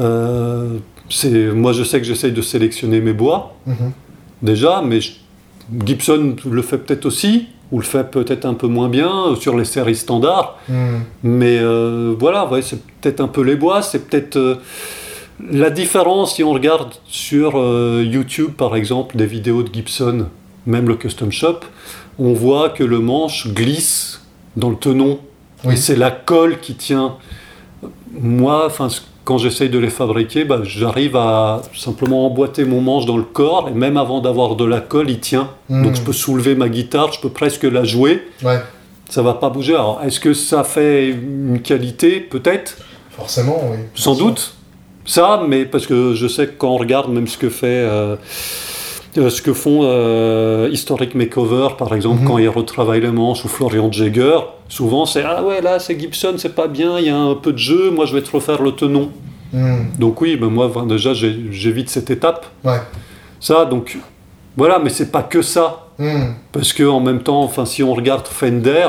Euh, 0.00 0.76
c'est, 1.08 1.46
moi, 1.52 1.72
je 1.72 1.82
sais 1.84 1.98
que 2.00 2.06
j'essaye 2.06 2.32
de 2.32 2.42
sélectionner 2.42 3.00
mes 3.00 3.12
bois, 3.12 3.54
Mhm. 3.66 3.92
déjà, 4.42 4.82
mais 4.84 5.00
je- 5.00 5.12
Gibson 5.86 6.36
le 6.50 6.62
fait 6.62 6.78
peut-être 6.78 7.06
aussi, 7.06 7.46
ou 7.70 7.78
le 7.78 7.84
fait 7.84 8.10
peut-être 8.10 8.44
un 8.44 8.52
peu 8.54 8.66
moins 8.66 8.88
bien 8.90 9.28
euh, 9.28 9.34
sur 9.36 9.56
les 9.56 9.64
séries 9.64 9.96
standards. 9.96 10.58
Hmm. 10.68 10.98
Mais 11.22 11.58
euh, 11.58 12.14
voilà, 12.18 12.46
ouais, 12.46 12.60
c'est 12.60 12.82
peut-être 13.00 13.20
un 13.20 13.28
peu 13.28 13.40
les 13.42 13.56
bois, 13.56 13.80
c'est 13.80 14.10
peut-être 14.10 14.36
euh, 14.36 14.56
la 15.50 15.70
différence 15.70 16.34
si 16.34 16.44
on 16.44 16.52
regarde 16.52 16.92
sur 17.06 17.52
euh, 17.56 18.04
YouTube 18.06 18.50
par 18.58 18.76
exemple 18.76 19.16
des 19.16 19.24
vidéos 19.26 19.62
de 19.62 19.72
Gibson, 19.72 20.26
même 20.66 20.86
le 20.86 20.96
Custom 20.96 21.32
Shop, 21.32 21.60
on 22.18 22.34
voit 22.34 22.68
que 22.68 22.84
le 22.84 22.98
manche 22.98 23.48
glisse 23.54 24.20
dans 24.56 24.68
le 24.68 24.76
tenon 24.76 25.18
Oui. 25.64 25.76
c'est 25.76 25.96
la 25.96 26.10
colle 26.10 26.58
qui 26.60 26.74
tient. 26.74 27.16
Moi, 28.20 28.64
enfin, 28.66 28.88
quand 29.24 29.38
j'essaye 29.38 29.68
de 29.70 29.78
les 29.78 29.90
fabriquer, 29.90 30.44
bah, 30.44 30.60
j'arrive 30.64 31.16
à 31.16 31.62
simplement 31.76 32.26
emboîter 32.26 32.64
mon 32.64 32.80
manche 32.80 33.06
dans 33.06 33.16
le 33.16 33.22
corps 33.22 33.68
et 33.68 33.72
même 33.72 33.96
avant 33.96 34.20
d'avoir 34.20 34.56
de 34.56 34.64
la 34.64 34.80
colle, 34.80 35.10
il 35.10 35.20
tient. 35.20 35.48
Hmm. 35.68 35.84
Donc 35.84 35.94
je 35.94 36.02
peux 36.02 36.12
soulever 36.12 36.54
ma 36.54 36.68
guitare, 36.68 37.12
je 37.12 37.20
peux 37.20 37.28
presque 37.30 37.62
la 37.64 37.84
jouer 37.84 38.22
Ouais. 38.42 38.60
ça 39.08 39.22
va 39.22 39.34
pas 39.34 39.50
bouger. 39.50 39.74
Alors, 39.74 40.00
est-ce 40.04 40.18
que 40.20 40.34
ça 40.34 40.64
fait 40.64 41.08
une 41.10 41.60
qualité? 41.62 42.20
Peut-être, 42.20 42.78
Forcément, 43.10 43.60
oui. 43.70 43.78
sans 43.94 44.14
doute. 44.16 44.54
Ça, 45.04 45.42
mais 45.48 45.64
parce 45.64 45.86
que 45.86 46.14
je 46.14 46.26
sais 46.28 46.46
que 46.46 46.52
quand 46.58 46.70
on 46.70 46.76
regarde 46.76 47.10
même 47.10 47.26
ce 47.26 47.36
que 47.36 47.48
fait, 47.50 47.66
euh, 47.66 48.16
ce 49.14 49.42
que 49.42 49.52
font 49.52 49.80
euh, 49.82 50.68
Historic 50.72 51.14
Makeover, 51.14 51.68
par 51.78 51.94
exemple, 51.94 52.20
Mhm. 52.22 52.26
quand 52.28 52.38
ils 52.38 52.48
retravaillent 52.48 53.00
les 53.02 53.10
manches, 53.10 53.44
ou 53.44 53.48
Florian 53.48 53.90
Jagger, 53.92 54.38
souvent 54.68 55.04
c'est 55.06 55.22
ah 55.22 55.42
ouais 55.44 55.60
là 55.60 55.78
c'est 55.78 55.98
Gibson, 55.98 56.34
c'est 56.38 56.54
pas 56.54 56.66
bien, 56.68 56.98
il 56.98 57.06
y 57.06 57.10
a 57.10 57.16
un 57.18 57.34
peu 57.34 57.52
de 57.52 57.58
jeu, 57.58 57.90
moi 57.90 58.06
je 58.06 58.14
vais 58.14 58.22
te 58.22 58.30
refaire 58.30 58.62
le 58.62 58.72
tenon. 58.72 59.10
Hmm. 59.52 59.84
Donc 59.98 60.20
oui, 60.22 60.36
ben 60.36 60.48
moi 60.48 60.70
déjà 60.88 61.12
j'évite 61.12 61.90
cette 61.90 62.10
étape. 62.10 62.46
Ouais. 62.64 62.80
Ça, 63.38 63.64
donc 63.66 63.98
voilà, 64.56 64.78
mais 64.78 64.88
c'est 64.90 65.10
pas 65.12 65.22
que 65.22 65.42
ça. 65.42 65.86
Hmm. 65.98 66.32
Parce 66.52 66.72
que 66.72 66.84
en 66.84 67.00
même 67.00 67.22
temps, 67.22 67.42
enfin, 67.42 67.66
si 67.66 67.82
on 67.82 67.92
regarde 67.92 68.26
Fender, 68.26 68.88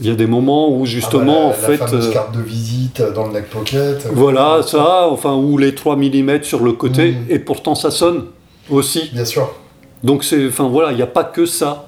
il 0.00 0.06
y 0.08 0.10
a 0.10 0.14
des 0.14 0.26
moments 0.26 0.68
où 0.76 0.84
justement, 0.84 1.52
Ah 1.52 1.56
bah, 1.60 1.66
en 1.66 1.70
la, 1.70 1.76
fait, 1.76 1.76
La 1.78 1.86
fameuse 1.86 2.08
euh, 2.08 2.12
carte 2.12 2.34
de 2.36 2.40
visite 2.42 3.02
dans 3.14 3.26
le 3.28 3.32
neck 3.34 3.48
pocket. 3.50 3.76
euh, 3.78 3.96
voilà, 4.12 4.62
ça, 4.64 5.06
enfin, 5.10 5.34
ou 5.34 5.58
les 5.58 5.74
3 5.76 5.94
mm 5.96 6.42
sur 6.42 6.64
le 6.64 6.72
côté, 6.72 7.12
Mhm. 7.12 7.24
et 7.30 7.38
pourtant 7.38 7.74
ça 7.76 7.90
sonne 7.92 8.24
aussi. 8.70 9.10
Bien 9.12 9.24
sûr. 9.24 9.54
Donc 10.02 10.24
c'est, 10.24 10.46
enfin 10.48 10.68
voilà, 10.68 10.92
il 10.92 10.96
n'y 10.96 11.02
a 11.02 11.06
pas 11.06 11.24
que 11.24 11.46
ça. 11.46 11.86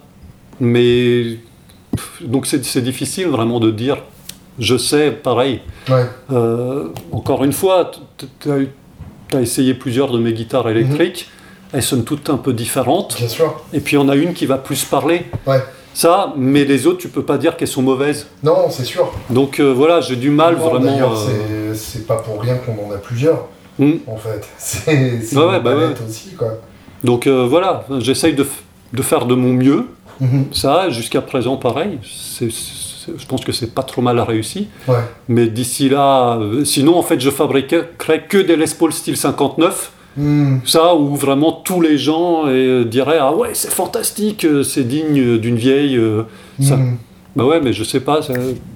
Mais 0.61 1.39
donc 2.20 2.47
c'est 2.47 2.83
difficile 2.83 3.28
vraiment 3.28 3.61
de 3.61 3.70
dire. 3.70 3.99
Je 4.59 4.76
sais, 4.76 5.11
pareil. 5.11 5.61
Ouais. 5.89 6.05
Euh, 6.33 6.89
encore 7.12 7.45
une 7.45 7.53
fois, 7.53 7.91
tu 8.18 8.51
as 9.33 9.41
essayé 9.41 9.74
plusieurs 9.74 10.11
de 10.12 10.18
mes 10.18 10.33
guitares 10.33 10.68
électriques. 10.68 11.28
Elles 11.72 11.83
sonnent 11.83 12.05
toutes 12.05 12.28
un 12.31 12.37
peu 12.37 12.53
différentes. 12.53 13.16
Bien 13.16 13.28
sûr. 13.28 13.62
Et 13.72 13.81
puis 13.81 13.97
il 13.97 14.01
y 14.01 14.03
en 14.03 14.09
a 14.09 14.16
une 14.16 14.35
qui 14.35 14.45
va 14.45 14.59
plus 14.59 14.85
parler. 14.85 15.24
Ouais. 15.47 15.62
Ça, 15.95 16.33
mais 16.37 16.64
les 16.64 16.87
autres, 16.87 16.99
tu 16.99 17.09
peux 17.09 17.24
pas 17.24 17.39
dire 17.39 17.57
qu'elles 17.57 17.68
sont 17.68 17.83
mauvaises. 17.83 18.26
Non, 18.43 18.70
c'est 18.70 18.85
sûr. 18.85 19.12
Donc 19.28 19.61
euh, 19.61 19.72
voilà, 19.72 20.01
j'ai 20.01 20.16
du 20.16 20.31
mal 20.31 20.57
Non, 20.57 20.68
vraiment. 20.68 21.12
Euh, 21.12 21.74
c'est- 21.74 22.07
pas 22.07 22.16
pour 22.16 22.41
rien 22.41 22.57
qu'on 22.57 22.72
en 22.87 22.93
a 22.93 22.99
plusieurs, 22.99 23.47
hmm. 23.78 23.93
en 24.07 24.16
fait. 24.16 24.47
C'est 24.59 25.20
c'est 25.22 25.37
Ouais, 25.37 25.45
ouais, 25.45 25.61
bah 25.61 25.74
palette 25.74 26.01
aussi, 26.09 26.31
quoi. 26.37 26.59
Donc 27.05 27.27
euh, 27.27 27.47
voilà, 27.49 27.87
j'essaye 27.99 28.35
de, 28.35 28.47
de 28.93 29.03
faire 29.03 29.27
de 29.27 29.35
mon 29.35 29.53
mieux. 29.53 29.87
Mhm. 30.21 30.47
Ça, 30.53 30.91
jusqu'à 30.91 31.23
présent, 31.23 31.57
pareil. 31.57 31.99
Je 32.41 33.27
pense 33.27 33.45
que 33.45 33.53
c'est 33.53 33.75
pas 33.75 33.83
trop 33.83 34.03
mal 34.03 34.21
réussi. 34.21 34.69
Ouais. 34.87 34.97
Mais 35.29 35.47
d'ici 35.47 35.89
là, 35.89 36.37
euh, 36.39 36.65
sinon 36.65 36.99
en 36.99 37.03
fait, 37.03 37.19
je 37.21 37.31
fabriquerais 37.31 38.25
que 38.29 38.39
des 38.39 38.57
Les 38.57 38.67
Paul 38.79 38.93
style 38.93 39.17
59. 39.17 39.93
Hmm. 40.17 40.59
Ça, 40.67 40.95
où 40.97 41.15
vraiment 41.15 41.53
tous 41.53 41.81
les 41.81 41.97
gens 41.97 42.43
euh, 42.47 42.85
diraient 42.85 43.19
Ah 43.21 43.33
ouais, 43.35 43.51
c'est 43.55 43.71
fantastique, 43.71 44.45
c'est 44.65 44.87
digne 44.87 45.39
d'une 45.39 45.57
vieille. 45.57 45.99
ça. 46.61 46.77
Hmm. 46.77 46.97
Bah 47.37 47.45
ouais, 47.45 47.61
mais 47.61 47.73
je 47.73 47.85
sais 47.85 48.01
pas. 48.01 48.21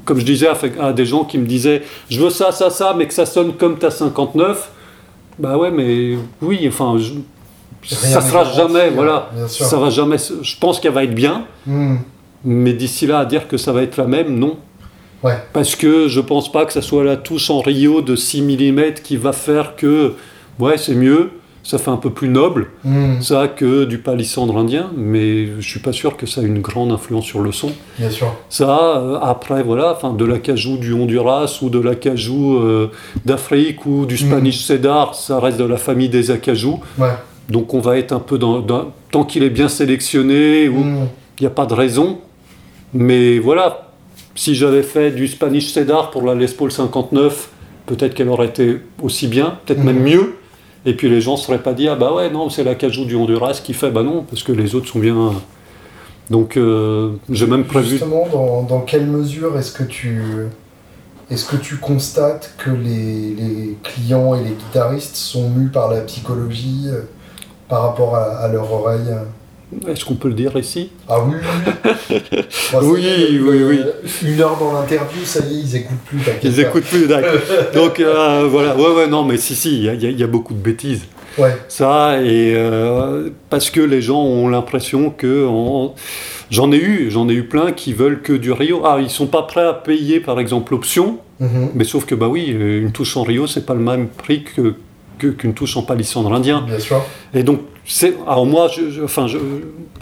comme 0.04 0.18
je 0.20 0.24
disais 0.24 0.46
à, 0.80 0.92
des 0.92 1.04
gens 1.04 1.24
qui 1.24 1.38
me 1.38 1.46
disaient 1.46 1.82
Je 2.08 2.20
veux 2.20 2.30
ça, 2.30 2.52
ça, 2.52 2.70
ça, 2.70 2.94
mais 2.96 3.06
que 3.06 3.14
ça 3.14 3.26
sonne 3.26 3.52
comme 3.54 3.78
ta 3.78 3.90
59. 3.90 4.70
Bah 5.38 5.58
ouais, 5.58 5.72
mais 5.72 6.16
oui, 6.40 6.64
enfin, 6.68 6.96
je- 6.98 7.14
ça 7.84 8.20
sera 8.20 8.44
jamais, 8.44 8.90
voilà. 8.90 9.30
Ça 9.48 9.76
va 9.78 9.90
jamais. 9.90 10.16
Je 10.42 10.56
pense 10.58 10.80
qu'elle 10.80 10.92
va 10.92 11.04
être 11.04 11.14
bien, 11.14 11.44
Hmm. 11.66 11.96
mais 12.44 12.72
d'ici 12.72 13.06
là, 13.06 13.20
à 13.20 13.24
dire 13.24 13.48
que 13.48 13.56
ça 13.56 13.72
va 13.72 13.82
être 13.82 13.96
la 13.96 14.06
même, 14.06 14.38
non. 14.38 14.56
Ouais. 15.22 15.38
Parce 15.54 15.74
que 15.76 16.08
je 16.08 16.20
pense 16.20 16.52
pas 16.52 16.66
que 16.66 16.72
ça 16.72 16.82
soit 16.82 17.04
la 17.04 17.16
touche 17.16 17.48
en 17.50 17.60
Rio 17.60 18.02
de 18.02 18.14
6 18.16 18.42
mm 18.42 18.94
qui 19.02 19.16
va 19.16 19.32
faire 19.32 19.74
que, 19.76 20.12
ouais, 20.58 20.76
c'est 20.76 20.94
mieux, 20.94 21.30
ça 21.62 21.78
fait 21.78 21.90
un 21.90 21.96
peu 21.96 22.10
plus 22.10 22.28
noble, 22.28 22.66
Hmm. 22.84 23.22
ça, 23.22 23.48
que 23.48 23.84
du 23.84 23.96
palissandre 23.96 24.58
indien, 24.58 24.90
mais 24.94 25.46
je 25.58 25.66
suis 25.66 25.80
pas 25.80 25.92
sûr 25.92 26.18
que 26.18 26.26
ça 26.26 26.42
ait 26.42 26.44
une 26.44 26.60
grande 26.60 26.92
influence 26.92 27.24
sur 27.24 27.40
le 27.40 27.52
son. 27.52 27.72
Bien 27.98 28.10
sûr. 28.10 28.34
Ça, 28.50 28.98
euh, 28.98 29.18
après, 29.22 29.62
voilà, 29.62 29.92
enfin, 29.96 30.12
de 30.12 30.26
l'acajou 30.26 30.76
du 30.76 30.92
Honduras 30.92 31.60
ou 31.62 31.70
de 31.70 31.78
l'acajou 31.78 32.58
euh, 32.58 32.90
d'Afrique 33.24 33.86
ou 33.86 34.04
du 34.04 34.18
Spanish 34.18 34.58
Cedar, 34.62 35.14
ça 35.14 35.40
reste 35.40 35.56
de 35.56 35.64
la 35.64 35.78
famille 35.78 36.10
des 36.10 36.30
acajou. 36.30 36.80
Ouais. 36.98 37.08
Donc 37.48 37.74
on 37.74 37.80
va 37.80 37.98
être 37.98 38.12
un 38.12 38.20
peu 38.20 38.38
dans... 38.38 38.60
dans- 38.60 38.92
tant 39.10 39.24
qu'il 39.24 39.42
est 39.44 39.50
bien 39.50 39.68
sélectionné, 39.68 40.68
ou 40.68 40.78
il 41.38 41.42
n'y 41.42 41.46
a 41.46 41.50
pas 41.50 41.66
de 41.66 41.74
raison. 41.74 42.18
Mais 42.92 43.38
voilà, 43.38 43.90
si 44.34 44.54
j'avais 44.54 44.82
fait 44.82 45.10
du 45.12 45.28
Spanish 45.28 45.72
Cedar 45.72 46.10
pour 46.10 46.22
la 46.22 46.34
Les 46.34 46.48
Paul 46.48 46.72
59 46.72 47.50
peut-être 47.86 48.14
qu'elle 48.14 48.28
aurait 48.30 48.46
été 48.46 48.80
aussi 49.02 49.26
bien, 49.28 49.58
peut-être 49.66 49.84
même 49.84 49.98
Mhm. 49.98 50.04
mieux. 50.04 50.34
Et 50.86 50.94
puis 50.94 51.08
les 51.10 51.20
gens 51.20 51.32
ne 51.32 51.36
seraient 51.38 51.62
pas 51.62 51.74
dit 51.74 51.86
ah 51.88 51.94
bah 51.96 52.12
ouais 52.12 52.28
non 52.30 52.50
c'est 52.50 52.64
la 52.64 52.74
cajou 52.74 53.04
du 53.04 53.14
Honduras 53.14 53.60
qui 53.62 53.72
fait 53.74 53.90
bah 53.90 54.02
non 54.02 54.22
parce 54.28 54.42
que 54.42 54.52
les 54.52 54.74
autres 54.74 54.88
sont 54.88 54.98
bien. 54.98 55.32
Donc 56.30 56.56
euh, 56.56 57.10
j'ai 57.30 57.46
même 57.46 57.64
prévu. 57.64 57.90
Justement, 57.90 58.26
dans, 58.32 58.62
dans 58.62 58.80
quelle 58.80 59.06
mesure 59.06 59.58
est-ce 59.58 59.72
que 59.72 59.82
tu 59.84 60.20
est-ce 61.30 61.46
que 61.46 61.56
tu 61.56 61.76
constates 61.76 62.54
que 62.58 62.70
les, 62.70 63.34
les 63.34 63.76
clients 63.82 64.34
et 64.34 64.42
les 64.42 64.50
guitaristes 64.50 65.16
sont 65.16 65.48
mus 65.50 65.68
par 65.68 65.90
la 65.90 66.00
psychologie 66.00 66.84
euh, 66.88 67.02
par 67.68 67.82
rapport 67.82 68.14
à, 68.16 68.38
à 68.38 68.48
leur 68.48 68.70
oreille 68.72 69.08
Est-ce 69.88 70.04
qu'on 70.04 70.14
peut 70.14 70.28
le 70.28 70.34
dire 70.34 70.56
ici? 70.56 70.90
Ah 71.08 71.18
oui, 71.24 71.34
oui, 71.34 72.32
oui. 72.82 73.40
Oui, 73.40 73.78
euh, 73.78 73.92
Une 74.22 74.40
heure 74.40 74.56
dans 74.58 74.72
l'interview, 74.72 75.24
ça 75.24 75.40
y 75.40 75.56
est, 75.58 75.60
ils 75.62 75.76
écoutent 75.76 75.98
plus. 76.06 76.18
Ils 76.42 76.52
pas. 76.54 76.60
écoutent 76.62 76.84
plus, 76.84 77.06
d'accord. 77.06 77.32
Donc 77.74 78.00
euh, 78.00 78.46
voilà, 78.50 78.76
ouais, 78.76 78.94
ouais, 78.94 79.06
non, 79.06 79.24
mais 79.24 79.36
si, 79.36 79.54
si, 79.54 79.78
il 79.78 79.84
y 79.84 79.88
a- 79.88 79.94
y, 79.94 80.12
y 80.20 80.24
beaucoup 80.24 80.54
de 80.54 80.58
bêtises. 80.60 81.02
Ouais, 81.36 81.56
Ça, 81.66 82.20
et 82.22 82.54
euh, 82.54 83.30
parce 83.50 83.68
que 83.70 83.80
les 83.80 84.00
gens 84.02 84.20
ont 84.22 84.48
l'impression 84.48 85.10
que. 85.10 85.46
on- 85.48 85.92
J'en 86.50 86.70
ai 86.70 86.76
eu, 86.76 87.10
j'en 87.10 87.28
ai 87.28 87.32
eu 87.32 87.44
plein 87.44 87.72
qui 87.72 87.94
veulent 87.94 88.20
que 88.20 88.32
du 88.34 88.52
Rio. 88.52 88.82
Ah, 88.84 88.98
ils 89.00 89.08
sont 89.10 89.26
pas 89.26 89.42
prêts 89.42 89.66
à 89.66 89.72
payer, 89.72 90.20
par 90.20 90.38
exemple, 90.38 90.72
l'option, 90.72 91.18
mhm, 91.40 91.70
mais 91.74 91.84
sauf 91.84 92.04
que, 92.04 92.14
bah 92.14 92.28
oui, 92.28 92.44
une 92.46 92.92
touche 92.92 93.16
en 93.16 93.22
Rio, 93.22 93.46
c'est 93.46 93.64
pas 93.66 93.72
le 93.74 93.80
même 93.80 94.06
prix 94.08 94.44
que 94.44 94.74
que- 95.18 95.28
qu'une 95.28 95.54
touche 95.54 95.76
en 95.76 95.82
palissandre 95.82 96.32
indien. 96.32 96.62
bien 96.66 96.78
sûr. 96.78 97.02
Et 97.34 97.42
donc, 97.42 97.60
c'est, 97.86 98.14
alors 98.26 98.46
moi, 98.46 98.68
je, 98.68 98.90
je- 98.90 99.02
enfin, 99.02 99.26
je, 99.26 99.38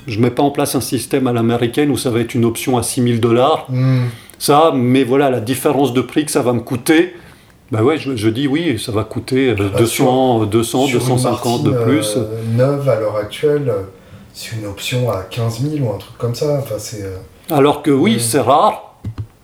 je 0.06 0.20
mets 0.20 0.30
pas 0.30 0.42
en 0.42 0.50
place 0.50 0.74
un 0.74 0.80
système 0.80 1.26
à 1.26 1.32
l'américaine 1.32 1.90
où 1.90 1.96
ça 1.96 2.10
va 2.10 2.20
être 2.20 2.34
une 2.34 2.44
option 2.44 2.76
à 2.78 2.82
6000 2.82 3.20
dollars. 3.20 3.66
Hmm, 3.68 4.04
Ça, 4.38 4.72
mais 4.74 5.04
voilà, 5.04 5.30
la 5.30 5.40
différence 5.40 5.92
de 5.92 6.00
prix 6.00 6.24
que 6.24 6.30
ça 6.32 6.42
va 6.42 6.52
me 6.52 6.60
coûter, 6.60 7.14
bah 7.70 7.82
ouais, 7.82 7.96
je, 7.98 8.16
je 8.16 8.28
dis 8.28 8.46
oui, 8.48 8.78
ça 8.78 8.90
va 8.92 9.04
coûter 9.04 9.50
euh, 9.50 9.54
bah, 9.54 9.78
200, 9.78 10.44
200, 10.46 10.86
Sur 10.86 11.00
une 11.00 11.06
250 11.06 11.62
de 11.62 11.70
plus. 11.70 12.16
euh, 12.16 12.24
neuve 12.56 12.88
à 12.88 12.98
l'heure 12.98 13.16
actuelle, 13.16 13.68
euh, 13.68 13.82
c'est 14.34 14.56
une 14.56 14.66
option 14.66 15.10
à 15.10 15.22
15 15.22 15.60
000 15.60 15.84
ou 15.86 15.94
un 15.94 15.98
truc 15.98 16.18
comme 16.18 16.34
ça. 16.34 16.58
Enfin, 16.58 16.74
c'est. 16.78 17.02
euh, 17.04 17.16
Alors 17.50 17.82
que 17.82 17.90
oui, 17.92 18.14
Ouais. 18.14 18.18
c'est 18.18 18.40
rare, 18.40 18.96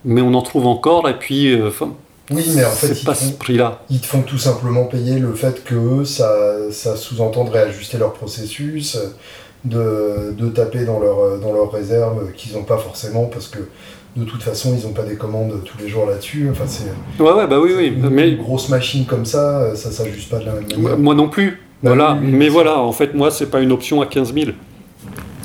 mais 0.05 0.21
on 0.21 0.33
en 0.33 0.41
trouve 0.41 0.67
encore, 0.67 1.07
et 1.09 1.17
puis, 1.17 1.51
euh, 1.53 1.69
Oui, 2.31 2.45
mais 2.55 2.63
en 2.65 2.69
fait, 2.69 2.87
ils 2.99 3.05
pas 3.05 3.13
font- 3.13 3.25
ce 3.25 3.31
prix-là. 3.33 3.81
Ils 3.89 3.99
te 3.99 4.05
font 4.05 4.21
tout 4.21 4.37
simplement 4.37 4.85
payer 4.85 5.17
le 5.19 5.33
fait 5.33 5.63
que 5.63 5.75
eux, 5.75 6.05
ça, 6.05 6.31
ça 6.71 6.95
sous-entend 6.95 7.43
de 7.45 7.49
réajuster 7.51 7.97
leur 7.97 8.13
processus, 8.13 8.97
de, 9.65 10.33
de 10.37 10.49
taper 10.49 10.85
dans 10.85 10.99
leur, 10.99 11.39
dans 11.39 11.51
leur 11.53 11.71
réserve 11.71 12.31
qu'ils 12.33 12.53
n'ont 12.53 12.63
pas 12.63 12.77
forcément 12.77 13.25
parce 13.25 13.47
que 13.47 13.59
de 14.15 14.23
toute 14.25 14.41
façon, 14.41 14.75
ils 14.79 14.85
n'ont 14.87 14.93
pas 14.93 15.03
des 15.03 15.15
commandes 15.15 15.61
tous 15.65 15.77
les 15.81 15.87
jours 15.89 16.05
là-dessus. 16.05 16.49
Enfin, 16.51 16.63
c'est 16.67 17.21
Ouais, 17.23 17.31
ouais, 17.31 17.47
bah 17.47 17.59
oui, 17.59 17.73
oui, 17.77 17.87
une, 17.87 18.09
mais 18.09 18.29
une 18.31 18.37
grosse 18.41 18.69
machine 18.69 19.05
comme 19.05 19.25
ça, 19.25 19.75
ça 19.75 19.91
s'ajuste 19.91 20.29
pas 20.29 20.39
de 20.39 20.45
la 20.45 20.53
même 20.53 20.65
manière. 20.67 20.97
moi 20.97 21.13
non 21.15 21.29
plus. 21.29 21.61
Bah 21.81 21.91
voilà, 21.93 22.13
oui, 22.19 22.25
oui, 22.27 22.31
mais 22.33 22.49
voilà, 22.49 22.79
en 22.79 22.91
fait, 22.91 23.13
moi, 23.13 23.31
c'est 23.31 23.45
pas 23.45 23.61
une 23.61 23.71
option 23.71 24.01
à 24.01 24.05
15 24.05 24.33
000. 24.33 24.51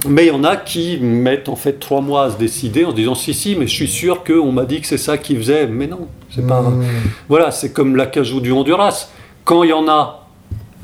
Mais 0.07 0.27
il 0.27 0.29
y 0.29 0.31
en 0.31 0.45
a 0.45 0.57
qui 0.57 0.99
mettent 1.01 1.49
en 1.49 1.57
fait 1.57 1.81
trois 1.81 2.01
mois 2.01 2.25
à 2.25 2.31
se 2.31 2.37
décider 2.37 2.85
en 2.85 2.91
se 2.91 2.97
disant 2.97 3.15
si 3.15 3.33
si 3.35 3.57
mais 3.57 3.67
je 3.67 3.75
suis 3.75 3.89
sûr 3.89 4.23
qu'on 4.25 4.53
m'a 4.53 4.65
dit 4.65 4.81
que 4.81 4.87
c'est 4.87 4.99
ça 4.99 5.19
qu'ils 5.19 5.39
faisaient 5.39 5.67
mais 5.67 5.87
non 5.87 6.09
c'est 6.35 6.47
pas 6.47 6.61
Hmm, 6.61 6.83
Voilà, 7.29 7.51
c'est 7.51 7.73
comme 7.73 7.97
la 7.97 8.07
cajou 8.07 8.41
du 8.41 8.51
Honduras. 8.51 9.09
Quand 9.45 9.63
il 9.63 9.71
y 9.71 9.73
en 9.73 9.87
a, 9.89 10.27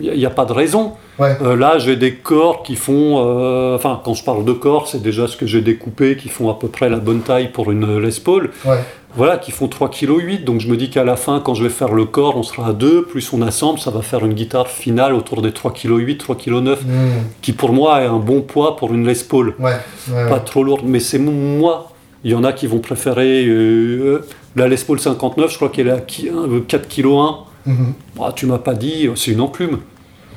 il 0.00 0.12
n'y 0.12 0.26
a, 0.26 0.30
pas 0.30 0.44
de 0.44 0.52
raison. 0.52 0.92
Ouais. 1.18 1.36
Euh, 1.42 1.56
là, 1.56 1.78
j'ai 1.78 1.96
des 1.96 2.14
corps 2.14 2.62
qui 2.62 2.76
font. 2.76 3.18
euh, 3.18 3.74
enfin, 3.74 4.00
quand 4.04 4.14
je 4.14 4.22
parle 4.22 4.44
de 4.44 4.52
corps, 4.52 4.86
c'est 4.86 5.02
déjà 5.02 5.26
ce 5.26 5.36
que 5.36 5.46
j'ai 5.46 5.60
découpé, 5.60 6.16
qui 6.16 6.28
font 6.28 6.50
à 6.50 6.54
peu 6.54 6.68
près 6.68 6.88
la 6.88 6.98
bonne 6.98 7.20
taille 7.20 7.50
pour 7.50 7.70
une 7.70 7.98
Les 7.98 8.20
Paul. 8.22 8.50
Ouais. 8.64 8.78
Voilà, 9.16 9.38
qui 9.38 9.50
font 9.50 9.66
3,8 9.66 9.90
kg. 10.38 10.44
Donc 10.44 10.60
je 10.60 10.68
me 10.68 10.76
dis 10.76 10.88
qu'à 10.90 11.02
la 11.04 11.16
fin, 11.16 11.40
quand 11.40 11.54
je 11.54 11.62
vais 11.64 11.68
faire 11.70 11.92
le 11.92 12.04
corps, 12.04 12.36
on 12.36 12.42
sera 12.42 12.68
à 12.68 12.72
2, 12.72 13.02
plus 13.02 13.32
on 13.32 13.42
assemble, 13.42 13.78
ça 13.80 13.90
va 13.90 14.02
faire 14.02 14.24
une 14.24 14.34
guitare 14.34 14.68
finale 14.68 15.14
autour 15.14 15.42
des 15.42 15.50
3,8 15.50 16.16
kg, 16.16 16.16
3,9 16.16 16.36
kg, 16.36 16.82
hmm, 16.84 16.96
qui 17.42 17.52
pour 17.52 17.72
moi 17.72 18.02
est 18.02 18.06
un 18.06 18.18
bon 18.18 18.40
poids 18.42 18.76
pour 18.76 18.94
une 18.94 19.06
Les 19.06 19.14
Paul 19.28 19.54
Ouais. 19.58 19.72
ouais, 20.12 20.28
pas 20.28 20.34
ouais. 20.34 20.44
trop 20.44 20.62
lourde, 20.62 20.82
mais 20.86 21.00
c'est 21.00 21.18
moi. 21.18 21.92
Il 22.22 22.30
y 22.30 22.34
en 22.34 22.44
a 22.44 22.52
qui 22.52 22.66
vont 22.66 22.78
préférer 22.80 23.46
euh, 23.46 24.20
la 24.54 24.68
Les 24.68 24.76
Paul 24.76 25.00
59, 25.00 25.50
je 25.50 25.56
crois 25.56 25.70
qu'elle 25.70 25.88
est 25.88 25.92
à 25.92 26.00
qui- 26.00 26.28
euh, 26.28 26.60
4 26.68 26.86
kg 26.88 27.06
1. 27.06 27.36
Mhm. 27.66 27.92
Ah, 28.22 28.32
tu 28.34 28.46
m'as 28.46 28.58
pas 28.58 28.74
dit, 28.74 29.06
euh, 29.06 29.12
c'est 29.16 29.32
une 29.32 29.40
enclume. 29.40 29.78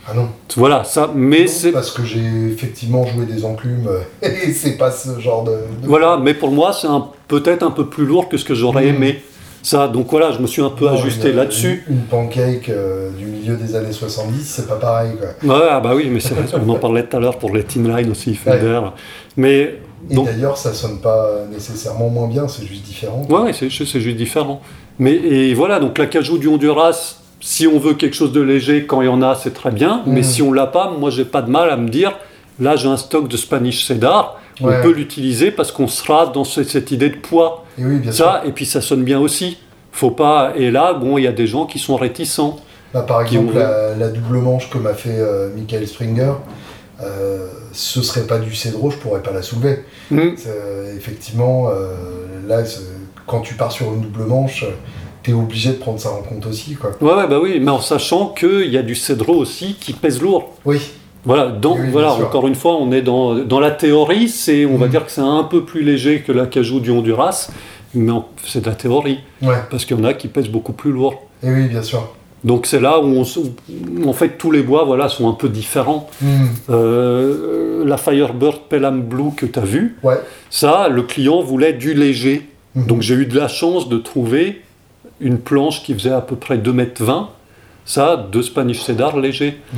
Ah 0.07 0.13
non. 0.13 0.27
Voilà, 0.57 0.83
ça, 0.83 1.09
mais 1.15 1.47
c'est. 1.47 1.71
Parce 1.71 1.91
que 1.91 2.03
j'ai 2.03 2.19
effectivement 2.51 3.05
joué 3.05 3.25
des 3.25 3.45
enclumes 3.45 3.87
euh, 3.87 4.01
et 4.21 4.51
c'est 4.51 4.77
pas 4.77 4.91
ce 4.91 5.19
genre 5.19 5.43
de. 5.45 5.51
de- 5.51 5.87
Voilà, 5.87 6.17
mais 6.21 6.33
pour 6.33 6.51
moi, 6.51 6.73
c'est 6.73 6.87
un- 6.87 7.07
peut-être 7.27 7.63
un 7.63 7.71
peu 7.71 7.87
plus 7.87 8.05
lourd 8.05 8.27
que 8.29 8.37
ce 8.37 8.43
que 8.45 8.53
j'aurais 8.53 8.83
Mhm. 8.85 8.95
aimé. 8.95 9.21
Ça, 9.61 9.87
donc 9.87 10.07
voilà, 10.11 10.33
je 10.33 10.39
me 10.39 10.47
suis 10.47 10.61
un 10.61 10.69
peu 10.69 10.87
Non, 10.87 10.91
ajusté 10.95 11.31
là-dessus. 11.31 11.85
Une, 11.87 11.95
une 11.95 12.01
pancake 12.01 12.67
euh, 12.67 13.11
du 13.11 13.25
milieu 13.27 13.55
des 13.55 13.75
années 13.77 13.93
70, 13.93 14.43
c'est 14.43 14.67
pas 14.67 14.75
pareil 14.75 15.11
quoi. 15.17 15.55
Ouais, 15.57 15.63
ah 15.71 15.79
bah 15.79 15.93
oui, 15.95 16.09
mais 16.11 16.19
c'est- 16.19 16.33
on 16.61 16.67
en 16.69 16.75
parlait 16.79 17.05
tout 17.05 17.15
à 17.15 17.21
l'heure 17.21 17.37
pour 17.39 17.55
les 17.55 17.63
Teen 17.63 17.87
Line 17.87 18.11
aussi, 18.11 18.35
Fender. 18.35 18.81
Mais 19.37 19.79
Et 20.09 20.15
Donc- 20.15 20.25
d'ailleurs, 20.25 20.57
ça 20.57 20.73
sonne 20.73 20.99
pas 20.99 21.29
nécessairement 21.49 22.09
moins 22.09 22.27
bien, 22.27 22.49
c'est 22.49 22.65
juste 22.65 22.83
différent. 22.83 23.21
Ouais, 23.29 23.53
c'est 23.53 23.69
juste 23.69 24.17
différent. 24.17 24.61
Mais 24.99 25.13
et 25.13 25.53
voilà, 25.53 25.79
donc 25.79 25.97
la 25.97 26.07
cajou 26.07 26.37
du 26.37 26.49
Honduras, 26.49 27.19
si 27.45 27.67
on 27.67 27.77
veut 27.77 27.93
quelque 27.93 28.15
chose 28.15 28.31
de 28.31 28.39
léger, 28.41 28.85
quand 28.85 29.01
il 29.01 29.05
y 29.05 29.09
en 29.09 29.21
a, 29.21 29.35
c'est 29.35 29.53
très 29.53 29.71
bien. 29.71 30.01
Mais 30.05 30.21
Mhm. 30.21 30.23
si 30.23 30.41
on 30.41 30.53
l'a 30.53 30.65
pas, 30.67 30.89
moi, 30.97 31.09
j'ai 31.09 31.25
pas 31.25 31.41
de 31.41 31.49
mal 31.51 31.69
à 31.69 31.75
me 31.75 31.89
dire, 31.89 32.13
là, 32.59 32.77
j'ai 32.77 32.87
un 32.87 32.95
stock 32.97 33.27
de 33.27 33.35
Spanish 33.35 33.85
Cedar, 33.85 34.39
Ouais. 34.61 34.75
on 34.79 34.83
peut 34.83 34.91
l'utiliser 34.93 35.51
parce 35.51 35.71
qu'on 35.73 35.87
sera 35.87 36.27
dans 36.27 36.45
ce- 36.45 36.63
cette 36.63 36.91
idée 36.91 37.09
de 37.09 37.17
poids. 37.17 37.65
Et 37.77 37.83
oui, 37.83 37.97
bien 37.99 38.11
sûr. 38.13 38.23
Ça, 38.25 38.43
et 38.45 38.51
puis 38.53 38.65
ça 38.65 38.79
sonne 38.81 39.03
bien 39.03 39.19
aussi. 39.19 39.57
Faut 39.91 40.11
pas. 40.11 40.53
Et 40.55 40.71
là, 40.71 40.93
bon, 40.93 41.17
il 41.17 41.23
y 41.25 41.27
a 41.27 41.31
des 41.33 41.45
gens 41.47 41.65
qui 41.65 41.79
sont 41.79 41.97
réticents. 41.97 42.57
Bah, 42.93 43.01
par 43.01 43.21
exemple, 43.23 43.55
ont- 43.55 43.59
la, 43.59 43.95
la 43.95 44.07
double 44.09 44.37
manche 44.37 44.69
que 44.69 44.77
m'a 44.77 44.93
fait 44.93 45.17
euh, 45.19 45.49
Michael 45.55 45.85
Springer, 45.87 46.33
euh, 47.01 47.47
ce 47.73 48.01
serait 48.01 48.25
pas 48.27 48.37
du 48.39 48.55
cédro, 48.55 48.89
je 48.91 48.97
pourrais 48.97 49.21
pas 49.21 49.31
la 49.31 49.41
soulever. 49.41 49.83
C'est, 50.09 50.47
euh, 50.47 50.95
effectivement, 50.95 51.69
euh, 51.69 51.87
là, 52.47 52.63
quand 53.27 53.41
tu 53.41 53.55
pars 53.55 53.71
sur 53.71 53.91
une 53.93 54.01
double 54.01 54.25
manche, 54.27 54.65
tu 55.23 55.31
es 55.31 55.33
obligé 55.33 55.69
de 55.69 55.75
prendre 55.77 55.99
ça 55.99 56.11
en 56.11 56.21
compte 56.21 56.45
aussi. 56.45 56.75
Quoi. 56.75 56.91
Ouais, 57.01 57.13
ouais, 57.13 57.27
bah 57.27 57.39
oui, 57.41 57.59
mais 57.61 57.71
en 57.71 57.79
sachant 57.81 58.27
qu'il 58.27 58.67
y 58.69 58.77
a 58.77 58.83
du 58.83 58.95
cédro 58.95 59.33
aussi 59.35 59.75
qui 59.79 59.93
pèse 59.93 60.21
lourd. 60.21 60.51
Oui, 60.65 60.79
Voilà, 61.25 61.47
Oui, 61.47 61.59
bien 61.61 61.89
voilà 61.91 62.15
sûr. 62.15 62.25
encore 62.27 62.47
une 62.47 62.55
fois, 62.55 62.75
on 62.75 62.91
est 62.91 63.01
dans, 63.01 63.35
dans 63.35 63.61
la 63.61 63.71
théorie, 63.71 64.27
c'est, 64.27 64.65
on 64.65 64.75
va 64.77 64.85
Mhm. 64.87 64.91
dire 64.91 65.05
que 65.05 65.11
c'est 65.11 65.21
un 65.21 65.43
peu 65.43 65.63
plus 65.63 65.81
léger 65.81 66.19
que 66.19 66.33
la 66.33 66.45
cajou 66.47 66.81
du 66.81 66.91
Honduras, 66.91 67.49
mais 67.93 68.11
c'est 68.45 68.59
de 68.61 68.69
la 68.69 68.75
théorie, 68.75 69.19
ouais. 69.41 69.55
parce 69.71 69.85
qu'il 69.85 69.97
y 69.97 69.99
en 70.01 70.03
a 70.03 70.13
qui 70.13 70.27
pèsent 70.27 70.49
beaucoup 70.49 70.73
plus 70.73 70.91
lourd. 70.91 71.23
Et 71.41 71.49
oui, 71.49 71.67
bien 71.69 71.81
sûr. 71.81 72.09
Donc 72.43 72.65
c'est 72.65 72.81
là 72.81 72.99
où, 72.99 73.05
on 73.05 73.21
où, 73.23 74.09
en 74.09 74.11
fait, 74.11 74.37
tous 74.37 74.51
les 74.51 74.63
bois 74.63 74.83
voilà, 74.83 75.07
sont 75.07 75.29
un 75.29 75.33
peu 75.33 75.47
différents. 75.47 76.09
Hmm, 76.21 76.47
Euh, 76.69 77.85
la 77.85 77.95
Firebird 77.97 78.61
Pelham 78.69 79.01
Blue 79.01 79.31
que 79.35 79.45
tu 79.45 79.59
as 79.59 79.63
vue, 79.63 79.95
Ouais. 80.03 80.19
ça, 80.49 80.89
le 80.89 81.03
client 81.03 81.41
voulait 81.41 81.71
du 81.73 81.93
léger. 81.93 82.49
Mhm. 82.75 82.87
Donc 82.87 83.01
j'ai 83.01 83.13
eu 83.15 83.25
de 83.27 83.37
la 83.37 83.47
chance 83.47 83.87
de 83.87 83.97
trouver 83.97 84.61
une 85.23 85.39
planche 85.39 85.81
qui 85.83 85.93
faisait 85.93 86.11
à 86.11 86.21
peu 86.21 86.35
près 86.35 86.57
2,20 86.57 87.09
m, 87.09 87.25
ça, 87.85 88.15
de 88.31 88.41
Spanish 88.41 88.81
Cedar 88.81 89.17
léger. 89.17 89.59
Hmm, 89.73 89.77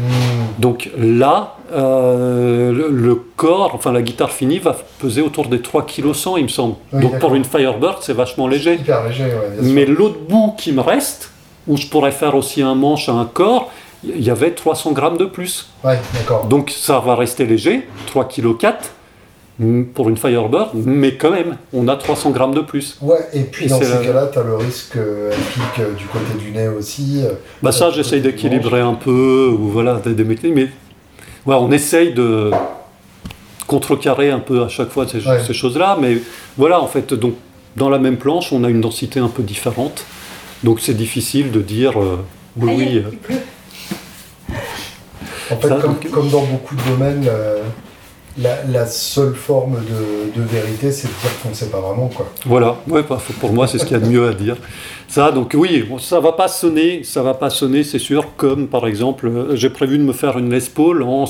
Donc 0.60 0.92
là, 0.98 1.56
euh, 1.74 2.72
le, 2.72 2.90
le 2.90 3.16
corps, 3.36 3.72
enfin 3.74 3.92
la 3.92 4.02
guitare 4.02 4.32
finie 4.32 4.60
va 4.60 4.76
peser 5.00 5.22
autour 5.22 5.48
des 5.48 5.60
3 5.62 5.86
kg 5.86 6.14
100 6.14 6.38
il 6.38 6.44
me 6.44 6.48
semble. 6.50 6.76
Oui, 6.94 7.02
Donc 7.02 7.20
pour 7.20 7.34
une 7.36 7.46
Firebird, 7.46 7.98
c'est 8.02 8.14
vachement 8.14 8.48
léger. 8.48 8.76
Hyper 8.76 9.08
léger, 9.08 9.24
ouais. 9.24 9.58
Mais 9.62 9.86
l'autre 9.86 10.18
bout 10.30 10.54
qui 10.58 10.72
me 10.72 10.82
reste, 10.82 11.32
où 11.68 11.78
je 11.78 11.88
pourrais 11.88 12.12
faire 12.12 12.36
aussi 12.36 12.62
un 12.62 12.76
manche 12.76 13.10
à 13.10 13.14
un 13.14 13.26
corps, 13.26 13.72
il 14.04 14.22
y 14.22 14.30
avait 14.30 14.52
300 14.52 14.92
grammes 14.92 15.18
de 15.18 15.26
plus. 15.26 15.70
Ouais. 15.84 16.00
Donc 16.50 16.70
ça 16.70 17.00
va 17.00 17.16
rester 17.16 17.46
léger, 17.46 17.88
3 18.08 18.26
kg 18.28 18.56
4 18.58 18.92
pour 19.94 20.10
une 20.10 20.18
Firebird, 20.18 20.72
mais 20.86 21.16
quand 21.16 21.32
même, 21.32 21.56
on 21.74 21.88
a 21.88 21.96
300 21.96 22.32
grammes 22.32 22.54
de 22.54 22.60
plus. 22.62 22.98
Ouais, 23.02 23.20
et 23.34 23.42
puis 23.44 23.66
Et 23.66 23.70
dans 23.70 23.80
c'est 23.80 23.86
ces 23.86 23.92
la- 24.00 24.06
cas-là, 24.06 24.28
tu 24.32 24.40
as 24.40 24.44
le 24.44 24.56
risque 24.58 24.94
qu'elle 24.94 25.38
pique 25.54 25.80
euh, 25.80 25.94
du 25.94 26.06
côté 26.06 26.34
du 26.38 26.52
nez 26.52 26.68
aussi. 26.68 27.22
euh, 27.24 27.32
Bah 27.64 27.72
ça, 27.72 27.88
Ouais, 27.88 27.94
j'essaye 27.94 28.20
d'équilibrer 28.22 28.82
un 28.82 28.96
peu, 28.96 29.48
ou 29.58 29.70
voilà, 29.70 29.96
des, 30.04 30.14
des 30.14 30.24
mécaniques, 30.26 30.56
mais 30.56 30.68
voilà, 31.46 31.62
on 31.62 31.72
essaye 31.72 32.14
de 32.14 32.52
contrecarrer 33.68 34.30
un 34.30 34.40
peu 34.40 34.62
à 34.64 34.68
chaque 34.68 34.90
fois 34.90 35.08
ces, 35.08 35.26
Ouais. 35.26 35.40
ces 35.46 35.54
choses-là, 35.54 35.98
mais 36.02 36.18
voilà, 36.58 36.82
en 36.82 36.88
fait, 36.88 37.14
donc 37.14 37.36
dans 37.78 37.90
la 37.90 37.98
même 37.98 38.18
planche, 38.18 38.52
on 38.52 38.64
a 38.66 38.70
une 38.70 38.82
densité 38.82 39.20
un 39.22 39.28
peu 39.30 39.42
différente, 39.44 40.06
donc 40.64 40.80
c'est 40.82 40.94
difficile 40.96 41.52
de 41.52 41.62
dire 41.62 42.00
euh, 42.02 42.18
oui, 42.58 42.74
oui. 42.78 43.04
euh. 43.06 43.36
En 45.52 45.58
fait, 45.58 45.68
Ça, 45.70 45.76
comme, 45.76 45.94
donc- 45.94 46.12
comme 46.12 46.30
dans 46.30 46.44
beaucoup 46.44 46.76
de 46.76 46.82
domaines, 46.90 47.26
euh, 47.30 47.62
la, 48.38 48.64
la 48.66 48.86
seule 48.86 49.34
forme 49.36 49.78
de, 49.78 50.40
de 50.40 50.46
vérité, 50.46 50.92
c'est 50.92 51.08
de 51.08 51.14
dire 51.22 51.32
qu'on 51.42 51.50
ne 51.50 51.54
sait 51.54 51.70
pas 51.70 51.80
vraiment. 51.80 52.08
Quoi. 52.08 52.28
Voilà, 52.46 52.76
ouais, 52.88 53.04
bah, 53.08 53.18
pour 53.40 53.54
moi 53.54 53.68
c'est 53.68 53.78
ce 53.78 53.86
qu'il 53.86 53.94
y 53.98 54.02
a 54.02 54.04
de 54.04 54.10
mieux 54.10 54.28
à 54.28 54.34
dire. 54.34 54.58
Ça, 55.08 55.32
donc 55.32 55.54
oui, 55.56 55.84
bon, 55.88 56.00
ça 56.00 56.20
va 56.20 56.32
pas 56.34 56.48
sonner, 56.48 57.04
ça 57.04 57.22
va 57.22 57.34
pas 57.34 57.50
sonner, 57.50 57.84
c'est 57.84 58.00
sûr, 58.00 58.36
comme 58.36 58.68
par 58.68 58.88
exemple, 58.88 59.28
euh, 59.28 59.56
j'ai 59.56 59.70
prévu 59.70 59.98
de 59.98 60.04
me 60.04 60.14
faire 60.14 60.38
une 60.38 60.52
Les 60.52 60.62
Paul 60.62 61.04
en. 61.04 61.26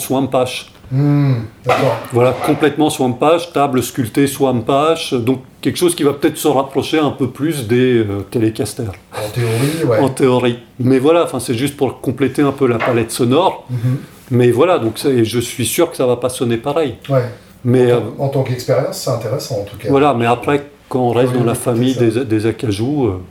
Hmm, 0.91 1.33
D'accord. 1.65 1.97
Voilà, 2.13 2.31
complètement 2.45 2.89
Swampash, 2.89 3.51
table 3.51 3.81
sculptée 3.81 4.27
Swampash, 4.27 5.13
donc 5.13 5.41
quelque 5.61 5.77
chose 5.77 5.95
qui 5.95 6.03
va 6.03 6.13
peut-être 6.13 6.37
se 6.37 6.47
rapprocher 6.47 6.99
un 6.99 7.09
peu 7.09 7.29
plus 7.29 7.67
des 7.67 7.97
euh, 7.97 8.21
Telecaster. 8.29 8.83
En 9.13 9.29
théorie, 9.29 9.83
ouais. 9.83 9.99
En 9.99 10.09
théorie. 10.09 10.59
Mais 10.79 10.99
voilà, 10.99 11.27
c'est 11.39 11.55
juste 11.55 11.75
pour 11.75 12.01
compléter 12.01 12.43
un 12.43 12.51
peu 12.51 12.67
la 12.67 12.77
palette 12.77 13.11
sonore. 13.11 13.65
Mhm. 13.69 13.97
Mais 14.31 14.51
voilà, 14.51 14.79
donc 14.79 14.97
je 15.03 15.39
suis 15.39 15.65
sûr 15.65 15.89
que 15.91 15.97
ça 15.97 16.05
va 16.05 16.17
pas 16.17 16.29
sonner 16.29 16.57
pareil. 16.57 16.95
Ouais. 17.09 17.25
Mais 17.63 17.91
euh, 17.91 17.99
En 18.19 18.29
tant 18.29 18.43
qu'expérience, 18.43 18.97
c'est 18.99 19.09
intéressant 19.09 19.59
en 19.59 19.63
tout 19.63 19.77
cas. 19.77 19.89
voilà, 19.89 20.13
mais 20.13 20.25
après, 20.25 20.67
quand 20.89 20.99
on 20.99 21.11
reste 21.11 21.31
Oui, 21.33 21.39
dans 21.39 21.45
la 21.45 21.55
famille 21.55 21.95
des, 21.95 22.23
des 22.25 22.45
acajou, 22.45 23.05
euh, 23.07 23.21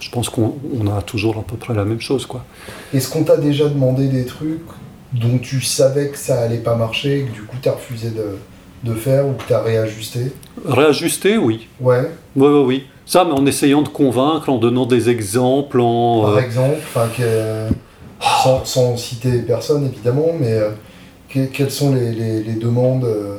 je 0.00 0.10
pense 0.10 0.28
qu'on 0.28 0.54
on 0.78 0.86
a 0.96 1.00
toujours 1.02 1.38
à 1.38 1.42
peu 1.42 1.56
près 1.56 1.74
la 1.74 1.84
même 1.84 2.00
chose, 2.00 2.26
quoi. 2.26 2.44
Est-ce 2.92 3.08
qu'on 3.10 3.24
t'a 3.24 3.36
déjà 3.38 3.68
demandé 3.68 4.08
des 4.08 4.24
trucs 4.26 4.60
dont 5.12 5.38
tu 5.38 5.60
savais 5.62 6.08
que 6.08 6.18
ça 6.18 6.40
allait 6.40 6.58
pas 6.58 6.74
marcher 6.76 7.20
et 7.20 7.22
que 7.24 7.32
du 7.32 7.42
coup 7.42 7.56
t'as 7.60 7.72
refusé 7.72 8.10
de, 8.10 8.36
de 8.84 8.94
faire 8.94 9.26
ou 9.26 9.32
que 9.32 9.42
t'as 9.48 9.62
réajusté? 9.62 10.32
Réajuster, 10.66 11.36
oui. 11.38 11.68
Ouais, 11.80 12.02
Oui, 12.36 12.48
oui, 12.48 12.62
oui. 12.66 12.86
Ça, 13.06 13.24
mais 13.24 13.32
en 13.32 13.44
essayant 13.46 13.82
de 13.82 13.88
convaincre, 13.88 14.48
en 14.50 14.58
donnant 14.58 14.86
des 14.86 15.08
exemples, 15.10 15.80
en... 15.80 16.22
par 16.22 16.36
euh, 16.36 16.40
exemple, 16.40 16.76
enfin, 16.84 17.08
que- 17.16 17.68
sans, 18.20 18.64
sans 18.64 18.96
citer 18.96 19.38
personne 19.40 19.86
évidemment, 19.86 20.28
mais 20.38 20.52
euh, 20.52 20.70
que- 21.28 21.46
quelles 21.46 21.70
sont 21.70 21.94
les, 21.94 22.12
les- 22.12 22.42
les 22.42 22.54
demandes 22.54 23.04
euh, 23.04 23.36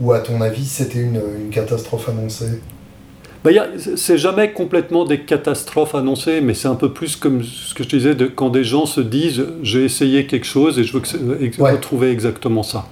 où 0.00 0.12
à 0.12 0.20
ton 0.20 0.40
avis 0.40 0.64
c'était 0.64 1.00
une, 1.00 1.20
une 1.40 1.50
catastrophe 1.50 2.08
annoncée? 2.08 2.60
A- 3.46 3.66
c'est 3.96 4.18
jamais 4.18 4.52
complètement 4.52 5.04
des 5.06 5.20
catastrophes 5.20 5.94
annoncées, 5.94 6.40
mais 6.42 6.52
c'est 6.52 6.68
un 6.68 6.74
peu 6.74 6.92
plus 6.92 7.16
comme 7.16 7.42
ce 7.42 7.72
que 7.72 7.82
je 7.82 7.88
disais, 7.88 8.14
de, 8.14 8.26
quand 8.26 8.50
des 8.50 8.64
gens 8.64 8.84
se 8.84 9.00
disent 9.00 9.46
j'ai 9.62 9.84
essayé 9.84 10.26
quelque 10.26 10.44
chose 10.44 10.78
et 10.78 10.84
je 10.84 10.92
veux 10.92 11.00
que 11.00 11.08
c'est- 11.08 11.18
ex- 11.40 11.56
Ouais. 11.56 11.70
retrouver 11.72 12.10
exactement 12.10 12.62
ça. 12.62 12.86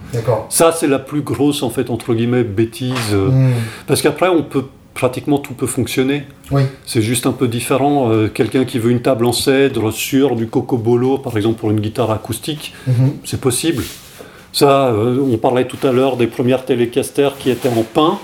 Ça, 0.48 0.72
c'est 0.72 0.86
la 0.86 0.98
plus 1.00 1.20
grosse, 1.20 1.62
en 1.62 1.68
fait, 1.70 1.90
entre 1.90 2.14
guillemets, 2.14 2.44
bêtise. 2.44 2.94
euh, 3.12 3.28
Hmm, 3.28 3.52
Parce 3.86 4.00
qu'après, 4.00 4.28
on 4.28 4.42
peut 4.44 4.64
pratiquement 4.96 5.38
tout 5.38 5.52
peut 5.54 5.66
fonctionner. 5.66 6.24
Oui, 6.50 6.62
C'est 6.86 7.02
juste 7.02 7.26
un 7.26 7.32
peu 7.32 7.46
différent. 7.48 8.10
Euh, 8.10 8.28
Quelqu'un 8.28 8.64
qui 8.64 8.78
veut 8.78 8.90
une 8.90 9.02
table 9.02 9.24
en 9.26 9.32
cèdre 9.32 9.92
sur 9.92 10.34
du 10.36 10.46
cocobolo, 10.48 11.18
par 11.18 11.36
exemple 11.36 11.58
pour 11.60 11.70
une 11.70 11.80
guitare 11.80 12.10
acoustique, 12.10 12.72
Mhm. 12.86 13.12
c'est 13.24 13.40
possible. 13.40 13.82
Ça, 14.52 14.86
euh, 14.88 15.18
on 15.32 15.36
parlait 15.36 15.66
tout 15.66 15.82
à 15.86 15.92
l'heure 15.92 16.16
des 16.16 16.26
premières 16.26 16.64
télécaster 16.64 17.28
qui 17.38 17.50
étaient 17.50 17.68
en 17.68 17.82
pin. 17.82 18.18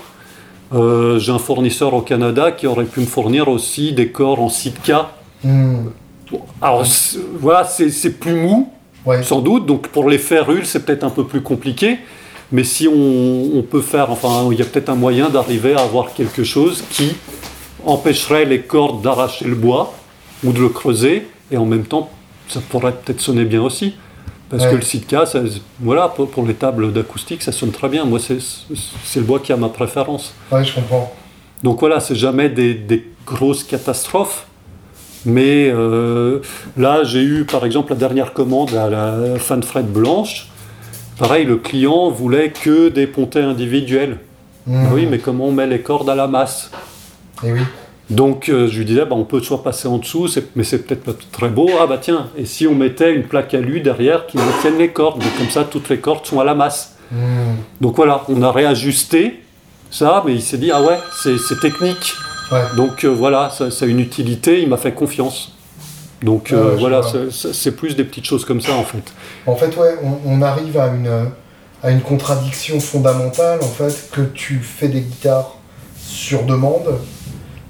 Euh, 0.73 1.19
J'ai 1.19 1.31
un 1.31 1.37
fournisseur 1.37 1.93
au 1.93 2.01
Canada 2.01 2.51
qui 2.51 2.65
aurait 2.65 2.85
pu 2.93 3.01
me 3.01 3.05
fournir 3.05 3.47
aussi 3.47 3.93
des 3.93 4.07
corps 4.09 4.41
en 4.41 4.49
Sitka. 4.49 5.11
Hmm, 5.43 5.89
Alors 6.61 6.83
voilà, 7.39 7.63
c'est 7.65 7.89
c'est 7.91 8.13
plus 8.23 8.33
mou, 8.33 8.69
Ouais. 9.05 9.21
sans 9.21 9.41
doute. 9.41 9.65
Donc 9.67 9.89
pour 9.89 10.09
les 10.09 10.17
férules, 10.17 10.65
c'est 10.65 10.83
peut-être 10.85 11.03
un 11.03 11.11
peu 11.11 11.25
plus 11.25 11.41
compliqué. 11.41 11.99
Mais 12.53 12.63
si 12.63 12.87
on, 12.87 13.57
on 13.57 13.61
peut 13.63 13.81
faire, 13.81 14.09
enfin, 14.11 14.47
il 14.51 14.57
y 14.57 14.61
a 14.61 14.65
peut-être 14.65 14.89
un 14.89 14.95
moyen 14.95 15.29
d'arriver 15.29 15.73
à 15.75 15.79
avoir 15.81 16.13
quelque 16.13 16.43
chose 16.45 16.83
qui 16.91 17.11
empêcherait 17.85 18.45
les 18.45 18.61
cordes 18.61 19.01
d'arracher 19.01 19.45
le 19.45 19.55
bois 19.55 19.93
ou 20.43 20.53
de 20.53 20.59
le 20.59 20.69
creuser, 20.69 21.27
et 21.51 21.57
en 21.57 21.65
même 21.65 21.83
temps, 21.85 22.09
ça 22.47 22.61
pourrait 22.69 22.93
peut-être 22.93 23.19
sonner 23.21 23.43
bien 23.45 23.61
aussi. 23.61 23.95
Parce 24.49 24.65
Ouais. 24.65 24.71
que 24.71 24.75
le 24.75 24.81
Sitka, 24.83 25.25
ça- 25.25 25.41
voilà, 25.79 26.07
pour, 26.09 26.29
pour 26.29 26.45
les 26.45 26.53
tables 26.53 26.93
d'acoustique, 26.93 27.41
ça 27.41 27.51
sonne 27.51 27.71
très 27.71 27.89
bien. 27.89 28.05
Moi, 28.05 28.19
c'est 28.19 29.19
le 29.19 29.25
bois 29.25 29.39
qui 29.39 29.51
a 29.51 29.57
ma 29.57 29.69
préférence. 29.69 30.33
Ouais, 30.51 30.63
je 30.63 30.75
comprends. 30.75 31.11
Donc 31.63 31.79
voilà, 31.79 31.99
c'est 31.99 32.15
jamais 32.15 32.49
des, 32.49 32.73
des 32.75 33.03
grosses 33.25 33.63
catastrophes. 33.63 34.45
Mais 35.25 35.69
euh, 35.73 36.39
là, 36.77 37.03
j'ai 37.03 37.21
eu 37.23 37.45
par 37.45 37.65
exemple 37.65 37.93
la 37.93 37.97
dernière 37.97 38.33
commande 38.33 38.73
à 38.75 38.89
la 38.89 39.39
fanfret 39.39 39.81
blanche. 39.83 40.49
Pareil, 41.17 41.45
le 41.45 41.57
client 41.57 42.09
voulait 42.09 42.49
que 42.51 42.89
des 42.89 43.07
pontets 43.07 43.41
individuels. 43.41 44.17
Hmm, 44.65 44.85
Ah 44.87 44.93
oui, 44.93 45.05
mais 45.09 45.19
comment 45.19 45.47
on 45.47 45.51
met 45.51 45.67
les 45.67 45.79
cordes 45.81 46.09
à 46.09 46.15
la 46.15 46.27
masse 46.27 46.71
Et 47.43 47.51
oui. 47.51 47.59
Donc 48.09 48.49
euh, 48.49 48.67
je 48.67 48.77
lui 48.79 48.85
disais, 48.85 49.05
bah, 49.05 49.15
on 49.15 49.23
peut 49.23 49.39
soit 49.41 49.63
passer 49.63 49.87
en 49.87 49.97
dessous, 49.97 50.27
mais 50.55 50.63
c'est 50.63 50.79
peut-être 50.85 51.03
pas 51.03 51.13
très 51.31 51.49
beau. 51.49 51.69
Ah 51.81 51.87
bah 51.87 51.97
tiens, 52.01 52.27
et 52.37 52.45
si 52.45 52.67
on 52.67 52.75
mettait 52.75 53.13
une 53.13 53.23
plaque 53.23 53.53
alu 53.53 53.79
derrière 53.79 54.25
qui 54.27 54.37
maintienne 54.37 54.77
les 54.77 54.89
cordes 54.89 55.21
Donc 55.21 55.37
comme 55.37 55.49
ça, 55.49 55.63
toutes 55.63 55.89
les 55.89 55.97
cordes 55.99 56.25
sont 56.25 56.39
à 56.39 56.43
la 56.43 56.53
masse. 56.55 56.95
Hmm, 57.11 57.55
Donc 57.79 57.95
voilà, 57.95 58.23
on 58.27 58.41
a 58.41 58.51
réajusté 58.51 59.41
ça, 59.89 60.23
mais 60.25 60.33
il 60.33 60.41
s'est 60.41 60.57
dit, 60.57 60.71
ah 60.71 60.81
ouais, 60.81 60.97
c'est 61.23 61.59
technique. 61.61 62.13
Ouais. 62.51 62.61
Donc 62.75 63.03
euh, 63.03 63.09
voilà, 63.09 63.49
ça, 63.49 63.71
ça 63.71 63.85
a 63.85 63.87
une 63.87 63.99
utilité, 63.99 64.61
il 64.61 64.67
m'a 64.69 64.77
fait 64.77 64.91
confiance. 64.93 65.53
Donc 66.21 66.51
euh, 66.51 66.71
ouais, 66.71 66.79
voilà, 66.79 67.01
c'est 67.31 67.75
plus 67.75 67.95
des 67.95 68.03
petites 68.03 68.25
choses 68.25 68.45
comme 68.45 68.61
ça 68.61 68.73
en 68.75 68.83
fait. 68.83 69.03
En 69.45 69.55
fait, 69.55 69.75
ouais, 69.77 69.95
on, 70.03 70.31
on 70.37 70.41
arrive 70.41 70.77
à 70.77 70.87
une, 70.87 71.29
à 71.83 71.91
une 71.91 72.01
contradiction 72.01 72.79
fondamentale, 72.79 73.59
en 73.61 73.67
fait, 73.67 74.09
que 74.11 74.21
tu 74.21 74.59
fais 74.59 74.87
des 74.87 75.01
guitares 75.01 75.55
sur 76.05 76.43
demande, 76.43 76.97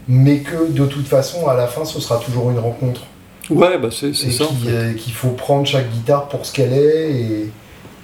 mais 0.08 0.40
que 0.40 0.70
de 0.72 0.86
toute 0.86 1.08
façon, 1.08 1.48
à 1.48 1.56
la 1.56 1.68
fin, 1.68 1.86
ce 1.86 2.00
sera 2.00 2.18
toujours 2.18 2.52
une 2.52 2.60
rencontre. 2.60 3.02
Ouais, 3.50 3.78
bah 3.78 3.90
c'est 3.92 4.14
ça. 4.14 4.46
en 4.46 4.48
qui- 4.48 4.66
fait. 4.66 4.70
euh, 4.72 4.94
qu'il 4.94 5.14
faut 5.14 5.30
prendre 5.30 5.66
chaque 5.66 5.90
guitare 5.92 6.28
pour 6.30 6.46
ce 6.46 6.54
qu'elle 6.54 6.74
est, 6.74 7.12
et, 7.12 7.52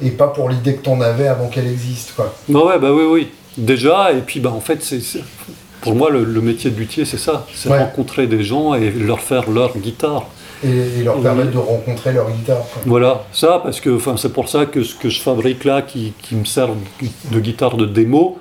et 0.01 0.09
pas 0.11 0.27
pour 0.27 0.49
l'idée 0.49 0.75
que 0.75 0.83
t'en 0.83 0.99
avais 1.01 1.27
avant 1.27 1.47
qu'elle 1.47 1.67
existe, 1.67 2.13
quoi. 2.15 2.33
Bah 2.49 2.59
ouais, 2.65 2.79
bah 2.79 2.91
oui, 2.91 3.03
oui. 3.09 3.27
Déjà, 3.57 4.11
et 4.13 4.21
puis 4.21 4.39
bah 4.39 4.51
en 4.51 4.59
fait, 4.61 4.83
c'est 4.83 5.01
c'est- 5.01 5.23
pour 5.81 5.95
moi 5.95 6.09
le, 6.09 6.25
le 6.25 6.41
métier 6.41 6.71
de 6.71 6.77
luthier, 6.77 7.05
c'est 7.05 7.17
ça, 7.17 7.45
c'est 7.53 7.69
Ouais. 7.69 7.77
rencontrer 7.79 8.27
des 8.27 8.43
gens 8.43 8.73
et 8.73 8.91
leur 8.91 9.21
faire 9.21 9.49
leur 9.49 9.77
guitare. 9.77 10.25
Et, 10.63 11.03
leur 11.03 11.21
permettre 11.21 11.51
de 11.51 11.57
rencontrer 11.57 12.11
leur 12.11 12.29
guitare. 12.29 12.63
Voilà, 12.85 13.23
ça, 13.31 13.61
parce 13.63 13.79
que 13.79 13.89
enfin, 13.95 14.15
c'est 14.17 14.33
pour 14.33 14.49
ça 14.49 14.65
que 14.65 14.83
ce 14.83 14.93
que 14.95 15.09
je 15.09 15.21
fabrique 15.21 15.63
là, 15.63 15.81
qui, 15.81 16.13
qui 16.21 16.35
me 16.35 16.43
sert 16.45 16.69
de, 17.31 17.39
guitare 17.39 17.77
de 17.77 17.85
démo, 17.85 18.37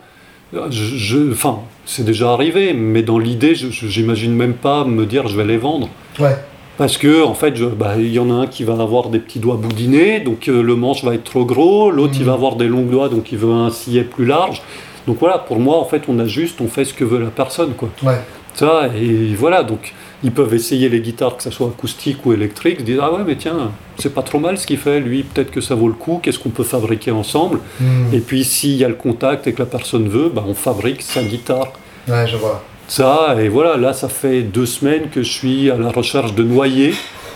je, 0.71 1.31
enfin, 1.33 1.61
c'est 1.85 2.05
déjà 2.05 2.33
arrivé, 2.33 2.73
mais 2.75 3.03
dans 3.03 3.19
l'idée, 3.19 3.55
j'imagine 3.55 4.35
même 4.35 4.55
pas 4.55 4.85
me 4.85 5.07
dire 5.07 5.29
je 5.29 5.37
vais 5.37 5.45
les 5.45 5.59
vendre. 5.59 5.89
Ouais, 6.19 6.37
Parce 6.79 6.97
que, 6.97 7.23
en 7.25 7.35
fait, 7.35 7.61
bah, 7.61 7.95
il 7.99 8.13
y 8.13 8.19
en 8.19 8.31
a 8.31 8.35
un 8.43 8.47
qui 8.47 8.65
va 8.65 8.73
avoir 8.75 9.09
des 9.11 9.19
petits 9.21 9.39
doigts 9.39 9.57
boudinés, 9.57 10.21
donc 10.21 10.49
euh, 10.49 10.63
le 10.63 10.75
manche 10.75 11.05
va 11.05 11.15
être 11.15 11.25
trop 11.25 11.45
gros, 11.45 11.91
l'autre 11.91 12.15
il 12.17 12.21
Mhm. 12.23 12.27
va 12.27 12.33
avoir 12.33 12.57
des 12.57 12.67
longs 12.67 12.83
doigts, 12.87 13.09
donc 13.09 13.31
il 13.31 13.39
veut 13.39 13.53
un 13.53 13.71
sillet 13.71 14.03
plus 14.05 14.25
large. 14.25 14.63
Donc 15.07 15.19
voilà, 15.21 15.39
pour 15.39 15.59
moi, 15.61 15.77
en 15.79 15.85
fait, 15.85 16.03
on 16.09 16.19
ajuste, 16.19 16.61
on 16.61 16.69
fait 16.69 16.85
ce 16.85 16.95
que 16.95 17.05
veut 17.05 17.19
la 17.21 17.31
personne, 17.31 17.75
quoi. 17.75 17.89
ouais, 18.03 18.19
Ça, 18.55 18.89
et 19.01 19.35
voilà, 19.37 19.63
donc 19.63 19.95
ils 20.25 20.33
peuvent 20.33 20.53
essayer 20.55 20.89
les 20.89 21.01
guitares, 21.01 21.37
que 21.37 21.43
ce 21.45 21.51
soit 21.51 21.69
acoustiques 21.69 22.25
ou 22.27 22.33
électriques, 22.33 22.81
se 22.81 22.85
dire 22.85 23.03
ah 23.03 23.13
ouais, 23.13 23.23
mais 23.27 23.37
tiens, 23.37 23.71
c'est 23.99 24.13
pas 24.13 24.23
trop 24.23 24.39
mal 24.41 24.59
ce 24.59 24.67
qu'il 24.67 24.79
fait, 24.79 24.99
lui, 25.01 25.23
peut-être 25.23 25.51
que 25.51 25.61
ça 25.61 25.75
vaut 25.75 25.89
le 25.89 25.95
coup, 25.95 26.19
qu'est-ce 26.23 26.39
qu'on 26.39 26.49
peut 26.51 26.65
fabriquer 26.65 27.11
ensemble? 27.13 27.61
Hmm, 27.81 28.13
Et 28.13 28.19
puis 28.21 28.45
s'il 28.45 28.75
y 28.77 28.85
a 28.85 28.89
le 28.89 28.95
contact 28.95 29.47
et 29.47 29.53
que 29.53 29.61
la 29.61 29.67
personne 29.67 30.09
veut, 30.09 30.29
bah, 30.35 30.45
on 30.47 30.55
fabrique 30.55 31.03
sa 31.03 31.23
guitare. 31.23 31.69
ouais, 32.09 32.27
je 32.27 32.37
vois. 32.37 32.63
Ça, 32.89 33.37
et 33.39 33.49
voilà, 33.49 33.77
là, 33.77 33.93
ça 33.93 34.09
fait 34.09 34.41
deux 34.43 34.65
semaines 34.67 35.11
que 35.11 35.23
je 35.23 35.31
suis 35.31 35.71
à 35.71 35.77
la 35.77 35.91
recherche 35.91 36.35
de 36.35 36.43
noyer 36.43 36.95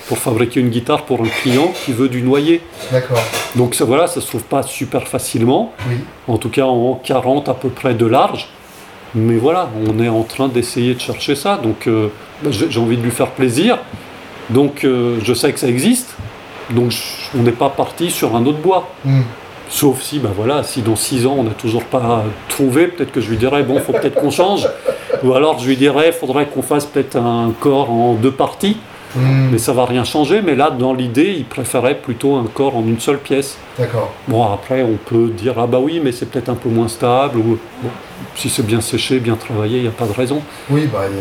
pour 0.08 0.16
fabriquer 0.18 0.60
une 0.60 0.70
guitare 0.70 1.04
pour 1.04 1.20
un 1.20 1.28
client 1.42 1.72
qui 1.84 1.92
veut 1.92 2.08
du 2.08 2.22
noyer. 2.22 2.62
D'accord, 2.90 3.20
Donc 3.54 3.74
ça, 3.74 3.84
voilà, 3.84 4.06
ça 4.06 4.20
se 4.20 4.26
trouve 4.26 4.42
pas 4.44 4.62
super 4.62 5.06
facilement, 5.06 5.72
oui. 5.88 5.96
en 6.26 6.38
tout 6.38 6.48
cas 6.48 6.64
en 6.64 6.94
40 7.04 7.48
à 7.50 7.54
peu 7.54 7.68
près 7.68 7.94
de 7.94 8.06
large. 8.06 8.48
Mais 9.14 9.36
voilà, 9.36 9.68
on 9.88 10.02
est 10.02 10.08
en 10.08 10.22
train 10.22 10.48
d'essayer 10.48 10.94
de 10.94 11.00
chercher 11.00 11.34
ça, 11.34 11.58
donc 11.62 11.86
euh, 11.86 12.08
bah, 12.42 12.50
j'ai 12.50 12.80
envie 12.80 12.96
de 12.96 13.02
lui 13.02 13.10
faire 13.10 13.30
plaisir. 13.30 13.78
Donc 14.50 14.84
euh, 14.84 15.18
je 15.22 15.34
sais 15.34 15.52
que 15.52 15.58
ça 15.60 15.68
existe, 15.68 16.14
donc 16.70 16.90
je- 16.90 17.38
on 17.38 17.42
n'est 17.42 17.52
pas 17.52 17.68
parti 17.68 18.10
sur 18.10 18.34
un 18.36 18.44
autre 18.46 18.58
bois. 18.58 18.88
Hmm, 19.04 19.20
Sauf 19.68 20.02
si, 20.02 20.18
ben 20.18 20.28
voilà, 20.36 20.62
si 20.64 20.82
dans 20.82 20.96
6 20.96 21.26
ans 21.26 21.36
on 21.38 21.44
n'a 21.44 21.52
toujours 21.52 21.84
pas 21.84 22.24
trouvé, 22.50 22.88
peut-être 22.88 23.10
que 23.12 23.22
je 23.22 23.30
lui 23.30 23.38
dirais, 23.38 23.62
bon, 23.62 23.78
faut 23.80 23.92
peut-être 23.92 24.20
qu'on 24.20 24.30
change. 24.30 24.68
Ou 25.24 25.32
alors 25.32 25.58
je 25.60 25.66
lui 25.68 25.76
dirais, 25.76 26.12
faudrait 26.12 26.46
qu'on 26.46 26.60
fasse 26.62 26.84
peut-être 26.84 27.16
un 27.16 27.52
corps 27.58 27.90
en 27.90 28.12
deux 28.14 28.32
parties, 28.32 28.76
hmm, 29.16 29.50
mais 29.50 29.58
ça 29.58 29.72
va 29.72 29.84
rien 29.84 30.04
changer. 30.04 30.42
Mais 30.42 30.54
là, 30.54 30.70
dans 30.70 30.94
l'idée, 30.94 31.34
il 31.36 31.44
préférait 31.44 31.96
plutôt 31.96 32.36
un 32.36 32.44
corps 32.44 32.76
en 32.76 32.82
une 32.82 33.00
seule 33.00 33.18
pièce. 33.18 33.58
D'accord. 33.78 34.12
Bon, 34.28 34.44
après, 34.52 34.82
on 34.82 34.96
peut 34.96 35.28
dire, 35.28 35.54
ah 35.58 35.66
bah 35.66 35.78
oui, 35.80 36.00
mais 36.02 36.12
c'est 36.12 36.26
peut-être 36.26 36.48
un 36.48 36.54
peu 36.54 36.68
moins 36.68 36.88
stable. 36.88 37.38
Ou 37.38 37.58
bon, 37.82 37.90
si 38.34 38.48
c'est 38.48 38.66
bien 38.66 38.80
séché, 38.80 39.18
bien 39.18 39.36
travaillé, 39.36 39.78
il 39.78 39.82
n'y 39.82 39.88
a 39.88 39.92
pas 39.92 40.06
de 40.06 40.12
raison. 40.12 40.42
Oui, 40.70 40.88
bah, 40.92 41.00
euh, 41.02 41.20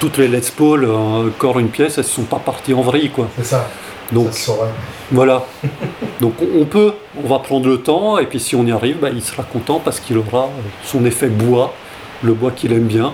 Toutes 0.00 0.18
les 0.18 0.28
Les 0.28 0.40
Paul, 0.56 0.84
un 0.84 1.30
corps, 1.38 1.58
une 1.58 1.68
pièce, 1.68 1.98
elles 1.98 2.04
ne 2.04 2.08
sont 2.10 2.22
pas 2.22 2.38
parties 2.38 2.74
en 2.74 2.82
vrille, 2.82 3.10
quoi. 3.10 3.28
c'est 3.36 3.44
ça. 3.44 3.68
Donc, 4.12 4.26
ça 4.26 4.32
se 4.32 4.40
saurait. 4.46 4.68
Voilà. 5.10 5.44
Donc 6.20 6.34
on 6.40 6.64
peut, 6.64 6.94
on 7.22 7.26
va 7.26 7.38
prendre 7.40 7.68
le 7.68 7.78
temps, 7.78 8.18
et 8.18 8.26
puis 8.26 8.38
si 8.38 8.54
on 8.54 8.64
y 8.64 8.72
arrive, 8.72 8.98
bah, 9.00 9.08
il 9.12 9.22
sera 9.22 9.42
content 9.42 9.80
parce 9.84 10.00
qu'il 10.00 10.18
aura 10.18 10.44
euh, 10.44 10.60
son 10.84 11.04
effet 11.04 11.28
bois, 11.28 11.74
le 12.22 12.32
bois 12.32 12.50
qu'il 12.52 12.72
aime 12.72 12.86
bien. 12.86 13.12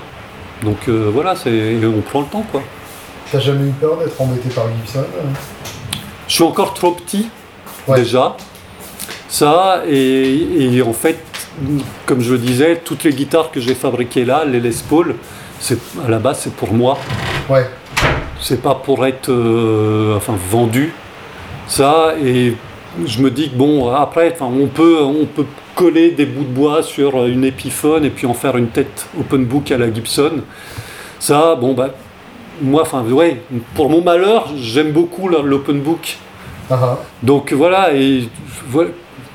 Donc 0.63 0.89
euh, 0.89 1.11
voilà, 1.13 1.37
c'est, 1.37 1.77
on 1.85 2.01
prend 2.01 2.21
le 2.21 2.27
temps 2.27 2.45
quoi. 2.51 2.63
T'as 3.31 3.41
jamais 3.41 3.69
eu 3.69 3.73
peur 3.73 3.99
d'être 3.99 4.21
embêté 4.21 4.49
par 4.49 4.65
Gibson 4.69 5.01
euh 5.01 5.23
Je 6.27 6.33
suis 6.35 6.45
encore 6.45 6.75
trop 6.75 6.93
petit 6.93 7.29
Ouais. 7.87 8.01
déjà. 8.01 8.37
Ça, 9.29 9.83
et, 9.89 10.75
et 10.77 10.83
en 10.83 10.93
fait, 10.93 11.19
comme 12.05 12.21
je 12.21 12.33
le 12.33 12.39
disais, 12.39 12.77
toutes 12.85 13.05
les 13.05 13.13
guitares 13.13 13.51
que 13.51 13.61
j'ai 13.61 13.75
fabriquées 13.75 14.27
là, 14.27 14.45
les 14.45 14.61
Les 14.61 14.75
Paul, 14.87 15.15
à 16.05 16.09
la 16.11 16.19
base 16.19 16.41
c'est 16.41 16.53
pour 16.53 16.73
moi. 16.75 16.99
Ouais, 17.49 17.67
c'est 18.41 18.61
pas 18.63 18.75
pour 18.75 19.07
être 19.07 19.31
euh, 19.31 20.17
enfin 20.17 20.35
vendu 20.51 20.93
ça 21.67 22.15
et 22.23 22.55
je 23.05 23.21
me 23.21 23.31
dis 23.31 23.51
que 23.51 23.57
bon 23.57 23.89
après 23.93 24.33
enfin 24.33 24.47
on 24.47 24.67
peut 24.67 24.99
on 25.03 25.27
peut 25.27 25.47
coller 25.75 26.11
des 26.13 26.27
bouts 26.27 26.45
de 26.45 26.49
bois 26.49 26.83
sur 26.83 27.27
une 27.27 27.45
épiphone 27.45 28.05
et 28.05 28.11
puis 28.11 28.27
en 28.27 28.35
faire 28.35 28.57
une 28.57 28.69
tête 28.69 29.07
open 29.19 29.45
book 29.45 29.71
à 29.71 29.79
la 29.79 29.93
Gibson 29.93 30.43
ça 31.19 31.55
bon 31.57 31.75
bah 31.75 31.91
moi, 32.61 32.83
enfin, 32.83 33.03
ouais, 33.05 33.43
pour 33.75 33.91
mon 33.91 34.03
malheur, 34.03 34.49
j'aime 34.57 34.93
beaucoup 34.93 35.29
l'open 35.29 35.81
book. 35.81 36.19
Ah, 36.71 36.79
ah. 36.81 36.99
Donc 37.23 37.53
voilà, 37.53 37.95
et 37.95 38.29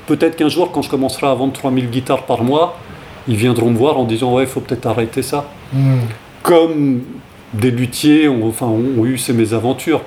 peut-être 0.06 0.36
qu'un 0.36 0.48
jour, 0.48 0.70
quand 0.72 0.82
je 0.82 0.90
commencerai 0.90 1.26
à 1.26 1.34
vendre 1.34 1.52
3000 1.52 1.90
guitares 1.90 2.24
par 2.24 2.42
mois, 2.42 2.76
ils 3.26 3.36
viendront 3.36 3.70
me 3.70 3.76
voir 3.76 3.98
en 3.98 4.04
disant 4.04 4.34
Ouais, 4.34 4.44
il 4.44 4.48
faut 4.48 4.60
peut-être 4.60 4.86
arrêter 4.86 5.22
ça. 5.22 5.48
Hmm. 5.72 6.00
Comme 6.42 7.00
des 7.54 7.70
luthiers 7.70 8.28
ont, 8.28 8.46
enfin, 8.48 8.66
ont 8.66 9.04
eu 9.04 9.18
ces 9.18 9.32
mésaventures. 9.32 10.02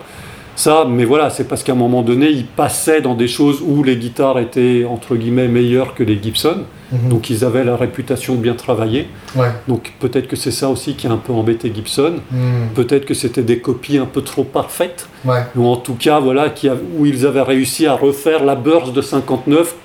Ça, 0.57 0.87
mais 0.89 1.05
voilà, 1.05 1.29
c'est 1.29 1.43
parce 1.47 1.61
qu'à 1.61 1.73
un 1.73 1.75
moment 1.75 2.01
donné, 2.01 2.29
ils 2.31 2.45
passaient 2.47 2.99
dans 2.99 3.13
des 3.13 3.27
choses 3.27 3.61
où 3.63 3.83
les 3.83 3.95
guitares 3.95 4.39
étaient, 4.39 4.85
entre 4.89 5.15
guillemets, 5.15 5.47
meilleures 5.47 5.93
que 5.93 6.01
les 6.03 6.19
Gibson. 6.21 6.63
Mhm. 6.91 7.09
Donc 7.09 7.29
ils 7.29 7.45
avaient 7.45 7.63
la 7.63 7.75
réputation 7.75 8.33
de 8.33 8.39
bien 8.39 8.55
travailler. 8.55 9.07
Ouais. 9.35 9.49
Donc 9.67 9.93
peut-être 9.99 10.27
que 10.27 10.35
c'est 10.35 10.49
ça 10.51 10.67
aussi 10.69 10.95
qui 10.95 11.05
a 11.05 11.11
un 11.11 11.17
peu 11.17 11.31
embêté 11.31 11.71
Gibson. 11.73 12.15
Hmm. 12.31 12.69
Peut-être 12.73 13.05
que 13.05 13.13
c'était 13.13 13.43
des 13.43 13.59
copies 13.59 13.99
un 13.99 14.05
peu 14.07 14.21
trop 14.23 14.43
parfaites. 14.43 15.07
Ouais. 15.25 15.43
ou 15.55 15.67
en 15.67 15.75
tout 15.75 15.93
cas 15.95 16.19
voilà, 16.19 16.49
qui 16.49 16.69
a- 16.69 16.75
où 16.97 17.05
ils 17.05 17.25
avaient 17.27 17.41
réussi 17.41 17.85
à 17.85 17.93
refaire 17.93 18.43
la 18.45 18.55
Burst 18.55 18.93
de 18.93 19.01
59, 19.01 19.75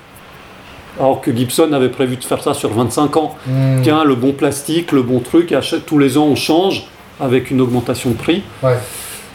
alors 1.01 1.21
que 1.21 1.35
Gibson 1.37 1.73
avait 1.73 1.89
prévu 1.89 2.17
de 2.17 2.25
faire 2.25 2.43
ça 2.43 2.55
sur 2.55 2.71
25 2.73 3.17
ans. 3.19 3.35
Hmm. 3.47 3.83
Tiens, 3.83 4.05
le 4.05 4.15
bon 4.15 4.33
plastique, 4.33 4.93
le 4.93 5.03
bon 5.03 5.19
truc, 5.21 5.55
tous 5.87 5.99
les 5.99 6.17
ans 6.17 6.27
on 6.27 6.37
change 6.37 6.87
avec 7.21 7.51
une 7.51 7.61
augmentation 7.61 8.11
de 8.11 8.17
prix. 8.17 8.43
Ouais. 8.63 8.77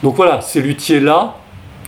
Donc 0.03 0.15
voilà, 0.15 0.41
ces 0.41 0.61
luthiers-là, 0.61 1.36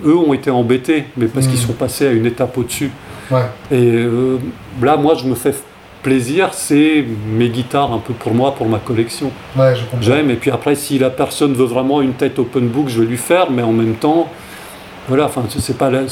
eux 0.05 0.15
ont 0.17 0.33
été 0.33 0.49
embêtés, 0.49 1.05
mais 1.17 1.27
parce 1.27 1.47
qu'ils 1.47 1.57
sont 1.59 1.73
passés 1.73 2.07
à 2.07 2.11
une 2.11 2.25
étape 2.25 2.57
au-dessus. 2.57 2.91
Ouais. 3.31 3.41
Et 3.71 3.75
euh, 3.95 4.37
là, 4.81 4.97
moi, 4.97 5.13
je 5.15 5.25
me 5.25 5.35
fais 5.35 5.53
plaisir, 6.01 6.49
c'est 6.53 7.03
mes 7.31 7.49
guitares 7.49 7.91
un 7.91 7.99
peu 7.99 8.13
pour 8.13 8.33
moi, 8.33 8.55
pour 8.55 8.67
ma 8.67 8.79
collection. 8.79 9.31
Ouais. 9.57 9.73
J'aime, 10.01 10.29
et 10.31 10.35
puis 10.35 10.49
après, 10.49 10.73
si 10.75 10.97
la 10.97 11.09
personne 11.09 11.53
veut 11.53 11.65
vraiment 11.65 12.01
une 12.01 12.13
tête 12.13 12.39
open 12.39 12.67
book, 12.69 12.87
je 12.87 13.01
vais 13.01 13.07
lui 13.07 13.17
faire, 13.17 13.51
mais 13.51 13.61
en 13.61 13.73
même 13.73 13.95
temps, 13.95 14.27
voilà, 15.07 15.25
enfin, 15.25 15.43
c'est- 15.49 15.77
pas 15.77 15.89
la- 15.89 15.99
euh, 15.99 16.07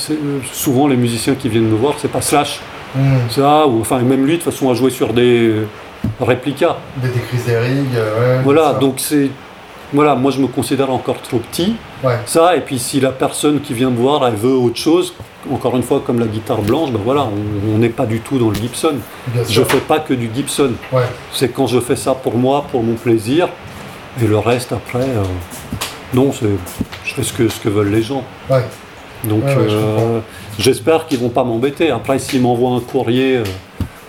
souvent 0.51 0.87
les 0.87 0.97
musiciens 0.97 1.35
qui 1.35 1.47
viennent 1.49 1.69
me 1.69 1.75
voir, 1.75 1.95
c'est 1.97 2.11
pas 2.11 2.21
Slash, 2.21 2.59
Hmm. 2.95 3.29
ça, 3.29 3.65
ou 3.67 3.81
enfin, 3.81 3.99
même 3.99 4.25
lui, 4.25 4.33
de 4.37 4.41
toute 4.43 4.51
façon, 4.51 4.69
a 4.69 4.73
joué 4.73 4.89
sur 4.91 5.13
des 5.13 5.47
euh, 5.49 5.65
réplicas. 6.21 6.77
Des 6.97 7.09
décrits 7.09 7.37
des 7.45 7.57
rigs, 7.57 7.93
ouais. 7.93 8.39
Voilà, 8.43 8.73
donc 8.73 8.95
c'est. 8.97 9.29
Voilà, 9.93 10.15
moi 10.15 10.31
je 10.31 10.39
me 10.41 10.47
considère 10.47 10.91
encore 10.91 11.21
trop 11.21 11.37
petit, 11.39 11.75
Ouais. 12.03 12.19
ça, 12.25 12.55
et 12.57 12.61
puis 12.61 12.77
si 12.77 12.99
la 12.99 13.11
personne 13.11 13.61
qui 13.61 13.73
vient 13.73 13.89
me 13.89 13.95
voir, 13.97 14.27
elle 14.27 14.35
veut 14.35 14.53
autre 14.53 14.75
chose, 14.77 15.13
encore 15.51 15.75
une 15.77 15.83
fois, 15.83 16.01
comme 16.05 16.19
la 16.19 16.25
guitare 16.27 16.61
blanche, 16.61 16.91
ben 16.91 16.99
voilà, 17.03 17.25
on- 17.73 17.77
n'est 17.77 17.87
pas 17.89 18.05
du 18.05 18.19
tout 18.19 18.37
dans 18.37 18.49
le 18.49 18.55
Gibson. 18.55 18.95
Je 19.35 19.43
sûr. 19.43 19.65
fais 19.67 19.79
pas 19.79 19.99
que 19.99 20.13
du 20.13 20.29
Gibson. 20.33 20.71
Ouais. 20.91 21.03
C'est 21.31 21.49
quand 21.49 21.67
je 21.67 21.79
fais 21.79 21.95
ça 21.95 22.13
pour 22.13 22.35
moi, 22.35 22.65
pour 22.69 22.83
mon 22.83 22.95
plaisir, 22.95 23.47
et 24.21 24.25
le 24.27 24.37
reste 24.37 24.73
après, 24.73 24.99
euh, 25.03 25.23
non, 26.13 26.31
c'est, 26.33 26.47
je 27.05 27.13
fais 27.13 27.23
ce 27.23 27.31
que, 27.33 27.47
ce 27.47 27.59
que 27.61 27.69
veulent 27.69 27.91
les 27.91 28.03
gens. 28.03 28.23
Ouais. 28.49 28.63
Donc 29.23 29.43
euh, 29.45 30.19
j'espère 30.59 31.07
qu'ils 31.07 31.19
vont 31.19 31.29
pas 31.29 31.43
m'embêter. 31.43 31.89
Après, 31.91 32.19
s'ils 32.19 32.41
m'envoient 32.41 32.75
un 32.75 32.81
courrier 32.81 33.37
euh, 33.37 33.43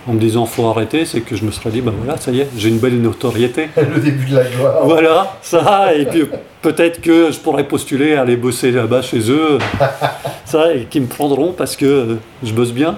en 0.09 0.13
me 0.13 0.19
disant 0.19 0.45
faut 0.45 0.67
arrêter, 0.67 1.05
c'est 1.05 1.21
que 1.21 1.35
je 1.35 1.45
me 1.45 1.51
serais 1.51 1.69
dit, 1.69 1.81
ben 1.81 1.93
voilà, 1.95 2.19
ça 2.19 2.31
y 2.31 2.39
est, 2.39 2.47
j'ai 2.57 2.69
une 2.69 2.79
belle 2.79 2.99
notoriété. 2.99 3.69
Le 3.77 3.99
début 3.99 4.25
de 4.25 4.35
la 4.35 4.43
gloire. 4.43 4.79
Voilà, 4.83 5.37
ça, 5.41 5.93
et 5.93 6.05
puis 6.05 6.27
peut-être 6.61 6.99
que 7.01 7.31
je 7.31 7.37
pourrais 7.39 7.63
postuler 7.65 8.15
à 8.15 8.21
aller 8.21 8.35
bosser 8.35 8.71
là-bas 8.71 9.01
chez 9.03 9.29
eux, 9.29 9.59
ça, 10.45 10.73
et 10.73 10.85
qu'ils 10.85 11.03
me 11.03 11.07
prendront 11.07 11.53
parce 11.53 11.75
que 11.75 11.85
euh, 11.85 12.15
je 12.43 12.53
bosse 12.53 12.71
bien. 12.73 12.97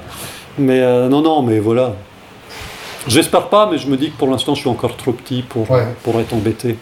Mais 0.58 0.80
euh, 0.80 1.10
non, 1.10 1.22
non, 1.22 1.42
mais 1.42 1.60
voilà. 1.60 1.94
J'espère 3.08 3.48
pas, 3.50 3.68
mais 3.72 3.78
je 3.78 3.88
me 3.88 3.98
dis 3.98 4.12
que 4.12 4.18
pour 4.18 4.30
l'instant, 4.30 4.54
je 4.56 4.62
suis 4.62 4.70
encore 4.70 4.96
trop 4.96 5.12
petit 5.12 5.42
pour, 5.42 5.70
Ouais. 5.70 5.86
pour 6.04 6.20
être 6.20 6.34
embêté. 6.34 6.78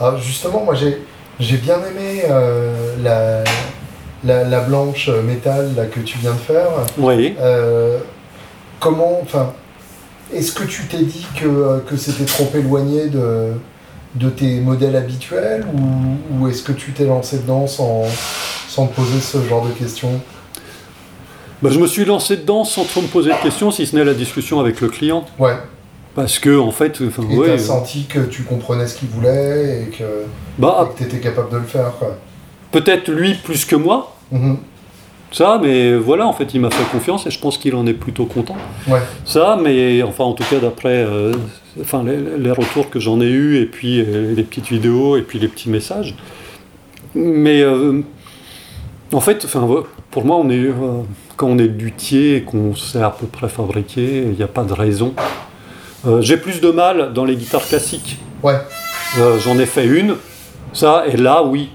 Ah, 0.00 0.14
justement, 0.20 0.64
moi 0.64 0.74
j'ai 0.74 0.98
j'ai 1.40 1.56
bien 1.56 1.76
aimé 1.78 2.22
euh, 2.30 2.72
la, 3.02 3.42
la, 4.24 4.44
la 4.48 4.60
blanche 4.60 5.08
métal 5.24 5.70
là, 5.76 5.86
que 5.86 6.00
tu 6.00 6.18
viens 6.18 6.32
de 6.32 6.36
faire. 6.38 6.66
Oui. 6.98 7.34
Euh, 7.40 7.98
comment, 8.80 9.18
enfin, 9.22 9.52
est-ce 10.34 10.52
que 10.52 10.64
tu 10.64 10.84
t'es 10.86 11.02
dit 11.02 11.26
que, 11.38 11.46
euh, 11.46 11.78
que 11.80 11.96
c'était 11.96 12.24
trop 12.24 12.48
éloigné 12.54 13.08
de, 13.08 13.52
de 14.14 14.28
tes 14.30 14.60
modèles 14.60 14.96
habituels 14.96 15.64
ou, 15.74 16.40
ou 16.44 16.48
est-ce 16.48 16.62
que 16.62 16.72
tu 16.72 16.92
t'es 16.92 17.04
lancé 17.06 17.38
dedans 17.38 17.66
sans, 17.66 18.04
sans 18.68 18.86
te 18.86 18.94
poser 18.96 19.20
ce 19.20 19.38
genre 19.48 19.66
de 19.66 19.72
questions? 19.72 20.20
Bah, 21.62 21.70
je 21.70 21.78
me 21.78 21.86
suis 21.86 22.04
lancé 22.04 22.36
dedans 22.36 22.64
sans 22.64 22.84
trop 22.84 23.02
me 23.02 23.06
poser 23.06 23.30
de 23.30 23.36
questions, 23.42 23.70
si 23.70 23.86
ce 23.86 23.94
n'est 23.94 24.04
la 24.04 24.14
discussion 24.14 24.58
avec 24.58 24.80
le 24.80 24.88
client. 24.88 25.24
Ouais. 25.38 25.56
Parce 26.14 26.38
que, 26.38 26.58
en 26.58 26.72
fait, 26.72 27.00
Et 27.00 27.36
ouais, 27.36 27.46
t'as 27.46 27.52
euh, 27.52 27.58
senti 27.58 28.04
que 28.04 28.18
tu 28.20 28.42
comprenais 28.42 28.86
ce 28.86 28.96
qu'il 28.98 29.08
voulait 29.08 29.82
et 29.84 29.86
que 29.96 30.04
bah, 30.58 30.90
tu 30.96 31.04
étais 31.04 31.20
capable 31.20 31.50
de 31.50 31.56
le 31.58 31.62
faire. 31.64 31.92
Peut-être 32.70 33.08
lui 33.10 33.34
plus 33.34 33.64
que 33.64 33.76
moi, 33.76 34.14
Mhm. 34.30 34.56
Ça, 35.32 35.58
mais 35.62 35.96
voilà, 35.96 36.26
en 36.26 36.32
fait, 36.32 36.54
il 36.54 36.60
m'a 36.60 36.70
fait 36.70 36.84
confiance 36.90 37.26
et 37.26 37.30
je 37.30 37.38
pense 37.40 37.58
qu'il 37.58 37.74
en 37.74 37.86
est 37.86 37.94
plutôt 37.94 38.26
content. 38.26 38.56
Ouais. 38.86 39.00
Ça, 39.24 39.58
mais 39.60 40.02
enfin, 40.02 40.24
en 40.24 40.32
tout 40.32 40.44
cas, 40.44 40.58
d'après 40.58 41.04
euh, 41.04 41.32
enfin, 41.80 42.04
les, 42.04 42.18
les 42.38 42.50
retours 42.50 42.90
que 42.90 43.00
j'en 43.00 43.20
ai 43.20 43.28
eus, 43.28 43.56
et 43.56 43.66
puis 43.66 44.00
euh, 44.00 44.34
les 44.34 44.42
petites 44.42 44.68
vidéos, 44.68 45.16
et 45.16 45.22
puis 45.22 45.38
les 45.38 45.48
petits 45.48 45.70
messages. 45.70 46.14
Mais 47.14 47.62
euh, 47.62 48.02
en 49.12 49.20
fait, 49.20 49.44
enfin, 49.44 49.66
pour 50.10 50.24
moi, 50.24 50.36
on 50.36 50.50
est, 50.50 50.70
quand 51.36 51.48
on 51.48 51.58
est 51.58 51.66
luthier 51.66 52.36
et 52.36 52.42
qu'on 52.42 52.74
sait 52.74 53.02
à 53.02 53.10
peu 53.10 53.26
près 53.26 53.48
fabriquer, 53.48 54.22
il 54.22 54.36
n'y 54.36 54.42
a 54.42 54.48
pas 54.48 54.64
de 54.64 54.72
raison. 54.72 55.14
J'ai 56.20 56.36
plus 56.36 56.60
de 56.60 56.70
mal 56.70 57.12
dans 57.12 57.24
les 57.24 57.36
guitares 57.36 57.66
classiques. 57.66 58.18
Ouais. 58.42 58.56
J'en 59.44 59.58
ai 59.58 59.66
fait 59.66 59.86
une, 59.86 60.16
ça, 60.72 61.04
et 61.06 61.16
là, 61.16 61.42
oui. 61.42 61.70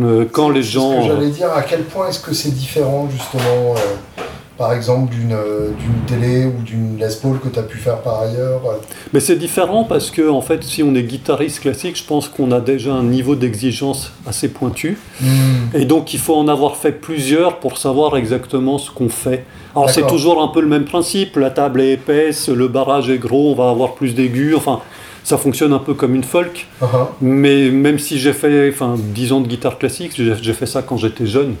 Euh, 0.00 0.24
quand 0.30 0.48
les 0.48 0.62
C'est 0.62 0.68
ce 0.68 0.72
gens. 0.74 1.00
que 1.02 1.06
j'allais 1.08 1.30
dire, 1.30 1.52
à 1.52 1.62
quel 1.62 1.82
point 1.82 2.08
est-ce 2.08 2.20
que 2.20 2.32
c'est 2.34 2.54
différent 2.54 3.08
justement, 3.10 3.74
euh, 3.76 4.22
par 4.56 4.72
exemple, 4.72 5.12
d'une 5.12 5.32
euh, 5.32 5.70
télé 6.06 6.46
ou 6.46 6.62
d'une 6.62 6.96
Les 6.98 7.08
Paul 7.20 7.38
que 7.40 7.48
tu 7.48 7.58
as 7.58 7.62
pu 7.62 7.78
faire 7.78 7.98
par 7.98 8.20
ailleurs 8.20 8.60
euh, 8.66 8.76
Mais 9.12 9.20
c'est 9.20 9.36
différent 9.36 9.84
parce 9.84 10.10
que, 10.10 10.28
en 10.30 10.40
fait, 10.40 10.62
si 10.62 10.82
on 10.82 10.94
est 10.94 11.02
guitariste 11.02 11.60
classique, 11.60 11.98
je 11.98 12.04
pense 12.04 12.28
qu'on 12.28 12.52
a 12.52 12.60
déjà 12.60 12.92
un 12.92 13.02
niveau 13.02 13.34
d'exigence 13.34 14.12
assez 14.26 14.48
pointu. 14.48 14.98
Hmm. 15.20 15.74
Et 15.74 15.84
donc, 15.84 16.14
il 16.14 16.20
faut 16.20 16.36
en 16.36 16.48
avoir 16.48 16.76
fait 16.76 16.92
plusieurs 16.92 17.58
pour 17.58 17.76
savoir 17.76 18.16
exactement 18.16 18.78
ce 18.78 18.90
qu'on 18.90 19.08
fait. 19.08 19.44
Alors, 19.74 19.90
c'est 19.90 20.06
toujours 20.06 20.42
un 20.42 20.48
peu 20.48 20.60
le 20.60 20.68
même 20.68 20.84
principe. 20.84 21.36
La 21.36 21.50
table 21.50 21.80
est 21.80 21.92
épaisse, 21.92 22.48
le 22.48 22.68
barrage 22.68 23.08
est 23.08 23.18
gros, 23.18 23.50
on 23.50 23.54
va 23.54 23.70
avoir 23.70 23.94
plus 23.94 24.14
d'aigus. 24.14 24.54
Enfin, 24.54 24.80
ça 25.24 25.36
fonctionne 25.38 25.72
un 25.72 25.78
peu 25.78 25.94
comme 25.94 26.14
une 26.14 26.24
folk. 26.24 26.66
Ah. 26.80 27.10
Mais 27.20 27.70
même 27.70 27.98
si 27.98 28.18
j'ai 28.18 28.32
fait 28.32 28.70
enfin, 28.70 28.96
10 28.98 29.32
ans 29.32 29.40
de 29.40 29.48
guitare 29.48 29.78
classique, 29.78 30.12
j'ai 30.16 30.52
fait 30.52 30.66
ça 30.66 30.82
quand 30.82 30.96
j'étais 30.96 31.26
jeune. 31.26 31.54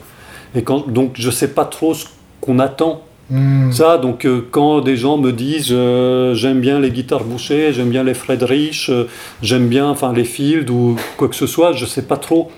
Et 0.54 0.62
quand, 0.62 0.88
donc, 0.88 1.12
je 1.14 1.30
sais 1.30 1.48
pas 1.48 1.64
trop 1.64 1.94
ce 1.94 2.06
qu'on 2.40 2.58
attend. 2.58 3.02
Hmm. 3.30 3.70
Ça, 3.70 3.96
donc 3.98 4.26
euh, 4.26 4.46
quand 4.50 4.80
des 4.80 4.96
gens 4.96 5.16
me 5.16 5.30
disent 5.32 5.68
euh, 5.70 6.34
j'aime 6.34 6.60
bien 6.60 6.80
les 6.80 6.90
guitares 6.90 7.24
bouchées, 7.24 7.72
j'aime 7.72 7.88
bien 7.88 8.02
les 8.02 8.14
Friedrich, 8.14 8.88
euh, 8.90 9.04
j'aime 9.42 9.68
bien 9.68 9.88
enfin 9.88 10.12
les 10.12 10.24
Field 10.24 10.68
ou 10.68 10.96
quoi 11.16 11.28
que 11.28 11.36
ce 11.36 11.46
soit, 11.46 11.72
je 11.72 11.86
sais 11.86 12.02
pas 12.02 12.16
trop. 12.18 12.50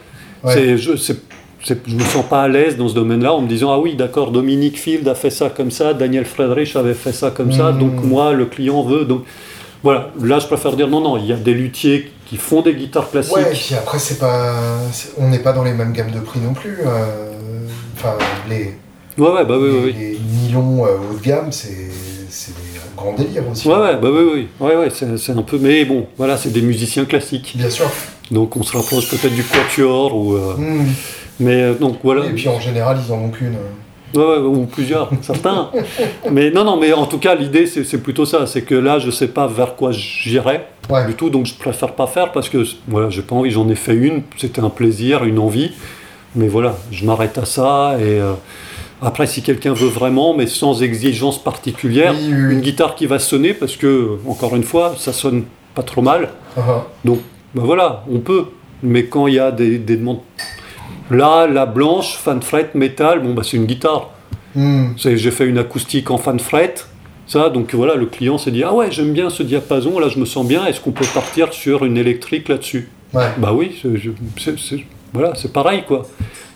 Ouais. 0.43 0.77
Je, 0.77 0.97
je 0.97 1.95
me 1.95 2.01
sens 2.05 2.25
pas 2.29 2.43
à 2.43 2.49
l'aise 2.49 2.77
dans 2.77 2.89
ce 2.89 2.95
domaine-là 2.95 3.35
en 3.35 3.43
me 3.43 3.47
disant 3.47 3.73
ah 3.73 3.79
oui 3.79 3.95
d'accord 3.95 4.33
Dominique 4.33 4.79
Field 4.79 5.07
a 5.07 5.15
fait 5.15 5.31
ça 5.31 5.49
comme 5.51 5.71
ça, 5.71 5.95
Daniel 5.95 6.25
Friedrich 6.25 6.75
avait 6.77 6.95
fait 6.95 7.13
ça 7.13 7.31
comme 7.31 7.53
ça, 7.53 7.71
Mhm. 7.71 7.79
donc 7.79 8.03
moi 8.05 8.33
le 8.33 8.47
client 8.47 8.83
veut 8.83 9.05
donc 9.05 9.23
voilà. 9.85 10.11
Là 10.21 10.41
je 10.41 10.47
préfère 10.49 10.75
dire 10.75 10.89
non 10.89 11.01
non 11.01 11.17
il 11.17 11.27
y 11.27 11.33
a 11.33 11.37
des 11.37 11.55
luthiers 11.55 12.11
qui 12.27 12.37
font 12.39 12.63
des 12.63 12.75
guitares 12.75 13.09
classiques. 13.11 13.37
Ouais, 13.37 13.43
et 13.53 13.55
puis 13.55 13.75
après, 13.77 13.99
c'est 14.01 14.19
pas, 14.19 14.55
on 15.19 15.29
n'est 15.29 15.39
pas 15.39 15.53
dans 15.53 15.63
les 15.63 15.75
mêmes 15.75 15.93
gammes 15.93 16.11
de 16.11 16.19
prix 16.21 16.41
non 16.41 16.55
plus. 16.55 16.79
euh, 16.85 17.61
Enfin, 17.97 18.15
les, 18.49 18.75
Ouais 19.17 19.31
ouais 19.31 19.45
bah 19.45 19.55
oui 19.59 19.71
les, 19.71 19.79
oui. 19.85 19.95
les 19.99 20.19
nylons 20.49 20.85
euh, 20.87 20.97
haut 21.11 21.15
de 21.17 21.23
gamme, 21.23 21.53
c'est 21.53 21.87
grands 22.97 23.13
délires 23.13 23.49
aussi. 23.51 23.69
Ouais, 23.69 23.77
ouais, 23.77 23.97
bah 23.97 24.09
oui, 24.13 24.25
oui, 24.35 24.49
ouais, 24.61 24.77
ouais, 24.77 24.89
c'est, 24.91 25.31
un 25.33 25.43
peu, 25.43 25.59
mais 25.61 25.85
bon, 25.85 26.07
voilà, 26.17 26.37
c'est 26.37 26.51
des 26.51 26.63
musiciens 26.63 27.05
classiques. 27.05 27.53
Bien 27.57 27.71
sûr. 27.71 27.87
Donc 28.31 28.57
on 28.57 28.63
se 28.63 28.77
rapproche 28.77 29.09
peut-être 29.09 29.35
du 29.35 29.45
quatuor 29.45 30.17
ou, 30.17 30.35
euh, 30.35 30.55
Hmm. 30.57 30.87
mais 31.41 31.63
euh, 31.63 31.75
donc 31.75 31.99
voilà. 32.03 32.25
Et 32.27 32.31
puis 32.31 32.49
en 32.49 32.59
général, 32.59 32.99
ils 33.07 33.13
en 33.13 33.19
ont 33.19 33.29
qu'une. 33.31 33.57
Ouais, 34.15 34.39
ou 34.39 34.67
plusieurs, 34.67 35.11
certains. 35.23 35.71
Mais 36.31 36.51
non, 36.51 36.65
non, 36.65 36.77
mais 36.79 36.93
en 36.93 37.07
tout 37.07 37.19
cas, 37.19 37.35
l'idée, 37.35 37.67
c'est 37.67 37.99
plutôt 38.03 38.25
ça. 38.25 38.47
C'est 38.47 38.63
que 38.63 38.75
là, 38.75 38.99
je 38.99 39.11
sais 39.11 39.29
pas 39.29 39.47
vers 39.47 39.75
quoi 39.77 39.91
j'irai 39.93 40.61
Ouais. 40.91 41.07
du 41.07 41.15
tout, 41.15 41.31
donc 41.31 41.47
je 41.47 41.55
préfère 41.55 41.93
pas 41.95 42.07
faire 42.07 42.31
parce 42.31 42.51
que 42.51 42.59
voilà, 42.89 43.09
j'ai 43.09 43.23
pas 43.23 43.35
envie. 43.35 43.51
J'en 43.51 43.69
ai 43.71 43.75
fait 43.75 43.95
une, 43.95 44.23
c'était 44.37 44.61
un 44.61 44.69
plaisir, 44.71 45.25
une 45.25 45.39
envie. 45.39 45.73
Mais 46.37 46.47
voilà, 46.49 46.77
je 46.91 47.05
m'arrête 47.07 47.39
à 47.39 47.45
ça. 47.47 47.97
Et 47.99 48.21
euh, 48.21 48.33
après, 49.01 49.27
si 49.27 49.41
quelqu'un 49.43 49.73
veut 49.73 49.89
vraiment, 49.89 50.35
mais 50.35 50.47
sans 50.47 50.83
exigence 50.83 51.43
particulière, 51.43 52.13
Oui, 52.15 52.27
oui, 52.29 52.35
oui. 52.49 52.53
une 52.55 52.61
guitare 52.61 52.95
qui 52.97 53.07
va 53.07 53.19
sonner, 53.19 53.55
parce 53.55 53.77
que, 53.77 54.19
encore 54.29 54.55
une 54.57 54.63
fois, 54.65 54.95
ça 54.99 55.13
sonne 55.13 55.45
pas 55.75 55.83
trop 55.83 56.03
mal. 56.03 56.29
Ah. 56.57 56.85
Donc, 57.05 57.21
ben 57.55 57.63
voilà, 57.65 58.05
on 58.11 58.19
peut. 58.19 58.45
Mais 58.83 59.05
quand 59.07 59.27
il 59.27 59.35
y 59.35 59.39
a 59.39 59.51
des, 59.53 59.79
des 59.79 59.97
demandes. 59.97 60.19
Là, 61.11 61.47
la 61.47 61.67
blanche, 61.67 62.17
fan 62.17 62.41
fret, 62.43 62.71
métal, 62.75 63.21
bon, 63.21 63.35
bah, 63.35 63.43
c'est 63.45 63.57
une 63.57 63.67
guitare. 63.67 64.11
Hmm. 64.55 64.93
J'ai 64.97 65.31
fait 65.31 65.47
une 65.47 65.59
acoustique 65.59 66.11
en 66.11 66.19
fan 66.19 66.39
fret. 66.39 66.75
Ça, 67.27 67.49
donc 67.49 67.75
voilà, 67.75 67.95
le 67.95 68.07
client 68.07 68.37
s'est 68.39 68.51
dit 68.51 68.63
Ah 68.65 68.75
ouais, 68.75 68.91
j'aime 68.91 69.13
bien 69.13 69.31
ce 69.31 69.43
diapason, 69.43 69.99
là 69.99 70.09
je 70.09 70.19
me 70.19 70.27
sens 70.27 70.47
bien, 70.47 70.67
est-ce 70.67 70.79
qu'on 70.81 70.93
peut 70.93 71.07
partir 71.15 71.53
sur 71.55 71.85
une 71.85 71.97
électrique 71.97 72.49
là-dessus? 72.51 72.91
Ouais. 73.15 73.29
Bah 73.39 73.53
oui, 73.55 73.81
c'est- 74.37 74.77
voilà, 75.13 75.35
c'est 75.35 75.53
pareil 75.53 75.85
quoi. 75.89 76.07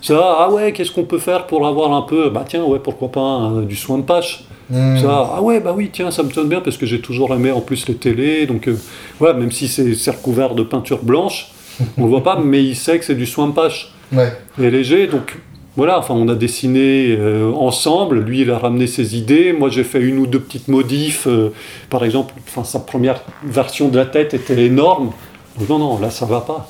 Ça, 0.03 0.37
ah 0.41 0.51
ouais, 0.53 0.73
qu'est-ce 0.73 0.93
qu'on 0.93 1.05
peut 1.05 1.19
faire 1.19 1.47
pour 1.47 1.66
avoir 1.66 1.93
un 1.95 2.03
peu, 2.03 2.29
bah 2.29 2.45
tiens, 2.47 2.65
ouais, 2.65 2.79
pourquoi 2.81 3.11
pas 3.11 3.20
un- 3.20 3.62
du 3.62 3.77
soin 3.77 3.97
de 3.99 4.03
pâche. 4.03 4.45
Hmm. 4.69 4.99
Ça, 4.99 5.33
ah 5.37 5.41
ouais, 5.43 5.59
bah 5.61 5.73
oui, 5.75 5.89
tiens, 5.91 6.11
ça 6.11 6.23
me 6.23 6.31
sonne 6.31 6.49
bien 6.51 6.61
parce 6.61 6.77
que 6.77 6.85
j'ai 6.85 7.01
toujours 7.01 7.33
aimé 7.35 7.51
en 7.51 7.62
plus 7.62 7.89
les 7.89 7.95
télés. 7.95 8.45
Donc 8.47 8.69
euh, 8.69 8.77
voilà, 9.19 9.35
même 9.39 9.51
si 9.51 9.69
c'est 9.69 9.95
c'est 9.95 10.11
recouvert 10.11 10.55
de 10.55 10.62
peinture 10.62 11.03
blanche, 11.03 11.49
on 11.97 12.03
le 12.03 12.09
voit 12.09 12.23
pas, 12.23 12.39
mais 12.45 12.62
il 12.62 12.77
sait 12.77 12.99
que 12.99 13.07
c'est 13.07 13.15
du 13.16 13.27
soin 13.27 13.47
de 13.49 13.53
pâche 13.53 13.91
Ouais. 14.12 14.32
et 14.60 14.70
léger. 14.70 15.06
Donc 15.06 15.36
voilà, 15.76 15.98
enfin, 15.98 16.14
on 16.14 16.28
a 16.28 16.35
dessiné 16.35 17.16
euh, 17.16 17.52
ensemble. 17.52 18.20
Lui, 18.20 18.40
il 18.40 18.51
a 18.51 18.59
ramené 18.59 18.86
ses 18.86 19.16
idées. 19.16 19.52
Moi, 19.52 19.68
j'ai 19.68 19.85
fait 19.85 20.01
une 20.01 20.18
ou 20.18 20.26
deux 20.26 20.40
petites 20.40 20.68
modifs. 20.68 21.26
euh, 21.28 21.52
par 21.89 22.05
exemple, 22.05 22.35
enfin, 22.48 22.64
sa 22.64 22.80
première 22.80 23.22
version 23.44 23.89
de 23.89 23.97
la 23.97 24.06
tête 24.06 24.35
était 24.35 24.64
énorme. 24.64 25.12
Donc, 25.59 25.68
non, 25.68 25.78
non, 25.78 25.98
là, 26.01 26.10
ça 26.10 26.26
va 26.26 26.40
pas. 26.40 26.68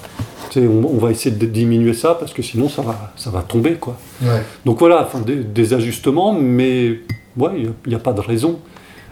On, 0.57 0.61
on 0.85 0.99
va 0.99 1.11
essayer 1.11 1.35
de 1.35 1.47
diminuer 1.47 1.95
ça 1.95 2.15
parce 2.15 2.33
que 2.33 2.43
sinon, 2.43 2.69
ça 2.69 2.83
va, 2.83 3.13
ça 3.17 3.31
va 3.31 3.43
tomber, 3.43 3.75
quoi. 3.75 3.97
Ouais. 4.23 4.43
Donc 4.65 4.79
voilà, 4.79 5.03
enfin, 5.03 5.21
des, 5.21 5.37
des 5.37 5.75
ajustements, 5.75 6.33
mais 6.33 7.01
ouais, 7.37 7.51
il 7.57 7.73
n'y 7.87 7.95
a, 7.95 7.99
pas 7.99 8.13
de 8.13 8.21
raison. 8.21 8.59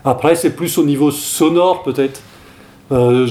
Après, 0.05 0.35
c'est 0.35 0.51
plus 0.51 0.77
au 0.78 0.85
niveau 0.85 1.11
sonore, 1.11 1.82
peut-être. 1.82 2.20
Euh, 2.93 3.27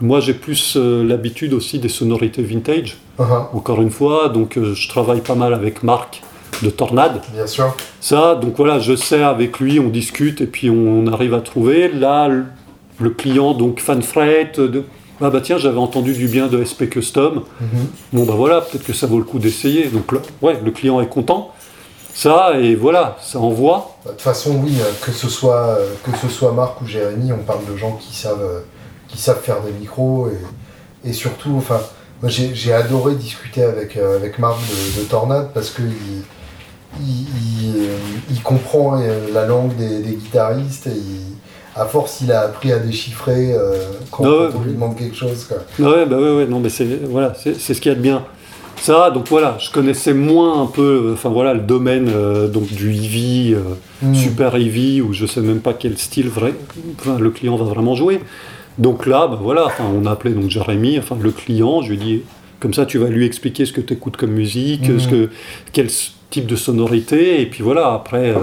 moi, 0.00 0.20
j'ai 0.20 0.34
plus 0.34 0.74
euh, 0.76 1.04
l'habitude 1.04 1.52
aussi 1.54 1.78
des 1.78 1.88
sonorités 1.88 2.42
vintage, 2.42 2.98
Uh-huh. 3.18 3.46
encore 3.56 3.80
une 3.80 3.90
fois. 3.90 4.28
Donc, 4.28 4.56
euh, 4.58 4.74
je 4.74 4.88
travaille 4.88 5.20
pas 5.20 5.36
mal 5.36 5.54
avec 5.54 5.84
Marc 5.84 6.20
de 6.62 6.70
Tornade. 6.70 7.20
Bien 7.32 7.46
sûr. 7.46 7.72
Ça, 8.00 8.34
donc 8.34 8.54
voilà, 8.56 8.80
je 8.80 8.96
sais 8.96 9.22
avec 9.22 9.60
lui, 9.60 9.78
on 9.78 9.88
discute 9.88 10.40
et 10.40 10.46
puis 10.46 10.68
on 10.68 11.06
arrive 11.06 11.32
à 11.34 11.40
trouver. 11.40 11.88
Là, 11.88 12.26
le, 12.26 12.44
le 12.98 13.10
client, 13.10 13.54
donc 13.54 13.78
Fanfret, 13.80 14.52
de... 14.56 14.82
ah 15.20 15.30
bah 15.30 15.40
tiens, 15.40 15.58
j'avais 15.58 15.78
entendu 15.78 16.12
du 16.12 16.26
bien 16.26 16.48
de 16.48 16.62
SP 16.66 16.90
Custom. 16.90 17.42
Mhm. 17.60 17.68
Bon 18.12 18.24
bah 18.24 18.34
voilà, 18.36 18.60
peut-être 18.62 18.84
que 18.84 18.92
ça 18.92 19.06
vaut 19.06 19.18
le 19.18 19.24
coup 19.24 19.38
d'essayer. 19.38 19.86
Donc 19.86 20.10
là, 20.10 20.18
ouais, 20.42 20.58
le 20.64 20.70
client 20.72 21.00
est 21.00 21.08
content. 21.08 21.52
Ça, 22.14 22.52
et 22.60 22.74
voilà, 22.76 23.16
ça 23.20 23.38
envoie. 23.40 23.96
Bah, 24.04 24.10
De 24.10 24.16
toute 24.16 24.22
façon, 24.22 24.60
oui, 24.64 24.74
euh, 24.80 24.90
que 25.04 25.10
ce 25.12 25.28
soit 25.28 25.66
euh, 25.78 25.88
que 26.04 26.16
ce 26.16 26.28
soit 26.28 26.52
Marc 26.52 26.80
ou 26.80 26.86
Jérémy, 26.86 27.32
on 27.32 27.42
parle 27.44 27.64
de 27.70 27.76
gens 27.76 27.92
qui 28.00 28.14
savent 28.14 28.42
euh, 28.42 28.60
qui 29.14 29.20
savent 29.22 29.40
faire 29.42 29.60
des 29.62 29.72
micros 29.72 30.28
et, 31.04 31.08
et 31.08 31.12
surtout, 31.12 31.54
enfin, 31.56 31.80
moi 32.22 32.30
j'ai 32.30 32.72
adoré 32.72 33.14
discuter 33.14 33.62
avec 33.62 33.96
euh, 33.96 34.16
avec 34.16 34.38
Marc 34.38 34.58
de, 34.60 35.00
de 35.02 35.06
Tornade 35.06 35.50
parce 35.54 35.70
que 35.70 35.82
il 35.82 36.22
il, 37.00 37.26
il, 37.62 37.74
il 38.30 38.42
comprend 38.42 39.00
euh, 39.00 39.26
la 39.32 39.46
langue 39.46 39.74
des, 39.76 40.00
des 40.00 40.12
guitaristes 40.14 40.86
et 40.86 40.90
il- 40.96 41.34
à 41.76 41.86
force 41.86 42.20
il 42.20 42.30
a 42.30 42.42
appris 42.42 42.70
à 42.70 42.78
déchiffrer 42.78 43.52
euh, 43.52 43.82
quand, 44.12 44.22
Ah 44.24 44.28
ouais. 44.30 44.48
on 44.56 44.60
lui 44.62 44.72
demande 44.74 44.96
quelque 44.96 45.16
chose. 45.16 45.44
Quoi. 45.44 45.56
Ouais, 45.90 46.06
bah 46.06 46.18
ouais, 46.18 46.36
ouais, 46.36 46.46
non, 46.46 46.60
mais 46.60 46.68
c'est 46.68 46.84
voilà, 47.04 47.34
c'est 47.34 47.58
ce 47.74 47.80
qu'il 47.80 47.90
y 47.90 47.92
a 47.92 47.96
de 47.96 48.00
bien. 48.00 48.24
Ça, 48.80 49.10
donc 49.10 49.26
voilà, 49.28 49.56
je 49.58 49.70
connaissais 49.72 50.14
moins 50.14 50.62
un 50.62 50.66
peu, 50.66 51.10
enfin 51.14 51.30
voilà, 51.30 51.52
le 51.52 51.60
domaine 51.62 52.08
euh, 52.14 52.46
donc 52.46 52.66
du 52.66 52.92
Eevee, 52.92 53.54
euh, 53.54 53.74
Mm. 54.02 54.14
super 54.14 54.54
Eevee, 54.56 55.00
où 55.00 55.12
je 55.12 55.24
sais 55.26 55.40
même 55.40 55.60
pas 55.60 55.72
quel 55.74 55.96
style 55.98 56.28
vrai, 56.28 56.54
enfin, 57.00 57.18
le 57.18 57.30
client 57.30 57.56
va 57.56 57.64
vraiment 57.64 57.94
jouer. 57.96 58.20
Donc 58.78 59.06
là, 59.06 59.26
bah 59.28 59.38
voilà, 59.40 59.66
enfin, 59.66 59.84
on 59.94 60.04
a 60.06 60.10
appelé 60.10 60.34
donc 60.34 60.50
Jérémy, 60.50 60.98
enfin 60.98 61.16
le 61.20 61.30
client, 61.30 61.80
je 61.82 61.90
lui 61.92 61.96
ai 61.96 61.98
dit, 62.00 62.22
comme 62.60 62.74
ça 62.74 62.86
tu 62.86 62.98
vas 62.98 63.08
lui 63.08 63.24
expliquer 63.24 63.66
ce 63.66 63.72
que 63.72 63.80
tu 63.80 63.94
écoutes 63.94 64.16
comme 64.16 64.30
musique, 64.32 64.88
Mhm. 64.88 65.00
ce 65.00 65.08
que, 65.08 65.30
quel 65.72 65.88
type 66.30 66.46
de 66.46 66.56
sonorité, 66.56 67.40
et 67.40 67.46
puis 67.46 67.62
voilà, 67.62 67.92
après 67.92 68.30
euh, 68.30 68.36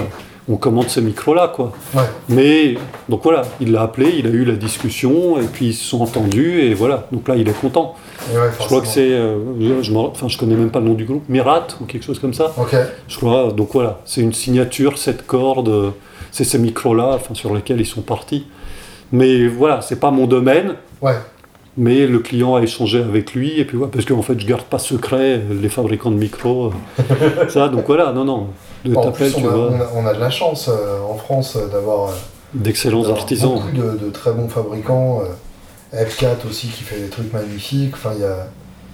on 0.50 0.56
commande 0.56 0.88
ce 0.90 1.00
micro-là, 1.02 1.52
quoi. 1.54 1.72
Ouais. 1.94 2.02
Mais, 2.30 2.76
donc 3.10 3.22
voilà, 3.24 3.44
il 3.60 3.72
l'a 3.74 3.82
appelé, 3.84 4.12
il 4.18 4.26
a 4.26 4.30
eu 4.30 4.44
la 4.46 4.56
discussion, 4.56 5.40
et 5.40 5.46
puis 5.46 5.68
ils 5.68 5.74
se 5.74 5.84
sont 5.84 6.02
entendus, 6.02 6.62
et 6.62 6.74
voilà, 6.74 7.08
donc 7.12 7.28
là 7.28 7.36
il 7.36 7.48
est 7.50 7.60
content. 7.60 7.96
Ouais, 8.34 8.40
Je 8.60 8.66
crois 8.66 8.82
que 8.82 8.88
c'est, 8.88 9.12
euh, 9.12 9.38
je, 9.82 9.94
enfin, 9.94 10.28
je 10.30 10.38
connais 10.38 10.56
même 10.56 10.72
pas 10.72 10.80
le 10.80 10.86
nom 10.86 10.94
du 10.94 11.06
groupe, 11.06 11.28
Mirat 11.30 11.68
ou 11.82 11.86
quelque 11.86 12.04
chose 12.06 12.20
comme 12.20 12.34
ça. 12.34 12.54
Ok. 12.58 12.76
Je 13.08 13.18
crois, 13.18 13.52
donc 13.52 13.70
voilà, 13.74 14.00
c'est 14.06 14.22
une 14.22 14.34
signature, 14.34 14.98
cette 14.98 15.26
corde, 15.28 15.70
euh, 15.70 15.90
c'est 16.32 16.44
ces 16.46 16.58
micros-là, 16.58 17.12
enfin, 17.16 17.34
sur 17.34 17.54
lesquels 17.54 17.80
ils 17.82 17.86
sont 17.86 18.02
partis. 18.02 18.46
Mais 19.12 19.48
voilà, 19.48 19.82
c'est 19.82 20.00
pas 20.00 20.12
mon 20.12 20.26
domaine, 20.28 20.76
Ouais. 21.02 21.16
mais 21.78 22.06
le 22.08 22.20
client 22.20 22.56
a 22.56 22.62
échangé 22.62 23.00
avec 23.04 23.34
lui, 23.34 23.60
et 23.60 23.66
puis 23.66 23.78
voilà, 23.78 23.92
parce 23.92 24.06
qu'en 24.06 24.22
fait, 24.22 24.40
je 24.40 24.46
garde 24.48 24.64
pas 24.64 24.80
secret 24.80 25.42
les 25.50 25.70
fabricants 25.70 26.12
de 26.12 26.16
micros, 26.18 26.72
ça, 27.50 27.68
donc 27.70 27.86
voilà, 27.88 28.12
non, 28.14 28.24
non, 28.26 28.48
de 28.86 28.96
En 28.96 29.02
t'appelles, 29.02 29.32
plus, 29.32 29.42
tu 29.42 29.46
on 29.46 29.50
a, 29.50 29.52
vois, 29.52 29.70
on 29.72 29.82
a- 29.82 29.90
on 30.04 30.06
a 30.08 30.14
de 30.14 30.20
la 30.20 30.30
chance 30.30 30.70
euh, 30.70 31.00
en 31.02 31.16
France 31.16 31.56
euh, 31.58 31.68
d'avoir 31.68 32.10
euh, 32.10 32.14
d'excellents 32.54 33.10
artisans. 33.10 33.54
Beaucoup 33.56 33.72
de, 33.78 33.98
de 34.06 34.10
très 34.12 34.32
bons 34.32 34.48
fabricants. 34.50 35.22
euh, 35.22 35.26
F4 35.94 36.48
aussi 36.50 36.68
qui 36.68 36.84
fait 36.84 37.02
des 37.02 37.10
trucs 37.10 37.34
magnifiques. 37.34 37.94
Enfin, 37.96 38.12
il 38.16 38.22
y 38.22 38.26
a, 38.26 38.48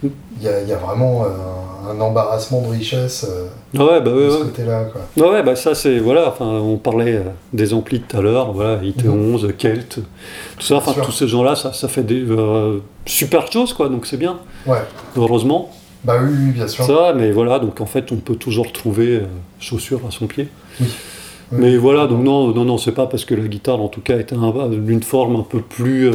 il 0.03 0.44
y, 0.44 0.48
a, 0.48 0.61
il 0.61 0.68
y 0.69 0.74
a 0.74 0.78
vraiment 0.78 1.24
euh, 1.24 1.91
un 1.91 1.99
embarrassement 2.02 2.61
de 2.61 2.68
richesse 2.68 3.26
euh, 3.30 3.48
Ah 3.78 3.84
ouais, 3.86 4.02
bah 4.02 4.11
ouais, 4.11 4.26
de 4.26 4.30
ce 4.30 4.36
ouais. 4.38 4.41
côté-là. 4.45 4.86
Quoi. 4.91 5.02
Ah 5.26 5.32
ouais, 5.32 5.44
bah 5.44 5.56
ça 5.56 5.74
c'est 5.74 5.98
voilà, 5.99 6.30
enfin 6.30 6.45
on 6.45 6.78
parlait 6.78 7.15
euh, 7.15 7.24
des 7.53 7.74
amplis 7.74 8.02
tout 8.02 8.18
à 8.18 8.22
l'heure, 8.22 8.52
voilà, 8.53 8.78
IT11, 8.82 9.53
Kelt, 9.53 9.99
tout 10.57 10.65
ça, 10.65 10.76
enfin 10.76 10.94
tous 11.02 11.11
ces 11.11 11.28
gens-là, 11.28 11.56
ça, 11.56 11.74
ça 11.74 11.88
fait 11.88 12.03
des 12.03 12.26
super 13.06 13.52
choses 13.52 13.74
quoi, 13.74 13.90
donc 13.90 14.06
c'est 14.06 14.18
bien, 14.18 14.38
Ouais, 14.65 14.80
heureusement. 15.15 15.72
bah 16.03 16.15
oui, 16.22 16.30
oui, 16.38 16.52
bien 16.52 16.68
sûr. 16.68 16.84
Ça, 16.86 17.14
mais 17.15 17.32
voilà, 17.32 17.60
donc 17.60 17.82
en 17.82 17.86
fait 17.86 18.11
on 18.11 18.18
peut 18.18 18.36
toujours 18.36 18.72
trouver 18.72 19.22
chaussures 19.60 20.02
à 20.07 20.11
son 20.11 20.28
pied. 20.28 20.48
Oui. 20.80 20.88
Oui. 21.53 21.60
Mais 21.61 21.78
voilà, 21.78 22.07
donc 22.07 22.24
non, 22.24 22.49
non, 22.49 22.65
non, 22.65 22.78
c'est 22.78 22.91
pas 22.91 23.07
parce 23.07 23.24
que 23.24 23.34
la 23.34 23.48
guitare 23.48 23.80
en 23.82 23.88
tout 23.88 24.02
cas 24.02 24.18
est 24.18 24.34
un- 24.34 24.68
d'une 24.68 25.02
forme 25.02 25.38
un 25.38 25.44
peu 25.44 25.61
plus, 25.61 26.11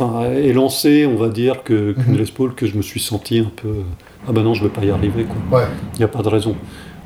enfin 0.00 0.30
élancée, 0.34 1.06
on 1.06 1.16
va 1.16 1.28
dire, 1.28 1.62
que 1.64 1.92
qu'une 1.92 2.12
Mhm. 2.14 2.18
Les 2.18 2.24
Paul 2.30 2.54
que 2.54 2.66
je 2.66 2.76
me 2.76 2.82
suis 2.82 3.00
senti 3.00 3.38
un 3.40 3.50
peu, 3.54 3.68
ah 4.26 4.32
ben 4.32 4.42
non, 4.42 4.54
je 4.54 4.62
vais 4.62 4.68
pas 4.70 4.82
y 4.84 4.90
arriver 4.90 5.26
Il 5.94 5.98
n'y 5.98 6.04
a 6.04 6.08
pas 6.08 6.22
de 6.22 6.28
raison. 6.28 6.54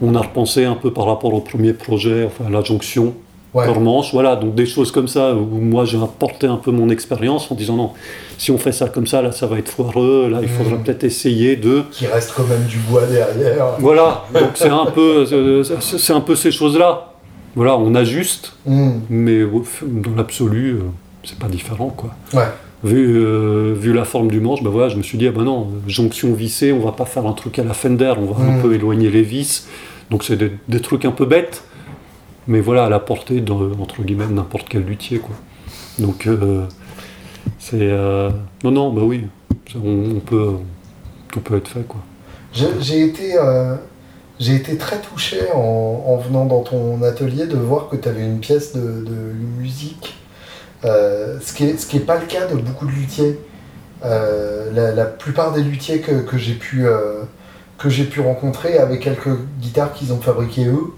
On 0.00 0.14
a 0.14 0.20
repensé 0.20 0.64
un 0.64 0.74
peu 0.74 0.92
par 0.92 1.06
rapport 1.06 1.32
au 1.32 1.40
premier 1.40 1.72
projet, 1.72 2.24
enfin 2.26 2.50
la 2.50 2.62
jonction, 2.62 3.14
ouais. 3.54 3.64
Corps-Manche, 3.66 4.12
voilà, 4.12 4.34
donc 4.36 4.54
des 4.54 4.66
choses 4.66 4.90
comme 4.90 5.06
ça 5.08 5.34
où 5.34 5.44
moi 5.60 5.84
j'ai 5.84 5.98
apporté 6.02 6.46
un 6.48 6.56
peu 6.56 6.70
mon 6.72 6.88
expérience 6.90 7.50
en 7.50 7.54
disant 7.54 7.76
non, 7.76 7.90
si 8.38 8.50
on 8.50 8.58
fait 8.58 8.72
ça 8.72 8.88
comme 8.88 9.06
ça, 9.06 9.22
là 9.22 9.30
ça 9.30 9.46
va 9.46 9.58
être 9.58 9.68
foireux, 9.68 10.28
là 10.28 10.38
il 10.42 10.48
faudrait 10.48 10.74
Mhm. 10.78 10.82
peut-être 10.82 11.04
essayer 11.04 11.54
de. 11.56 11.82
Qui 11.92 12.06
reste 12.06 12.32
quand 12.36 12.46
même 12.48 12.64
du 12.64 12.78
bois 12.78 13.06
derrière. 13.06 13.66
Voilà, 13.78 14.24
donc 14.34 14.50
c'est 14.54 14.68
un 14.68 14.86
peu, 14.86 15.24
euh, 15.32 15.62
c'est 15.80 16.12
un 16.12 16.20
peu 16.20 16.34
ces 16.34 16.50
choses-là. 16.50 17.08
Voilà, 17.54 17.76
on 17.76 17.94
ajuste, 17.94 18.54
Hmm, 18.66 19.00
mais 19.10 19.42
dans 19.44 20.14
l'absolu, 20.16 20.70
euh, 20.72 20.80
c'est 21.22 21.38
pas 21.38 21.48
différent 21.48 21.90
quoi. 21.94 22.10
Ouais, 22.32 22.48
Vu, 22.84 23.16
euh, 23.16 23.74
vu 23.78 23.92
la 23.92 24.04
forme 24.04 24.28
du 24.28 24.40
manche, 24.40 24.60
ben 24.62 24.70
voilà, 24.70 24.88
je 24.88 24.96
me 24.96 25.02
suis 25.02 25.16
dit, 25.16 25.28
ah 25.28 25.32
ben 25.32 25.44
non, 25.44 25.68
jonction 25.86 26.32
vissée, 26.34 26.72
on 26.72 26.80
va 26.80 26.90
pas 26.90 27.04
faire 27.04 27.26
un 27.26 27.32
truc 27.32 27.60
à 27.60 27.64
la 27.64 27.74
Fender, 27.74 28.14
on 28.18 28.24
va 28.26 28.42
un 28.44 28.58
Mm. 28.58 28.62
peu 28.62 28.74
éloigner 28.74 29.08
les 29.08 29.22
vis. 29.22 29.68
Donc 30.10 30.24
c'est 30.24 30.36
des, 30.36 30.50
des 30.68 30.80
trucs 30.80 31.04
un 31.04 31.12
peu 31.12 31.24
bêtes, 31.24 31.62
mais 32.48 32.60
voilà, 32.60 32.86
à 32.86 32.88
la 32.88 32.98
portée, 32.98 33.40
de, 33.40 33.52
entre 33.52 34.02
guillemets, 34.02 34.26
n'importe 34.26 34.66
quel 34.68 34.82
luthier, 34.84 35.18
quoi. 35.18 35.34
Donc 36.00 36.26
euh, 36.26 36.64
c'est... 37.60 37.78
euh, 37.80 38.30
non, 38.64 38.72
non, 38.72 38.92
bah 38.92 39.02
oui, 39.04 39.26
ça, 39.72 39.78
on, 39.84 40.16
on 40.16 40.20
peut... 40.20 40.50
Tout 41.30 41.40
peut 41.40 41.56
être 41.58 41.68
fait, 41.68 41.86
quoi. 41.86 42.00
J'ai 42.52 43.04
été, 43.04 43.36
j'ai 44.38 44.56
été 44.56 44.76
très 44.76 45.00
touché 45.00 45.38
en, 45.54 46.04
en 46.06 46.16
venant 46.18 46.44
dans 46.44 46.60
ton 46.62 47.00
atelier 47.02 47.46
de 47.46 47.56
voir 47.56 47.88
que 47.88 47.96
tu 47.96 48.06
avais 48.08 48.22
une 48.24 48.40
pièce 48.40 48.74
de, 48.74 48.80
de 48.80 49.32
musique, 49.58 50.14
euh, 50.84 51.38
ce 51.40 51.52
qui 51.52 51.64
n'est 51.66 52.04
pas 52.04 52.18
le 52.18 52.26
cas 52.26 52.46
de 52.46 52.56
beaucoup 52.56 52.86
de 52.86 52.92
luthiers. 52.92 53.38
Euh, 54.04 54.70
la, 54.74 54.92
la 54.92 55.04
plupart 55.04 55.52
des 55.52 55.62
luthiers 55.62 56.00
que, 56.00 56.22
que 56.22 56.36
j'ai 56.38 56.54
pu, 56.54 56.86
euh, 56.86 57.22
que 57.78 57.88
j'ai 57.88 58.04
pu 58.04 58.20
rencontrer 58.20 58.78
avaient 58.78 58.98
quelques 58.98 59.30
guitares 59.60 59.92
qu'ils 59.92 60.12
ont 60.12 60.20
fabriquées 60.20 60.66
eux, 60.66 60.88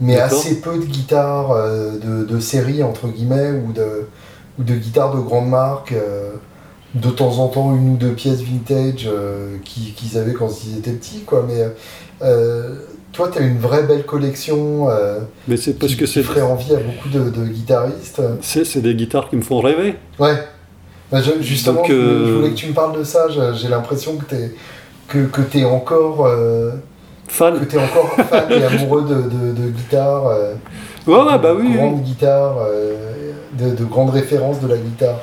mais 0.00 0.16
assez 0.18 0.60
peu 0.60 0.78
de 0.78 0.84
guitares 0.84 1.54
de, 2.02 2.24
de 2.24 2.40
série, 2.40 2.82
entre 2.82 3.08
guillemets, 3.08 3.50
ou 3.50 3.72
de, 3.72 4.06
ou 4.58 4.62
de 4.62 4.74
guitares 4.74 5.14
de 5.14 5.20
grande 5.20 5.48
marque. 5.50 5.94
de 6.94 7.10
temps 7.10 7.38
en 7.38 7.48
temps 7.48 7.74
une 7.76 7.92
ou 7.94 7.96
deux 7.96 8.12
pièces 8.14 8.40
vintage 8.40 9.08
qui- 9.62 9.92
qu'ils 9.92 10.16
avaient 10.16 10.32
quand 10.32 10.48
ils 10.64 10.78
étaient 10.78 10.92
petits, 10.92 11.20
quoi. 11.24 11.46
Mais 11.46 11.64
toi, 13.18 13.28
tu 13.32 13.38
as 13.40 13.42
une 13.42 13.58
vraie 13.58 13.82
belle 13.82 14.06
collection 14.06 14.88
euh, 14.90 15.18
Mais 15.48 15.56
c'est 15.56 15.72
parce 15.76 15.92
qui, 15.92 15.98
que 15.98 16.06
c'est... 16.06 16.22
ferait 16.22 16.40
envie 16.40 16.72
à 16.72 16.78
beaucoup 16.78 17.08
de, 17.08 17.30
de 17.30 17.44
guitaristes. 17.46 18.22
C'est 18.40 18.64
c'est 18.64 18.80
des 18.80 18.94
guitares 18.94 19.28
qui 19.28 19.34
me 19.34 19.42
font 19.42 19.60
rêver. 19.60 19.96
Ouais. 20.20 20.34
Bah, 21.10 21.18
je- 21.20 21.42
justement, 21.42 21.80
Donc, 21.80 21.88
je, 21.88 21.94
voulais, 21.94 22.06
euh, 22.06 22.26
je 22.26 22.32
voulais 22.34 22.50
que 22.50 22.54
tu 22.54 22.66
me 22.68 22.74
parles 22.74 22.96
de 22.96 23.02
ça. 23.02 23.26
J'ai 23.54 23.66
l'impression 23.66 24.16
que 24.18 24.24
tu 24.24 24.36
es, 24.36 24.54
que, 25.08 25.26
que 25.26 25.40
t'es 25.42 25.64
encore, 25.64 26.26
euh, 26.26 26.70
Fan. 27.26 27.58
que 27.58 27.64
t'es 27.64 27.78
encore 27.78 28.14
fan 28.30 28.52
et 28.52 28.62
amoureux 28.64 29.02
de, 29.02 29.14
de, 29.14 29.62
de 29.64 29.68
guitare. 29.70 30.24
Ouais, 31.06 31.14
ouais, 31.16 31.38
bah 31.42 31.54
oui, 31.58 31.76
euh, 32.22 32.94
de, 33.58 33.74
de 33.74 33.84
grandes 33.84 34.10
références 34.10 34.60
de 34.60 34.68
la 34.68 34.76
guitare. 34.76 35.16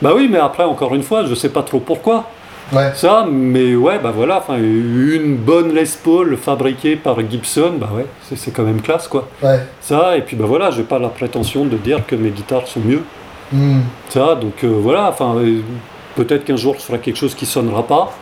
Bah 0.00 0.12
oui, 0.16 0.26
mais 0.32 0.38
après, 0.38 0.64
encore 0.64 0.94
une 0.94 1.02
fois, 1.02 1.26
je 1.26 1.34
sais 1.34 1.50
pas 1.50 1.62
trop 1.62 1.80
pourquoi. 1.80 2.24
Ouais. 2.72 2.92
Ça, 2.94 3.26
mais 3.30 3.74
ouais, 3.76 3.98
bah 3.98 4.12
voilà, 4.14 4.38
enfin, 4.38 4.56
une 4.58 5.36
bonne 5.36 5.74
Les 5.74 5.84
Paul 6.02 6.36
fabriquée 6.36 6.96
par 6.96 7.18
Gibson, 7.28 7.72
bah 7.78 7.90
ouais, 7.94 8.06
c'est- 8.34 8.50
quand 8.50 8.62
même 8.62 8.80
classe, 8.80 9.08
quoi. 9.08 9.28
Ouais. 9.42 9.60
Ça, 9.80 10.16
et 10.16 10.22
puis 10.22 10.36
bah 10.36 10.46
voilà, 10.48 10.70
j'ai 10.70 10.82
pas 10.84 10.98
la 10.98 11.08
prétention 11.08 11.64
de 11.66 11.76
dire 11.76 12.06
que 12.06 12.14
mes 12.16 12.30
guitares 12.30 12.66
sont 12.66 12.80
mieux. 12.80 13.02
Hmm. 13.52 13.80
Ça, 14.08 14.34
donc 14.34 14.64
euh, 14.64 14.68
voilà, 14.80 15.08
enfin, 15.10 15.34
euh, 15.36 15.60
peut-être 16.16 16.44
qu'un 16.44 16.56
jour 16.56 16.74
je 16.78 16.84
ferai 16.84 16.98
quelque 16.98 17.16
chose 17.18 17.34
qui 17.34 17.44
sonnera 17.44 17.82
pas, 17.86 18.12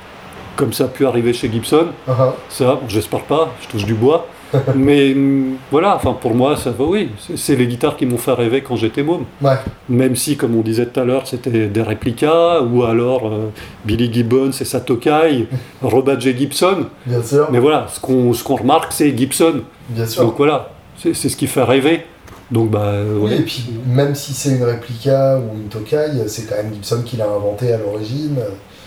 comme 0.56 0.72
ça 0.72 0.85
a 0.85 0.89
pu 0.89 1.06
arriver 1.06 1.32
chez 1.32 1.51
Gibson. 1.51 1.86
Ah, 2.09 2.35
Ça, 2.48 2.81
j'espère 2.89 3.22
pas, 3.22 3.51
je 3.62 3.68
touche 3.68 3.85
du 3.85 3.94
bois. 3.94 4.27
Mais 4.74 5.12
hum, 5.12 5.56
voilà, 5.70 5.97
enfin 5.97 6.12
pour 6.20 6.35
moi, 6.35 6.56
ça 6.56 6.70
va, 6.70 6.85
oui. 6.85 7.10
C'est- 7.36 7.56
les 7.56 7.66
guitares 7.66 7.97
qui 7.97 8.06
m'ont 8.06 8.18
fait 8.18 8.32
rêver 8.32 8.62
quand 8.62 8.77
j'étais 8.77 9.02
môme. 9.02 9.24
Ouais, 9.43 9.56
Même 9.89 10.16
si, 10.16 10.36
comme 10.36 10.56
on 10.56 10.62
disait 10.62 10.86
tout 10.86 11.01
à 11.01 11.05
l'heure, 11.05 11.27
c'était 11.27 11.66
des 11.68 11.82
réplicas, 11.82 12.60
ou 12.62 12.82
alors 12.85 13.27
euh, 13.28 13.48
Billy 13.85 14.12
Gibbons 14.12 14.51
et 14.60 14.64
sa 14.64 14.81
Tokai, 14.81 15.47
Robert 15.82 16.20
J. 16.20 16.36
Gibson. 16.36 16.86
bien 17.06 17.22
sûr. 17.22 17.48
Mais 17.51 17.59
voilà, 17.59 17.86
ce 17.93 18.01
qu'on 18.01 18.32
ce 18.32 18.43
qu'on 18.44 18.56
remarque, 18.56 18.93
c'est 18.93 19.16
Gibson. 19.16 19.62
Bien 19.89 20.06
sûr. 20.06 20.24
Donc 20.24 20.35
voilà, 20.36 20.70
c'est 20.97 21.14
ce 21.14 21.36
qui 21.36 21.47
fait 21.47 21.62
rêver. 21.62 22.02
Donc 22.51 22.70
bah, 22.70 22.94
Oui, 23.20 23.35
et 23.35 23.43
puis 23.43 23.64
même 23.86 24.14
si 24.16 24.32
c'est 24.32 24.51
une 24.56 24.64
réplica 24.64 25.39
ou 25.39 25.56
une 25.56 25.68
Tokai, 25.68 26.27
c'est 26.27 26.48
quand 26.48 26.56
même 26.56 26.72
Gibson 26.74 27.02
qui 27.05 27.16
l'a 27.16 27.27
inventé 27.28 27.72
à 27.72 27.78
l'origine. 27.78 28.39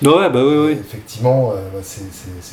Ouais, 0.04 0.30
bah 0.30 0.42
oui, 0.44 0.56
oui. 0.68 0.72
Effectivement, 0.74 1.52
euh, 1.52 1.56
bah, 1.74 1.80
c'est- 1.82 2.04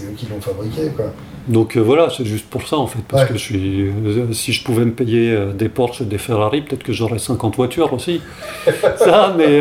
eux 0.05 0.13
qui 0.17 0.27
l'ont 0.27 0.41
fabriqué. 0.41 0.89
Quoi. 0.97 1.07
Donc 1.49 1.77
euh, 1.77 1.81
voilà, 1.81 2.09
c'est 2.17 2.25
juste 2.25 2.47
pour 2.49 2.67
ça 2.69 2.77
en 2.77 2.87
fait, 2.87 3.01
parce 3.09 3.23
Ouais. 3.23 3.29
que 3.29 3.35
je 3.35 3.39
suis, 3.39 3.89
euh, 3.89 4.33
si 4.33 4.53
je 4.53 4.63
pouvais 4.63 4.85
me 4.85 4.93
payer 4.93 5.37
des 5.55 5.69
Porsche 5.69 6.03
et 6.03 6.05
des 6.05 6.19
Ferrari, 6.19 6.63
peut-être 6.63 6.83
que 6.85 6.93
j'aurais 6.93 7.19
50 7.19 7.57
voitures 7.57 7.93
aussi. 7.93 8.21
ça, 8.97 9.35
mais 9.37 9.61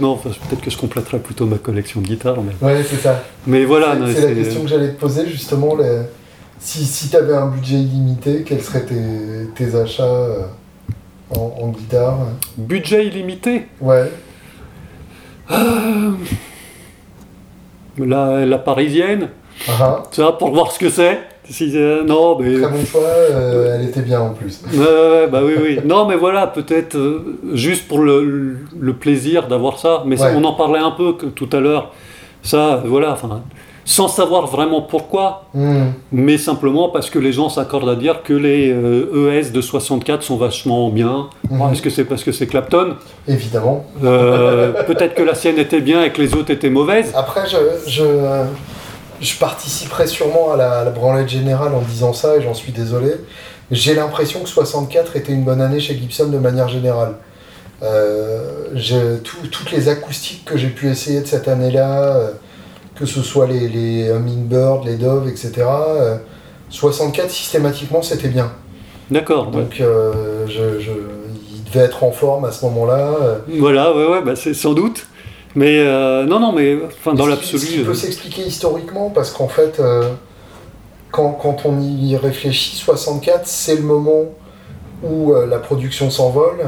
non, 0.00 0.12
enfin, 0.12 0.30
peut-être 0.48 0.62
que 0.62 0.70
je 0.70 0.78
compléterais 0.78 1.18
plutôt 1.18 1.44
ma 1.46 1.58
collection 1.58 2.00
de 2.00 2.06
guitares. 2.06 2.38
Mais, 2.42 2.66
Ouais, 2.66 2.82
c'est 2.88 2.96
ça. 2.96 3.22
mais 3.46 3.64
voilà, 3.64 3.94
c'est 4.14 4.28
la 4.28 4.34
question 4.34 4.62
que 4.62 4.68
j'allais 4.68 4.92
te 4.94 5.00
poser 5.00 5.26
justement. 5.28 5.76
les- 5.76 6.02
Si, 6.60 6.84
si 6.84 7.08
tu 7.08 7.16
avais 7.16 7.34
un 7.36 7.46
budget 7.46 7.76
illimité, 7.76 8.42
quels 8.44 8.62
seraient 8.62 8.84
tes, 8.84 9.46
tes 9.54 9.76
achats 9.76 10.48
en, 11.30 11.52
en 11.60 11.68
guitare? 11.68 12.18
Budget 12.56 13.06
illimité? 13.06 13.66
Ouais, 13.80 14.10
La, 17.98 18.44
la 18.46 18.58
parisienne, 18.58 19.28
ça, 20.12 20.32
pour 20.38 20.50
voir 20.52 20.70
ce 20.72 20.78
que 20.78 20.88
c'est. 20.88 21.18
Si, 21.50 21.72
euh, 21.74 22.04
non, 22.04 22.38
mais. 22.38 22.60
très 22.60 22.70
bon 22.70 22.84
choix, 22.84 23.00
euh, 23.02 23.74
elle 23.74 23.88
était 23.88 24.02
bien 24.02 24.20
en 24.20 24.30
plus. 24.34 24.62
Bah 25.32 25.40
oui, 25.42 25.54
oui. 25.62 25.78
Non, 25.84 26.06
mais 26.06 26.16
voilà, 26.16 26.46
peut-être 26.46 26.96
euh, 26.96 27.38
juste 27.54 27.88
pour 27.88 28.00
le, 28.00 28.58
le 28.78 28.92
plaisir 28.92 29.48
d'avoir 29.48 29.78
ça. 29.78 30.02
Mais 30.06 30.20
Ouais. 30.20 30.32
on 30.36 30.44
en 30.44 30.52
parlait 30.52 30.78
un 30.78 30.90
peu 30.90 31.14
que- 31.14 31.24
tout 31.26 31.48
à 31.52 31.60
l'heure. 31.60 31.92
Ça, 32.42 32.82
voilà, 32.84 33.12
enfin, 33.12 33.42
sans 33.90 34.06
savoir 34.08 34.46
vraiment 34.46 34.82
pourquoi, 34.82 35.44
Hmm, 35.54 35.92
mais 36.12 36.36
simplement 36.36 36.90
parce 36.90 37.08
que 37.08 37.18
les 37.18 37.32
gens 37.32 37.48
s'accordent 37.48 37.88
à 37.88 37.96
dire 37.96 38.22
que 38.22 38.34
les 38.34 38.70
euh, 38.70 39.32
ES 39.40 39.50
de 39.50 39.62
64 39.62 40.22
sont 40.22 40.36
vachement 40.36 40.90
bien. 40.90 41.30
Alors, 41.50 41.72
Est-ce 41.72 41.80
que 41.80 41.88
c'est 41.88 42.04
parce 42.04 42.22
que 42.22 42.30
c'est 42.30 42.46
Clapton? 42.46 42.96
Évidemment. 43.26 43.86
Euh, 44.04 44.84
Peut-être 44.84 45.14
que 45.14 45.22
la 45.22 45.34
sienne 45.34 45.58
était 45.58 45.80
bien 45.80 46.04
et 46.04 46.12
que 46.12 46.20
les 46.20 46.34
autres 46.34 46.50
étaient 46.50 46.68
mauvaises. 46.68 47.12
Après, 47.16 47.44
je, 47.48 47.56
je, 47.90 48.04
je 49.22 49.38
participerai 49.38 50.06
sûrement 50.06 50.52
à 50.52 50.56
la, 50.58 50.80
à 50.80 50.84
la 50.84 50.90
branlette 50.90 51.30
générale 51.30 51.72
en 51.74 51.80
disant 51.80 52.12
ça, 52.12 52.36
et 52.36 52.42
j'en 52.42 52.52
suis 52.54 52.72
désolé. 52.72 53.12
J'ai 53.70 53.94
l'impression 53.94 54.40
que 54.40 54.50
64 54.50 55.16
était 55.16 55.32
une 55.32 55.44
bonne 55.44 55.62
année 55.62 55.80
chez 55.80 55.94
Gibson 55.94 56.28
de 56.28 56.38
manière 56.38 56.68
générale. 56.68 57.14
Euh, 57.82 59.16
tout- 59.24 59.46
toutes 59.50 59.72
les 59.72 59.88
acoustiques 59.88 60.44
que 60.44 60.58
j'ai 60.58 60.68
pu 60.68 60.90
essayer 60.90 61.20
de 61.20 61.26
cette 61.26 61.48
année-là, 61.48 62.16
que 62.98 63.06
ce 63.06 63.22
soit 63.22 63.46
les, 63.46 63.68
les 63.68 64.08
Hummingbird, 64.10 64.84
les 64.84 64.96
Dove, 64.96 65.28
etc., 65.28 65.52
euh, 65.58 66.16
64 66.70 67.30
systématiquement 67.30 68.02
c'était 68.02 68.28
bien. 68.28 68.50
D'accord. 69.10 69.46
ouais. 69.48 69.62
Donc 69.62 69.80
euh, 69.80 70.46
je, 70.46 70.80
je- 70.80 70.90
il 71.54 71.64
devait 71.64 71.84
être 71.86 72.02
en 72.04 72.10
forme 72.12 72.44
à 72.44 72.52
ce 72.52 72.64
moment-là. 72.66 73.14
euh, 73.22 73.38
Voilà, 73.58 73.94
ouais, 73.94 74.06
ouais, 74.06 74.22
bah, 74.22 74.34
c'est 74.36 74.54
sans 74.54 74.74
doute. 74.74 75.06
Mais 75.54 75.78
euh, 75.80 76.24
non, 76.26 76.40
non, 76.40 76.52
mais 76.52 76.76
enfin, 76.86 77.14
dans 77.14 77.26
l'absolu. 77.26 77.58
Ce 77.62 77.66
qui 77.66 77.78
peut 77.78 77.94
s'expliquer 77.94 78.42
historiquement, 78.42 79.10
parce 79.10 79.30
qu'en 79.30 79.48
fait, 79.48 79.80
euh, 79.80 80.10
quand, 81.10 81.30
quand 81.32 81.62
on 81.64 81.80
y 81.80 82.16
réfléchit, 82.16 82.76
64, 82.76 83.46
c'est 83.46 83.76
le 83.76 83.82
moment 83.82 84.24
où 85.02 85.32
la 85.48 85.58
production 85.58 86.10
s'envole, 86.10 86.58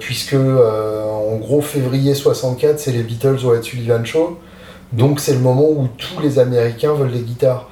puisque 0.00 0.34
en 0.34 1.36
gros, 1.36 1.60
février 1.60 2.14
64, 2.14 2.78
c'est 2.80 2.92
les 2.92 3.02
Beatles 3.02 3.38
au 3.44 3.54
Ed 3.54 3.62
Sullivan 3.62 4.04
Show, 4.04 4.38
donc 4.92 5.20
c'est 5.20 5.34
le 5.34 5.40
moment 5.40 5.68
où 5.68 5.88
tous 5.98 6.20
les 6.20 6.38
Américains 6.38 6.94
veulent 6.94 7.12
des 7.12 7.20
guitares. 7.20 7.68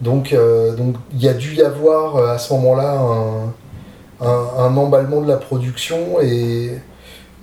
Donc 0.00 0.32
euh, 0.32 0.74
donc 0.74 0.96
il 1.12 1.22
y 1.22 1.28
a 1.28 1.34
dû 1.34 1.54
y 1.54 1.62
avoir 1.62 2.16
euh, 2.16 2.34
à 2.34 2.38
ce 2.38 2.52
moment-là 2.54 2.98
un, 3.00 4.26
un, 4.26 4.46
un 4.58 4.76
emballement 4.76 5.20
de 5.20 5.28
la 5.28 5.36
production 5.36 6.20
et, 6.20 6.70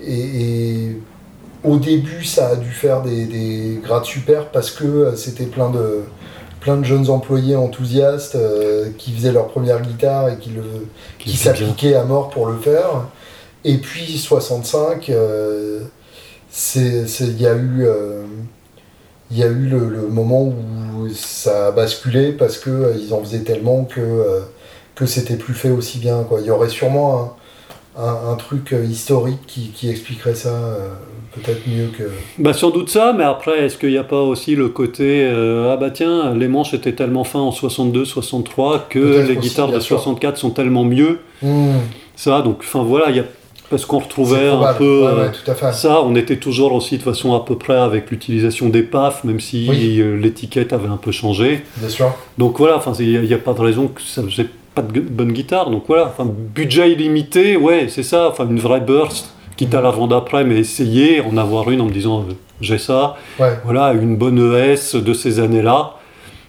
et, 0.01 0.41
et 0.41 0.97
au 1.63 1.77
début, 1.77 2.23
ça 2.23 2.49
a 2.49 2.55
dû 2.55 2.69
faire 2.69 3.01
des, 3.01 3.25
des 3.25 3.79
grades 3.83 4.05
super 4.05 4.47
parce 4.51 4.71
que 4.71 4.85
euh, 4.85 5.15
c'était 5.15 5.45
plein 5.45 5.69
de, 5.69 6.03
plein 6.61 6.77
de 6.77 6.83
jeunes 6.85 7.09
employés 7.09 7.55
enthousiastes 7.57 8.35
euh, 8.35 8.89
qui 8.97 9.11
faisaient 9.13 9.31
leur 9.33 9.47
première 9.47 9.81
guitare 9.81 10.29
et 10.29 10.37
qui, 10.37 10.51
le, 10.51 10.63
s'appliquaient 11.35 11.95
à 11.95 12.03
mort 12.05 12.29
pour 12.29 12.45
le 12.47 12.57
faire. 12.57 13.07
Et 13.65 13.77
puis 13.77 14.17
65, 14.17 15.09
euh, 15.09 15.81
c'est- 16.49 17.07
c'est- 17.07 17.25
il 17.25 17.41
y 17.41 17.47
a 17.47 17.55
eu, 17.55 17.85
il 19.31 19.37
y 19.37 19.43
a 19.43 19.47
eu 19.47 19.67
le, 19.67 19.89
le 19.89 20.07
moment 20.07 20.43
où 20.43 21.07
ça 21.13 21.67
a 21.67 21.71
basculé 21.71 22.31
parce 22.31 22.57
que 22.57 22.69
euh, 22.69 22.93
ils 22.99 23.13
en 23.13 23.19
faisaient 23.21 23.43
tellement 23.43 23.83
que, 23.85 23.99
euh, 24.01 24.39
que 24.95 25.05
c'était 25.05 25.35
plus 25.37 25.53
fait 25.53 25.69
aussi 25.71 25.99
bien. 25.99 26.23
Quoi. 26.23 26.39
Il 26.41 26.47
y 26.47 26.51
aurait 26.51 26.69
sûrement 26.69 27.35
un, 27.97 28.03
un- 28.03 28.31
un 28.31 28.35
truc 28.35 28.73
euh, 28.73 28.83
historique 28.85 29.39
qui, 29.47 29.69
qui 29.69 29.89
expliquerait 29.89 30.35
ça 30.35 30.51
peut-être 31.35 31.67
mieux 31.67 31.87
que. 31.97 32.03
Bah 32.39 32.53
sans 32.53 32.71
doute 32.71 32.89
ça, 32.89 33.13
mais 33.15 33.23
après, 33.23 33.65
est-ce 33.65 33.77
qu'il 33.77 33.89
n'y 33.91 33.97
a 33.97 34.03
pas 34.03 34.21
aussi 34.21 34.55
le 34.55 34.69
côté 34.69 35.29
ah 35.31 35.77
bah 35.77 35.91
tiens, 35.91 36.33
les 36.33 36.47
manches 36.47 36.73
étaient 36.73 36.93
tellement 36.95 37.23
fins 37.23 37.39
en 37.39 37.51
62, 37.51 38.03
63 38.05 38.87
que 38.89 39.27
les 39.27 39.35
guitares 39.37 39.67
de 39.71 39.79
sûr. 39.79 39.97
64 39.99 40.37
sont 40.37 40.49
tellement 40.49 40.83
mieux? 40.85 41.19
Hmm, 41.43 41.77
Ça, 42.15 42.41
donc 42.41 42.57
enfin 42.61 42.83
voilà, 42.83 43.11
il 43.11 43.17
y 43.17 43.19
a 43.19 43.25
parce 43.69 43.85
qu'on 43.85 43.99
retrouvait 43.99 44.49
un 44.49 44.73
peu 44.73 45.05
Ouais, 45.05 45.21
ouais, 45.23 45.31
tout 45.31 45.49
à 45.49 45.55
fait. 45.55 45.71
ça, 45.73 46.01
on 46.03 46.15
était 46.15 46.37
toujours 46.37 46.73
aussi 46.73 46.97
de 46.97 47.03
façon 47.03 47.33
à 47.35 47.45
peu 47.45 47.55
près 47.57 47.77
avec 47.77 48.09
l'utilisation 48.11 48.69
des 48.69 48.81
PAF, 48.83 49.23
même 49.23 49.39
si 49.39 49.67
Oui. 49.69 49.99
euh, 49.99 50.15
l'étiquette 50.17 50.73
avait 50.73 50.87
un 50.87 50.97
peu 50.97 51.11
changé. 51.11 51.63
Bien 51.77 51.89
sûr. 51.89 52.13
Donc 52.37 52.57
voilà, 52.57 52.81
il 52.99 53.21
n'y 53.21 53.33
a, 53.33 53.37
pas 53.37 53.53
de 53.53 53.61
raison 53.61 53.87
que 53.87 54.01
ça 54.01 54.23
faisait 54.23 54.47
pas 54.75 54.81
de 54.81 54.99
bonne 55.01 55.31
guitare. 55.31 55.69
Donc 55.69 55.83
voilà, 55.87 56.13
budget 56.55 56.91
illimité, 56.91 57.57
ouais, 57.57 57.87
c'est 57.89 58.03
ça. 58.03 58.29
Enfin 58.29 58.47
une 58.49 58.59
vraie 58.59 58.81
burst, 58.81 59.33
quitte 59.57 59.73
à 59.75 59.81
la 59.81 59.91
vendre 59.91 60.15
après, 60.15 60.43
mais 60.43 60.57
essayer 60.57 61.21
en 61.21 61.37
avoir 61.37 61.69
une 61.69 61.81
en 61.81 61.85
me 61.85 61.91
disant 61.91 62.21
euh, 62.21 62.33
j'ai 62.61 62.77
ça. 62.77 63.15
Ouais. 63.39 63.57
Voilà, 63.65 63.93
une 63.93 64.15
bonne 64.17 64.39
ES 64.39 64.95
de 64.97 65.13
ces 65.13 65.39
années-là. 65.39 65.93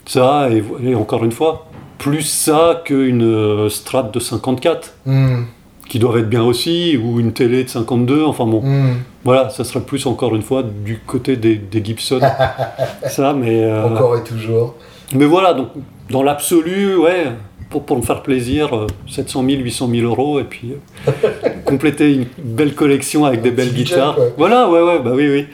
Ça, 0.06 0.48
et, 0.51 0.94
encore 0.94 1.22
une 1.24 1.30
fois, 1.32 1.66
plus 1.98 2.22
ça 2.22 2.82
qu'une 2.84 3.22
euh, 3.22 3.68
Strat 3.68 4.05
de 4.05 4.18
54, 4.18 4.94
Hmm, 5.06 5.42
qui 5.90 5.98
doivent 5.98 6.18
être 6.18 6.28
bien 6.30 6.44
aussi, 6.44 6.96
ou 6.96 7.18
une 7.18 7.32
télé 7.32 7.64
de 7.64 7.68
52, 7.68 8.24
enfin 8.24 8.46
bon. 8.46 8.62
hmm. 8.62 8.94
Voilà, 9.24 9.50
ça 9.50 9.64
serait 9.64 9.80
plus 9.80 10.06
encore 10.06 10.34
une 10.36 10.40
fois 10.42 10.62
du 10.62 11.00
côté 11.04 11.36
des, 11.36 11.56
des 11.56 11.84
Gibson. 11.84 12.20
ça, 13.08 13.34
mais. 13.34 13.64
euh, 13.64 13.84
Encore 13.84 14.16
et 14.16 14.22
toujours. 14.22 14.76
mais 15.14 15.26
voilà, 15.26 15.52
donc 15.52 15.68
dans 16.08 16.22
l'absolu, 16.22 16.96
ouais, 16.96 17.26
pour, 17.70 17.84
pour 17.84 17.96
me 17.96 18.02
faire 18.02 18.22
plaisir, 18.22 18.72
euh, 18.74 18.86
700 19.08 19.44
000, 19.48 19.62
800 19.62 19.88
000 19.92 20.06
euros, 20.06 20.38
et 20.40 20.44
puis 20.44 20.74
euh, 21.08 21.10
compléter 21.64 22.14
une 22.14 22.26
belle 22.38 22.74
collection 22.74 23.24
avec 23.24 23.40
Un 23.40 23.42
des 23.42 23.50
belles 23.50 23.72
guitares. 23.74 24.14
quoi. 24.14 24.24
Voilà, 24.38 24.70
ouais, 24.70 24.80
ouais, 24.82 25.00
bah 25.04 25.10
oui, 25.14 25.28
oui. 25.28 25.46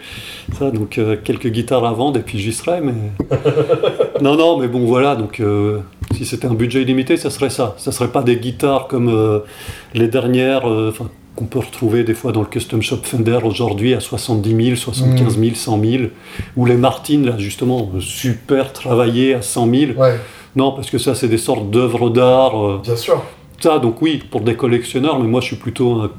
Ça, 0.58 0.70
donc 0.70 0.98
euh, 0.98 1.16
quelques 1.24 1.48
guitares 1.48 1.84
à 1.84 1.92
vendre, 1.92 2.20
et 2.20 2.22
puis 2.22 2.38
j'y 2.38 2.52
serais, 2.52 2.80
mais. 2.82 2.92
non, 4.20 4.36
non, 4.36 4.58
mais 4.58 4.68
bon, 4.68 4.80
voilà, 4.84 5.16
donc 5.16 5.42
si 6.14 6.24
c'était 6.24 6.46
un 6.46 6.54
budget 6.54 6.82
illimité, 6.82 7.16
ça 7.16 7.30
serait 7.30 7.50
ça. 7.50 7.74
Ça 7.78 7.92
serait 7.92 8.12
pas 8.12 8.22
des 8.22 8.36
guitares 8.36 8.86
comme 8.88 9.08
euh, 9.08 9.40
les 9.94 10.08
dernières, 10.08 10.68
euh, 10.68 10.94
qu'on 11.34 11.44
peut 11.46 11.58
retrouver 11.58 12.04
des 12.04 12.14
fois 12.14 12.32
dans 12.32 12.40
le 12.40 12.46
custom 12.46 12.80
shop 12.82 12.98
Fender 13.02 13.38
aujourd'hui 13.44 13.92
à 13.94 14.00
70 14.00 14.64
000, 14.64 14.76
75 14.76 15.38
000, 15.38 15.54
100 15.54 15.80
000, 15.84 16.02
ou 16.56 16.64
les 16.64 16.76
Martin, 16.76 17.22
là, 17.24 17.36
justement, 17.38 17.90
super 18.00 18.72
travaillées 18.72 19.34
à 19.34 19.42
100 19.42 19.68
000. 19.70 19.92
Ouais, 19.98 20.18
Non, 20.54 20.72
parce 20.72 20.88
que 20.90 20.98
ça, 20.98 21.14
c'est 21.14 21.28
des 21.28 21.38
sortes 21.38 21.70
d'œuvres 21.70 22.08
d'art. 22.10 22.58
euh, 22.66 22.80
bien 22.82 22.96
sûr. 22.96 23.22
ça, 23.60 23.78
donc 23.78 24.00
oui, 24.00 24.22
pour 24.30 24.40
des 24.40 24.54
collectionneurs, 24.54 25.18
mais 25.20 25.28
moi, 25.28 25.40
je 25.40 25.46
suis 25.46 25.56
plutôt 25.56 25.92
un 26.00 26.10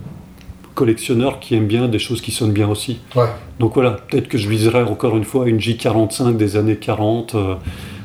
collectionneur 0.76 1.40
qui 1.40 1.56
aime 1.56 1.66
bien 1.66 1.88
des 1.88 1.98
choses 1.98 2.22
qui 2.22 2.30
sonnent 2.32 2.52
bien 2.54 2.68
aussi. 2.70 3.00
Ouais. 3.16 3.26
Donc 3.60 3.74
voilà, 3.74 3.92
peut-être 3.92 4.28
que 4.28 4.38
je 4.38 4.48
viserais 4.48 4.84
encore 4.84 5.18
une 5.18 5.24
fois 5.24 5.48
une 5.50 5.58
J45 5.58 6.38
des 6.38 6.56
années 6.56 6.76
40, 6.76 7.34
euh, 7.34 7.56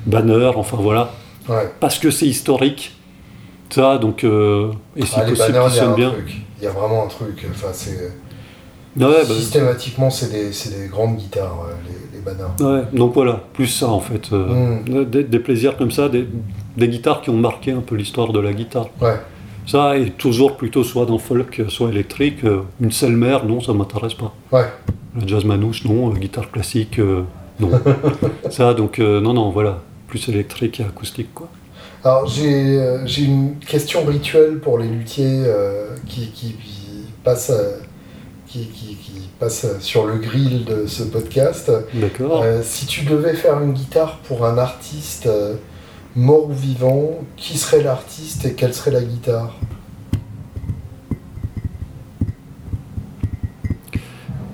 Banner, 0.07 0.51
enfin 0.57 0.79
voilà, 0.81 1.13
Ouais. 1.48 1.70
parce 1.81 1.98
que 1.98 2.10
c'est 2.10 2.27
historique. 2.27 2.94
Ça, 3.70 3.97
donc, 3.98 4.23
euh, 4.24 4.70
et 4.97 5.06
si 5.06 5.14
Ah, 5.16 5.20
possible, 5.23 5.36
qui 5.39 5.52
il 5.52 5.55
y 5.55 5.59
a 5.59 5.70
sonne 5.70 5.93
un 5.93 5.94
bien. 5.94 6.10
truc. 6.10 6.35
Il 6.59 6.64
y 6.64 6.66
a 6.66 6.70
vraiment 6.70 7.05
un 7.05 7.09
truc. 7.09 7.47
Enfin, 7.51 7.69
c'est 7.73 8.12
Ouais, 8.94 9.06
bah, 9.27 9.35
systématiquement, 9.35 10.10
c'est 10.10 10.31
des, 10.31 10.51
des 10.51 10.89
grandes 10.89 11.16
guitares, 11.16 11.56
euh, 11.66 11.73
les, 11.89 12.19
les 12.19 12.64
ouais, 12.66 12.82
donc 12.93 13.14
voilà, 13.14 13.40
plus 13.55 13.66
ça 13.66 13.89
en 13.89 14.01
fait. 14.01 14.31
euh, 14.35 14.77
Mm. 14.86 15.05
des, 15.06 15.24
des 15.24 15.39
plaisirs 15.39 15.78
comme 15.78 15.90
ça, 15.90 16.10
des, 16.10 16.28
des 16.77 16.89
guitares 16.89 17.23
qui 17.23 17.31
ont 17.31 17.36
marqué 17.39 17.73
un 17.73 17.81
peu 17.81 17.94
l'histoire 17.97 18.32
de 18.32 18.39
la 18.40 18.52
guitare. 18.52 18.89
Ouais. 19.01 19.16
Ça, 19.66 19.97
et 19.97 20.10
toujours 20.10 20.56
plutôt 20.59 20.85
soit 20.85 21.06
dans 21.06 21.16
folk, 21.19 21.62
soit 21.69 21.89
électrique. 21.89 22.40
Une 22.81 22.93
Selmer, 22.93 23.39
non, 23.47 23.60
ça 23.62 23.73
m'intéresse 23.73 24.14
pas. 24.14 24.35
Ouais. 24.52 24.66
La 25.19 25.27
jazz 25.27 25.44
manouche, 25.47 25.85
non. 25.86 26.10
guitare 26.10 26.51
classique, 26.51 26.98
euh, 26.98 27.23
non. 27.60 27.70
ça, 28.51 28.74
donc, 28.74 28.98
euh, 28.98 29.20
non, 29.23 29.32
non, 29.32 29.48
voilà. 29.51 29.78
Plus 30.12 30.28
électrique 30.28 30.78
et 30.78 30.84
acoustique, 30.84 31.32
quoi. 31.32 31.48
Alors, 32.05 32.26
j'ai 32.26 32.78
euh, 32.78 33.06
une 33.06 33.59
question 33.60 34.05
rituelle 34.05 34.59
pour 34.59 34.76
les 34.76 34.86
luthiers 34.86 35.43
euh, 35.47 35.97
qui, 36.06 36.26
qui, 36.32 36.48
qui 36.52 37.05
passent, 37.24 37.48
euh, 37.48 37.78
qui, 38.47 38.66
qui, 38.66 38.98
passent 39.40 39.80
sur 39.80 40.05
le 40.05 40.18
grill 40.18 40.66
de 40.66 40.86
ce 40.86 41.05
podcast. 41.05 41.72
D'accord. 41.94 42.43
Euh, 42.44 42.60
si 42.62 42.84
tu 42.84 43.06
devais 43.06 43.32
faire 43.32 43.59
une 43.62 43.72
guitare 43.72 44.18
pour 44.18 44.44
un 44.44 44.59
artiste 44.59 45.30
mort 46.14 46.51
ou 46.51 46.52
vivant, 46.52 47.20
qui 47.39 47.56
serait 47.56 47.82
l'artiste 47.82 48.44
et 48.44 48.52
quelle 48.52 48.74
serait 48.74 48.90
la 48.90 49.01
guitare? 49.01 49.56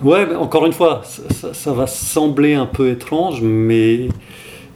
Ouais, 0.05 0.25
mais 0.25 0.37
encore 0.37 0.67
une 0.67 0.73
fois, 0.73 1.03
ça, 1.05 1.23
ça- 1.35 1.53
ça 1.55 1.73
va 1.73 1.89
sembler 1.89 2.55
un 2.55 2.67
peu 2.67 2.91
étrange, 2.91 3.41
mais 3.43 4.09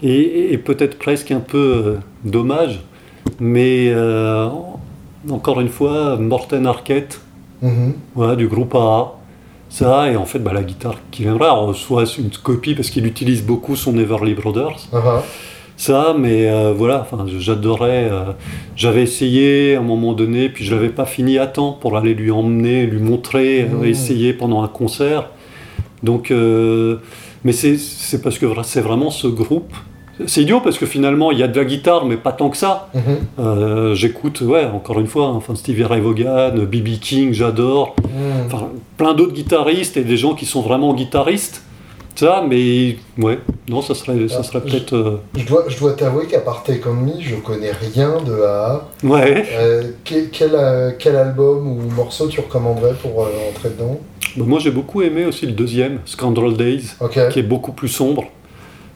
et, 0.03 0.53
et 0.53 0.59
peut-être 0.59 0.99
presque 0.99 1.31
un 1.31 1.41
peu 1.41 1.59
euh, 1.87 1.97
dommage, 2.25 2.81
mais 3.41 3.89
euh, 3.91 4.49
encore 5.31 5.61
une 5.61 5.69
fois, 5.69 6.17
Morten 6.17 6.67
Arquette, 6.67 7.21
Mhm. 7.63 7.93
voilà, 8.17 8.35
du 8.35 8.49
groupe 8.49 8.75
AA, 8.75 9.13
ça 9.69 10.11
et 10.11 10.17
en 10.17 10.25
fait 10.25 10.41
bah, 10.41 10.53
la 10.53 10.65
guitare 10.65 10.97
qu'il 11.13 11.29
alors, 11.29 11.75
soit 11.77 12.07
c'est 12.07 12.21
une 12.21 12.31
copie 12.31 12.75
parce 12.75 12.91
qu'il 12.91 13.07
utilise 13.07 13.45
beaucoup 13.45 13.77
son 13.77 13.97
Everly 13.97 14.35
Brothers, 14.35 14.89
Ah 14.93 15.01
ah. 15.05 15.23
ça, 15.77 16.15
mais 16.19 16.49
euh, 16.51 16.73
voilà, 16.77 17.07
j'adorais. 17.39 18.09
euh, 18.11 18.33
J'avais 18.75 19.03
essayé 19.03 19.77
à 19.77 19.79
un 19.79 19.83
moment 19.85 20.13
donné, 20.13 20.49
puis 20.49 20.65
je 20.65 20.75
l'avais 20.75 20.89
pas 20.89 21.05
fini 21.07 21.39
à 21.39 21.47
temps 21.47 21.73
pour 21.81 21.97
aller 21.97 22.15
lui 22.15 22.33
emmener, 22.33 22.85
lui 22.87 22.99
montrer, 23.01 23.63
euh, 23.63 23.67
Mmh. 23.83 23.85
essayer 23.85 24.33
pendant 24.33 24.63
un 24.65 24.69
concert. 24.69 25.31
Donc, 26.03 26.33
mais 27.45 27.53
c'est 27.53 28.21
parce 28.23 28.39
que 28.41 28.47
c'est 28.65 28.81
vraiment 28.81 29.11
ce 29.11 29.29
groupe. 29.29 29.73
C'est 30.27 30.43
idiot 30.43 30.61
parce 30.61 30.79
que 30.79 30.87
finalement 30.87 31.31
il 31.31 31.39
y 31.39 31.43
a 31.43 31.49
de 31.49 31.59
la 31.59 31.65
guitare, 31.65 32.05
mais 32.07 32.17
pas 32.17 32.33
tant 32.33 32.51
que 32.51 32.57
ça. 32.57 32.89
Mhm. 32.95 33.03
Euh, 33.39 33.95
J'écoute, 33.95 34.41
ouais, 34.43 34.65
encore 34.67 34.99
une 35.01 35.07
fois, 35.07 35.27
hein, 35.27 35.35
enfin 35.37 35.55
Stevie 35.55 35.85
Ray 35.85 36.01
Vaughan, 36.01 36.51
B.B. 36.55 36.99
King, 37.01 37.33
j'adore. 37.33 37.95
Mhm. 38.03 38.47
Enfin, 38.47 38.69
plein 38.97 39.15
d'autres 39.15 39.33
guitaristes 39.35 39.97
et 39.97 40.05
des 40.05 40.17
gens 40.17 40.35
qui 40.35 40.47
sont 40.47 40.63
vraiment 40.63 40.95
guitaristes. 40.95 41.63
Ça, 42.15 42.45
mais 42.47 42.97
ouais, 43.19 43.39
non, 43.71 43.81
ça 43.81 43.95
serait, 43.95 44.29
ça 44.29 44.43
serait 44.43 44.61
peut-être. 44.61 44.93
euh, 44.95 45.17
Je 45.35 45.47
dois, 45.47 45.65
je 45.69 45.79
dois 45.79 45.93
t'avouer 45.95 46.27
qu'à 46.27 46.41
part 46.41 46.63
Take 46.63 46.83
On 46.87 46.93
Me, 46.93 47.13
je 47.19 47.37
connais 47.37 47.73
rien 47.73 48.17
de 48.25 48.35
AA. 48.43 48.89
Ouais. 49.03 49.47
Euh, 49.55 49.83
quel, 50.05 50.29
quel, 50.29 50.51
quel 50.99 51.17
album 51.17 51.67
ou 51.67 51.91
morceau 51.97 52.29
tu 52.29 52.41
recommanderais 52.41 52.93
pour 53.01 53.21
entrer 53.51 53.71
dedans? 53.71 53.99
Bah, 54.37 54.45
moi, 54.47 54.59
j'ai 54.59 54.71
beaucoup 54.71 55.01
aimé 55.01 55.25
aussi 55.25 55.47
le 55.47 55.53
deuxième, 55.53 56.01
Scandal 56.05 56.55
Days, 56.55 56.91
qui 57.31 57.39
est 57.39 57.43
beaucoup 57.43 57.73
plus 57.73 57.89
sombre. 57.89 58.25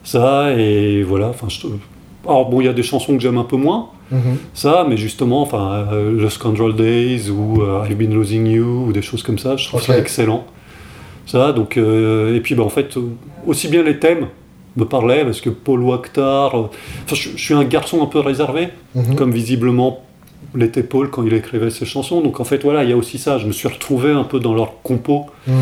Ça, 0.07 0.53
et 0.57 1.03
voilà. 1.03 1.27
Enfin, 1.27 1.47
je... 1.49 1.67
Alors, 2.25 2.49
bon, 2.49 2.61
il 2.61 2.65
y 2.65 2.69
a 2.69 2.73
des 2.73 2.83
chansons 2.83 3.15
que 3.17 3.21
j'aime 3.21 3.37
un 3.37 3.43
peu 3.43 3.57
moins, 3.57 3.89
Mhm. 4.09 4.37
ça, 4.53 4.85
mais 4.87 4.95
justement, 4.95 5.41
enfin, 5.41 5.85
euh, 5.91 6.13
le 6.17 6.29
Scandal 6.29 6.73
Days 6.75 7.29
ou 7.29 7.61
euh, 7.61 7.85
I've 7.85 7.97
Been 7.97 8.13
Losing 8.13 8.47
You 8.47 8.85
ou 8.87 8.93
des 8.93 9.01
choses 9.01 9.21
comme 9.21 9.37
ça, 9.37 9.57
je 9.57 9.67
trouve 9.67 9.81
ça 9.81 9.97
excellent. 9.97 10.45
Ça, 11.25 11.51
donc, 11.51 11.75
euh, 11.75 12.33
et 12.33 12.39
puis, 12.39 12.55
bah, 12.55 12.63
en 12.63 12.69
fait, 12.69 12.95
aussi 13.45 13.67
bien 13.67 13.83
les 13.83 13.99
thèmes 13.99 14.27
me 14.77 14.85
parlaient, 14.85 15.25
parce 15.25 15.41
que 15.41 15.49
Paul 15.49 15.81
Wakhtar, 15.81 16.55
euh, 16.57 16.61
enfin, 17.03 17.15
je, 17.15 17.29
je 17.35 17.43
suis 17.43 17.53
un 17.53 17.65
garçon 17.65 18.01
un 18.01 18.05
peu 18.05 18.19
réservé, 18.19 18.69
Mhm. 18.95 19.15
comme 19.15 19.31
visiblement 19.31 19.99
l'était 20.55 20.83
Paul 20.83 21.09
quand 21.09 21.25
il 21.25 21.33
écrivait 21.33 21.69
ses 21.69 21.85
chansons. 21.85 22.21
Donc, 22.21 22.39
en 22.39 22.45
fait, 22.45 22.63
voilà, 22.63 22.85
il 22.85 22.89
y 22.89 22.93
a 22.93 22.97
aussi 22.97 23.17
ça. 23.17 23.37
Je 23.39 23.45
me 23.45 23.51
suis 23.51 23.67
retrouvé 23.67 24.11
un 24.11 24.23
peu 24.23 24.39
dans 24.39 24.53
leur 24.53 24.81
compo. 24.83 25.25
Mhm. 25.47 25.55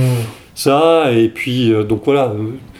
Ça, 0.54 1.12
et 1.12 1.30
puis, 1.30 1.74
donc 1.90 2.02
voilà, 2.06 2.32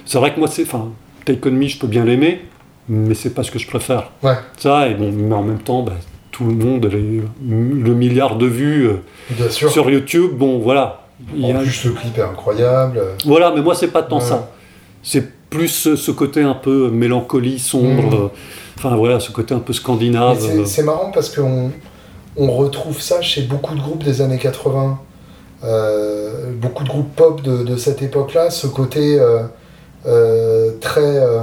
c'est 0.06 0.20
vrai 0.20 0.32
que 0.32 0.38
moi, 0.40 0.48
c'est, 0.48 0.62
enfin, 0.64 0.90
Take 1.26 1.48
On 1.48 1.52
Me, 1.52 1.68
je 1.68 1.78
peux 1.80 1.88
bien 1.88 2.06
l'aimer, 2.06 2.42
mais 2.88 3.16
c'est 3.16 3.32
pas 3.32 3.44
ce 3.44 3.52
que 3.52 3.60
je 3.60 3.68
préfère. 3.68 4.12
Ouais. 4.24 4.36
Ça, 4.58 4.88
et 4.88 4.94
bon, 4.94 5.12
mais 5.12 5.34
en 5.36 5.44
même 5.44 5.60
temps, 5.60 5.82
bah, 5.84 5.94
tout 6.32 6.46
le 6.46 6.54
monde, 6.54 6.86
les- 6.86 7.22
le 7.48 7.94
milliard 7.94 8.36
de 8.38 8.46
vues 8.46 8.88
euh, 8.88 8.94
Bien 9.32 9.50
sûr. 9.50 9.72
sur 9.72 9.90
YouTube, 9.90 10.32
bon, 10.34 10.60
voilà. 10.60 11.02
En 11.42 11.56
a- 11.56 11.60
plus, 11.60 11.86
le 11.86 11.92
clip 11.92 12.18
est 12.18 12.22
incroyable. 12.22 13.02
Voilà, 13.26 13.52
mais 13.56 13.62
moi, 13.62 13.74
c'est 13.74 13.88
pas 13.88 14.04
tant 14.04 14.18
Ouais. 14.20 14.24
ça. 14.26 14.52
C'est 15.02 15.26
plus 15.50 15.70
ce, 15.70 15.96
ce 15.96 16.12
côté 16.12 16.42
un 16.42 16.54
peu 16.56 16.90
mélancolie, 16.90 17.58
sombre, 17.60 18.12
Mm. 18.12 18.24
euh, 18.26 18.28
enfin 18.78 18.96
voilà, 18.98 19.20
ce 19.20 19.32
côté 19.32 19.54
un 19.54 19.60
peu 19.60 19.74
scandinave. 19.74 20.40
c'est- 20.66 20.82
euh, 20.82 20.84
marrant 20.84 21.12
parce 21.14 21.30
qu'on 21.34 21.72
on 22.36 22.52
retrouve 22.52 23.00
ça 23.00 23.22
chez 23.22 23.44
beaucoup 23.44 23.74
de 23.76 23.80
groupes 23.80 24.04
des 24.04 24.22
années 24.22 24.38
80. 24.40 25.00
Euh, 25.64 26.52
beaucoup 26.54 26.84
de 26.84 26.90
groupes 26.90 27.16
pop 27.16 27.42
de, 27.42 27.64
de 27.64 27.78
cette 27.78 28.02
époque-là, 28.02 28.50
ce 28.52 28.68
côté 28.68 29.18
euh, 29.20 29.40
euh, 29.40 29.44
très, 30.82 31.02
euh, 31.18 31.42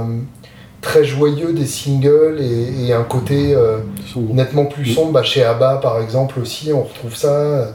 très 0.81 1.03
joyeux 1.03 1.53
des 1.53 1.65
singles 1.65 2.39
et, 2.41 2.87
et 2.87 2.93
un 2.93 3.03
côté 3.03 3.53
euh, 3.55 3.77
nettement 4.33 4.65
plus 4.65 4.85
sombre. 4.93 5.11
Bah, 5.13 5.23
chez 5.23 5.43
ABBA, 5.43 5.77
par 5.77 6.01
exemple, 6.01 6.39
aussi, 6.39 6.71
on 6.73 6.83
retrouve 6.83 7.15
ça, 7.15 7.29
euh, 7.33 7.65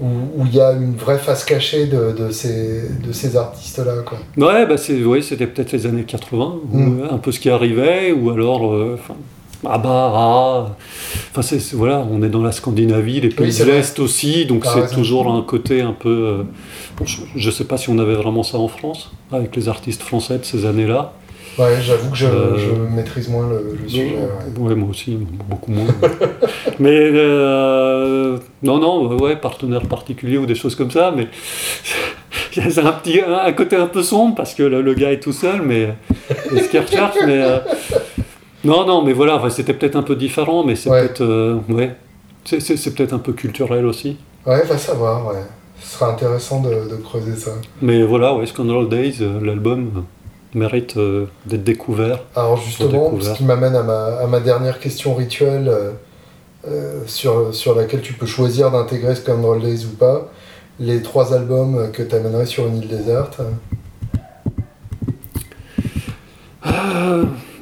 où 0.00 0.44
il 0.46 0.54
y 0.54 0.60
a 0.60 0.72
une 0.72 0.94
vraie 0.94 1.18
face 1.18 1.44
cachée 1.44 1.86
de, 1.86 2.12
de 2.12 2.30
ces, 2.30 2.82
de 3.06 3.12
ces 3.12 3.36
artistes-là. 3.36 3.94
Ouais, 4.36 4.64
bah 4.66 4.76
c'est, 4.76 5.02
ouais, 5.04 5.22
c'était 5.22 5.46
peut-être 5.48 5.72
les 5.72 5.86
années 5.86 6.04
80, 6.04 6.54
ou, 6.72 6.78
Mm. 6.78 7.00
euh, 7.00 7.14
un 7.14 7.18
peu 7.18 7.32
ce 7.32 7.40
qui 7.40 7.50
arrivait, 7.50 8.12
ou 8.12 8.30
alors, 8.30 8.72
euh, 8.72 8.96
ah 9.66 9.78
bah, 9.78 10.12
ah, 10.14 10.66
enfin, 11.36 11.56
voilà, 11.74 12.04
on 12.10 12.22
est 12.22 12.28
dans 12.28 12.42
la 12.42 12.52
Scandinavie, 12.52 13.20
les 13.20 13.28
pays 13.30 13.56
de 13.58 13.64
l'Est 13.64 13.98
aussi, 13.98 14.46
donc 14.46 14.64
c'est 14.66 14.94
toujours 14.94 15.32
un 15.32 15.42
côté 15.42 15.80
un 15.80 15.92
peu. 15.92 16.08
euh, 16.08 16.42
bon, 16.96 17.04
je, 17.06 17.18
je 17.34 17.50
sais 17.50 17.64
pas 17.64 17.76
si 17.76 17.88
on 17.90 17.98
avait 17.98 18.14
vraiment 18.14 18.42
ça 18.42 18.58
en 18.58 18.68
France, 18.68 19.10
avec 19.32 19.56
les 19.56 19.68
artistes 19.68 20.02
français 20.02 20.38
de 20.38 20.44
ces 20.44 20.64
années-là. 20.66 21.12
Ouais, 21.58 21.80
j'avoue 21.82 22.10
que 22.10 22.16
je, 22.16 22.26
Euh, 22.26 22.56
je 22.56 22.94
maîtrise 22.94 23.28
moins 23.28 23.48
le, 23.48 23.76
le 23.82 23.88
sujet. 23.88 24.14
ouais. 24.56 24.68
Ouais, 24.68 24.74
moi 24.76 24.90
aussi, 24.90 25.18
beaucoup 25.48 25.72
moins. 25.72 25.86
mais 26.78 26.90
euh, 27.12 28.38
non, 28.62 28.78
non, 28.78 29.16
ouais, 29.16 29.34
partenaire 29.34 29.82
particulier 29.82 30.38
ou 30.38 30.46
des 30.46 30.54
choses 30.54 30.76
comme 30.76 30.92
ça, 30.92 31.12
mais 31.16 31.26
c'est 32.70 32.78
un 32.78 32.92
petit, 32.92 33.20
un, 33.20 33.38
un 33.46 33.52
côté 33.52 33.74
un 33.74 33.86
peu 33.88 34.04
sombre 34.04 34.36
parce 34.36 34.54
que 34.54 34.62
le, 34.62 34.82
le 34.82 34.94
gars 34.94 35.10
est 35.10 35.18
tout 35.20 35.32
seul, 35.32 35.62
mais 35.62 35.94
et 36.54 36.60
ce 36.60 36.68
qu'il 36.68 36.78
recherche, 36.78 37.16
mais 37.26 37.42
non, 38.64 38.86
non, 38.86 39.02
mais 39.02 39.12
voilà, 39.12 39.36
enfin, 39.36 39.50
c'était 39.50 39.74
peut-être 39.74 39.96
un 39.96 40.02
peu 40.02 40.16
différent, 40.16 40.64
mais 40.64 40.76
c'est 40.76 40.90
Ouais. 40.90 41.02
peut-être, 41.02 41.20
euh, 41.22 41.58
ouais, 41.68 41.94
c'est, 42.44 42.94
peut-être 42.94 43.12
un 43.12 43.18
peu 43.18 43.32
culturel 43.32 43.86
aussi. 43.86 44.16
Ouais, 44.46 44.62
va 44.64 44.78
savoir, 44.78 45.26
ouais. 45.28 45.42
Ce 45.80 45.94
sera 45.96 46.10
intéressant 46.10 46.60
de, 46.60 46.88
de 46.90 46.96
creuser 46.96 47.36
ça. 47.36 47.52
Mais 47.82 48.02
voilà, 48.02 48.34
ouais, 48.34 48.46
Scandal 48.46 48.88
Days, 48.88 49.18
euh, 49.20 49.38
l'album 49.40 49.90
euh, 49.96 50.00
mérite 50.58 50.96
euh, 50.96 51.26
d'être 51.46 51.62
découvert. 51.62 52.18
Alors 52.34 52.56
justement, 52.56 53.10
découvert. 53.10 53.32
ce 53.32 53.38
qui 53.38 53.44
m'amène 53.44 53.76
à 53.76 53.82
ma, 53.84 54.06
à 54.18 54.26
ma 54.26 54.40
dernière 54.40 54.80
question 54.80 55.14
rituelle, 55.14 55.72
sur, 57.06 57.54
sur 57.54 57.74
laquelle 57.74 58.02
tu 58.02 58.12
peux 58.12 58.26
choisir 58.26 58.70
d'intégrer 58.70 59.14
Scandal 59.14 59.60
Days 59.60 59.86
ou 59.86 59.96
pas, 59.96 60.28
les 60.80 61.00
trois 61.00 61.32
albums 61.32 61.90
que 61.92 62.02
tu 62.02 62.14
amènerais 62.14 62.44
sur 62.44 62.66
une 62.66 62.78
île 62.82 62.88
déserte. 62.88 63.40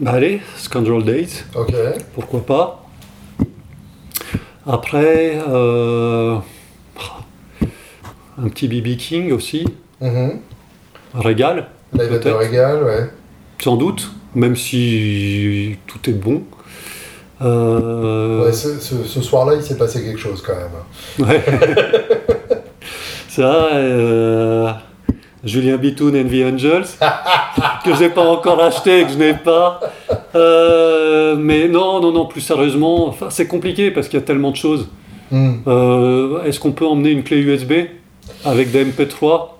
Bah 0.00 0.12
allez, 0.12 0.40
Scandal 0.56 1.02
Days. 1.04 1.44
Ok. 1.54 1.72
pourquoi 2.14 2.44
pas. 2.44 2.82
Après, 4.66 5.38
euh, 5.48 6.36
un 8.38 8.48
petit 8.48 8.68
BB 8.68 8.96
King 8.96 9.32
aussi, 9.32 9.64
Mhm. 10.00 10.40
régal, 11.14 11.68
Live 11.92 12.08
Peut-être. 12.08 12.36
Regal, 12.38 12.82
ouais. 12.82 13.10
sans 13.62 13.76
doute, 13.76 14.10
même 14.34 14.56
si 14.56 15.76
tout 15.86 16.10
est 16.10 16.14
bon. 16.14 16.42
Euh, 17.42 18.44
Ouais, 18.44 18.52
ce 18.52 18.80
ce- 18.80 19.04
ce 19.04 19.20
soir-là, 19.22 19.54
il 19.56 19.62
s'est 19.62 19.76
passé 19.78 20.02
quelque 20.02 20.18
chose 20.18 20.42
quand 20.42 20.54
même. 20.56 21.28
ouais. 21.28 21.44
Ça, 23.28 23.68
euh, 23.74 24.72
Julien 25.46 25.76
Bitoun 25.78 26.14
and 26.16 26.28
the 26.28 26.42
Angels, 26.52 26.98
que 27.84 27.94
j'ai 27.94 28.10
pas 28.10 28.22
encore 28.22 28.62
acheté, 28.62 29.04
que 29.04 29.12
je 29.12 29.16
n'ai 29.18 29.34
pas. 29.34 29.80
Euh, 30.34 31.36
mais 31.36 31.68
non, 31.68 32.00
non, 32.00 32.12
non, 32.12 32.26
plus 32.26 32.40
sérieusement, 32.42 33.06
enfin, 33.08 33.26
c'est 33.30 33.46
compliqué 33.46 33.90
parce 33.90 34.08
qu'il 34.08 34.18
y 34.18 34.22
a 34.22 34.26
tellement 34.26 34.50
de 34.50 34.56
choses. 34.56 34.88
Hmm. 35.30 35.54
Euh, 35.66 36.42
Est-ce 36.44 36.60
qu'on 36.60 36.72
peut 36.72 36.86
emmener 36.86 37.10
une 37.10 37.22
clé 37.22 37.38
USB 37.38 37.72
avec 38.44 38.70
des 38.70 38.84
MP3 38.84 39.04
Euh, 39.24 39.32
c'est- 39.32 39.55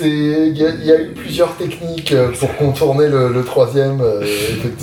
Il 0.00 0.56
y, 0.58 0.64
a- 0.64 0.70
il 0.74 0.84
y 0.84 0.92
a 0.92 1.00
eu 1.00 1.08
plusieurs 1.14 1.56
techniques 1.56 2.12
euh, 2.12 2.30
pour 2.38 2.54
contourner 2.56 3.08
le, 3.08 3.32
le 3.32 3.42
troisième, 3.44 4.00
euh. 4.00 4.24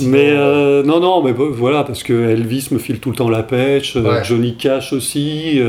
Mais 0.02 0.30
euh, 0.30 0.82
non, 0.82 1.00
non, 1.00 1.22
mais 1.22 1.32
voilà, 1.32 1.84
parce 1.84 2.02
que 2.02 2.12
Elvis 2.30 2.68
me 2.70 2.78
file 2.78 2.98
tout 3.00 3.10
le 3.10 3.16
temps 3.16 3.28
la 3.30 3.42
pêche, 3.42 3.96
Ouais. 3.96 4.22
Johnny 4.24 4.56
Cash 4.56 4.92
aussi, 4.92 5.60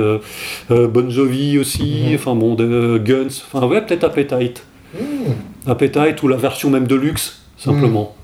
Bon 0.69 1.09
Jovi 1.09 1.57
aussi, 1.59 2.03
Mhm. 2.09 2.15
enfin 2.15 2.35
bon, 2.35 2.55
de- 2.55 2.97
Guns, 3.03 3.27
enfin 3.51 3.65
ouais, 3.67 3.81
peut-être 3.85 4.03
Appetite. 4.03 4.63
Hmm. 4.93 5.33
Appetite 5.69 6.23
ou 6.23 6.27
la 6.27 6.37
version 6.37 6.69
même 6.69 6.87
de 6.87 6.95
luxe, 6.95 7.41
simplement. 7.57 8.15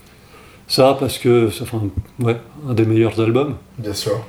Ça, 0.68 0.98
parce 1.00 1.20
que, 1.20 1.50
c'est, 1.52 1.62
enfin, 1.62 1.82
ouais, 2.20 2.38
un 2.68 2.74
des 2.74 2.86
meilleurs 2.86 3.20
albums. 3.20 3.54
Bien 3.78 3.94
sûr. 3.94 4.26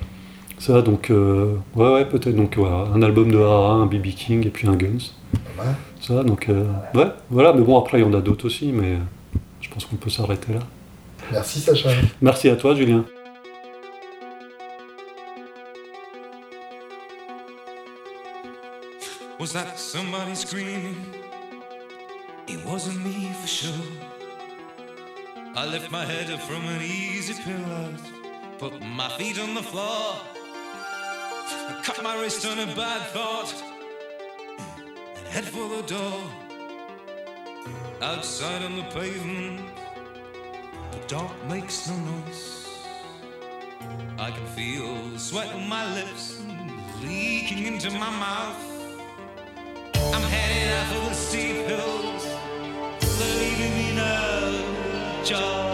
Ça, 0.58 0.82
donc, 0.82 1.10
euh, 1.10 1.56
ouais, 1.74 1.92
ouais, 1.92 2.04
peut-être, 2.06 2.34
donc, 2.34 2.56
voilà, 2.56 2.88
un 2.94 3.02
album 3.02 3.30
de 3.30 3.38
AA, 3.38 3.70
un 3.72 3.86
BB 3.86 4.08
King 4.14 4.46
et 4.46 4.50
puis 4.50 4.66
un 4.66 4.74
Guns. 4.74 5.12
Mal. 5.56 5.74
Ça, 6.00 6.22
donc, 6.22 6.48
euh, 6.48 6.64
ouais, 6.94 7.06
voilà, 7.30 7.52
mais 7.52 7.62
bon, 7.62 7.78
après, 7.78 7.98
il 7.98 8.02
y 8.02 8.04
en 8.04 8.14
a 8.14 8.20
d'autres 8.20 8.46
aussi, 8.46 8.72
mais 8.72 8.98
je 9.60 9.68
pense 9.68 9.84
qu'on 9.84 9.96
peut 9.96 10.10
s'arrêter 10.10 10.52
là. 10.54 10.60
Merci 11.32 11.60
Sacha. 11.60 11.90
Merci 12.22 12.48
à 12.48 12.56
toi 12.56 12.74
Julien. 12.74 13.04
Was 19.38 19.52
that 19.52 19.78
somebody 19.78 20.34
screaming? 20.34 20.96
It 22.48 22.64
wasn't 22.64 23.04
me 23.04 23.30
for 23.40 23.48
sure. 23.48 23.72
I 25.56 25.66
lift 25.66 25.90
my 25.90 26.04
head 26.04 26.30
up 26.30 26.40
from 26.40 26.64
an 26.68 26.82
easy 26.82 27.34
pillow, 27.34 27.92
put 28.58 28.80
my 28.82 29.08
feet 29.18 29.38
on 29.38 29.54
the 29.54 29.62
floor. 29.62 30.14
I 31.48 31.80
cut 31.82 32.02
my 32.02 32.20
wrist 32.20 32.44
on 32.46 32.58
a 32.58 32.66
bad 32.74 33.02
thought 33.10 33.54
and 35.16 35.26
head 35.28 35.44
for 35.44 35.68
the 35.68 35.82
door. 35.82 36.20
Outside 38.02 38.62
on 38.62 38.76
the 38.76 38.82
pavement, 38.84 39.60
the 40.90 40.98
dark 41.06 41.32
makes 41.48 41.88
no 41.88 41.96
noise. 41.96 42.68
I 44.18 44.30
can 44.30 44.46
feel 44.56 45.18
sweat 45.18 45.54
on 45.54 45.68
my 45.68 45.84
lips 45.94 46.42
leaking 47.02 47.64
into 47.66 47.90
my 47.90 48.10
mouth. 48.10 48.62
I'm 50.14 50.22
heading 50.22 50.72
out 50.72 50.86
for 50.92 51.08
the 51.10 51.14
steep 51.14 51.56
hills, 51.68 52.24
leaving 53.20 53.72
me 53.78 53.94
no 53.94 55.22
choice. 55.24 55.65